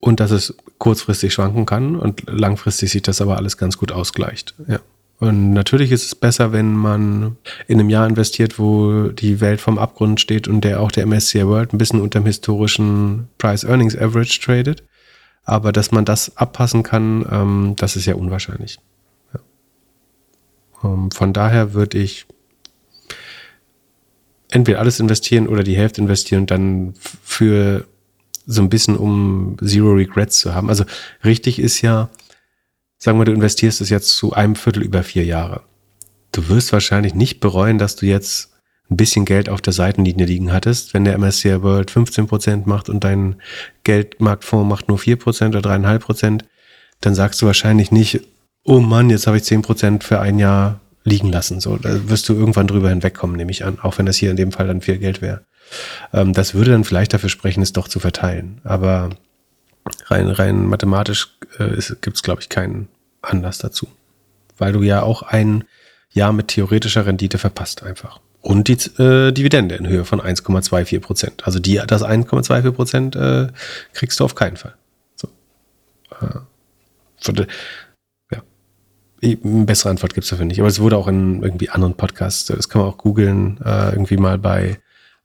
Und 0.00 0.20
dass 0.20 0.30
es 0.30 0.56
kurzfristig 0.78 1.32
schwanken 1.32 1.66
kann 1.66 1.96
und 1.96 2.22
langfristig 2.28 2.92
sich 2.92 3.02
das 3.02 3.20
aber 3.20 3.36
alles 3.36 3.56
ganz 3.56 3.76
gut 3.76 3.90
ausgleicht. 3.90 4.54
Ja. 4.68 4.78
Und 5.20 5.52
natürlich 5.52 5.90
ist 5.90 6.04
es 6.04 6.14
besser, 6.14 6.52
wenn 6.52 6.74
man 6.74 7.36
in 7.66 7.80
einem 7.80 7.90
Jahr 7.90 8.06
investiert, 8.06 8.58
wo 8.58 9.08
die 9.08 9.40
Welt 9.40 9.60
vom 9.60 9.76
Abgrund 9.76 10.20
steht 10.20 10.46
und 10.46 10.62
der 10.62 10.80
auch 10.80 10.92
der 10.92 11.06
MSCI 11.06 11.46
World 11.46 11.72
ein 11.72 11.78
bisschen 11.78 12.00
unter 12.00 12.20
dem 12.20 12.26
historischen 12.26 13.28
Price 13.36 13.64
Earnings 13.64 13.96
Average 13.96 14.40
tradet. 14.40 14.84
Aber 15.44 15.72
dass 15.72 15.90
man 15.90 16.04
das 16.04 16.36
abpassen 16.36 16.84
kann, 16.84 17.26
ähm, 17.30 17.74
das 17.76 17.96
ist 17.96 18.06
ja 18.06 18.14
unwahrscheinlich. 18.14 18.78
Ja. 19.34 19.40
Ähm, 20.84 21.10
von 21.10 21.32
daher 21.32 21.72
würde 21.74 21.98
ich 21.98 22.26
entweder 24.50 24.78
alles 24.78 25.00
investieren 25.00 25.48
oder 25.48 25.64
die 25.64 25.76
Hälfte 25.76 26.00
investieren 26.00 26.42
und 26.42 26.50
dann 26.50 26.94
für 27.00 27.86
so 28.46 28.62
ein 28.62 28.70
bisschen 28.70 28.96
um 28.96 29.56
Zero 29.62 29.92
Regrets 29.92 30.38
zu 30.38 30.54
haben. 30.54 30.68
Also 30.68 30.84
richtig 31.24 31.58
ist 31.58 31.82
ja, 31.82 32.08
sagen 32.98 33.18
wir, 33.18 33.24
du 33.24 33.32
investierst 33.32 33.80
es 33.80 33.90
jetzt 33.90 34.16
zu 34.16 34.32
einem 34.32 34.56
Viertel 34.56 34.82
über 34.82 35.02
vier 35.02 35.24
Jahre. 35.24 35.62
Du 36.32 36.48
wirst 36.48 36.72
wahrscheinlich 36.72 37.14
nicht 37.14 37.40
bereuen, 37.40 37.78
dass 37.78 37.96
du 37.96 38.06
jetzt 38.06 38.52
ein 38.90 38.96
bisschen 38.96 39.24
Geld 39.24 39.48
auf 39.48 39.60
der 39.60 39.72
Seitenlinie 39.72 40.26
liegen 40.26 40.52
hattest, 40.52 40.94
wenn 40.94 41.04
der 41.04 41.16
MSCI 41.18 41.62
World 41.62 41.90
15% 41.90 42.62
macht 42.66 42.88
und 42.88 43.04
dein 43.04 43.36
Geldmarktfonds 43.84 44.68
macht 44.68 44.88
nur 44.88 44.98
4% 44.98 45.48
oder 45.48 45.60
3,5%, 45.60 46.42
dann 47.00 47.14
sagst 47.14 47.40
du 47.40 47.46
wahrscheinlich 47.46 47.90
nicht, 47.90 48.20
oh 48.64 48.80
Mann, 48.80 49.10
jetzt 49.10 49.26
habe 49.26 49.36
ich 49.36 49.44
10% 49.44 50.02
für 50.02 50.20
ein 50.20 50.38
Jahr 50.38 50.80
liegen 51.04 51.30
lassen. 51.30 51.60
So, 51.60 51.76
da 51.76 52.08
wirst 52.08 52.28
du 52.28 52.34
irgendwann 52.34 52.66
drüber 52.66 52.88
hinwegkommen, 52.90 53.36
nehme 53.36 53.50
ich 53.50 53.64
an, 53.64 53.78
auch 53.80 53.98
wenn 53.98 54.06
das 54.06 54.16
hier 54.16 54.30
in 54.30 54.36
dem 54.36 54.52
Fall 54.52 54.66
dann 54.66 54.80
viel 54.80 54.98
Geld 54.98 55.22
wäre. 55.22 55.42
Ähm, 56.12 56.32
das 56.32 56.54
würde 56.54 56.72
dann 56.72 56.84
vielleicht 56.84 57.12
dafür 57.14 57.30
sprechen, 57.30 57.62
es 57.62 57.72
doch 57.72 57.88
zu 57.88 58.00
verteilen. 58.00 58.60
Aber 58.64 59.10
rein, 60.10 60.28
rein 60.28 60.66
mathematisch 60.66 61.36
äh, 61.58 61.80
gibt 62.00 62.16
es, 62.16 62.22
glaube 62.22 62.40
ich, 62.40 62.48
keinen 62.48 62.88
Anlass 63.22 63.58
dazu. 63.58 63.88
Weil 64.56 64.72
du 64.72 64.82
ja 64.82 65.02
auch 65.02 65.22
ein 65.22 65.64
Jahr 66.10 66.32
mit 66.32 66.48
theoretischer 66.48 67.06
Rendite 67.06 67.38
verpasst 67.38 67.82
einfach. 67.82 68.20
Und 68.40 68.68
die 68.68 68.74
äh, 69.02 69.32
Dividende 69.32 69.74
in 69.74 69.88
Höhe 69.88 70.04
von 70.04 70.20
1,24 70.20 71.00
Prozent. 71.00 71.46
Also 71.46 71.58
die, 71.58 71.80
das 71.86 72.02
1,24 72.02 72.70
Prozent 72.72 73.16
äh, 73.16 73.48
kriegst 73.92 74.20
du 74.20 74.24
auf 74.24 74.34
keinen 74.34 74.56
Fall. 74.56 74.74
So. 75.16 75.28
Äh, 76.20 76.40
Ja. 78.32 78.42
Eine 79.22 79.64
bessere 79.64 79.90
Antwort 79.90 80.14
gibt 80.14 80.24
es 80.24 80.30
dafür 80.30 80.46
nicht. 80.46 80.60
Aber 80.60 80.68
es 80.68 80.80
wurde 80.80 80.96
auch 80.96 81.08
in 81.08 81.42
irgendwie 81.42 81.70
anderen 81.70 81.94
Podcasts, 81.94 82.46
das 82.46 82.68
kann 82.68 82.80
man 82.80 82.90
auch 82.90 82.98
googeln, 82.98 83.60
äh, 83.64 83.90
irgendwie 83.90 84.16
mal 84.16 84.38
bei 84.38 84.78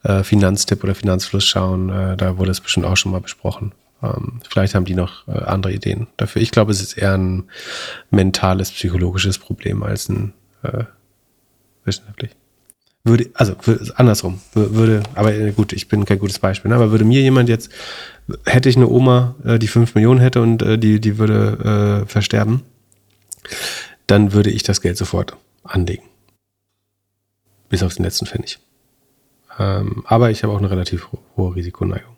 äh, 0.04 0.24
Finanztipp 0.24 0.84
oder 0.84 0.96
Finanzfluss 0.96 1.46
schauen. 1.46 1.90
Äh, 1.90 2.18
da 2.18 2.38
wurde 2.38 2.52
es 2.52 2.62
bestimmt 2.62 2.88
auch 2.88 2.98
schon 2.98 3.12
mal 3.12 3.22
besprochen. 3.22 3.74
Ähm, 4.04 4.41
vielleicht 4.47 4.76
haben 4.76 4.86
die 4.86 4.95
noch 4.95 5.28
äh, 5.28 5.32
andere 5.32 5.74
Ideen 5.74 6.08
dafür. 6.18 6.41
Ich 6.41 6.51
glaube, 6.51 6.72
es 6.72 6.82
ist 6.82 6.93
eher 6.93 7.18
ein 7.18 7.45
mentales, 8.12 8.72
psychologisches 8.72 9.38
Problem 9.39 9.82
als 9.82 10.10
ein 10.10 10.34
äh, 10.64 10.84
wissenschaftlich. 11.86 12.32
Würde, 13.06 13.30
also 13.34 13.56
würde, 13.64 13.93
andersrum, 13.97 14.39
würde, 14.54 15.04
aber 15.16 15.34
äh, 15.34 15.51
gut, 15.51 15.74
ich 15.74 15.88
bin 15.88 16.06
kein 16.06 16.20
gutes 16.20 16.39
Beispiel, 16.39 16.70
ne, 16.70 16.76
aber 16.76 16.91
würde 16.91 17.04
mir 17.04 17.22
jemand 17.22 17.49
jetzt, 17.49 17.70
hätte 18.45 18.70
ich 18.70 18.78
eine 18.78 18.88
Oma, 18.88 19.36
äh, 19.43 19.60
die 19.60 19.68
fünf 19.68 19.95
Millionen 19.95 20.20
hätte 20.20 20.41
und 20.41 20.62
äh, 20.62 20.78
die, 20.78 21.01
die 21.01 21.18
würde 21.18 22.04
äh, 22.04 22.08
versterben, 22.08 22.62
dann 24.08 24.34
würde 24.34 24.51
ich 24.51 24.64
das 24.64 24.82
Geld 24.82 24.97
sofort 24.97 25.36
anlegen. 25.64 26.04
Bis 27.68 27.84
auf 27.84 27.95
den 27.95 28.06
letzten 28.06 28.26
Pfennig. 28.26 28.60
Ähm, 29.60 30.04
aber 30.06 30.32
ich 30.32 30.43
habe 30.43 30.54
auch 30.54 30.60
eine 30.60 30.70
relativ 30.70 31.10
hohe 31.36 31.56
Risikoneigung. 31.56 32.12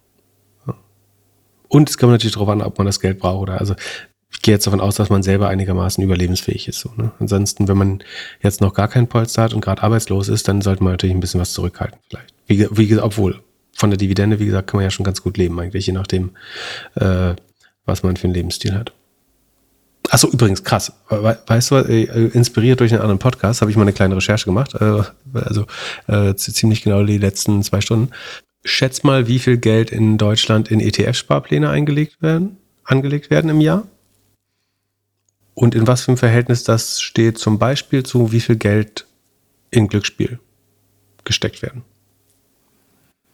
Und 1.67 1.89
es 1.89 1.97
kommt 1.97 2.11
natürlich 2.11 2.33
darauf 2.33 2.49
an, 2.49 2.61
ob 2.61 2.77
man 2.77 2.85
das 2.85 2.99
Geld 2.99 3.19
braucht 3.19 3.41
oder 3.41 3.59
also 3.59 3.75
ich 4.31 4.41
gehe 4.41 4.53
jetzt 4.53 4.67
davon 4.67 4.81
aus, 4.81 4.95
dass 4.95 5.09
man 5.09 5.23
selber 5.23 5.47
einigermaßen 5.47 6.03
überlebensfähig 6.03 6.67
ist. 6.67 6.79
So, 6.79 6.91
ne? 6.97 7.11
Ansonsten, 7.19 7.67
wenn 7.67 7.77
man 7.77 8.03
jetzt 8.41 8.61
noch 8.61 8.73
gar 8.73 8.87
kein 8.87 9.07
Polster 9.07 9.43
hat 9.43 9.53
und 9.53 9.61
gerade 9.61 9.81
arbeitslos 9.81 10.27
ist, 10.27 10.47
dann 10.47 10.61
sollte 10.61 10.83
man 10.83 10.93
natürlich 10.93 11.15
ein 11.15 11.21
bisschen 11.21 11.39
was 11.39 11.53
zurückhalten 11.53 11.97
vielleicht. 12.09 12.33
Wie, 12.47 12.67
wie, 12.71 12.99
obwohl, 12.99 13.39
von 13.73 13.89
der 13.89 13.97
Dividende, 13.97 14.39
wie 14.39 14.45
gesagt, 14.45 14.67
kann 14.67 14.77
man 14.77 14.83
ja 14.83 14.91
schon 14.91 15.03
ganz 15.03 15.21
gut 15.21 15.37
leben 15.37 15.59
eigentlich, 15.59 15.87
je 15.87 15.93
nachdem, 15.93 16.31
äh, 16.95 17.33
was 17.85 18.03
man 18.03 18.17
für 18.17 18.25
einen 18.25 18.33
Lebensstil 18.33 18.73
hat. 18.73 18.91
Achso, 20.09 20.27
übrigens, 20.27 20.63
krass. 20.63 20.93
Weißt 21.09 21.71
du, 21.71 21.75
äh, 21.75 22.27
inspiriert 22.27 22.79
durch 22.79 22.91
einen 22.91 23.01
anderen 23.01 23.19
Podcast 23.19 23.61
habe 23.61 23.71
ich 23.71 23.77
mal 23.77 23.83
eine 23.83 23.93
kleine 23.93 24.15
Recherche 24.15 24.45
gemacht. 24.45 24.75
Äh, 24.75 25.01
also 25.33 25.65
äh, 26.07 26.35
ziemlich 26.35 26.83
genau 26.83 27.03
die 27.03 27.17
letzten 27.17 27.63
zwei 27.63 27.81
Stunden. 27.81 28.11
Schätz 28.67 29.03
mal, 29.03 29.27
wie 29.27 29.37
viel 29.37 29.57
Geld 29.57 29.91
in 29.91 30.17
Deutschland 30.17 30.71
in 30.71 30.79
ETF-Sparpläne 30.79 31.69
eingelegt 31.69 32.21
werden, 32.21 32.57
angelegt 32.83 33.29
werden 33.29 33.49
im 33.51 33.61
Jahr? 33.61 33.87
Und 35.53 35.75
in 35.75 35.87
was 35.87 36.01
für 36.01 36.09
einem 36.09 36.17
Verhältnis 36.17 36.63
das 36.63 36.99
steht 36.99 37.37
zum 37.37 37.59
Beispiel 37.59 38.03
zu, 38.03 38.31
wie 38.31 38.41
viel 38.41 38.55
Geld 38.57 39.05
in 39.69 39.87
Glücksspiel 39.87 40.39
gesteckt 41.23 41.61
werden? 41.61 41.83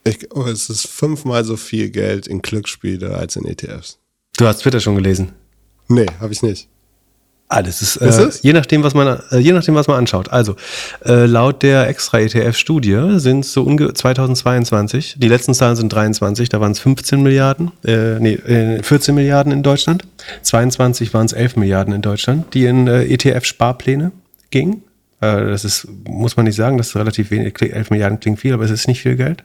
Ich, 0.03 0.35
oh, 0.35 0.43
es 0.43 0.69
ist 0.69 0.87
fünfmal 0.87 1.45
so 1.45 1.55
viel 1.55 1.89
Geld 1.89 2.27
in 2.27 2.41
Glücksspiele 2.41 3.15
als 3.15 3.37
in 3.37 3.45
ETFs. 3.45 3.99
Du 4.37 4.45
hast 4.45 4.59
Twitter 4.59 4.81
schon 4.81 4.95
gelesen? 4.95 5.31
Nee, 5.87 6.07
habe 6.19 6.33
ich 6.33 6.43
nicht. 6.43 6.67
Das 7.51 7.81
ist, 7.81 7.97
ist 7.97 8.17
äh, 8.17 8.29
je 8.41 8.53
nachdem, 8.53 8.81
was 8.81 8.93
man, 8.93 9.19
äh, 9.29 9.37
je 9.39 9.51
nachdem, 9.51 9.75
was 9.75 9.87
man 9.87 9.97
anschaut. 9.97 10.31
Also, 10.31 10.55
äh, 11.05 11.25
laut 11.25 11.63
der 11.63 11.87
Extra-ETF-Studie 11.89 13.19
sind 13.19 13.41
es 13.41 13.51
so 13.51 13.63
unge 13.63 13.93
2022, 13.93 15.15
die 15.17 15.27
letzten 15.27 15.53
Zahlen 15.53 15.75
sind 15.75 15.91
23, 15.91 16.47
da 16.47 16.61
waren 16.61 16.71
es 16.71 16.79
15 16.79 17.21
Milliarden, 17.21 17.71
äh, 17.83 18.19
nee, 18.19 18.37
14 18.81 19.13
äh, 19.13 19.15
Milliarden 19.15 19.51
in 19.51 19.63
Deutschland. 19.63 20.05
22 20.43 21.13
waren 21.13 21.25
es 21.25 21.33
11 21.33 21.57
Milliarden 21.57 21.93
in 21.93 22.01
Deutschland, 22.01 22.53
die 22.53 22.65
in 22.65 22.87
äh, 22.87 23.03
ETF-Sparpläne 23.03 24.13
gingen. 24.49 24.83
Äh, 25.19 25.45
das 25.47 25.65
ist, 25.65 25.87
muss 26.07 26.37
man 26.37 26.45
nicht 26.45 26.55
sagen, 26.55 26.77
das 26.77 26.87
ist 26.89 26.95
relativ 26.95 27.31
wenig. 27.31 27.61
11 27.61 27.89
Milliarden 27.89 28.19
klingt 28.21 28.39
viel, 28.39 28.53
aber 28.53 28.63
es 28.63 28.71
ist 28.71 28.87
nicht 28.87 29.01
viel 29.01 29.17
Geld. 29.17 29.43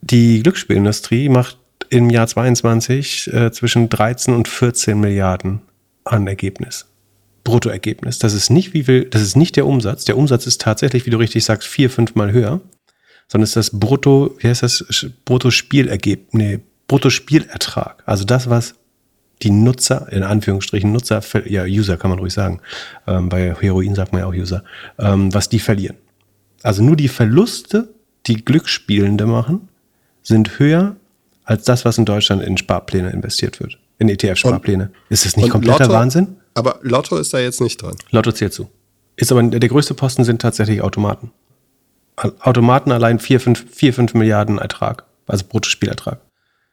Die 0.00 0.44
Glücksspielindustrie 0.44 1.28
macht 1.28 1.58
im 1.90 2.08
Jahr 2.10 2.28
22 2.28 3.32
äh, 3.32 3.50
zwischen 3.50 3.88
13 3.88 4.32
und 4.34 4.46
14 4.46 4.98
Milliarden 5.00 5.60
an 6.04 6.28
Ergebnis. 6.28 6.86
Bruttoergebnis. 7.44 8.18
Das 8.18 8.34
ist 8.34 8.50
nicht 8.50 8.74
wie 8.74 8.84
viel, 8.84 9.04
das 9.04 9.22
ist 9.22 9.36
nicht 9.36 9.56
der 9.56 9.66
Umsatz. 9.66 10.04
Der 10.04 10.16
Umsatz 10.16 10.46
ist 10.46 10.60
tatsächlich, 10.60 11.06
wie 11.06 11.10
du 11.10 11.18
richtig 11.18 11.44
sagst, 11.44 11.68
vier, 11.68 11.90
fünfmal 11.90 12.32
höher, 12.32 12.60
sondern 13.28 13.44
ist 13.44 13.56
das 13.56 13.78
Brutto, 13.78 14.36
wie 14.38 14.48
heißt 14.48 14.62
das, 14.62 14.84
Bruttospielergebnis, 15.24 16.28
nee, 16.32 16.60
Bruttospielertrag. 16.88 18.02
Also 18.06 18.24
das, 18.24 18.48
was 18.48 18.74
die 19.42 19.50
Nutzer, 19.50 20.08
in 20.10 20.22
Anführungsstrichen 20.22 20.90
Nutzer, 20.90 21.22
ja, 21.46 21.64
User 21.64 21.96
kann 21.96 22.10
man 22.10 22.18
ruhig 22.18 22.32
sagen. 22.32 22.60
Ähm, 23.06 23.28
bei 23.28 23.54
Heroin 23.60 23.94
sagt 23.94 24.12
man 24.12 24.22
ja 24.22 24.26
auch 24.26 24.34
User, 24.34 24.64
ähm, 24.98 25.32
was 25.32 25.48
die 25.48 25.60
verlieren. 25.60 25.96
Also 26.62 26.82
nur 26.82 26.96
die 26.96 27.08
Verluste, 27.08 27.88
die 28.26 28.44
Glücksspielende 28.44 29.26
machen, 29.26 29.68
sind 30.22 30.58
höher 30.58 30.96
als 31.44 31.64
das, 31.64 31.84
was 31.84 31.98
in 31.98 32.04
Deutschland 32.04 32.42
in 32.42 32.56
Sparpläne 32.58 33.10
investiert 33.10 33.60
wird. 33.60 33.78
In 33.98 34.08
ETF-Sparpläne. 34.08 34.90
Ist 35.08 35.24
das 35.24 35.36
nicht 35.36 35.50
kompletter 35.50 35.84
Lotto, 35.84 35.94
Wahnsinn? 35.94 36.36
Aber 36.58 36.80
Lotto 36.82 37.16
ist 37.16 37.32
da 37.32 37.38
jetzt 37.38 37.60
nicht 37.60 37.80
dran. 37.80 37.96
Lotto 38.10 38.32
zählt 38.32 38.52
zu. 38.52 38.68
Ist 39.16 39.32
aber 39.32 39.42
der 39.42 39.68
größte 39.68 39.94
Posten 39.94 40.24
sind 40.24 40.42
tatsächlich 40.42 40.82
Automaten. 40.82 41.32
Automaten 42.40 42.92
allein 42.92 43.18
4, 43.18 43.40
5, 43.40 43.66
4, 43.70 43.94
5 43.94 44.14
Milliarden 44.14 44.58
Ertrag, 44.58 45.04
also 45.26 45.44
Bruttospielertrag. 45.48 46.20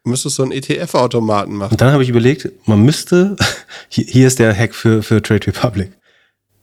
Du 0.03 0.11
müsstest 0.11 0.35
so 0.35 0.43
einen 0.43 0.51
ETF-Automaten 0.51 1.55
machen. 1.55 1.71
Und 1.71 1.81
dann 1.81 1.91
habe 1.91 2.03
ich 2.03 2.09
überlegt, 2.09 2.51
man 2.67 2.81
müsste, 2.81 3.35
hier 3.89 4.27
ist 4.27 4.39
der 4.39 4.55
Hack 4.55 4.75
für, 4.75 5.03
für 5.03 5.21
Trade 5.21 5.47
Republic. 5.47 5.91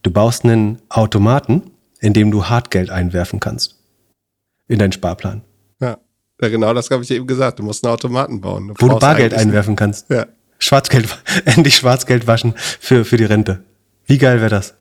Du 0.03 0.11
baust 0.11 0.45
einen 0.45 0.81
Automaten, 0.89 1.71
in 2.01 2.13
dem 2.13 2.31
du 2.31 2.47
Hartgeld 2.47 2.91
einwerfen 2.91 3.41
kannst. 3.41 3.77
In 4.69 4.79
deinen 4.79 4.93
Sparplan. 4.93 5.43
Ja, 5.81 5.99
ja 6.41 6.49
genau 6.49 6.73
das 6.75 6.91
habe 6.91 7.03
ich 7.03 7.11
eben 7.11 7.27
gesagt. 7.27 7.59
Du 7.59 7.63
musst 7.63 7.85
einen 7.85 7.93
Automaten 7.93 8.41
bauen. 8.41 8.69
Du 8.69 8.75
Wo 8.79 8.89
du 8.89 8.99
Bargeld 8.99 9.35
einwerfen 9.35 9.77
kannst. 9.77 10.11
Ja. 10.11 10.27
Schwarzgeld, 10.63 11.09
endlich 11.45 11.77
Schwarzgeld 11.77 12.27
waschen 12.27 12.55
für, 12.57 13.05
für 13.05 13.17
die 13.17 13.25
Rente. 13.25 13.63
Wie 14.07 14.19
geil 14.19 14.41
wäre 14.41 14.51
das? 14.51 14.75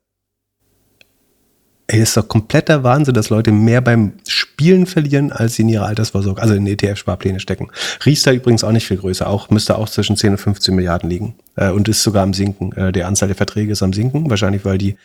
Ey, 1.88 2.00
das 2.00 2.10
ist 2.10 2.18
doch 2.18 2.28
kompletter 2.28 2.84
Wahnsinn, 2.84 3.14
dass 3.14 3.30
Leute 3.30 3.52
mehr 3.52 3.82
beim 3.82 4.14
Spielen 4.26 4.86
verlieren, 4.86 5.32
als 5.32 5.56
sie 5.56 5.64
in 5.64 5.70
ihre 5.70 5.86
Altersvorsorge, 5.86 6.42
also 6.42 6.54
in 6.54 6.66
ETF-Sparpläne 6.66 7.42
stecken. 7.42 7.70
Riester 8.06 8.32
übrigens 8.32 8.64
auch 8.64 8.72
nicht 8.72 8.88
viel 8.88 8.98
größer, 8.98 9.28
auch 9.28 9.50
müsste 9.50 9.78
auch 9.78 9.90
zwischen 9.90 10.16
10 10.16 10.32
und 10.32 10.38
15 10.38 10.74
Milliarden 10.74 11.10
liegen 11.10 11.36
äh, 11.56 11.70
und 11.70 11.90
ist 11.90 12.04
sogar 12.04 12.24
am 12.24 12.34
sinken. 12.34 12.72
Äh, 12.74 12.94
die 12.94 13.04
Anzahl 13.04 13.28
der 13.28 13.36
Verträge 13.36 13.74
ist 13.74 13.84
am 13.84 13.92
sinken, 13.92 14.30
wahrscheinlich 14.30 14.64
weil 14.64 14.78
die 14.78 14.96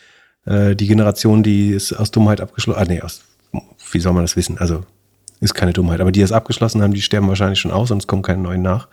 äh, 0.44 0.76
die 0.76 0.86
Generation, 0.86 1.42
die 1.42 1.70
ist 1.70 1.92
aus 1.92 2.10
Dummheit 2.10 2.40
abgeschlossen, 2.40 2.80
ah 2.80 2.84
nee, 2.84 3.00
aus, 3.00 3.22
wie 3.90 4.00
soll 4.00 4.12
man 4.12 4.22
das 4.22 4.36
wissen? 4.36 4.58
Also 4.58 4.84
ist 5.40 5.54
keine 5.54 5.72
Dummheit. 5.72 6.00
Aber 6.00 6.12
die 6.12 6.22
es 6.22 6.32
abgeschlossen 6.32 6.82
haben, 6.82 6.94
die 6.94 7.02
sterben 7.02 7.28
wahrscheinlich 7.28 7.60
schon 7.60 7.70
aus 7.70 7.90
und 7.90 7.98
es 7.98 8.06
kommen 8.06 8.22
keine 8.22 8.42
neuen 8.42 8.62
nach. 8.62 8.88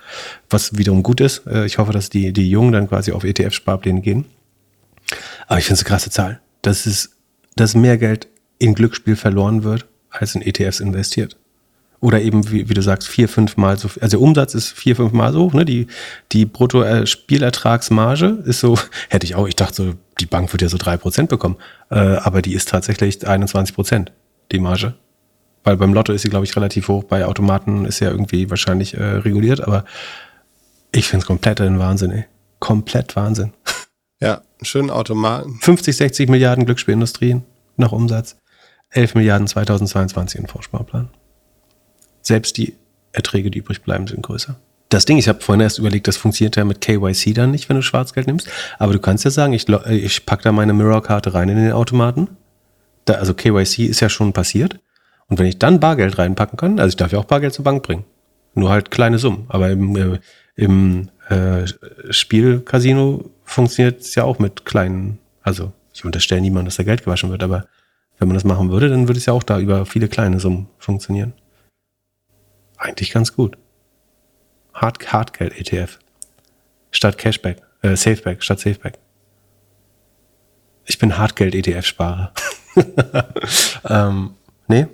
Was 0.49 0.77
wiederum 0.77 1.03
gut 1.03 1.21
ist. 1.21 1.45
Äh, 1.47 1.65
ich 1.65 1.77
hoffe, 1.77 1.93
dass 1.93 2.09
die, 2.09 2.33
die 2.33 2.49
Jungen 2.49 2.71
dann 2.71 2.89
quasi 2.89 3.11
auf 3.11 3.23
ETF-Sparpläne 3.23 4.01
gehen. 4.01 4.25
Aber 5.47 5.59
ich 5.59 5.65
finde 5.65 5.75
es 5.75 5.85
eine 5.85 5.89
krasse 5.89 6.09
Zahl. 6.09 6.41
Das 6.61 6.85
ist, 6.85 7.11
dass 7.55 7.75
mehr 7.75 7.97
Geld 7.97 8.27
in 8.59 8.73
Glücksspiel 8.73 9.15
verloren 9.15 9.63
wird, 9.63 9.85
als 10.09 10.35
in 10.35 10.41
ETFs 10.41 10.79
investiert. 10.79 11.37
Oder 11.99 12.21
eben, 12.21 12.51
wie, 12.51 12.67
wie 12.67 12.73
du 12.73 12.81
sagst, 12.81 13.07
vier, 13.07 13.29
fünf 13.29 13.55
Mal 13.55 13.77
so, 13.77 13.89
also 14.01 14.17
der 14.17 14.21
Umsatz 14.21 14.55
ist 14.55 14.73
vier, 14.73 14.97
fünf 14.97 15.13
Mal 15.13 15.31
so 15.31 15.39
hoch, 15.45 15.53
ne? 15.53 15.63
Die, 15.63 15.87
die 16.33 16.45
Brutto-Spielertragsmarge 16.45 18.43
ist 18.45 18.59
so, 18.59 18.77
hätte 19.09 19.25
ich 19.25 19.35
auch, 19.35 19.47
ich 19.47 19.55
dachte 19.55 19.75
so, 19.75 19.93
die 20.19 20.25
Bank 20.25 20.51
wird 20.51 20.61
ja 20.61 20.69
so 20.69 20.77
drei 20.77 20.97
Prozent 20.97 21.29
bekommen. 21.29 21.55
Äh, 21.89 21.95
aber 21.95 22.41
die 22.41 22.53
ist 22.53 22.67
tatsächlich 22.67 23.25
21 23.25 23.73
Prozent, 23.73 24.11
die 24.51 24.59
Marge. 24.59 24.95
Weil 25.63 25.77
beim 25.77 25.93
Lotto 25.93 26.11
ist 26.13 26.23
sie, 26.23 26.29
glaube 26.29 26.45
ich, 26.45 26.55
relativ 26.55 26.87
hoch. 26.87 27.03
Bei 27.03 27.25
Automaten 27.25 27.85
ist 27.85 27.97
sie 27.97 28.05
ja 28.05 28.11
irgendwie 28.11 28.49
wahrscheinlich 28.49 28.95
äh, 28.95 29.03
reguliert, 29.03 29.61
aber 29.61 29.85
ich 30.91 31.07
finde 31.07 31.23
es 31.23 31.27
komplett 31.27 31.61
ein 31.61 31.79
Wahnsinn, 31.79 32.11
ey. 32.11 32.25
Komplett 32.59 33.15
Wahnsinn. 33.15 33.53
Ja, 34.21 34.35
einen 34.35 34.65
schönen 34.65 34.89
Automaten. 34.89 35.59
50, 35.61 35.97
60 35.97 36.29
Milliarden 36.29 36.65
Glücksspielindustrien 36.65 37.43
nach 37.75 37.91
Umsatz. 37.91 38.37
11 38.91 39.15
Milliarden 39.15 39.47
2022 39.47 40.39
im 40.39 40.47
Vorsparplan. 40.47 41.09
Selbst 42.21 42.55
die 42.57 42.75
Erträge, 43.11 43.51
die 43.51 43.59
übrig 43.59 43.81
bleiben, 43.81 44.07
sind 44.07 44.21
größer. 44.21 44.55
Das 44.89 45.05
Ding, 45.05 45.17
ich 45.17 45.27
habe 45.27 45.41
vorhin 45.41 45.61
erst 45.61 45.79
überlegt, 45.79 46.07
das 46.07 46.17
funktioniert 46.17 46.55
ja 46.55 46.63
mit 46.63 46.79
KYC 46.79 47.33
dann 47.33 47.51
nicht, 47.51 47.67
wenn 47.67 47.75
du 47.75 47.81
Schwarzgeld 47.81 48.27
nimmst. 48.27 48.47
Aber 48.77 48.93
du 48.93 48.99
kannst 48.99 49.25
ja 49.25 49.31
sagen, 49.31 49.53
ich, 49.53 49.67
ich 49.67 50.25
pack 50.25 50.43
da 50.43 50.51
meine 50.51 50.73
Mirror-Karte 50.73 51.33
rein 51.33 51.49
in 51.49 51.57
den 51.57 51.71
Automaten. 51.71 52.29
Da, 53.05 53.15
also 53.15 53.33
KYC 53.33 53.87
ist 53.87 53.99
ja 53.99 54.09
schon 54.09 54.33
passiert. 54.33 54.79
Und 55.27 55.39
wenn 55.39 55.45
ich 55.45 55.59
dann 55.59 55.79
Bargeld 55.79 56.17
reinpacken 56.17 56.57
kann, 56.57 56.79
also 56.79 56.89
ich 56.89 56.97
darf 56.97 57.11
ja 57.11 57.19
auch 57.19 57.25
Bargeld 57.25 57.53
zur 57.53 57.65
Bank 57.65 57.83
bringen. 57.83 58.05
Nur 58.53 58.69
halt 58.69 58.91
kleine 58.91 59.17
Summen. 59.17 59.45
Aber 59.49 59.69
im, 59.69 59.95
äh, 59.95 60.19
im 60.55 61.09
äh, 61.29 61.65
Spielcasino 62.09 63.29
funktioniert 63.43 64.01
es 64.01 64.15
ja 64.15 64.23
auch 64.23 64.39
mit 64.39 64.65
kleinen, 64.65 65.19
also 65.41 65.71
ich 65.93 66.05
unterstelle 66.05 66.41
niemandem, 66.41 66.65
dass 66.65 66.77
da 66.77 66.83
Geld 66.83 67.03
gewaschen 67.03 67.31
wird, 67.31 67.43
aber 67.43 67.67
wenn 68.19 68.27
man 68.27 68.35
das 68.35 68.43
machen 68.43 68.69
würde, 68.71 68.89
dann 68.89 69.07
würde 69.07 69.17
es 69.17 69.25
ja 69.25 69.33
auch 69.33 69.43
da 69.43 69.59
über 69.59 69.85
viele 69.85 70.07
kleine 70.07 70.39
Summen 70.39 70.67
funktionieren. 70.77 71.33
Eigentlich 72.77 73.11
ganz 73.11 73.35
gut. 73.35 73.57
Hard, 74.73 75.11
Hardgeld 75.11 75.59
ETF. 75.59 75.99
Statt 76.91 77.17
Cashback, 77.17 77.61
äh, 77.81 77.95
Safeback, 77.95 78.43
statt 78.43 78.59
Safeback. 78.59 78.99
Ich 80.85 80.99
bin 80.99 81.17
Hartgeld-ETF-Sparer. 81.17 82.33
ähm, 83.89 84.35
nee, 84.67 84.87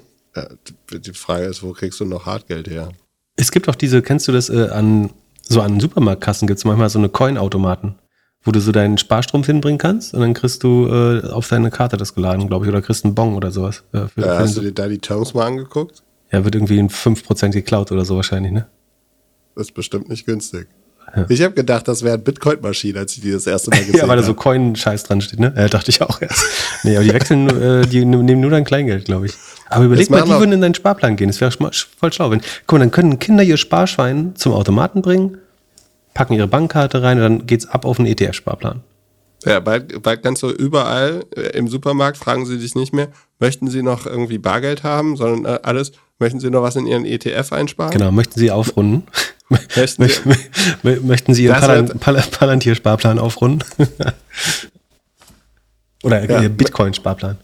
die 0.91 1.13
Frage 1.13 1.45
ist, 1.45 1.63
wo 1.63 1.73
kriegst 1.73 1.99
du 1.99 2.05
noch 2.05 2.25
Hartgeld 2.25 2.69
her? 2.69 2.89
Es 3.35 3.51
gibt 3.51 3.69
auch 3.69 3.75
diese, 3.75 4.01
kennst 4.01 4.27
du 4.27 4.31
das, 4.31 4.49
äh, 4.49 4.67
an 4.69 5.11
so 5.41 5.61
an 5.61 5.79
Supermarktkassen 5.79 6.47
gibt 6.47 6.59
es 6.59 6.65
manchmal 6.65 6.89
so 6.89 6.99
eine 6.99 7.09
Coin-Automaten, 7.09 7.95
wo 8.43 8.51
du 8.51 8.61
so 8.61 8.71
deinen 8.71 8.97
Sparstrom 8.99 9.43
hinbringen 9.43 9.79
kannst 9.79 10.13
und 10.13 10.21
dann 10.21 10.35
kriegst 10.35 10.63
du 10.63 10.87
äh, 10.87 11.27
auf 11.27 11.47
deine 11.47 11.71
Karte 11.71 11.97
das 11.97 12.13
geladen, 12.13 12.47
glaube 12.47 12.65
ich, 12.65 12.69
oder 12.69 12.81
kriegst 12.81 13.03
einen 13.03 13.15
Bon 13.15 13.33
oder 13.33 13.49
sowas. 13.51 13.83
Äh, 13.91 14.07
für, 14.07 14.21
Ja, 14.21 14.27
für 14.35 14.39
hast 14.39 14.57
du 14.57 14.61
dir 14.61 14.71
da 14.71 14.87
die 14.87 14.99
Terms 14.99 15.33
mal 15.33 15.47
angeguckt? 15.47 16.03
ja, 16.31 16.43
wird 16.45 16.53
irgendwie 16.55 16.77
in 16.77 16.89
5% 16.89 17.49
geklaut 17.49 17.91
oder 17.91 18.05
so 18.05 18.15
wahrscheinlich, 18.15 18.51
ne? 18.51 18.67
Das 19.55 19.67
ist 19.67 19.73
bestimmt 19.73 20.09
nicht 20.09 20.25
günstig. 20.25 20.67
Ich 21.29 21.41
habe 21.41 21.53
gedacht, 21.53 21.87
das 21.87 22.03
wäre 22.03 22.15
eine 22.15 22.23
Bitcoin-Maschine, 22.23 22.99
als 22.99 23.15
ich 23.15 23.21
die 23.21 23.31
das 23.31 23.47
erste 23.47 23.71
Mal 23.71 23.79
gesehen 23.85 23.97
Ja, 23.97 24.07
weil 24.07 24.17
da 24.17 24.23
so 24.23 24.29
habe. 24.29 24.39
Coin-Scheiß 24.39 25.03
dran 25.03 25.21
steht, 25.21 25.39
ne? 25.39 25.53
Äh, 25.55 25.69
dachte 25.69 25.89
ich 25.89 26.01
auch 26.01 26.21
erst. 26.21 26.43
Nee, 26.83 26.95
aber 26.95 27.05
die 27.05 27.13
wechseln, 27.13 27.49
äh, 27.49 27.85
die 27.85 28.05
nehmen 28.05 28.41
nur 28.41 28.51
dein 28.51 28.63
Kleingeld, 28.63 29.05
glaube 29.05 29.27
ich. 29.27 29.33
Aber 29.69 29.85
überleg 29.85 30.09
mal, 30.09 30.23
die 30.23 30.29
würden 30.29 30.51
in 30.51 30.61
deinen 30.61 30.73
Sparplan 30.73 31.15
gehen. 31.15 31.27
Das 31.27 31.41
wäre 31.41 31.51
voll 31.51 32.13
schlau. 32.13 32.31
Wenn, 32.31 32.41
guck 32.67 32.79
mal, 32.79 32.79
dann 32.79 32.91
können 32.91 33.19
Kinder 33.19 33.43
ihr 33.43 33.57
Sparschwein 33.57 34.35
zum 34.35 34.53
Automaten 34.53 35.01
bringen, 35.01 35.37
packen 36.13 36.33
ihre 36.33 36.47
Bankkarte 36.47 37.01
rein 37.01 37.17
und 37.17 37.23
dann 37.23 37.47
geht's 37.47 37.67
ab 37.67 37.85
auf 37.85 37.97
den 37.97 38.05
ETF-Sparplan. 38.05 38.81
Ja, 39.45 39.59
bald, 39.61 40.01
bald 40.03 40.21
kannst 40.21 40.43
du 40.43 40.49
überall 40.49 41.23
äh, 41.35 41.57
im 41.57 41.67
Supermarkt 41.69 42.17
fragen 42.17 42.45
sie 42.45 42.57
dich 42.57 42.75
nicht 42.75 42.93
mehr, 42.93 43.07
möchten 43.39 43.69
sie 43.69 43.81
noch 43.83 44.05
irgendwie 44.05 44.37
Bargeld 44.37 44.83
haben, 44.83 45.15
sondern 45.15 45.53
äh, 45.53 45.59
alles, 45.63 45.93
möchten 46.19 46.39
sie 46.39 46.49
noch 46.49 46.61
was 46.61 46.75
in 46.75 46.85
ihren 46.85 47.05
ETF 47.05 47.53
einsparen? 47.53 47.91
Genau, 47.91 48.11
möchten 48.11 48.37
Sie 48.37 48.51
aufrunden? 48.51 49.03
Möchten 49.49 50.09
möchten 50.83 51.33
Sie 51.33 51.45
Ihren 51.45 51.59
Palan 51.59 51.99
Pal 51.99 52.21
Palantir-Sparplan 52.21 53.19
aufrunden? 53.19 53.63
Oder 56.03 56.29
Ja. 56.29 56.41
Ihr 56.41 56.49
Bitcoin-Sparplan. 56.49 57.37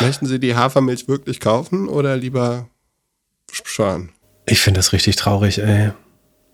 möchten 0.00 0.26
sie 0.26 0.38
die 0.38 0.54
Hafermilch 0.54 1.08
wirklich 1.08 1.40
kaufen 1.40 1.88
oder 1.88 2.16
lieber 2.16 2.68
sparen? 3.50 4.10
Ich 4.46 4.60
finde 4.60 4.78
das 4.78 4.92
richtig 4.92 5.16
traurig, 5.16 5.58
ey. 5.58 5.90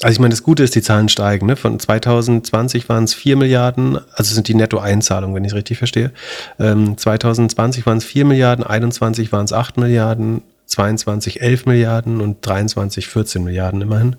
Also 0.02 0.12
ich 0.14 0.18
meine, 0.18 0.32
das 0.32 0.42
Gute 0.42 0.62
ist, 0.64 0.74
die 0.74 0.82
Zahlen 0.82 1.08
steigen. 1.08 1.46
Ne? 1.46 1.56
Von 1.56 1.78
2020 1.78 2.88
waren 2.88 3.04
es 3.04 3.14
4 3.14 3.36
Milliarden, 3.36 3.98
also 4.14 4.34
sind 4.34 4.48
die 4.48 4.54
Nettoeinzahlungen, 4.54 5.34
wenn 5.36 5.44
ich 5.44 5.52
es 5.52 5.56
richtig 5.56 5.78
verstehe. 5.78 6.12
Ähm, 6.58 6.98
2020 6.98 7.86
waren 7.86 7.98
es 7.98 8.04
4 8.04 8.24
Milliarden, 8.24 8.64
21 8.64 9.30
waren 9.32 9.44
es 9.44 9.52
8 9.52 9.76
Milliarden, 9.76 10.42
22 10.66 11.40
11 11.40 11.66
Milliarden 11.66 12.20
und 12.20 12.44
23 12.46 13.08
14 13.08 13.44
Milliarden 13.44 13.80
immerhin. 13.80 14.16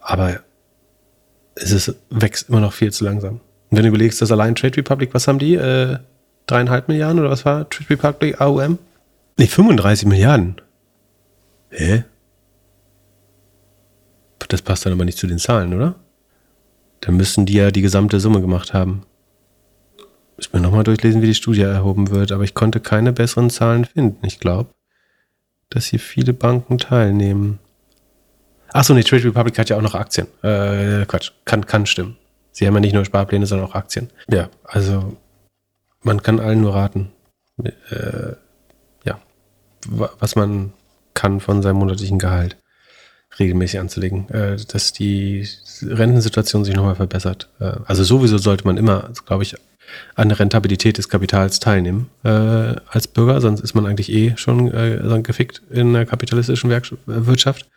Aber 0.00 0.40
es 1.54 1.70
ist, 1.70 1.94
wächst 2.10 2.48
immer 2.48 2.60
noch 2.60 2.72
viel 2.72 2.92
zu 2.92 3.04
langsam. 3.04 3.34
Und 3.70 3.76
wenn 3.76 3.82
du 3.82 3.88
überlegst, 3.88 4.20
dass 4.20 4.32
allein 4.32 4.54
Trade 4.54 4.76
Republic, 4.76 5.14
was 5.14 5.28
haben 5.28 5.38
die? 5.38 5.54
Äh, 5.54 5.98
dreieinhalb 6.46 6.88
Milliarden 6.88 7.20
oder 7.20 7.30
was 7.30 7.44
war 7.44 7.68
Trade 7.70 7.90
Republic 7.90 8.40
AUM? 8.40 8.78
Nee, 9.38 9.46
35 9.46 10.08
Milliarden. 10.08 10.56
Hä? 11.70 12.04
Das 14.48 14.60
passt 14.60 14.84
dann 14.84 14.92
aber 14.92 15.06
nicht 15.06 15.16
zu 15.16 15.26
den 15.26 15.38
Zahlen, 15.38 15.72
oder? 15.72 15.94
Dann 17.00 17.16
müssten 17.16 17.46
die 17.46 17.54
ja 17.54 17.70
die 17.70 17.80
gesamte 17.80 18.20
Summe 18.20 18.42
gemacht 18.42 18.74
haben. 18.74 19.04
Müssen 20.36 20.52
wir 20.52 20.60
nochmal 20.60 20.84
durchlesen, 20.84 21.22
wie 21.22 21.26
die 21.26 21.34
Studie 21.34 21.62
erhoben 21.62 22.10
wird, 22.10 22.32
aber 22.32 22.44
ich 22.44 22.52
konnte 22.52 22.80
keine 22.80 23.12
besseren 23.12 23.48
Zahlen 23.48 23.86
finden. 23.86 24.26
Ich 24.26 24.40
glaube, 24.40 24.68
dass 25.74 25.86
hier 25.86 26.00
viele 26.00 26.32
Banken 26.32 26.78
teilnehmen. 26.78 27.58
Achso, 28.72 28.94
nee, 28.94 29.02
Trade 29.02 29.24
Republic 29.24 29.58
hat 29.58 29.68
ja 29.68 29.76
auch 29.76 29.82
noch 29.82 29.94
Aktien. 29.94 30.26
Äh, 30.42 31.04
Quatsch, 31.06 31.30
kann, 31.44 31.66
kann 31.66 31.86
stimmen. 31.86 32.16
Sie 32.52 32.66
haben 32.66 32.74
ja 32.74 32.80
nicht 32.80 32.94
nur 32.94 33.04
Sparpläne, 33.04 33.46
sondern 33.46 33.68
auch 33.68 33.74
Aktien. 33.74 34.10
Ja, 34.30 34.48
also 34.64 35.16
man 36.02 36.22
kann 36.22 36.40
allen 36.40 36.60
nur 36.60 36.74
raten. 36.74 37.10
Äh, 37.62 38.32
ja, 39.04 39.20
wa- 39.88 40.10
was 40.18 40.36
man 40.36 40.72
kann 41.14 41.40
von 41.40 41.62
seinem 41.62 41.76
monatlichen 41.76 42.18
Gehalt 42.18 42.56
regelmäßig 43.38 43.80
anzulegen, 43.80 44.28
äh, 44.30 44.56
dass 44.56 44.92
die 44.92 45.46
Rentensituation 45.82 46.64
sich 46.64 46.74
nochmal 46.74 46.94
verbessert. 46.96 47.48
Äh, 47.60 47.72
also 47.86 48.04
sowieso 48.04 48.38
sollte 48.38 48.66
man 48.66 48.76
immer, 48.76 49.10
glaube 49.26 49.42
ich, 49.42 49.54
an 50.14 50.28
der 50.28 50.38
Rentabilität 50.38 50.98
des 50.98 51.08
Kapitals 51.08 51.60
teilnehmen 51.60 52.10
äh, 52.24 52.28
als 52.28 53.08
Bürger, 53.08 53.40
sonst 53.40 53.60
ist 53.60 53.74
man 53.74 53.86
eigentlich 53.86 54.10
eh 54.12 54.34
schon 54.36 54.72
äh, 54.72 55.20
gefickt 55.22 55.62
in 55.70 55.92
der 55.92 56.06
kapitalistischen 56.06 56.70
Werk 56.70 56.92
Wirtschaft. 57.06 57.68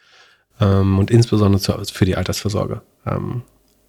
Ähm, 0.59 0.99
und 0.99 1.11
insbesondere 1.11 1.61
zu, 1.61 1.73
für 1.93 2.05
die 2.05 2.15
Altersvorsorge 2.15 2.81
ähm, 3.05 3.41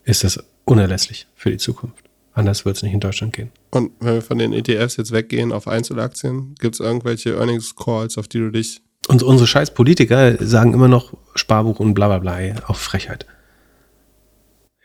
ist 0.05 0.24
das 0.24 0.43
unerlässlich 0.64 1.27
für 1.35 1.51
die 1.51 1.59
Zukunft. 1.59 2.05
Anders 2.33 2.64
wird 2.66 2.77
es 2.77 2.83
nicht 2.83 2.93
in 2.93 3.01
Deutschland 3.01 3.33
gehen. 3.33 3.51
Und 3.70 3.93
wenn 3.99 4.14
wir 4.14 4.22
von 4.22 4.39
den 4.39 4.53
ETFs 4.53 4.97
jetzt 4.97 5.11
weggehen 5.11 5.53
auf 5.53 5.66
Einzelaktien, 5.66 6.55
gibt 6.59 6.74
es 6.74 6.81
irgendwelche 6.81 7.35
Earnings 7.35 7.74
Calls, 7.77 8.18
auf 8.18 8.29
die 8.29 8.39
du 8.39 8.51
dich 8.51 8.83
Und 9.09 9.22
unsere 9.22 9.47
scheiß 9.47 9.72
Politiker 9.72 10.37
sagen 10.45 10.74
immer 10.74 10.89
noch 10.89 11.14
Sparbuch 11.35 11.81
und 11.81 11.95
bla 11.95 12.09
bla 12.09 12.18
bla, 12.18 12.39
auch 12.66 12.77
Frechheit. 12.77 13.24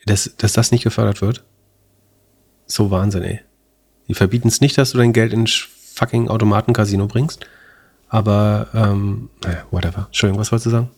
Dass, 0.06 0.34
dass 0.38 0.54
das 0.54 0.72
nicht 0.72 0.84
gefördert 0.84 1.22
wird, 1.22 1.44
so 2.74 2.91
Wahnsinn, 2.91 3.24
ey. 3.24 3.39
Die 4.07 4.13
verbieten 4.13 4.47
es 4.47 4.61
nicht, 4.61 4.78
dass 4.78 4.91
du 4.91 4.97
dein 4.97 5.13
Geld 5.13 5.34
in 5.34 5.47
fucking 5.47 6.28
Automaten-Casino 6.30 7.07
bringst, 7.07 7.45
aber, 8.09 8.67
ähm, 8.74 9.30
naja, 9.43 9.65
whatever. 9.72 10.07
Entschuldigung, 10.07 10.39
was 10.39 10.51
wolltest 10.51 10.65
du 10.67 10.69
sagen? 10.72 10.89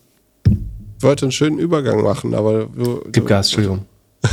Ich 0.97 1.03
wollte 1.03 1.25
einen 1.25 1.31
schönen 1.31 1.59
Übergang 1.59 2.01
machen, 2.01 2.33
aber 2.33 2.65
du, 2.65 3.03
Gib 3.11 3.27
Gas, 3.27 3.47
Entschuldigung. 3.47 3.85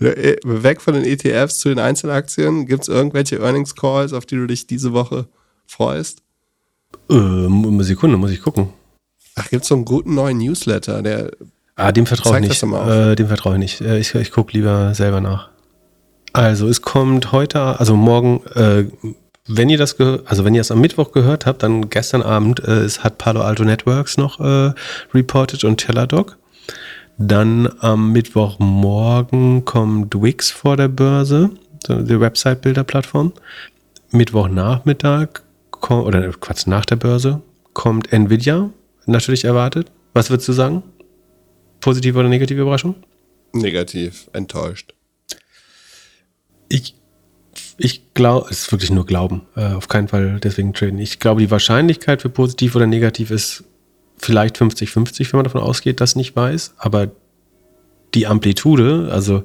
Äh, 0.00 0.36
Weg 0.44 0.80
von 0.80 0.94
den 0.94 1.04
ETFs 1.04 1.58
zu 1.58 1.68
den 1.68 1.78
Einzelaktien. 1.78 2.64
Gibt 2.64 2.84
es 2.84 2.88
irgendwelche 2.88 3.36
Earnings 3.36 3.74
Calls, 3.74 4.14
auf 4.14 4.24
die 4.24 4.36
du 4.36 4.46
dich 4.46 4.66
diese 4.66 4.94
Woche 4.94 5.26
freust? 5.66 6.22
Ähm, 7.10 7.82
Sekunde, 7.82 8.16
muss 8.16 8.30
ich 8.30 8.40
gucken. 8.40 8.70
Ach, 9.34 9.50
gibt 9.50 9.64
es 9.64 9.68
so 9.68 9.74
einen 9.74 9.84
guten 9.84 10.14
neuen 10.14 10.38
Newsletter, 10.38 11.02
der 11.02 11.32
Ah, 11.76 11.90
dem 11.90 12.06
vertraue 12.06 12.38
ich 12.38 12.48
nicht. 12.48 12.62
Äh, 12.62 13.16
dem 13.16 13.26
vertraue 13.26 13.54
ich 13.54 13.58
nicht. 13.58 13.80
Äh, 13.80 13.98
ich 13.98 14.14
ich 14.14 14.30
gucke 14.30 14.52
lieber 14.52 14.94
selber 14.94 15.20
nach. 15.20 15.50
Also, 16.34 16.68
es 16.68 16.82
kommt 16.82 17.30
heute, 17.30 17.78
also 17.78 17.94
morgen, 17.94 18.44
äh, 18.54 18.86
wenn 19.46 19.68
ihr 19.70 19.78
das, 19.78 19.98
also 20.00 20.44
wenn 20.44 20.54
ihr 20.54 20.62
es 20.62 20.72
am 20.72 20.80
Mittwoch 20.80 21.12
gehört 21.12 21.46
habt, 21.46 21.62
dann 21.62 21.90
gestern 21.90 22.22
Abend, 22.22 22.58
äh, 22.58 22.80
es 22.80 23.04
hat 23.04 23.18
Palo 23.18 23.40
Alto 23.40 23.64
Networks 23.64 24.16
noch 24.16 24.40
äh, 24.40 24.72
reported 25.14 25.62
und 25.62 25.78
Teladoc. 25.78 26.36
Dann 27.18 27.72
am 27.78 28.10
Mittwochmorgen 28.10 29.64
kommt 29.64 30.20
Wix 30.20 30.50
vor 30.50 30.76
der 30.76 30.88
Börse, 30.88 31.50
die 31.88 32.20
Website-Builder-Plattform. 32.20 33.32
Mittwochnachmittag, 34.10 35.28
oder 35.88 36.32
Quatsch, 36.32 36.66
nach 36.66 36.84
der 36.84 36.96
Börse, 36.96 37.42
kommt 37.74 38.12
Nvidia, 38.12 38.70
natürlich 39.06 39.44
erwartet. 39.44 39.92
Was 40.14 40.30
würdest 40.30 40.48
du 40.48 40.52
sagen? 40.52 40.82
Positive 41.80 42.18
oder 42.18 42.28
negative 42.28 42.62
Überraschung? 42.62 42.96
negativ 43.54 44.28
enttäuscht. 44.32 44.93
Ich, 46.68 46.94
ich 47.78 48.14
glaube, 48.14 48.48
es 48.50 48.62
ist 48.62 48.72
wirklich 48.72 48.90
nur 48.90 49.06
Glauben. 49.06 49.42
Äh, 49.56 49.72
auf 49.74 49.88
keinen 49.88 50.08
Fall 50.08 50.40
deswegen 50.42 50.74
traden. 50.74 50.98
Ich 50.98 51.18
glaube, 51.18 51.40
die 51.40 51.50
Wahrscheinlichkeit 51.50 52.22
für 52.22 52.28
positiv 52.28 52.76
oder 52.76 52.86
negativ 52.86 53.30
ist 53.30 53.64
vielleicht 54.16 54.56
50-50, 54.56 55.32
wenn 55.32 55.38
man 55.38 55.44
davon 55.44 55.60
ausgeht, 55.60 56.00
dass 56.00 56.16
nicht 56.16 56.34
weiß. 56.34 56.74
Aber 56.78 57.10
die 58.14 58.26
Amplitude, 58.26 59.08
also 59.10 59.44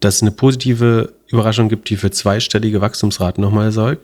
dass 0.00 0.16
es 0.16 0.22
eine 0.22 0.32
positive 0.32 1.14
Überraschung 1.28 1.68
gibt, 1.68 1.88
die 1.88 1.96
für 1.96 2.10
zweistellige 2.10 2.80
Wachstumsraten 2.80 3.42
nochmal 3.42 3.72
sorgt, 3.72 4.02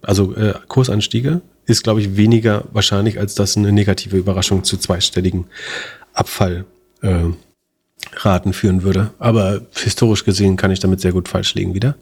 also 0.00 0.34
äh, 0.34 0.54
Kursanstiege, 0.68 1.42
ist, 1.66 1.82
glaube 1.82 2.00
ich, 2.00 2.16
weniger 2.16 2.64
wahrscheinlich, 2.72 3.18
als 3.18 3.34
dass 3.34 3.56
eine 3.56 3.72
negative 3.72 4.16
Überraschung 4.16 4.64
zu 4.64 4.76
zweistelligen 4.76 5.46
Abfall 6.12 6.64
äh, 7.02 7.24
Raten 8.16 8.52
führen 8.52 8.82
würde. 8.82 9.10
Aber 9.18 9.60
historisch 9.74 10.24
gesehen 10.24 10.56
kann 10.56 10.70
ich 10.70 10.80
damit 10.80 11.00
sehr 11.00 11.12
gut 11.12 11.28
falsch 11.28 11.54
liegen 11.54 11.74
wieder. 11.74 11.96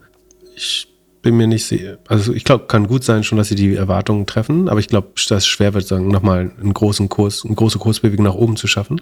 Ich 0.54 0.88
bin 1.22 1.36
mir 1.36 1.46
nicht 1.46 1.64
sicher. 1.64 1.98
Also 2.08 2.32
ich 2.32 2.44
glaube, 2.44 2.66
kann 2.66 2.88
gut 2.88 3.04
sein 3.04 3.24
schon, 3.24 3.38
dass 3.38 3.48
sie 3.48 3.54
die 3.54 3.76
Erwartungen 3.76 4.26
treffen, 4.26 4.68
aber 4.68 4.80
ich 4.80 4.88
glaube, 4.88 5.12
dass 5.14 5.30
es 5.30 5.46
schwer 5.46 5.72
wird, 5.72 5.86
sagen, 5.86 6.08
nochmal 6.08 6.50
einen 6.60 6.74
großen 6.74 7.08
Kurs, 7.08 7.44
eine 7.44 7.54
große 7.54 7.78
Kursbewegung 7.78 8.24
nach 8.24 8.34
oben 8.34 8.56
zu 8.56 8.66
schaffen. 8.66 9.00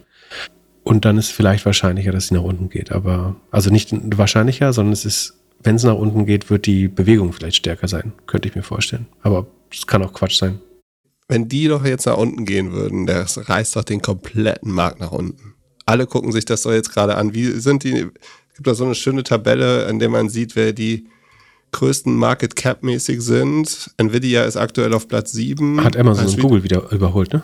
Und 0.83 1.05
dann 1.05 1.19
ist 1.19 1.31
vielleicht 1.31 1.67
wahrscheinlicher, 1.67 2.13
dass 2.13 2.29
sie 2.29 2.35
nach 2.35 2.43
unten 2.43 2.69
geht. 2.69 2.93
Aber 2.93 3.37
also 3.51 3.71
nicht 3.71 3.93
wahrscheinlicher, 4.17 4.73
sondern 4.73 4.93
es 4.93 5.05
ist, 5.05 5.35
wenn 5.63 5.77
es 5.77 5.85
nach 5.85 5.95
unten 5.95 6.27
geht, 6.27 6.51
wird 6.51 6.67
die 6.67 6.89
Bewegung 6.89 7.33
vielleicht 7.33 7.57
stärker 7.57 7.89
sein. 7.89 8.13
Könnte 8.27 8.49
ich 8.49 8.55
mir 8.55 8.63
vorstellen. 8.63 9.07
Aber 9.23 9.47
es 9.71 9.87
kann 9.87 10.03
auch 10.03 10.13
Quatsch 10.13 10.39
sein. 10.39 10.61
Wenn 11.29 11.49
die 11.49 11.69
doch 11.69 11.85
jetzt 11.85 12.07
nach 12.07 12.17
unten 12.17 12.45
gehen 12.45 12.73
würden, 12.73 13.07
das 13.07 13.49
reißt 13.49 13.77
doch 13.77 13.85
den 13.85 14.03
kompletten 14.03 14.73
Markt 14.73 15.01
nach 15.01 15.13
unten. 15.13 15.55
Alle 15.91 16.07
gucken 16.07 16.31
sich 16.31 16.45
das 16.45 16.63
doch 16.63 16.73
jetzt 16.73 16.93
gerade 16.93 17.17
an. 17.17 17.35
Wie 17.35 17.47
sind 17.59 17.83
die? 17.83 18.11
Es 18.49 18.55
gibt 18.55 18.67
da 18.69 18.75
so 18.75 18.85
eine 18.85 18.95
schöne 18.95 19.25
Tabelle, 19.25 19.89
in 19.89 19.99
der 19.99 20.09
man 20.09 20.29
sieht, 20.29 20.55
wer 20.55 20.73
die 20.73 21.09
größten 21.73 22.15
Market 22.15 22.55
Cap 22.55 22.85
mäßig 22.85 23.21
sind. 23.21 23.91
Nvidia 23.97 24.45
ist 24.45 24.57
aktuell 24.57 24.95
auf 24.95 25.09
Platz 25.09 25.33
7. 25.33 25.83
Hat 25.83 25.97
Amazon 25.97 26.27
und 26.27 26.39
Google 26.39 26.63
wieder 26.63 26.93
überholt, 26.93 27.33
ne? 27.33 27.43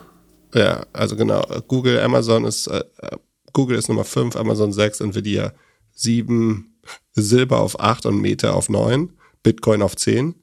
Ja, 0.54 0.86
also 0.92 1.16
genau. 1.16 1.42
Google, 1.66 1.98
Amazon 2.00 2.44
ist, 2.44 2.68
äh, 2.68 2.84
äh, 2.98 3.16
Google 3.52 3.78
ist 3.78 3.88
Nummer 3.88 4.04
5, 4.04 4.36
Amazon 4.36 4.72
6, 4.72 5.00
Nvidia 5.00 5.52
7, 5.92 6.78
Silber 7.14 7.60
auf 7.60 7.80
8 7.80 8.06
und 8.06 8.20
Meta 8.20 8.52
auf 8.52 8.68
9, 8.68 9.10
Bitcoin 9.42 9.82
auf 9.82 9.96
10. 9.96 10.36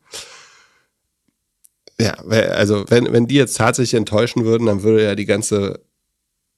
Ja, 2.00 2.16
also 2.16 2.84
wenn, 2.90 3.14
wenn 3.14 3.28
die 3.28 3.36
jetzt 3.36 3.56
tatsächlich 3.56 3.94
enttäuschen 3.94 4.44
würden, 4.44 4.66
dann 4.66 4.84
würde 4.84 5.04
ja 5.04 5.16
die 5.16 5.26
ganze, 5.26 5.80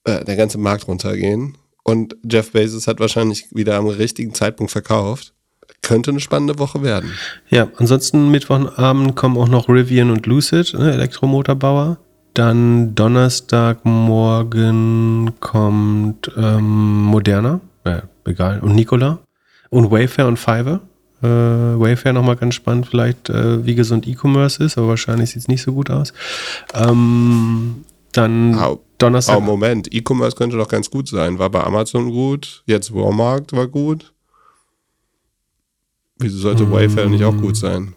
äh, 0.05 0.23
der 0.23 0.35
ganze 0.35 0.57
Markt 0.57 0.87
runtergehen. 0.87 1.57
und 1.83 2.15
Jeff 2.23 2.51
Bezos 2.51 2.87
hat 2.87 2.99
wahrscheinlich 2.99 3.47
wieder 3.51 3.77
am 3.77 3.87
richtigen 3.87 4.33
Zeitpunkt 4.33 4.71
verkauft. 4.71 5.33
Könnte 5.81 6.11
eine 6.11 6.19
spannende 6.19 6.57
Woche 6.57 6.81
werden. 6.81 7.11
Ja, 7.49 7.67
ansonsten 7.77 8.31
Mittwochabend 8.31 9.15
kommen 9.15 9.37
auch 9.37 9.47
noch 9.47 9.69
Rivian 9.69 10.09
und 10.09 10.25
Lucid, 10.25 10.73
ne, 10.73 10.91
Elektromotorbauer. 10.93 11.97
Dann 12.33 12.95
Donnerstagmorgen 12.95 15.31
kommt 15.39 16.31
ähm, 16.35 17.03
Moderna, 17.03 17.61
ja, 17.85 18.03
egal, 18.25 18.59
und 18.61 18.75
Nikola. 18.75 19.19
Und 19.69 19.91
Wayfair 19.91 20.27
und 20.27 20.37
Fiverr. 20.37 20.81
Äh, 21.21 21.27
Wayfair 21.27 22.13
nochmal 22.13 22.35
ganz 22.35 22.55
spannend, 22.55 22.87
vielleicht 22.87 23.29
äh, 23.29 23.65
wie 23.65 23.75
gesund 23.75 24.07
E-Commerce 24.07 24.63
ist, 24.63 24.77
aber 24.77 24.89
wahrscheinlich 24.89 25.31
sieht 25.31 25.43
es 25.43 25.47
nicht 25.47 25.61
so 25.61 25.73
gut 25.73 25.89
aus. 25.89 26.13
Ähm, 26.73 27.85
dann 28.11 28.55
Au, 28.55 28.81
Donnerstag. 28.97 29.37
Oh, 29.37 29.41
Moment, 29.41 29.93
E-Commerce 29.93 30.35
könnte 30.35 30.57
doch 30.57 30.67
ganz 30.67 30.89
gut 30.89 31.07
sein. 31.07 31.37
War 31.39 31.49
bei 31.49 31.63
Amazon 31.63 32.11
gut, 32.11 32.63
jetzt 32.65 32.93
Walmart 32.93 33.51
war 33.53 33.67
gut. 33.67 34.13
Wieso 36.17 36.37
sollte 36.37 36.71
Wayfair 36.71 37.07
nicht 37.07 37.23
auch 37.25 37.35
gut 37.35 37.57
sein? 37.57 37.93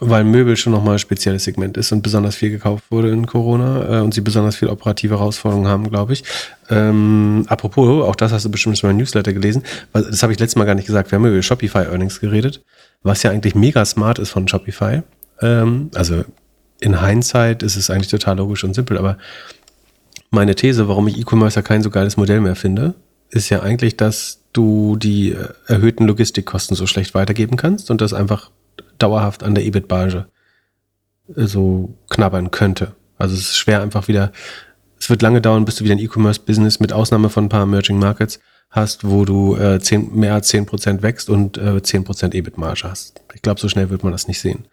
weil 0.00 0.24
Möbel 0.24 0.56
schon 0.56 0.72
nochmal 0.72 0.94
ein 0.94 0.98
spezielles 0.98 1.44
Segment 1.44 1.76
ist 1.76 1.92
und 1.92 2.02
besonders 2.02 2.34
viel 2.34 2.50
gekauft 2.50 2.84
wurde 2.90 3.10
in 3.10 3.26
Corona 3.26 3.98
äh, 3.98 4.00
und 4.00 4.14
sie 4.14 4.22
besonders 4.22 4.56
viel 4.56 4.68
operative 4.68 5.18
Herausforderungen 5.18 5.68
haben, 5.68 5.88
glaube 5.90 6.14
ich. 6.14 6.24
Ähm, 6.70 7.44
apropos, 7.48 8.04
auch 8.04 8.16
das 8.16 8.32
hast 8.32 8.46
du 8.46 8.50
bestimmt 8.50 8.78
schon 8.78 8.88
mal 8.88 8.92
im 8.92 8.96
Newsletter 8.96 9.32
gelesen, 9.32 9.62
das 9.92 10.22
habe 10.22 10.32
ich 10.32 10.38
letztes 10.38 10.56
Mal 10.56 10.64
gar 10.64 10.74
nicht 10.74 10.86
gesagt, 10.86 11.10
wir 11.10 11.16
haben 11.16 11.26
über 11.26 11.42
Shopify 11.42 11.84
Earnings 11.84 12.18
geredet, 12.20 12.64
was 13.02 13.22
ja 13.22 13.30
eigentlich 13.30 13.54
mega 13.54 13.84
smart 13.84 14.18
ist 14.18 14.30
von 14.30 14.48
Shopify. 14.48 15.02
Ähm, 15.42 15.90
also 15.94 16.24
in 16.80 17.04
Hindsight 17.04 17.62
ist 17.62 17.76
es 17.76 17.90
eigentlich 17.90 18.08
total 18.08 18.38
logisch 18.38 18.64
und 18.64 18.74
simpel, 18.74 18.98
aber 18.98 19.18
meine 20.30 20.54
These, 20.54 20.88
warum 20.88 21.08
ich 21.08 21.18
E-Commerce 21.18 21.62
kein 21.62 21.82
so 21.82 21.90
geiles 21.90 22.16
Modell 22.16 22.40
mehr 22.40 22.56
finde, 22.56 22.94
ist 23.30 23.48
ja 23.48 23.60
eigentlich, 23.62 23.96
dass 23.96 24.40
du 24.52 24.96
die 24.96 25.32
äh, 25.32 25.48
erhöhten 25.66 26.06
Logistikkosten 26.06 26.76
so 26.76 26.86
schlecht 26.86 27.14
weitergeben 27.14 27.56
kannst 27.56 27.90
und 27.90 28.00
das 28.00 28.12
einfach 28.12 28.50
dauerhaft 28.98 29.42
an 29.42 29.54
der 29.54 29.64
EBIT-Marge 29.64 30.26
äh, 31.36 31.46
so 31.46 31.94
knabbern 32.08 32.50
könnte. 32.50 32.94
Also 33.18 33.34
es 33.34 33.40
ist 33.40 33.58
schwer 33.58 33.82
einfach 33.82 34.08
wieder, 34.08 34.32
es 34.98 35.10
wird 35.10 35.22
lange 35.22 35.40
dauern, 35.40 35.64
bis 35.64 35.76
du 35.76 35.84
wieder 35.84 35.94
ein 35.94 36.00
E-Commerce-Business 36.00 36.80
mit 36.80 36.92
Ausnahme 36.92 37.28
von 37.28 37.44
ein 37.44 37.48
paar 37.48 37.62
Emerging 37.62 37.98
Markets 37.98 38.40
hast, 38.70 39.04
wo 39.04 39.24
du 39.24 39.56
äh, 39.56 39.80
10, 39.80 40.14
mehr 40.14 40.34
als 40.34 40.52
10% 40.52 41.02
wächst 41.02 41.28
und 41.28 41.58
äh, 41.58 41.78
10% 41.78 42.34
EBIT-Marge 42.34 42.82
hast. 42.84 43.20
Ich 43.34 43.42
glaube, 43.42 43.60
so 43.60 43.68
schnell 43.68 43.90
wird 43.90 44.04
man 44.04 44.12
das 44.12 44.28
nicht 44.28 44.40
sehen. 44.40 44.66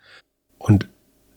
Und 0.59 0.87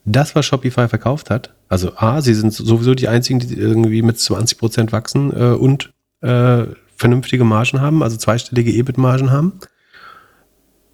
das, 0.05 0.35
was 0.35 0.47
Shopify 0.47 0.89
verkauft 0.89 1.31
hat, 1.31 1.55
also 1.69 1.93
A, 1.97 2.21
sie 2.21 2.35
sind 2.35 2.53
sowieso 2.53 2.95
die 2.95 3.09
einzigen, 3.09 3.39
die 3.39 3.55
irgendwie 3.55 4.03
mit 4.03 4.17
20% 4.17 4.93
wachsen 4.93 5.33
äh, 5.33 5.55
und 5.55 5.91
äh, 6.21 6.65
vernünftige 6.97 7.45
Margen 7.45 7.81
haben, 7.81 8.03
also 8.03 8.17
zweistellige 8.17 8.73
EBIT-Margen 8.73 9.31
haben. 9.31 9.61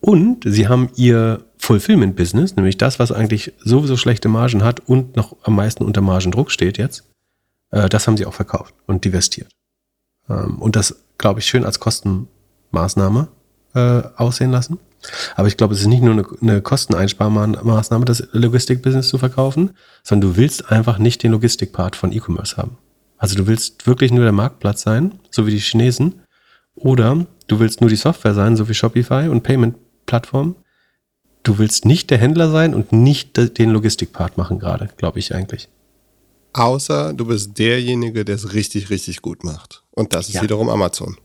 Und 0.00 0.44
sie 0.46 0.68
haben 0.68 0.90
ihr 0.94 1.44
Fulfillment-Business, 1.58 2.56
nämlich 2.56 2.76
das, 2.76 2.98
was 2.98 3.10
eigentlich 3.10 3.54
sowieso 3.58 3.96
schlechte 3.96 4.28
Margen 4.28 4.62
hat 4.62 4.80
und 4.80 5.16
noch 5.16 5.36
am 5.42 5.56
meisten 5.56 5.84
unter 5.84 6.00
Margendruck 6.00 6.50
steht 6.50 6.78
jetzt, 6.78 7.04
äh, 7.70 7.88
das 7.88 8.06
haben 8.06 8.16
sie 8.16 8.26
auch 8.26 8.34
verkauft 8.34 8.74
und 8.86 9.04
divestiert. 9.04 9.50
Ähm, 10.28 10.58
und 10.60 10.76
das, 10.76 11.02
glaube 11.18 11.40
ich, 11.40 11.46
schön 11.46 11.64
als 11.64 11.80
Kostenmaßnahme 11.80 13.28
äh, 13.74 14.02
aussehen 14.16 14.50
lassen. 14.50 14.78
Aber 15.36 15.48
ich 15.48 15.56
glaube, 15.56 15.74
es 15.74 15.80
ist 15.80 15.86
nicht 15.86 16.02
nur 16.02 16.12
eine, 16.12 16.26
eine 16.40 16.62
Kosteneinsparmaßnahme, 16.62 18.04
das 18.04 18.28
Logistik-Business 18.32 19.08
zu 19.08 19.18
verkaufen, 19.18 19.70
sondern 20.02 20.30
du 20.32 20.36
willst 20.36 20.70
einfach 20.70 20.98
nicht 20.98 21.22
den 21.22 21.32
Logistik-Part 21.32 21.96
von 21.96 22.12
E-Commerce 22.12 22.56
haben. 22.56 22.78
Also 23.18 23.36
du 23.36 23.46
willst 23.46 23.86
wirklich 23.86 24.12
nur 24.12 24.24
der 24.24 24.32
Marktplatz 24.32 24.82
sein, 24.82 25.18
so 25.30 25.46
wie 25.46 25.52
die 25.52 25.58
Chinesen, 25.60 26.22
oder 26.74 27.26
du 27.46 27.60
willst 27.60 27.80
nur 27.80 27.88
die 27.90 27.96
Software 27.96 28.34
sein, 28.34 28.56
so 28.56 28.68
wie 28.68 28.74
Shopify 28.74 29.28
und 29.28 29.42
Payment-Plattformen, 29.42 30.56
du 31.42 31.58
willst 31.58 31.84
nicht 31.84 32.10
der 32.10 32.18
Händler 32.18 32.50
sein 32.50 32.74
und 32.74 32.92
nicht 32.92 33.58
den 33.58 33.70
Logistikpart 33.70 34.36
machen 34.36 34.58
gerade, 34.58 34.88
glaube 34.96 35.18
ich 35.18 35.34
eigentlich. 35.34 35.68
Außer 36.52 37.12
du 37.12 37.26
bist 37.26 37.58
derjenige, 37.58 38.24
der 38.24 38.34
es 38.34 38.52
richtig, 38.54 38.90
richtig 38.90 39.22
gut 39.22 39.44
macht. 39.44 39.82
Und 39.92 40.14
das 40.14 40.28
ist 40.28 40.34
Ja. 40.34 40.42
wiederum 40.42 40.68
Amazon. 40.68 41.16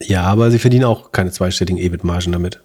Ja, 0.00 0.24
aber 0.24 0.50
sie 0.50 0.58
verdienen 0.58 0.84
auch 0.84 1.12
keine 1.12 1.30
zweistelligen 1.30 1.78
EBIT-Margen 1.78 2.32
damit. 2.32 2.60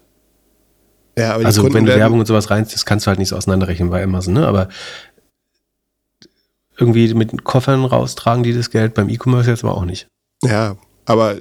Ja, 1.18 1.34
aber 1.34 1.44
Also 1.46 1.62
Kunden 1.62 1.74
wenn 1.76 1.84
du 1.86 1.94
Werbung 1.94 2.20
und 2.20 2.26
sowas 2.26 2.50
rein, 2.50 2.66
das 2.70 2.84
kannst 2.86 3.06
du 3.06 3.08
halt 3.08 3.18
nicht 3.18 3.28
so 3.28 3.36
auseinanderrechnen 3.36 3.90
bei 3.90 4.02
Amazon, 4.02 4.34
ne? 4.34 4.46
Aber 4.46 4.68
irgendwie 6.76 7.12
mit 7.14 7.44
Koffern 7.44 7.84
raustragen 7.84 8.42
die 8.44 8.54
das 8.54 8.70
Geld 8.70 8.94
beim 8.94 9.08
E-Commerce 9.08 9.50
jetzt 9.50 9.64
aber 9.64 9.76
auch 9.76 9.84
nicht. 9.84 10.06
Ja, 10.44 10.76
aber 11.06 11.36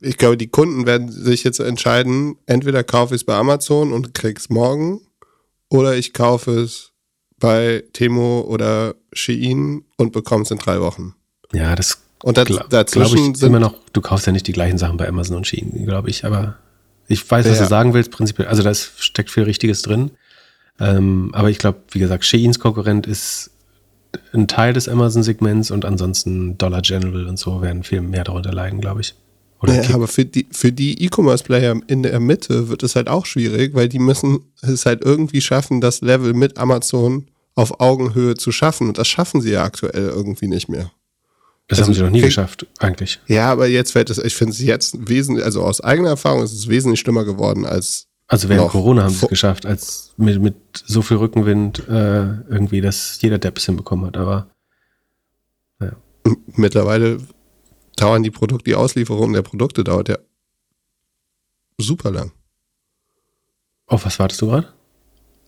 ich 0.00 0.16
glaube, 0.18 0.36
die 0.36 0.46
Kunden 0.48 0.86
werden 0.86 1.10
sich 1.10 1.42
jetzt 1.42 1.58
entscheiden, 1.58 2.36
entweder 2.46 2.84
kaufe 2.84 3.14
ich 3.14 3.22
es 3.22 3.24
bei 3.26 3.34
Amazon 3.34 3.92
und 3.92 4.14
krieg's 4.14 4.48
morgen 4.48 5.00
oder 5.70 5.96
ich 5.96 6.12
kaufe 6.12 6.52
es 6.60 6.92
bei 7.40 7.82
Temo 7.92 8.42
oder 8.42 8.94
Shein 9.12 9.84
und 9.96 10.12
bekomme 10.12 10.44
es 10.44 10.50
in 10.50 10.58
drei 10.58 10.80
Wochen. 10.80 11.14
Ja, 11.52 11.74
das 11.74 11.98
Und 12.22 12.38
gla- 12.38 12.44
glaub 12.44 12.70
dazwischen 12.70 13.32
ich 13.32 13.38
sind 13.38 13.48
immer 13.48 13.60
noch, 13.60 13.74
du 13.92 14.00
kaufst 14.00 14.26
ja 14.26 14.32
nicht 14.32 14.46
die 14.46 14.52
gleichen 14.52 14.78
Sachen 14.78 14.96
bei 14.96 15.08
Amazon 15.08 15.36
und 15.36 15.46
Shein, 15.46 15.72
glaube 15.84 16.10
ich, 16.10 16.24
aber 16.24 16.56
ich 17.08 17.28
weiß, 17.30 17.46
was 17.48 17.58
Ja. 17.58 17.64
du 17.64 17.68
sagen 17.68 17.94
willst, 17.94 18.10
prinzipiell, 18.10 18.48
also 18.48 18.62
da 18.62 18.74
steckt 18.74 19.30
viel 19.30 19.44
Richtiges 19.44 19.82
drin. 19.82 20.10
Ähm, 20.78 21.30
aber 21.32 21.48
ich 21.50 21.58
glaube, 21.58 21.78
wie 21.90 21.98
gesagt, 22.00 22.24
Sheins 22.24 22.58
Konkurrent 22.58 23.06
ist 23.06 23.50
ein 24.32 24.46
Teil 24.48 24.72
des 24.72 24.88
Amazon-Segments 24.88 25.70
und 25.70 25.84
ansonsten 25.84 26.58
Dollar 26.58 26.82
General 26.82 27.26
und 27.26 27.38
so 27.38 27.62
werden 27.62 27.82
viel 27.82 28.00
mehr 28.02 28.24
darunter 28.24 28.52
leiden, 28.52 28.80
glaube 28.80 29.00
ich. 29.02 29.14
Oder 29.62 29.74
Ja, 29.76 29.82
Kick- 29.82 29.94
aber 29.94 30.06
für 30.06 30.24
die, 30.26 30.46
für 30.50 30.72
die 30.72 31.02
E-Commerce-Player 31.04 31.80
in 31.86 32.02
der 32.02 32.20
Mitte 32.20 32.68
wird 32.68 32.82
es 32.82 32.94
halt 32.94 33.08
auch 33.08 33.24
schwierig, 33.24 33.74
weil 33.74 33.88
die 33.88 33.98
müssen 33.98 34.40
es 34.62 34.84
halt 34.84 35.02
irgendwie 35.04 35.40
schaffen, 35.40 35.80
das 35.80 36.02
Level 36.02 36.34
mit 36.34 36.58
Amazon 36.58 37.26
auf 37.54 37.80
Augenhöhe 37.80 38.34
zu 38.34 38.52
schaffen. 38.52 38.88
Und 38.88 38.98
das 38.98 39.08
schaffen 39.08 39.40
sie 39.40 39.52
ja 39.52 39.64
aktuell 39.64 40.08
irgendwie 40.08 40.46
nicht 40.48 40.68
mehr. 40.68 40.90
Das 41.68 41.78
also 41.78 41.88
haben 41.88 41.94
sie 41.94 42.02
noch 42.02 42.10
nie 42.10 42.20
krieg- 42.20 42.28
geschafft, 42.28 42.66
eigentlich. 42.78 43.20
Ja, 43.26 43.50
aber 43.50 43.66
jetzt 43.66 43.92
fällt 43.92 44.10
es, 44.10 44.18
ich 44.18 44.34
finde 44.36 44.52
es 44.52 44.60
jetzt 44.60 45.08
wesentlich, 45.08 45.44
also 45.44 45.62
aus 45.62 45.80
eigener 45.80 46.10
Erfahrung 46.10 46.42
ist 46.42 46.52
es 46.52 46.68
wesentlich 46.68 47.00
schlimmer 47.00 47.24
geworden 47.24 47.64
als, 47.66 48.06
Also 48.28 48.48
während 48.48 48.70
Corona 48.70 49.02
haben 49.04 49.12
sie 49.14 49.24
es 49.24 49.28
geschafft, 49.30 49.66
als 49.66 50.12
mit, 50.16 50.40
mit 50.40 50.54
so 50.86 51.02
viel 51.02 51.16
Rückenwind 51.16 51.80
äh, 51.88 52.40
irgendwie, 52.48 52.80
dass 52.80 53.20
jeder 53.20 53.38
Depp 53.38 53.58
es 53.58 53.66
hinbekommen 53.66 54.06
hat. 54.06 54.16
Aber 54.16 54.48
m- 55.80 56.36
mittlerweile 56.56 57.18
dauern 57.96 58.22
die 58.22 58.30
Produkte, 58.32 58.64
die 58.64 58.74
Auslieferung 58.74 59.32
der 59.32 59.42
Produkte 59.42 59.84
dauert 59.84 60.08
ja 60.08 60.18
super 61.80 62.10
lang. 62.10 62.32
auf 63.86 64.04
was 64.04 64.18
wartest 64.18 64.42
du 64.42 64.46
gerade? 64.48 64.72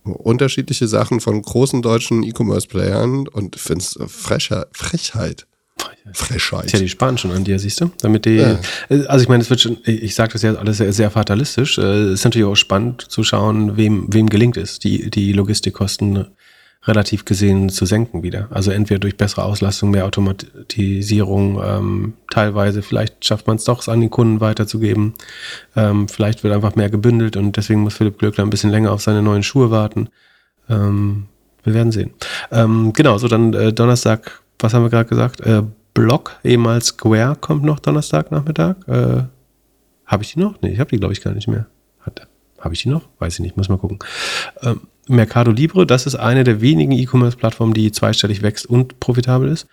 Unterschiedliche 0.04 0.86
Sachen 0.88 1.20
von 1.20 1.42
großen 1.42 1.82
deutschen 1.82 2.22
E-Commerce-Playern 2.22 3.26
und 3.28 3.56
ich 3.56 3.62
finde 3.62 3.84
es 3.84 3.98
Frechheit. 4.06 5.46
Frechheit. 5.80 6.16
Frechheit. 6.16 6.66
Tja, 6.68 6.78
die 6.78 6.88
sparen 6.88 7.18
schon 7.18 7.30
an 7.32 7.44
dir, 7.44 7.58
siehst 7.58 7.80
du? 7.80 7.90
Damit 8.00 8.24
die, 8.24 8.36
Ja. 8.36 8.58
äh, 8.88 9.06
also 9.06 9.22
ich 9.22 9.28
meine, 9.28 9.42
es 9.42 9.50
wird 9.50 9.60
schon, 9.60 9.78
ich 9.84 10.14
sage 10.14 10.32
das 10.32 10.42
ja 10.42 10.54
alles 10.54 10.78
sehr, 10.78 10.92
sehr 10.92 11.10
fatalistisch. 11.10 11.78
Es 11.78 12.10
ist 12.12 12.24
natürlich 12.24 12.46
auch 12.46 12.56
spannend 12.56 13.02
zu 13.02 13.22
schauen, 13.24 13.76
wem, 13.76 14.06
wem 14.12 14.28
gelingt 14.28 14.56
es, 14.56 14.78
die, 14.78 15.10
die 15.10 15.32
Logistikkosten 15.32 16.26
relativ 16.86 17.24
gesehen 17.24 17.68
zu 17.68 17.84
senken 17.86 18.22
wieder. 18.22 18.48
Also 18.50 18.70
entweder 18.70 19.00
durch 19.00 19.16
bessere 19.16 19.42
Auslastung, 19.44 19.90
mehr 19.90 20.06
Automatisierung, 20.06 21.60
ähm, 21.62 22.14
teilweise, 22.30 22.82
vielleicht 22.82 23.24
schafft 23.24 23.46
man 23.46 23.56
es 23.56 23.64
doch, 23.64 23.80
es 23.80 23.88
an 23.88 24.00
den 24.00 24.10
Kunden 24.10 24.40
weiterzugeben. 24.40 25.14
Ähm, 25.76 26.08
vielleicht 26.08 26.44
wird 26.44 26.54
einfach 26.54 26.76
mehr 26.76 26.88
gebündelt 26.88 27.36
und 27.36 27.56
deswegen 27.56 27.80
muss 27.80 27.94
Philipp 27.94 28.18
Glöckler 28.18 28.44
ein 28.44 28.50
bisschen 28.50 28.70
länger 28.70 28.92
auf 28.92 29.02
seine 29.02 29.22
neuen 29.22 29.42
Schuhe 29.42 29.70
warten. 29.70 30.08
Ähm, 30.70 31.26
wir 31.64 31.74
werden 31.74 31.92
sehen. 31.92 32.12
Ähm, 32.52 32.92
genau, 32.94 33.18
so 33.18 33.28
dann 33.28 33.52
äh, 33.52 33.72
Donnerstag, 33.72 34.40
was 34.58 34.74
haben 34.74 34.82
wir 34.82 34.90
gerade 34.90 35.08
gesagt? 35.08 35.40
Äh, 35.40 35.62
Block, 35.94 36.36
ehemals 36.44 36.86
Square, 36.86 37.36
kommt 37.40 37.64
noch 37.64 37.80
Donnerstagnachmittag. 37.80 38.76
Äh, 38.86 39.22
habe 40.06 40.22
ich 40.22 40.32
die 40.32 40.40
noch? 40.40 40.60
Nee, 40.62 40.70
ich 40.70 40.80
habe 40.80 40.90
die, 40.90 40.98
glaube 40.98 41.12
ich, 41.12 41.20
gar 41.20 41.34
nicht 41.34 41.48
mehr. 41.48 41.66
Habe 42.58 42.74
ich 42.74 42.82
die 42.82 42.88
noch? 42.88 43.02
Weiß 43.18 43.34
ich 43.34 43.40
nicht, 43.40 43.56
muss 43.56 43.68
mal 43.68 43.78
gucken. 43.78 43.98
Ähm, 44.62 44.80
Mercado 45.06 45.50
Libre, 45.50 45.86
das 45.86 46.06
ist 46.06 46.16
eine 46.16 46.44
der 46.44 46.60
wenigen 46.60 46.92
E-Commerce-Plattformen, 46.92 47.72
die 47.72 47.92
zweistellig 47.92 48.42
wächst 48.42 48.66
und 48.66 49.00
profitabel 49.00 49.48
ist. 49.48 49.66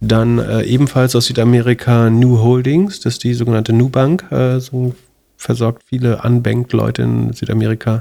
Dann 0.00 0.38
äh, 0.38 0.62
ebenfalls 0.62 1.14
aus 1.14 1.26
Südamerika 1.26 2.08
New 2.08 2.38
Holdings, 2.38 3.00
das 3.00 3.14
ist 3.14 3.24
die 3.24 3.34
sogenannte 3.34 3.72
Nubank, 3.72 4.24
äh, 4.32 4.58
so 4.58 4.94
versorgt 5.36 5.82
viele 5.86 6.22
unbanked 6.22 6.72
Leute 6.72 7.02
in 7.02 7.32
Südamerika 7.32 8.00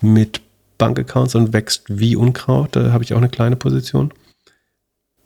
mit 0.00 0.40
Bankaccounts 0.78 1.34
und 1.34 1.52
wächst 1.52 1.84
wie 1.88 2.16
Unkraut. 2.16 2.74
Da 2.74 2.92
habe 2.92 3.04
ich 3.04 3.12
auch 3.12 3.18
eine 3.18 3.28
kleine 3.28 3.56
Position. 3.56 4.12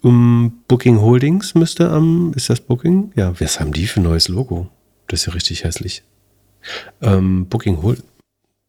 Um, 0.02 0.64
Booking 0.66 1.00
Holdings 1.00 1.54
müsste 1.54 1.90
am, 1.90 2.32
ist 2.34 2.50
das 2.50 2.60
Booking? 2.60 3.12
Ja, 3.14 3.38
was 3.40 3.60
haben 3.60 3.72
die 3.72 3.86
für 3.86 4.00
ein 4.00 4.04
neues 4.04 4.28
Logo? 4.28 4.68
Das 5.06 5.20
ist 5.20 5.26
ja 5.26 5.32
richtig 5.32 5.64
hässlich. 5.64 6.02
Ähm, 7.00 7.46
Booking 7.46 7.82
Holdings, 7.82 8.06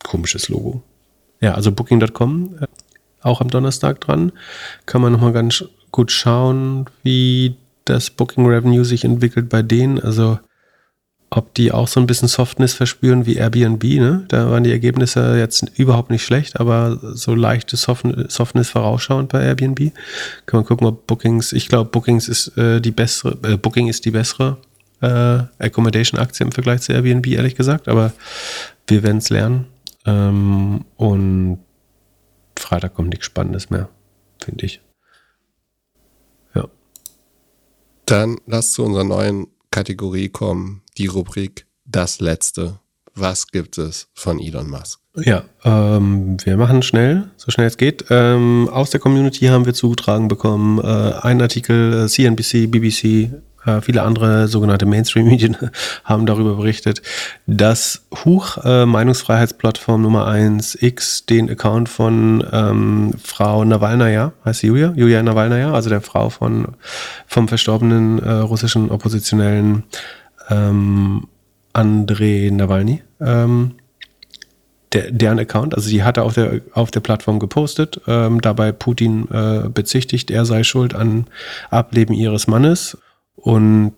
komisches 0.04 0.50
Logo. 0.50 0.84
Ja, 1.42 1.56
also 1.56 1.72
Booking.com, 1.72 2.58
äh, 2.62 2.68
auch 3.22 3.42
am 3.42 3.50
Donnerstag 3.50 4.00
dran. 4.02 4.32
Kann 4.86 5.02
man 5.02 5.12
nochmal 5.12 5.34
ganz 5.34 5.66
gut 5.92 6.12
schauen, 6.12 6.86
wie 7.02 7.56
das 7.86 8.12
Booking 8.12 8.46
Revenue 8.46 8.86
sich 8.86 9.04
entwickelt 9.04 9.50
bei 9.50 9.62
denen. 9.64 10.00
Also 10.00 10.40
ob 11.36 11.54
die 11.56 11.72
auch 11.72 11.88
so 11.88 12.00
ein 12.00 12.06
bisschen 12.06 12.28
Softness 12.28 12.74
verspüren 12.74 13.26
wie 13.26 13.36
Airbnb. 13.38 13.84
Ne? 13.84 14.26
Da 14.28 14.52
waren 14.52 14.64
die 14.64 14.72
Ergebnisse 14.72 15.38
jetzt 15.38 15.66
überhaupt 15.78 16.12
nicht 16.12 16.24
schlecht, 16.24 16.60
aber 16.60 17.00
so 17.16 17.34
leichte 17.34 17.76
Softness 17.76 18.70
vorausschauend 18.70 19.30
bei 19.30 19.44
Airbnb. 19.44 19.92
Kann 20.46 20.60
man 20.60 20.66
gucken, 20.66 20.86
ob 20.86 21.08
Bookings, 21.08 21.52
ich 21.52 21.68
glaube, 21.70 21.90
Bookings 21.90 22.28
ist 22.28 22.56
äh, 22.58 22.80
die 22.80 22.92
bessere, 22.92 23.38
äh, 23.44 23.58
Booking 23.58 23.88
ist 23.88 24.06
die 24.06 24.12
bessere 24.12 24.58
äh, 25.02 25.44
Accommodation-Aktie 25.58 26.46
im 26.46 26.52
Vergleich 26.52 26.82
zu 26.82 26.94
Airbnb, 26.94 27.26
ehrlich 27.28 27.56
gesagt, 27.56 27.88
aber 27.88 28.14
wir 28.88 29.02
werden 29.02 29.18
es 29.18 29.30
lernen. 29.30 29.66
Ähm, 30.06 30.86
und 30.98 31.60
Freitag 32.60 32.94
kommt 32.94 33.10
nichts 33.10 33.26
Spannendes 33.26 33.72
mehr, 33.72 33.90
finde 34.38 34.68
ich. 34.68 34.82
Ja. 36.54 36.68
Dann 38.06 38.38
lass 38.46 38.72
zu 38.74 38.84
unserer 38.84 39.04
neuen 39.04 39.48
Kategorie 39.72 40.30
kommen, 40.30 40.83
die 40.94 41.08
Rubrik 41.08 41.66
Das 41.86 42.20
Letzte. 42.20 42.80
Was 43.16 43.48
gibt 43.48 43.78
es 43.78 44.08
von 44.14 44.40
Elon 44.40 44.70
Musk? 44.70 45.00
Ja, 45.16 45.44
ähm, 45.64 46.38
wir 46.44 46.58
machen 46.58 46.82
schnell, 46.82 47.30
so 47.38 47.52
schnell 47.52 47.68
es 47.68 47.78
geht. 47.78 48.06
Ähm, 48.10 48.68
aus 48.72 48.90
der 48.90 49.00
Community 49.00 49.46
haben 49.46 49.66
wir 49.68 49.76
zugetragen 49.76 50.28
bekommen, 50.28 50.80
äh, 50.80 51.14
einen 51.22 51.42
Artikel, 51.42 52.10
CNBC, 52.10 52.54
äh, 52.64 52.68
BBC, 52.68 53.30
äh, 53.66 53.82
viele 53.82 54.02
andere 54.02 54.48
sogenannte 54.48 54.86
Mainstream-Medien 54.86 55.56
haben 56.04 56.26
darüber 56.26 56.56
berichtet, 56.56 57.02
dass 57.46 58.06
Huch, 58.26 58.58
äh, 58.64 58.86
Meinungsfreiheitsplattform 58.86 60.02
Nummer 60.02 60.28
1, 60.28 60.82
X, 60.82 61.26
den 61.26 61.50
Account 61.50 61.90
von 61.90 62.44
ähm, 62.52 63.14
Frau 63.24 63.64
Nawalnaja, 63.64 64.34
heißt 64.44 64.62
sie 64.62 64.68
Julia? 64.68 64.94
Julia 64.96 65.24
Nawalnaja, 65.24 65.74
also 65.74 65.90
der 65.90 66.02
Frau 66.02 66.30
von, 66.30 66.70
vom 67.28 67.48
verstorbenen 67.48 68.20
äh, 68.20 68.32
russischen 68.32 68.90
Oppositionellen 68.90 69.84
ähm, 70.50 71.28
Andrei 71.74 72.50
Nawalny, 72.52 73.02
ähm, 73.20 73.76
der, 74.94 75.12
deren 75.12 75.40
Account, 75.40 75.76
also 75.76 75.90
die 75.90 76.04
hatte 76.04 76.22
auf 76.22 76.34
der, 76.34 76.62
auf 76.74 76.92
der 76.92 77.00
Plattform 77.00 77.40
gepostet, 77.40 78.00
ähm, 78.08 78.42
dabei 78.42 78.72
Putin 78.72 79.28
äh, 79.32 79.70
bezichtigt, 79.70 80.30
er 80.30 80.46
sei 80.46 80.64
schuld 80.64 80.94
an 80.94 81.26
Ableben 81.72 82.14
ihres 82.14 82.48
Mannes 82.48 82.98
und 83.36 83.94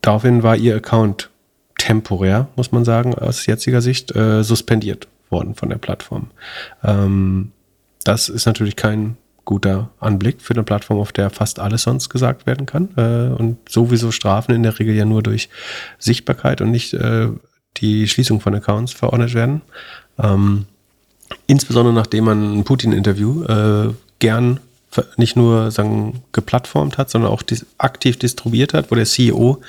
daraufhin 0.00 0.42
war 0.42 0.56
ihr 0.56 0.76
Account 0.76 1.30
temporär, 1.76 2.48
muss 2.56 2.72
man 2.72 2.84
sagen, 2.84 3.14
aus 3.14 3.46
jetziger 3.46 3.80
Sicht, 3.80 4.14
äh, 4.14 4.42
suspendiert 4.44 5.08
worden 5.30 5.54
von 5.54 5.68
der 5.68 5.78
Plattform. 5.78 6.30
Ähm, 6.84 7.52
das 8.04 8.28
ist 8.28 8.46
natürlich 8.46 8.76
kein 8.76 9.16
guter 9.48 9.88
Anblick 9.98 10.42
für 10.42 10.52
eine 10.52 10.62
Plattform, 10.62 10.98
auf 10.98 11.10
der 11.10 11.30
fast 11.30 11.58
alles 11.58 11.84
sonst 11.84 12.10
gesagt 12.10 12.44
werden 12.46 12.66
kann. 12.66 12.90
Äh, 12.98 13.34
und 13.34 13.56
sowieso 13.66 14.10
Strafen 14.10 14.54
in 14.54 14.62
der 14.62 14.78
Regel 14.78 14.94
ja 14.94 15.06
nur 15.06 15.22
durch 15.22 15.48
Sichtbarkeit 15.98 16.60
und 16.60 16.70
nicht 16.70 16.92
äh, 16.92 17.28
die 17.78 18.06
Schließung 18.06 18.42
von 18.42 18.54
Accounts 18.54 18.92
verordnet 18.92 19.32
werden. 19.32 19.62
Ähm, 20.18 20.66
insbesondere 21.46 21.94
nachdem 21.94 22.24
man 22.24 22.58
ein 22.58 22.64
Putin-Interview 22.64 23.44
äh, 23.44 23.94
gern 24.18 24.60
nicht 25.16 25.34
nur 25.34 25.70
sagen, 25.70 26.22
geplattformt 26.32 26.98
hat, 26.98 27.08
sondern 27.08 27.30
auch 27.30 27.40
dis 27.40 27.64
aktiv 27.78 28.18
distribuiert 28.18 28.74
hat, 28.74 28.90
wo 28.90 28.96
der 28.96 29.06
CEO 29.06 29.62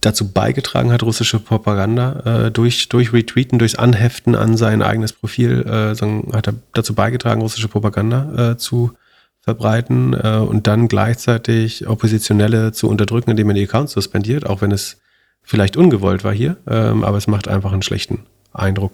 dazu 0.00 0.30
beigetragen 0.32 0.92
hat, 0.92 1.02
russische 1.02 1.40
Propaganda 1.40 2.46
äh, 2.46 2.50
durch, 2.50 2.88
durch 2.88 3.12
Retweeten, 3.12 3.58
durchs 3.58 3.74
Anheften 3.74 4.34
an 4.34 4.56
sein 4.56 4.82
eigenes 4.82 5.12
Profil, 5.12 5.62
äh, 5.62 5.94
sagen, 5.94 6.30
hat 6.32 6.48
er 6.48 6.54
dazu 6.72 6.94
beigetragen, 6.94 7.40
russische 7.40 7.68
Propaganda 7.68 8.52
äh, 8.52 8.56
zu 8.56 8.92
verbreiten 9.40 10.14
äh, 10.14 10.36
und 10.36 10.66
dann 10.66 10.88
gleichzeitig 10.88 11.88
Oppositionelle 11.88 12.72
zu 12.72 12.88
unterdrücken, 12.88 13.30
indem 13.30 13.50
er 13.50 13.54
die 13.54 13.64
Accounts 13.64 13.92
suspendiert, 13.92 14.46
auch 14.46 14.60
wenn 14.60 14.72
es 14.72 15.00
vielleicht 15.42 15.76
ungewollt 15.76 16.24
war 16.24 16.32
hier, 16.32 16.56
ähm, 16.68 17.02
aber 17.02 17.16
es 17.16 17.26
macht 17.26 17.48
einfach 17.48 17.72
einen 17.72 17.82
schlechten 17.82 18.26
Eindruck. 18.52 18.92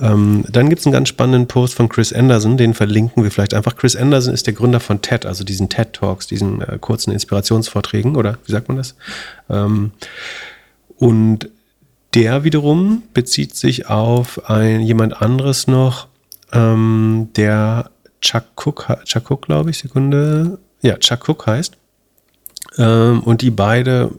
Ähm, 0.00 0.44
dann 0.48 0.68
gibt 0.68 0.80
es 0.80 0.86
einen 0.86 0.92
ganz 0.92 1.08
spannenden 1.08 1.48
Post 1.48 1.74
von 1.74 1.88
Chris 1.88 2.12
Anderson, 2.12 2.56
den 2.56 2.74
verlinken 2.74 3.22
wir 3.22 3.30
vielleicht 3.30 3.54
einfach. 3.54 3.76
Chris 3.76 3.96
Anderson 3.96 4.32
ist 4.32 4.46
der 4.46 4.54
Gründer 4.54 4.80
von 4.80 5.02
TED, 5.02 5.26
also 5.26 5.44
diesen 5.44 5.68
TED 5.68 5.92
Talks, 5.92 6.26
diesen 6.26 6.62
äh, 6.62 6.78
kurzen 6.80 7.12
Inspirationsvorträgen, 7.12 8.16
oder 8.16 8.38
wie 8.46 8.52
sagt 8.52 8.68
man 8.68 8.76
das? 8.76 8.94
Ähm, 9.50 9.92
und 10.96 11.48
der 12.14 12.44
wiederum 12.44 13.02
bezieht 13.14 13.56
sich 13.56 13.88
auf 13.88 14.48
ein, 14.48 14.80
jemand 14.80 15.20
anderes 15.20 15.66
noch, 15.66 16.08
ähm, 16.52 17.28
der 17.36 17.90
Chuck 18.20 18.44
Cook, 18.56 18.86
Chuck 19.04 19.30
Cook, 19.30 19.42
glaube 19.42 19.70
ich, 19.70 19.78
Sekunde. 19.78 20.58
Ja, 20.82 20.96
Chuck 20.98 21.28
Cook 21.28 21.46
heißt. 21.46 21.76
Ähm, 22.78 23.20
und 23.20 23.42
die 23.42 23.50
beide 23.50 24.12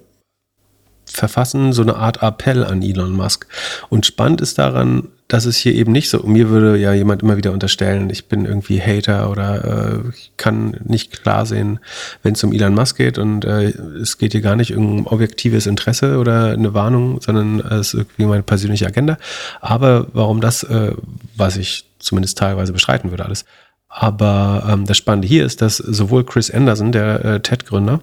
verfassen 1.14 1.74
so 1.74 1.82
eine 1.82 1.96
Art 1.96 2.22
Appell 2.22 2.64
an 2.64 2.82
Elon 2.82 3.12
Musk. 3.12 3.48
Und 3.90 4.06
spannend 4.06 4.42
ist 4.42 4.58
daran, 4.58 5.10
dass 5.28 5.46
es 5.46 5.58
hier 5.58 5.74
eben 5.74 5.92
nicht 5.92 6.10
so, 6.10 6.20
mir 6.24 6.50
würde 6.50 6.78
ja 6.78 6.94
jemand 6.94 7.24
immer 7.24 7.38
wieder 7.38 7.54
unterstellen, 7.54 8.10
ich 8.10 8.28
bin 8.28 8.46
irgendwie 8.46 8.82
Hater 8.82 9.32
oder 9.32 10.04
äh, 10.04 10.10
ich 10.10 10.32
kann 10.38 10.78
nicht 10.84 11.24
klar 11.24 11.46
sehen, 11.46 11.80
wenn 12.22 12.34
es 12.34 12.44
um 12.44 12.54
Elon 12.54 12.76
Musk 12.76 12.98
geht 12.98 13.18
und 13.18 13.46
äh, 13.46 13.70
es 14.02 14.18
geht 14.18 14.34
hier 14.34 14.42
gar 14.42 14.56
nicht 14.56 14.76
um 14.76 15.08
objektives 15.08 15.66
Interesse 15.66 16.20
oder 16.20 16.52
eine 16.52 16.74
Warnung, 16.74 17.20
sondern 17.22 17.60
es 17.62 17.94
ist 17.94 17.94
irgendwie 17.96 18.26
meine 18.26 18.44
persönliche 18.44 18.86
Agenda. 18.86 19.18
Aber 19.62 20.08
warum 20.14 20.42
das, 20.42 20.64
äh, 20.64 20.92
was 21.36 21.58
ich 21.58 21.86
zumindest 22.00 22.38
teilweise 22.38 22.74
bestreiten 22.74 23.10
würde 23.10 23.26
alles. 23.26 23.46
Aber 23.88 24.68
ähm, 24.70 24.86
das 24.86 24.98
Spannende 24.98 25.28
hier 25.28 25.46
ist, 25.46 25.62
dass 25.62 25.78
sowohl 25.78 26.26
Chris 26.26 26.52
Anderson, 26.52 26.92
der 26.92 27.24
äh, 27.26 27.40
TED-Gründer, 27.40 28.02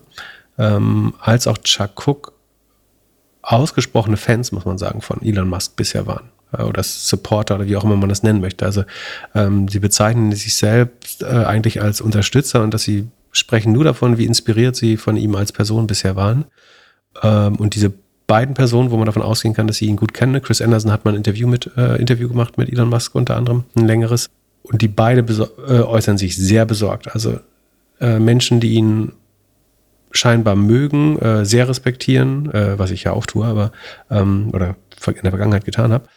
ähm, 0.58 1.14
als 1.20 1.46
auch 1.46 1.58
Chuck 1.58 2.06
Cook 2.06 2.32
ausgesprochene 3.42 4.16
Fans, 4.16 4.52
muss 4.52 4.64
man 4.64 4.78
sagen, 4.78 5.00
von 5.00 5.22
Elon 5.22 5.48
Musk 5.48 5.76
bisher 5.76 6.06
waren. 6.06 6.30
Äh, 6.56 6.62
oder 6.62 6.82
Supporter 6.82 7.56
oder 7.56 7.66
wie 7.66 7.76
auch 7.76 7.84
immer 7.84 7.96
man 7.96 8.08
das 8.08 8.22
nennen 8.22 8.40
möchte. 8.40 8.64
Also 8.64 8.84
ähm, 9.34 9.68
sie 9.68 9.78
bezeichnen 9.78 10.32
sich 10.32 10.54
selbst 10.54 11.22
äh, 11.22 11.26
eigentlich 11.26 11.82
als 11.82 12.00
Unterstützer 12.00 12.62
und 12.62 12.74
dass 12.74 12.82
sie 12.82 13.08
sprechen 13.32 13.72
nur 13.72 13.84
davon, 13.84 14.18
wie 14.18 14.26
inspiriert 14.26 14.76
sie 14.76 14.96
von 14.96 15.16
ihm 15.16 15.34
als 15.34 15.52
Person 15.52 15.86
bisher 15.86 16.16
waren. 16.16 16.44
Ähm, 17.22 17.56
und 17.56 17.74
diese 17.74 17.92
beiden 18.26 18.54
Personen, 18.54 18.90
wo 18.90 18.96
man 18.96 19.06
davon 19.06 19.22
ausgehen 19.22 19.54
kann, 19.54 19.66
dass 19.66 19.78
sie 19.78 19.86
ihn 19.86 19.96
gut 19.96 20.14
kennen. 20.14 20.40
Chris 20.40 20.62
Anderson 20.62 20.92
hat 20.92 21.04
mal 21.04 21.12
ein 21.12 21.16
Interview 21.16 21.48
mit 21.48 21.70
äh, 21.76 21.96
Interview 21.96 22.28
gemacht 22.28 22.58
mit 22.58 22.70
Elon 22.70 22.88
Musk 22.88 23.14
unter 23.14 23.36
anderem, 23.36 23.64
ein 23.74 23.86
längeres. 23.86 24.28
Und 24.62 24.82
die 24.82 24.88
beide 24.88 25.22
äh, 25.66 25.80
äußern 25.80 26.18
sich 26.18 26.36
sehr 26.36 26.64
besorgt. 26.64 27.12
Also 27.12 27.40
äh, 28.00 28.18
Menschen, 28.18 28.60
die 28.60 28.74
ihn 28.74 29.12
scheinbar 30.10 30.56
mögen, 30.56 31.18
äh, 31.18 31.44
sehr 31.44 31.68
respektieren, 31.68 32.50
äh, 32.52 32.78
was 32.78 32.90
ich 32.90 33.04
ja 33.04 33.12
auch 33.12 33.26
tue, 33.26 33.46
aber 33.46 33.72
ähm, 34.10 34.50
oder 34.52 34.76
in 35.06 35.22
der 35.22 35.30
Vergangenheit 35.30 35.64
getan 35.64 35.92
habe, 35.92 36.08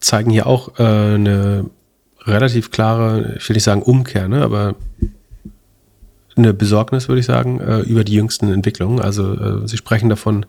zeigen 0.00 0.30
hier 0.30 0.46
auch 0.46 0.78
äh, 0.78 0.82
eine 0.82 1.70
relativ 2.22 2.70
klare, 2.70 3.36
ich 3.38 3.48
will 3.48 3.54
nicht 3.54 3.64
sagen 3.64 3.82
Umkehr, 3.82 4.28
ne, 4.28 4.42
aber 4.42 4.74
eine 6.38 6.54
Besorgnis, 6.54 7.08
würde 7.08 7.20
ich 7.20 7.26
sagen, 7.26 7.60
äh, 7.60 7.80
über 7.80 8.04
die 8.04 8.14
jüngsten 8.14 8.52
Entwicklungen. 8.52 9.00
Also 9.00 9.34
äh, 9.34 9.68
sie 9.68 9.76
sprechen 9.76 10.08
davon, 10.08 10.46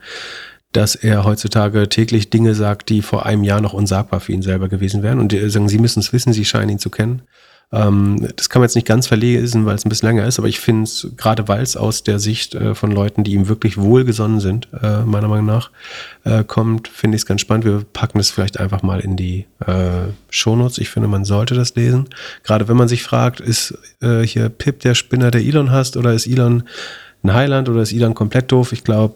dass 0.72 0.96
er 0.96 1.24
heutzutage 1.24 1.90
täglich 1.90 2.30
Dinge 2.30 2.54
sagt, 2.54 2.90
die 2.90 3.02
vor 3.02 3.26
einem 3.26 3.44
Jahr 3.44 3.60
noch 3.60 3.74
unsagbar 3.74 4.20
für 4.20 4.32
ihn 4.32 4.44
selber 4.44 4.70
gewesen 4.70 5.02
wären. 5.02 5.20
Und 5.20 5.34
äh, 5.34 5.50
sagen, 5.50 5.68
sie 5.68 5.80
müssen 5.80 6.00
es 6.00 6.14
wissen, 6.14 6.32
sie 6.32 6.46
scheinen 6.46 6.70
ihn 6.70 6.80
zu 6.80 6.92
kennen. 6.92 7.24
Ähm, 7.72 8.28
das 8.36 8.50
kann 8.50 8.62
man 8.62 8.68
jetzt 8.68 8.76
nicht 8.76 8.88
ganz 8.88 9.06
verlesen, 9.06 9.66
weil 9.66 9.76
es 9.76 9.86
ein 9.86 9.90
bisschen 9.90 10.10
länger 10.10 10.26
ist, 10.26 10.40
aber 10.40 10.48
ich 10.48 10.60
finde 10.60 10.84
es, 10.84 11.08
gerade 11.18 11.48
weil 11.48 11.62
es 11.62 11.78
aus 11.78 12.02
der 12.04 12.18
Sicht 12.18 12.56
äh, 12.56 12.74
von 12.74 12.92
Leuten, 12.92 13.24
die 13.24 13.34
ihm 13.34 13.48
wirklich 13.48 13.78
wohlgesonnen 13.78 14.40
sind, 14.40 14.68
äh, 14.82 15.02
meiner 15.02 15.28
Meinung 15.28 15.46
nach, 15.46 15.70
äh, 16.24 16.44
kommt, 16.44 16.88
finde 16.88 17.16
ich 17.16 17.22
es 17.22 17.26
ganz 17.28 17.42
spannend. 17.42 17.66
Wir 17.66 17.86
packen 17.94 18.20
es 18.20 18.32
vielleicht 18.32 18.60
einfach 18.60 18.82
mal 18.82 19.00
in 19.00 19.16
die 19.16 19.46
äh, 19.66 20.12
Shownotes. 20.32 20.80
Ich 20.80 20.90
finde, 20.90 21.08
man 21.08 21.26
sollte 21.26 21.54
das 21.54 21.76
lesen. 21.76 22.10
Gerade 22.44 22.68
wenn 22.68 22.78
man 22.78 22.88
sich 22.88 23.04
fragt, 23.04 23.40
ist 23.40 23.78
äh, 24.02 24.22
hier 24.22 24.50
Pip 24.50 24.80
der 24.80 24.96
Spinner, 24.96 25.30
der 25.30 25.42
Elon 25.42 25.70
hast, 25.70 25.96
oder 25.96 26.14
ist 26.14 26.26
Elon 26.26 26.64
ein 27.24 27.34
Heiland 27.34 27.70
oder 27.70 27.82
ist 27.82 27.94
Elon 27.94 28.16
komplett 28.16 28.52
doof? 28.52 28.72
Ich 28.72 28.84
glaube, 28.84 29.16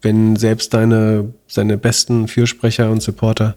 wenn 0.00 0.36
selbst 0.36 0.72
deine, 0.72 1.32
seine 1.46 1.76
besten 1.76 2.26
Fürsprecher 2.26 2.90
und 2.90 3.02
Supporter 3.02 3.56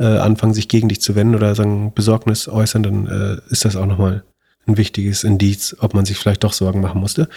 äh, 0.00 0.18
anfangen, 0.18 0.54
sich 0.54 0.68
gegen 0.68 0.88
dich 0.88 1.00
zu 1.00 1.14
wenden 1.14 1.34
oder 1.34 1.54
sagen 1.54 1.92
Besorgnis 1.94 2.48
äußern, 2.48 2.82
dann 2.82 3.06
äh, 3.06 3.52
ist 3.52 3.64
das 3.64 3.76
auch 3.76 3.86
nochmal 3.86 4.24
ein 4.66 4.76
wichtiges 4.76 5.22
Indiz, 5.22 5.76
ob 5.78 5.94
man 5.94 6.04
sich 6.04 6.18
vielleicht 6.18 6.42
doch 6.42 6.52
Sorgen 6.52 6.80
machen 6.80 7.00
musste. 7.00 7.28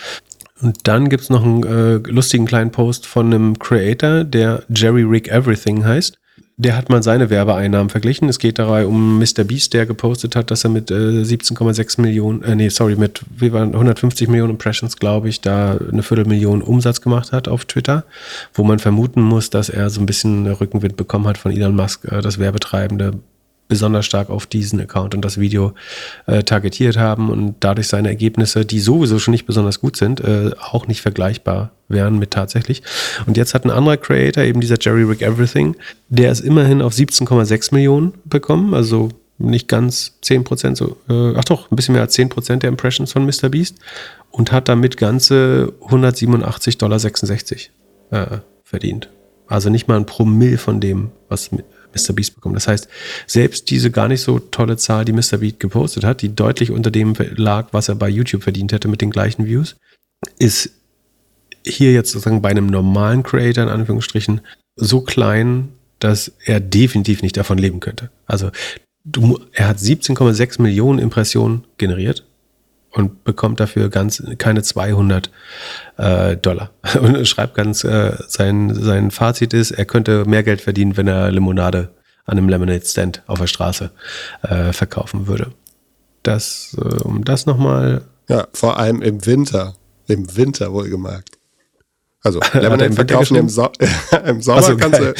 Und 0.61 0.87
dann 0.87 1.09
gibt's 1.09 1.29
noch 1.29 1.43
einen 1.43 1.63
äh, 1.63 1.95
lustigen 2.09 2.45
kleinen 2.45 2.71
Post 2.71 3.05
von 3.05 3.27
einem 3.27 3.59
Creator, 3.59 4.23
der 4.23 4.63
Jerry 4.69 5.03
Rick 5.03 5.27
Everything 5.27 5.83
heißt 5.83 6.17
der 6.57 6.77
hat 6.77 6.89
mal 6.89 7.01
seine 7.01 7.29
Werbeeinnahmen 7.29 7.89
verglichen. 7.89 8.29
Es 8.29 8.37
geht 8.37 8.59
dabei 8.59 8.85
um 8.85 9.17
Mr. 9.17 9.43
Beast, 9.43 9.73
der 9.73 9.85
gepostet 9.85 10.35
hat, 10.35 10.51
dass 10.51 10.63
er 10.63 10.69
mit 10.69 10.91
äh, 10.91 11.23
17,6 11.23 11.99
Millionen, 11.99 12.43
äh, 12.43 12.55
nee, 12.55 12.69
sorry, 12.69 12.95
mit 12.95 13.21
wie 13.35 13.51
waren 13.51 13.73
150 13.73 14.27
Millionen 14.27 14.51
Impressions, 14.51 14.97
glaube 14.97 15.29
ich, 15.29 15.41
da 15.41 15.77
eine 15.91 16.03
Viertelmillion 16.03 16.61
Umsatz 16.61 17.01
gemacht 17.01 17.31
hat 17.31 17.47
auf 17.47 17.65
Twitter, 17.65 18.03
wo 18.53 18.63
man 18.63 18.79
vermuten 18.79 19.21
muss, 19.21 19.49
dass 19.49 19.69
er 19.69 19.89
so 19.89 19.99
ein 19.99 20.05
bisschen 20.05 20.45
Rückenwind 20.45 20.95
bekommen 20.95 21.27
hat 21.27 21.37
von 21.37 21.51
Elon 21.51 21.75
Musk, 21.75 22.05
äh, 22.11 22.21
das 22.21 22.37
Werbetreibende 22.37 23.13
besonders 23.73 24.05
stark 24.05 24.29
auf 24.29 24.45
diesen 24.45 24.79
Account 24.79 25.15
und 25.15 25.25
das 25.25 25.39
Video 25.39 25.73
äh, 26.27 26.43
targetiert 26.43 26.95
haben 26.95 27.31
und 27.31 27.55
dadurch 27.59 27.87
seine 27.87 28.07
Ergebnisse, 28.07 28.67
die 28.67 28.79
sowieso 28.79 29.17
schon 29.17 29.31
nicht 29.31 29.47
besonders 29.47 29.81
gut 29.81 29.97
sind, 29.97 30.21
äh, 30.21 30.51
auch 30.59 30.85
nicht 30.85 31.01
vergleichbar 31.01 31.71
wären 31.87 32.19
mit 32.19 32.29
tatsächlich. 32.29 32.83
Und 33.25 33.35
jetzt 33.35 33.55
hat 33.55 33.65
ein 33.65 33.71
anderer 33.71 33.97
Creator, 33.97 34.43
eben 34.43 34.61
dieser 34.61 34.77
Jerry 34.79 35.01
Rick 35.01 35.23
Everything, 35.23 35.75
der 36.09 36.31
ist 36.31 36.41
immerhin 36.41 36.83
auf 36.83 36.93
17,6 36.93 37.73
Millionen 37.73 38.13
bekommen, 38.25 38.75
also 38.75 39.09
nicht 39.39 39.67
ganz 39.67 40.19
10 40.21 40.43
Prozent, 40.43 40.77
so, 40.77 40.97
äh, 41.09 41.33
ach 41.35 41.45
doch, 41.45 41.71
ein 41.71 41.75
bisschen 41.75 41.93
mehr 41.93 42.03
als 42.03 42.13
10 42.13 42.29
Prozent 42.29 42.61
der 42.61 42.69
Impressions 42.69 43.11
von 43.11 43.25
Mr. 43.25 43.49
Beast 43.49 43.77
und 44.29 44.51
hat 44.51 44.69
damit 44.69 44.97
ganze 44.97 45.73
187,66 45.87 46.77
Dollar 46.77 46.99
äh, 48.11 48.37
verdient. 48.63 49.09
Also 49.47 49.71
nicht 49.71 49.87
mal 49.87 49.97
ein 49.97 50.05
Promille 50.05 50.59
von 50.59 50.79
dem, 50.79 51.09
was 51.27 51.49
Mr. 51.95 52.13
Beast 52.13 52.35
bekommt. 52.35 52.55
Das 52.55 52.67
heißt, 52.67 52.87
selbst 53.27 53.69
diese 53.69 53.91
gar 53.91 54.07
nicht 54.07 54.21
so 54.21 54.39
tolle 54.39 54.77
Zahl, 54.77 55.05
die 55.05 55.13
Mr. 55.13 55.37
Beast 55.39 55.59
gepostet 55.59 56.03
hat, 56.03 56.21
die 56.21 56.35
deutlich 56.35 56.71
unter 56.71 56.91
dem 56.91 57.15
lag, 57.35 57.69
was 57.71 57.89
er 57.89 57.95
bei 57.95 58.09
YouTube 58.09 58.43
verdient 58.43 58.71
hätte 58.71 58.87
mit 58.87 59.01
den 59.01 59.11
gleichen 59.11 59.45
Views, 59.45 59.75
ist 60.39 60.71
hier 61.65 61.93
jetzt 61.93 62.11
sozusagen 62.11 62.41
bei 62.41 62.49
einem 62.49 62.67
normalen 62.67 63.23
Creator 63.23 63.63
in 63.63 63.69
Anführungsstrichen 63.69 64.41
so 64.75 65.01
klein, 65.01 65.69
dass 65.99 66.33
er 66.43 66.59
definitiv 66.59 67.21
nicht 67.21 67.37
davon 67.37 67.57
leben 67.57 67.79
könnte. 67.79 68.09
Also 68.25 68.51
du, 69.05 69.39
er 69.53 69.69
hat 69.69 69.77
17,6 69.77 70.61
Millionen 70.61 70.99
Impressionen 70.99 71.63
generiert 71.77 72.25
und 72.93 73.23
bekommt 73.23 73.59
dafür 73.59 73.89
ganz 73.89 74.23
keine 74.37 74.61
200 74.61 75.31
äh, 75.97 76.37
Dollar. 76.37 76.69
Und 77.01 77.27
schreibt 77.27 77.55
ganz, 77.55 77.83
äh, 77.83 78.15
sein, 78.27 78.73
sein 78.73 79.11
Fazit 79.11 79.53
ist, 79.53 79.71
er 79.71 79.85
könnte 79.85 80.25
mehr 80.25 80.43
Geld 80.43 80.61
verdienen, 80.61 80.95
wenn 80.95 81.07
er 81.07 81.31
Limonade 81.31 81.89
an 82.25 82.37
einem 82.37 82.49
Lemonade 82.49 82.85
Stand 82.85 83.23
auf 83.27 83.39
der 83.39 83.47
Straße 83.47 83.91
äh, 84.43 84.71
verkaufen 84.71 85.27
würde. 85.27 85.51
Das, 86.21 86.77
äh, 86.79 87.03
um 87.03 87.25
das 87.25 87.45
nochmal. 87.45 88.03
Ja, 88.29 88.47
vor 88.53 88.77
allem 88.77 89.01
im 89.01 89.25
Winter. 89.25 89.75
Im 90.07 90.35
Winter 90.35 90.71
wohlgemerkt. 90.71 91.37
Also 92.23 92.39
Lemonade 92.53 92.93
verkaufen 92.93 93.35
im, 93.35 93.49
so 93.49 93.69
im 94.25 94.41
Sommer 94.41 94.57
also, 94.57 94.77
kannst 94.77 95.01
du. 95.01 95.13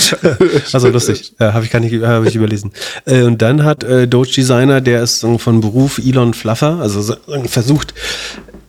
also 0.72 0.88
lustig, 0.88 1.36
ja, 1.40 1.54
habe 1.54 1.66
ich 1.66 1.72
gar 1.72 1.80
nicht, 1.80 2.02
habe 2.02 2.28
ich 2.28 2.36
überlesen. 2.36 2.72
Äh, 3.06 3.24
und 3.24 3.42
dann 3.42 3.64
hat 3.64 3.84
äh, 3.84 4.08
Doge 4.08 4.32
Designer, 4.32 4.80
der 4.80 5.04
ist 5.04 5.26
von 5.38 5.62
Beruf 5.62 6.00
Elon 6.00 6.34
Fluffer, 6.34 6.80
also 6.80 7.16
versucht 7.46 7.94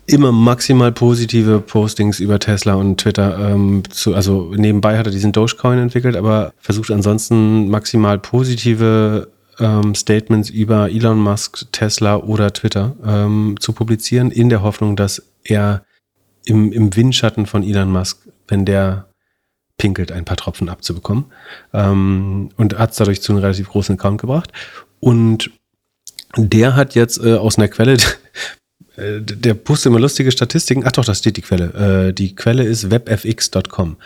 immer 0.07 0.33
maximal 0.33 0.93
positive 0.93 1.61
Postings 1.61 2.21
über 2.21 2.39
Tesla 2.39 2.75
und 2.75 3.01
Twitter 3.01 3.39
ähm, 3.39 3.83
zu, 3.89 4.15
also 4.15 4.53
nebenbei 4.55 4.99
hat 4.99 5.07
er 5.07 5.13
diesen 5.13 5.33
Dogecoin 5.33 5.79
entwickelt, 5.79 6.17
aber 6.17 6.53
versucht 6.59 6.91
ansonsten 6.91 7.69
maximal 7.69 8.19
positive 8.19 9.29
ähm, 9.59 9.95
Statements 9.95 10.51
über 10.51 10.91
Elon 10.91 11.19
Musk, 11.19 11.67
Tesla 11.73 12.17
oder 12.17 12.53
Twitter 12.53 12.97
ähm, 13.07 13.57
zu 13.61 13.73
publizieren, 13.73 14.31
in 14.31 14.49
der 14.49 14.63
Hoffnung, 14.63 14.97
dass 14.97 15.23
er 15.45 15.85
im, 16.45 16.73
im 16.73 16.95
Windschatten 16.95 17.47
von 17.47 17.63
Elon 17.63 17.91
Musk, 17.91 18.24
wenn 18.49 18.65
der 18.65 19.09
pinkelt, 19.77 20.13
ein 20.13 20.25
paar 20.25 20.37
Tropfen 20.37 20.69
abzubekommen. 20.69 21.27
Ähm, 21.73 22.51
und 22.57 22.79
hat 22.79 22.93
es 22.93 22.97
dadurch 22.97 23.23
zu 23.23 23.33
einem 23.33 23.43
relativ 23.43 23.69
großen 23.69 23.97
Account 23.97 24.21
gebracht. 24.21 24.53
Und 25.01 25.51
der 26.37 26.77
hat 26.77 26.95
jetzt 26.95 27.23
äh, 27.23 27.35
aus 27.35 27.59
einer 27.59 27.69
Quelle, 27.69 27.95
äh, 28.97 29.21
der 29.21 29.55
postet 29.55 29.91
immer 29.91 30.01
lustige 30.01 30.31
Statistiken. 30.31 30.85
Ach 30.87 30.93
doch, 30.93 31.05
da 31.05 31.15
steht 31.15 31.37
die 31.37 31.43
Quelle. 31.43 32.09
Äh, 32.09 32.13
die 32.13 32.35
Quelle 32.35 32.65
ist 32.65 32.91
webfx.com. 32.91 33.97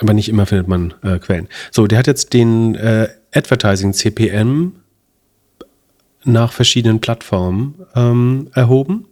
Aber 0.00 0.14
nicht 0.14 0.28
immer 0.28 0.46
findet 0.46 0.68
man 0.68 0.94
äh, 1.02 1.18
Quellen. 1.18 1.48
So, 1.70 1.86
der 1.86 1.98
hat 1.98 2.06
jetzt 2.06 2.32
den 2.32 2.74
äh, 2.76 3.08
Advertising 3.32 3.92
CPM 3.92 4.76
nach 6.24 6.52
verschiedenen 6.52 7.00
Plattformen 7.00 7.74
ähm, 7.94 8.50
erhoben 8.54 9.06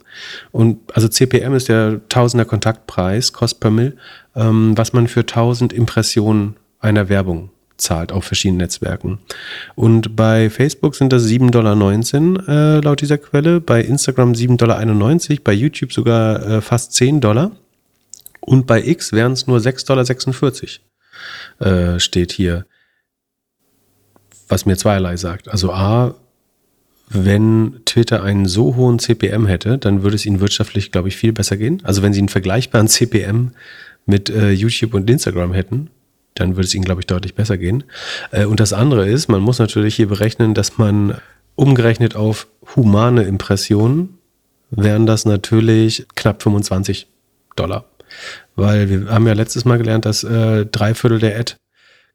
und 0.53 0.81
also 0.95 1.09
CPM 1.09 1.55
ist 1.55 1.69
der 1.69 2.01
Tausender 2.09 2.45
Kontaktpreis, 2.45 3.33
Cost 3.33 3.61
per 3.61 3.71
Mill, 3.71 3.97
ähm, 4.37 4.77
was 4.77 4.93
man 4.93 5.09
für 5.09 5.21
1000 5.21 5.73
Impressionen 5.73 6.57
einer 6.79 7.09
Werbung 7.09 7.51
zahlt 7.77 8.13
auf 8.13 8.25
verschiedenen 8.25 8.59
Netzwerken. 8.59 9.19
Und 9.75 10.17
bei 10.17 10.51
Facebook 10.51 10.95
sind 10.95 11.13
das 11.13 11.27
7,19 11.27 11.51
Dollar 11.51 12.49
äh, 12.49 12.81
laut 12.81 13.01
dieser 13.01 13.19
Quelle, 13.19 13.61
bei 13.61 13.83
Instagram 13.83 14.33
7,91 14.33 14.57
Dollar, 14.57 15.39
bei 15.45 15.53
YouTube 15.53 15.93
sogar 15.93 16.47
äh, 16.47 16.61
fast 16.61 16.93
10 16.95 17.21
Dollar 17.21 17.53
und 18.41 18.67
bei 18.67 18.83
X 18.83 19.13
wären 19.13 19.33
es 19.33 19.47
nur 19.47 19.59
6,46 19.59 20.79
Dollar, 21.59 21.95
äh, 21.95 22.01
steht 22.01 22.33
hier. 22.33 22.67
Was 24.49 24.65
mir 24.65 24.77
zweierlei 24.77 25.17
sagt. 25.17 25.49
Also 25.49 25.73
A, 25.73 26.15
wenn 27.09 27.81
Twitter 27.85 28.23
einen 28.23 28.47
so 28.47 28.77
hohen 28.77 28.99
CPM 28.99 29.47
hätte, 29.47 29.79
dann 29.79 30.03
würde 30.03 30.17
es 30.17 30.25
ihnen 30.25 30.41
wirtschaftlich, 30.41 30.93
glaube 30.93 31.09
ich, 31.09 31.17
viel 31.17 31.33
besser 31.33 31.57
gehen. 31.57 31.83
Also 31.85 32.03
wenn 32.03 32.13
sie 32.13 32.21
einen 32.21 32.29
vergleichbaren 32.29 32.89
CPM 32.89 33.53
mit 34.07 34.31
äh, 34.31 34.51
YouTube 34.51 34.95
und 34.95 35.11
Instagram 35.11 35.53
hätten, 35.53 35.91
dann 36.35 36.57
würde 36.57 36.67
es 36.67 36.75
ihnen, 36.75 36.85
glaube 36.85 37.01
ich, 37.01 37.07
deutlich 37.07 37.35
besser 37.35 37.59
gehen. 37.59 37.85
Äh, 38.31 38.47
und 38.47 38.61
das 38.61 38.73
andere 38.73 39.09
ist, 39.09 39.29
man 39.29 39.43
muss 39.43 39.59
natürlich 39.59 39.97
hier 39.97 40.09
berechnen, 40.09 40.55
dass 40.55 40.79
man 40.79 41.17
umgerechnet 41.57 42.17
auf 42.17 42.47
humane 42.75 43.25
Impressionen 43.25 44.19
wären 44.71 45.07
das 45.07 45.25
natürlich 45.25 46.07
knapp 46.15 46.43
25 46.43 47.07
Dollar. 47.57 47.85
Weil 48.55 48.89
wir 48.89 49.11
haben 49.11 49.27
ja 49.27 49.33
letztes 49.33 49.65
Mal 49.65 49.79
gelernt, 49.79 50.05
dass 50.05 50.25
äh, 50.25 50.67
drei 50.67 50.95
Viertel 50.95 51.19
der 51.19 51.39
Ad 51.39 51.55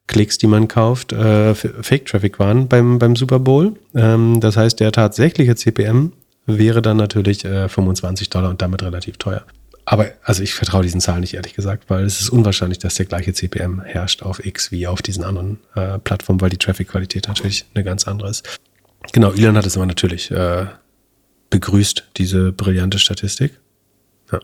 Klicks, 0.06 0.38
die 0.38 0.46
man 0.46 0.68
kauft, 0.68 1.12
äh, 1.12 1.54
Fake-Traffic 1.54 2.38
waren 2.38 2.68
beim, 2.68 2.98
beim 2.98 3.16
Super 3.16 3.38
Bowl. 3.38 3.74
Ähm, 3.94 4.40
das 4.40 4.56
heißt, 4.56 4.80
der 4.80 4.92
tatsächliche 4.92 5.54
CPM 5.54 6.12
wäre 6.46 6.82
dann 6.82 6.96
natürlich 6.96 7.44
äh, 7.44 7.68
25 7.68 8.28
Dollar 8.30 8.50
und 8.50 8.60
damit 8.60 8.82
relativ 8.82 9.16
teuer. 9.16 9.44
Aber 9.84 10.12
also 10.22 10.42
ich 10.42 10.54
vertraue 10.54 10.82
diesen 10.82 11.00
Zahlen 11.00 11.20
nicht 11.20 11.34
ehrlich 11.34 11.54
gesagt, 11.54 11.90
weil 11.90 12.04
es 12.04 12.20
ist 12.20 12.30
unwahrscheinlich, 12.30 12.78
dass 12.78 12.94
der 12.94 13.06
gleiche 13.06 13.32
CPM 13.32 13.80
herrscht 13.80 14.22
auf 14.22 14.44
X 14.44 14.70
wie 14.70 14.86
auf 14.86 15.02
diesen 15.02 15.24
anderen 15.24 15.58
äh, 15.74 15.98
Plattformen, 15.98 16.40
weil 16.40 16.50
die 16.50 16.56
Traffic-Qualität 16.58 17.26
natürlich 17.28 17.66
eine 17.74 17.82
ganz 17.84 18.06
andere 18.06 18.30
ist. 18.30 18.60
Genau, 19.12 19.32
Elon 19.32 19.56
hat 19.56 19.66
es 19.66 19.76
aber 19.76 19.86
natürlich 19.86 20.30
äh, 20.30 20.66
begrüßt, 21.50 22.10
diese 22.16 22.52
brillante 22.52 22.98
Statistik. 22.98 23.58
Ja. 24.32 24.40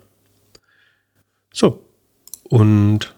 So. 1.53 1.85
Und 2.45 3.15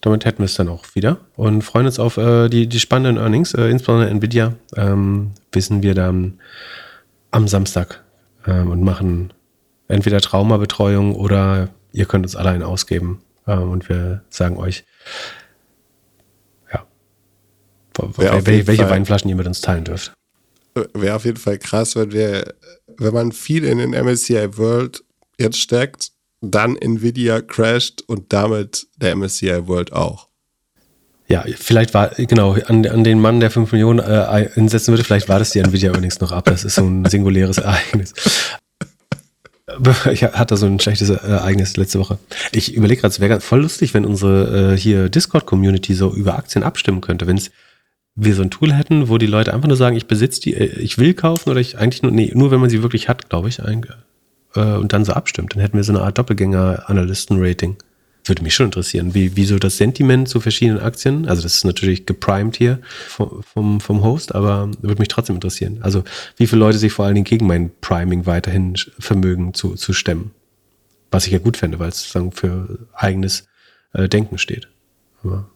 damit 0.00 0.24
hätten 0.24 0.38
wir 0.38 0.46
es 0.46 0.54
dann 0.54 0.68
auch 0.68 0.84
wieder 0.94 1.18
und 1.34 1.62
freuen 1.62 1.86
uns 1.86 1.98
auf 1.98 2.18
äh, 2.18 2.48
die, 2.48 2.66
die 2.66 2.80
spannenden 2.80 3.22
Earnings, 3.22 3.54
äh, 3.54 3.68
insbesondere 3.68 4.10
Nvidia. 4.10 4.54
Ähm, 4.76 5.32
wissen 5.52 5.82
wir 5.82 5.94
dann 5.94 6.40
am 7.30 7.48
Samstag 7.48 8.04
ähm, 8.46 8.70
und 8.70 8.82
machen 8.82 9.32
entweder 9.88 10.20
Traumabetreuung 10.20 11.14
oder 11.14 11.70
ihr 11.92 12.06
könnt 12.06 12.24
uns 12.24 12.36
allein 12.36 12.62
ausgeben 12.62 13.22
ähm, 13.46 13.70
und 13.70 13.88
wir 13.88 14.24
sagen 14.28 14.56
euch, 14.56 14.84
ja, 16.72 16.86
welche, 18.46 18.66
welche 18.66 18.90
Weinflaschen 18.90 19.30
ihr 19.30 19.36
mit 19.36 19.46
uns 19.46 19.60
teilen 19.60 19.84
dürft. 19.84 20.12
Wäre 20.92 21.14
auf 21.14 21.24
jeden 21.24 21.36
Fall 21.36 21.58
krass, 21.58 21.94
wenn 21.94 22.12
wir, 22.12 22.54
wenn 22.96 23.14
man 23.14 23.30
viel 23.30 23.64
in 23.64 23.78
den 23.78 23.90
MSCI 23.90 24.58
World 24.58 25.04
jetzt 25.38 25.58
steckt 25.58 26.10
dann 26.50 26.76
Nvidia 26.76 27.40
crasht 27.40 28.02
und 28.06 28.32
damit 28.32 28.86
der 28.96 29.16
MSCI 29.16 29.66
World 29.66 29.92
auch. 29.92 30.28
Ja, 31.26 31.44
vielleicht 31.56 31.94
war, 31.94 32.10
genau, 32.10 32.52
an, 32.66 32.86
an 32.86 33.02
den 33.02 33.18
Mann, 33.18 33.40
der 33.40 33.50
5 33.50 33.72
Millionen 33.72 33.98
äh, 33.98 34.48
einsetzen 34.56 34.92
würde, 34.92 35.04
vielleicht 35.04 35.28
war 35.28 35.38
das 35.38 35.50
die 35.50 35.60
Nvidia 35.60 35.90
übrigens 35.90 36.20
noch 36.20 36.32
ab. 36.32 36.44
Das 36.44 36.64
ist 36.64 36.74
so 36.74 36.84
ein 36.84 37.04
singuläres 37.06 37.58
Ereignis. 37.58 38.12
Ich 40.12 40.22
hatte 40.22 40.56
so 40.56 40.66
ein 40.66 40.80
schlechtes 40.80 41.10
äh, 41.10 41.14
Ereignis 41.14 41.76
letzte 41.76 41.98
Woche. 41.98 42.18
Ich 42.52 42.74
überlege 42.74 43.00
gerade, 43.00 43.12
es 43.12 43.20
wäre 43.20 43.40
voll 43.40 43.62
lustig, 43.62 43.94
wenn 43.94 44.04
unsere 44.04 44.74
äh, 44.74 44.78
hier 44.78 45.08
Discord-Community 45.08 45.94
so 45.94 46.12
über 46.12 46.36
Aktien 46.36 46.64
abstimmen 46.64 47.00
könnte. 47.00 47.26
Wenn 47.26 47.40
wir 48.16 48.34
so 48.34 48.42
ein 48.42 48.50
Tool 48.50 48.72
hätten, 48.72 49.08
wo 49.08 49.18
die 49.18 49.26
Leute 49.26 49.52
einfach 49.54 49.68
nur 49.68 49.76
sagen, 49.76 49.96
ich 49.96 50.06
besitze 50.06 50.40
die, 50.40 50.54
äh, 50.54 50.78
ich 50.78 50.98
will 50.98 51.14
kaufen 51.14 51.50
oder 51.50 51.60
ich 51.60 51.78
eigentlich 51.78 52.02
nur, 52.02 52.12
nee, 52.12 52.30
nur 52.34 52.50
wenn 52.50 52.60
man 52.60 52.70
sie 52.70 52.82
wirklich 52.82 53.08
hat, 53.08 53.28
glaube 53.28 53.48
ich, 53.48 53.58
äh, 53.58 53.64
und 54.54 54.92
dann 54.92 55.04
so 55.04 55.12
abstimmt. 55.12 55.54
Dann 55.54 55.60
hätten 55.60 55.76
wir 55.76 55.84
so 55.84 55.92
eine 55.92 56.02
Art 56.02 56.18
Doppelgänger-Analysten-Rating. 56.18 57.76
Würde 58.26 58.42
mich 58.42 58.54
schon 58.54 58.66
interessieren, 58.66 59.14
wie, 59.14 59.36
wie 59.36 59.44
so 59.44 59.58
das 59.58 59.76
Sentiment 59.76 60.28
zu 60.28 60.40
verschiedenen 60.40 60.80
Aktien, 60.80 61.28
also 61.28 61.42
das 61.42 61.56
ist 61.56 61.64
natürlich 61.64 62.06
geprimed 62.06 62.56
hier 62.56 62.80
vom, 63.08 63.42
vom, 63.42 63.80
vom 63.80 64.02
Host, 64.02 64.34
aber 64.34 64.70
würde 64.80 64.98
mich 64.98 65.08
trotzdem 65.08 65.36
interessieren. 65.36 65.78
Also 65.82 66.04
wie 66.36 66.46
viele 66.46 66.60
Leute 66.60 66.78
sich 66.78 66.92
vor 66.92 67.04
allen 67.04 67.14
Dingen 67.14 67.24
gegen 67.24 67.46
mein 67.46 67.70
Priming 67.80 68.24
weiterhin 68.24 68.76
vermögen 68.98 69.52
zu, 69.52 69.74
zu 69.74 69.92
stemmen. 69.92 70.30
Was 71.10 71.26
ich 71.26 71.32
ja 71.32 71.38
gut 71.38 71.58
fände, 71.58 71.78
weil 71.78 71.90
es 71.90 72.00
sozusagen 72.00 72.32
für 72.32 72.86
eigenes 72.94 73.46
äh, 73.92 74.08
Denken 74.08 74.38
steht. 74.38 74.68
Aber 75.22 75.50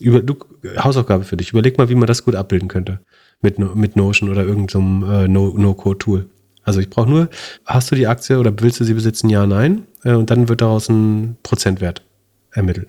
über, 0.00 0.20
du, 0.20 0.36
Hausaufgabe 0.78 1.24
für 1.24 1.36
dich. 1.36 1.50
Überleg 1.50 1.78
mal, 1.78 1.88
wie 1.88 1.94
man 1.94 2.06
das 2.06 2.24
gut 2.24 2.34
abbilden 2.34 2.68
könnte. 2.68 3.00
Mit, 3.40 3.58
mit 3.58 3.96
Notion 3.96 4.30
oder 4.30 4.44
irgendeinem 4.44 5.02
so 5.02 5.12
äh, 5.12 5.28
No-Code-Tool. 5.28 6.28
Also 6.62 6.80
ich 6.80 6.88
brauche 6.88 7.10
nur, 7.10 7.28
hast 7.66 7.90
du 7.90 7.94
die 7.94 8.06
Aktie 8.06 8.38
oder 8.38 8.52
willst 8.60 8.80
du 8.80 8.84
sie 8.84 8.94
besitzen? 8.94 9.28
Ja, 9.28 9.46
nein. 9.46 9.86
Äh, 10.04 10.12
und 10.12 10.30
dann 10.30 10.48
wird 10.48 10.60
daraus 10.60 10.88
ein 10.88 11.36
Prozentwert 11.42 12.02
ermittelt. 12.52 12.88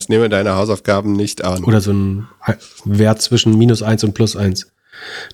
Ich 0.00 0.08
nehme 0.08 0.28
deine 0.28 0.54
Hausaufgaben 0.54 1.12
nicht 1.12 1.44
an. 1.44 1.64
Oder 1.64 1.80
so 1.80 1.92
ein 1.92 2.28
Wert 2.84 3.22
zwischen 3.22 3.56
minus 3.56 3.82
eins 3.82 4.04
und 4.04 4.14
plus 4.14 4.36
eins. 4.36 4.70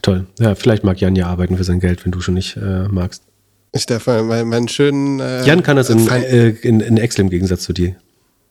Toll. 0.03 0.27
Ja, 0.39 0.55
vielleicht 0.55 0.85
mag 0.85 1.01
Jan 1.01 1.17
ja 1.17 1.27
arbeiten 1.27 1.57
für 1.57 1.65
sein 1.65 1.81
Geld, 1.81 2.05
wenn 2.05 2.13
du 2.13 2.21
schon 2.21 2.35
nicht 2.35 2.57
äh, 2.57 2.89
magst. 2.89 3.23
Ich 3.73 3.87
darf 3.87 4.07
mal 4.07 4.23
meinen, 4.23 4.49
meinen 4.49 4.69
schönen. 4.69 5.21
Äh, 5.21 5.45
Jan 5.45 5.63
kann 5.63 5.77
das 5.77 5.89
in, 5.91 6.07
äh, 6.09 6.51
in, 6.51 6.81
in, 6.81 6.97
Excel 6.99 7.25
im 7.25 7.31
Gegensatz 7.31 7.63
zu 7.63 7.73
dir. 7.73 7.97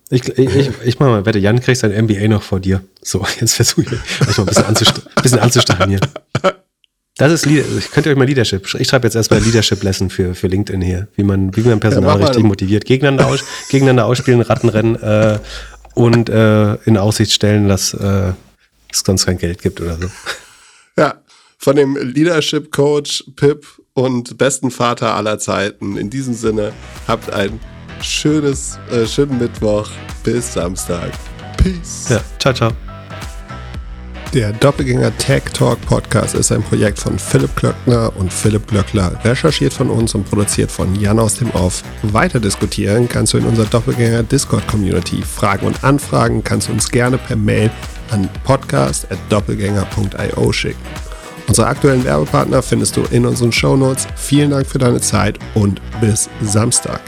Ich, 0.09 0.27
ich, 0.27 0.55
ich, 0.55 0.69
ich 0.83 0.99
mach 0.99 1.07
mal, 1.07 1.25
wette, 1.25 1.39
Jan 1.39 1.59
kriegt 1.61 1.77
sein 1.77 1.91
MBA 2.05 2.27
noch 2.27 2.43
vor 2.43 2.59
dir. 2.59 2.81
So, 3.01 3.25
jetzt 3.39 3.53
versuche 3.55 3.83
ich 3.83 3.91
euch 3.91 4.37
mal 4.37 4.43
ein 4.43 4.45
bisschen, 4.45 4.65
anzust 4.65 5.15
bisschen 5.21 5.39
anzustacheln 5.39 5.89
hier. 5.89 5.99
Das 7.17 7.31
ist, 7.31 7.91
könnt 7.91 8.05
ihr 8.05 8.11
euch 8.11 8.17
mal 8.17 8.25
Leadership. 8.25 8.73
Ich 8.79 8.87
schreibe 8.87 9.05
jetzt 9.05 9.15
erstmal 9.15 9.41
Leadership 9.41 9.83
Lesson 9.83 10.09
für, 10.09 10.33
für 10.33 10.47
LinkedIn 10.47 10.81
hier, 10.81 11.07
wie 11.15 11.23
man, 11.23 11.55
wie 11.55 11.61
man 11.61 11.79
Personal 11.79 12.19
ja, 12.19 12.27
richtig 12.27 12.43
motiviert. 12.43 12.85
Gegeneinander, 12.85 13.27
aus, 13.27 13.43
gegeneinander 13.69 14.05
ausspielen, 14.05 14.41
Rattenrennen 14.41 14.95
äh, 14.95 15.39
und 15.93 16.29
äh, 16.29 16.75
in 16.85 16.97
Aussicht 16.97 17.33
stellen, 17.33 17.67
dass 17.67 17.93
äh, 17.93 18.31
es 18.91 19.03
sonst 19.05 19.25
kein 19.25 19.37
Geld 19.37 19.61
gibt 19.61 19.81
oder 19.81 19.97
so. 19.97 20.09
Ja, 20.97 21.21
von 21.57 21.75
dem 21.75 21.95
Leadership 21.95 22.71
Coach 22.71 23.23
Pip 23.35 23.65
und 23.93 24.37
besten 24.37 24.71
Vater 24.71 25.15
aller 25.15 25.37
Zeiten. 25.37 25.97
In 25.97 26.09
diesem 26.09 26.33
Sinne, 26.33 26.73
habt 27.07 27.31
ein 27.31 27.59
schönes, 28.01 28.79
äh, 28.91 29.05
schönen 29.05 29.37
Mittwoch. 29.37 29.89
Bis 30.23 30.53
Samstag. 30.53 31.11
Peace. 31.57 32.07
Ja, 32.09 32.21
ciao, 32.39 32.53
ciao. 32.53 32.90
Der 34.33 34.51
Doppelgänger 34.53 35.17
Tech 35.17 35.43
Talk 35.53 35.81
Podcast 35.81 36.35
ist 36.35 36.53
ein 36.53 36.63
Projekt 36.63 36.99
von 36.99 37.19
Philipp 37.19 37.53
Glöckner 37.57 38.13
und 38.15 38.31
Philipp 38.31 38.65
Glöckler, 38.65 39.19
recherchiert 39.25 39.73
von 39.73 39.89
uns 39.89 40.15
und 40.15 40.23
produziert 40.23 40.71
von 40.71 40.95
Jan 40.95 41.19
aus 41.19 41.35
dem 41.35 41.51
Off. 41.51 41.83
Weiter 42.01 42.39
diskutieren 42.39 43.09
kannst 43.09 43.33
du 43.33 43.39
in 43.39 43.45
unserer 43.45 43.65
Doppelgänger 43.65 44.23
Discord 44.23 44.65
Community. 44.69 45.21
Fragen 45.21 45.67
und 45.67 45.83
Anfragen 45.83 46.45
kannst 46.45 46.69
du 46.69 46.71
uns 46.71 46.89
gerne 46.89 47.17
per 47.17 47.35
Mail 47.35 47.69
an 48.09 48.29
podcast.doppelgänger.io 48.45 50.53
schicken. 50.53 50.79
Unsere 51.49 51.67
aktuellen 51.67 52.05
Werbepartner 52.05 52.61
findest 52.61 52.95
du 52.95 53.03
in 53.11 53.25
unseren 53.25 53.51
Shownotes. 53.51 54.07
Vielen 54.15 54.51
Dank 54.51 54.65
für 54.65 54.79
deine 54.79 55.01
Zeit 55.01 55.39
und 55.55 55.81
bis 55.99 56.29
Samstag. 56.41 57.01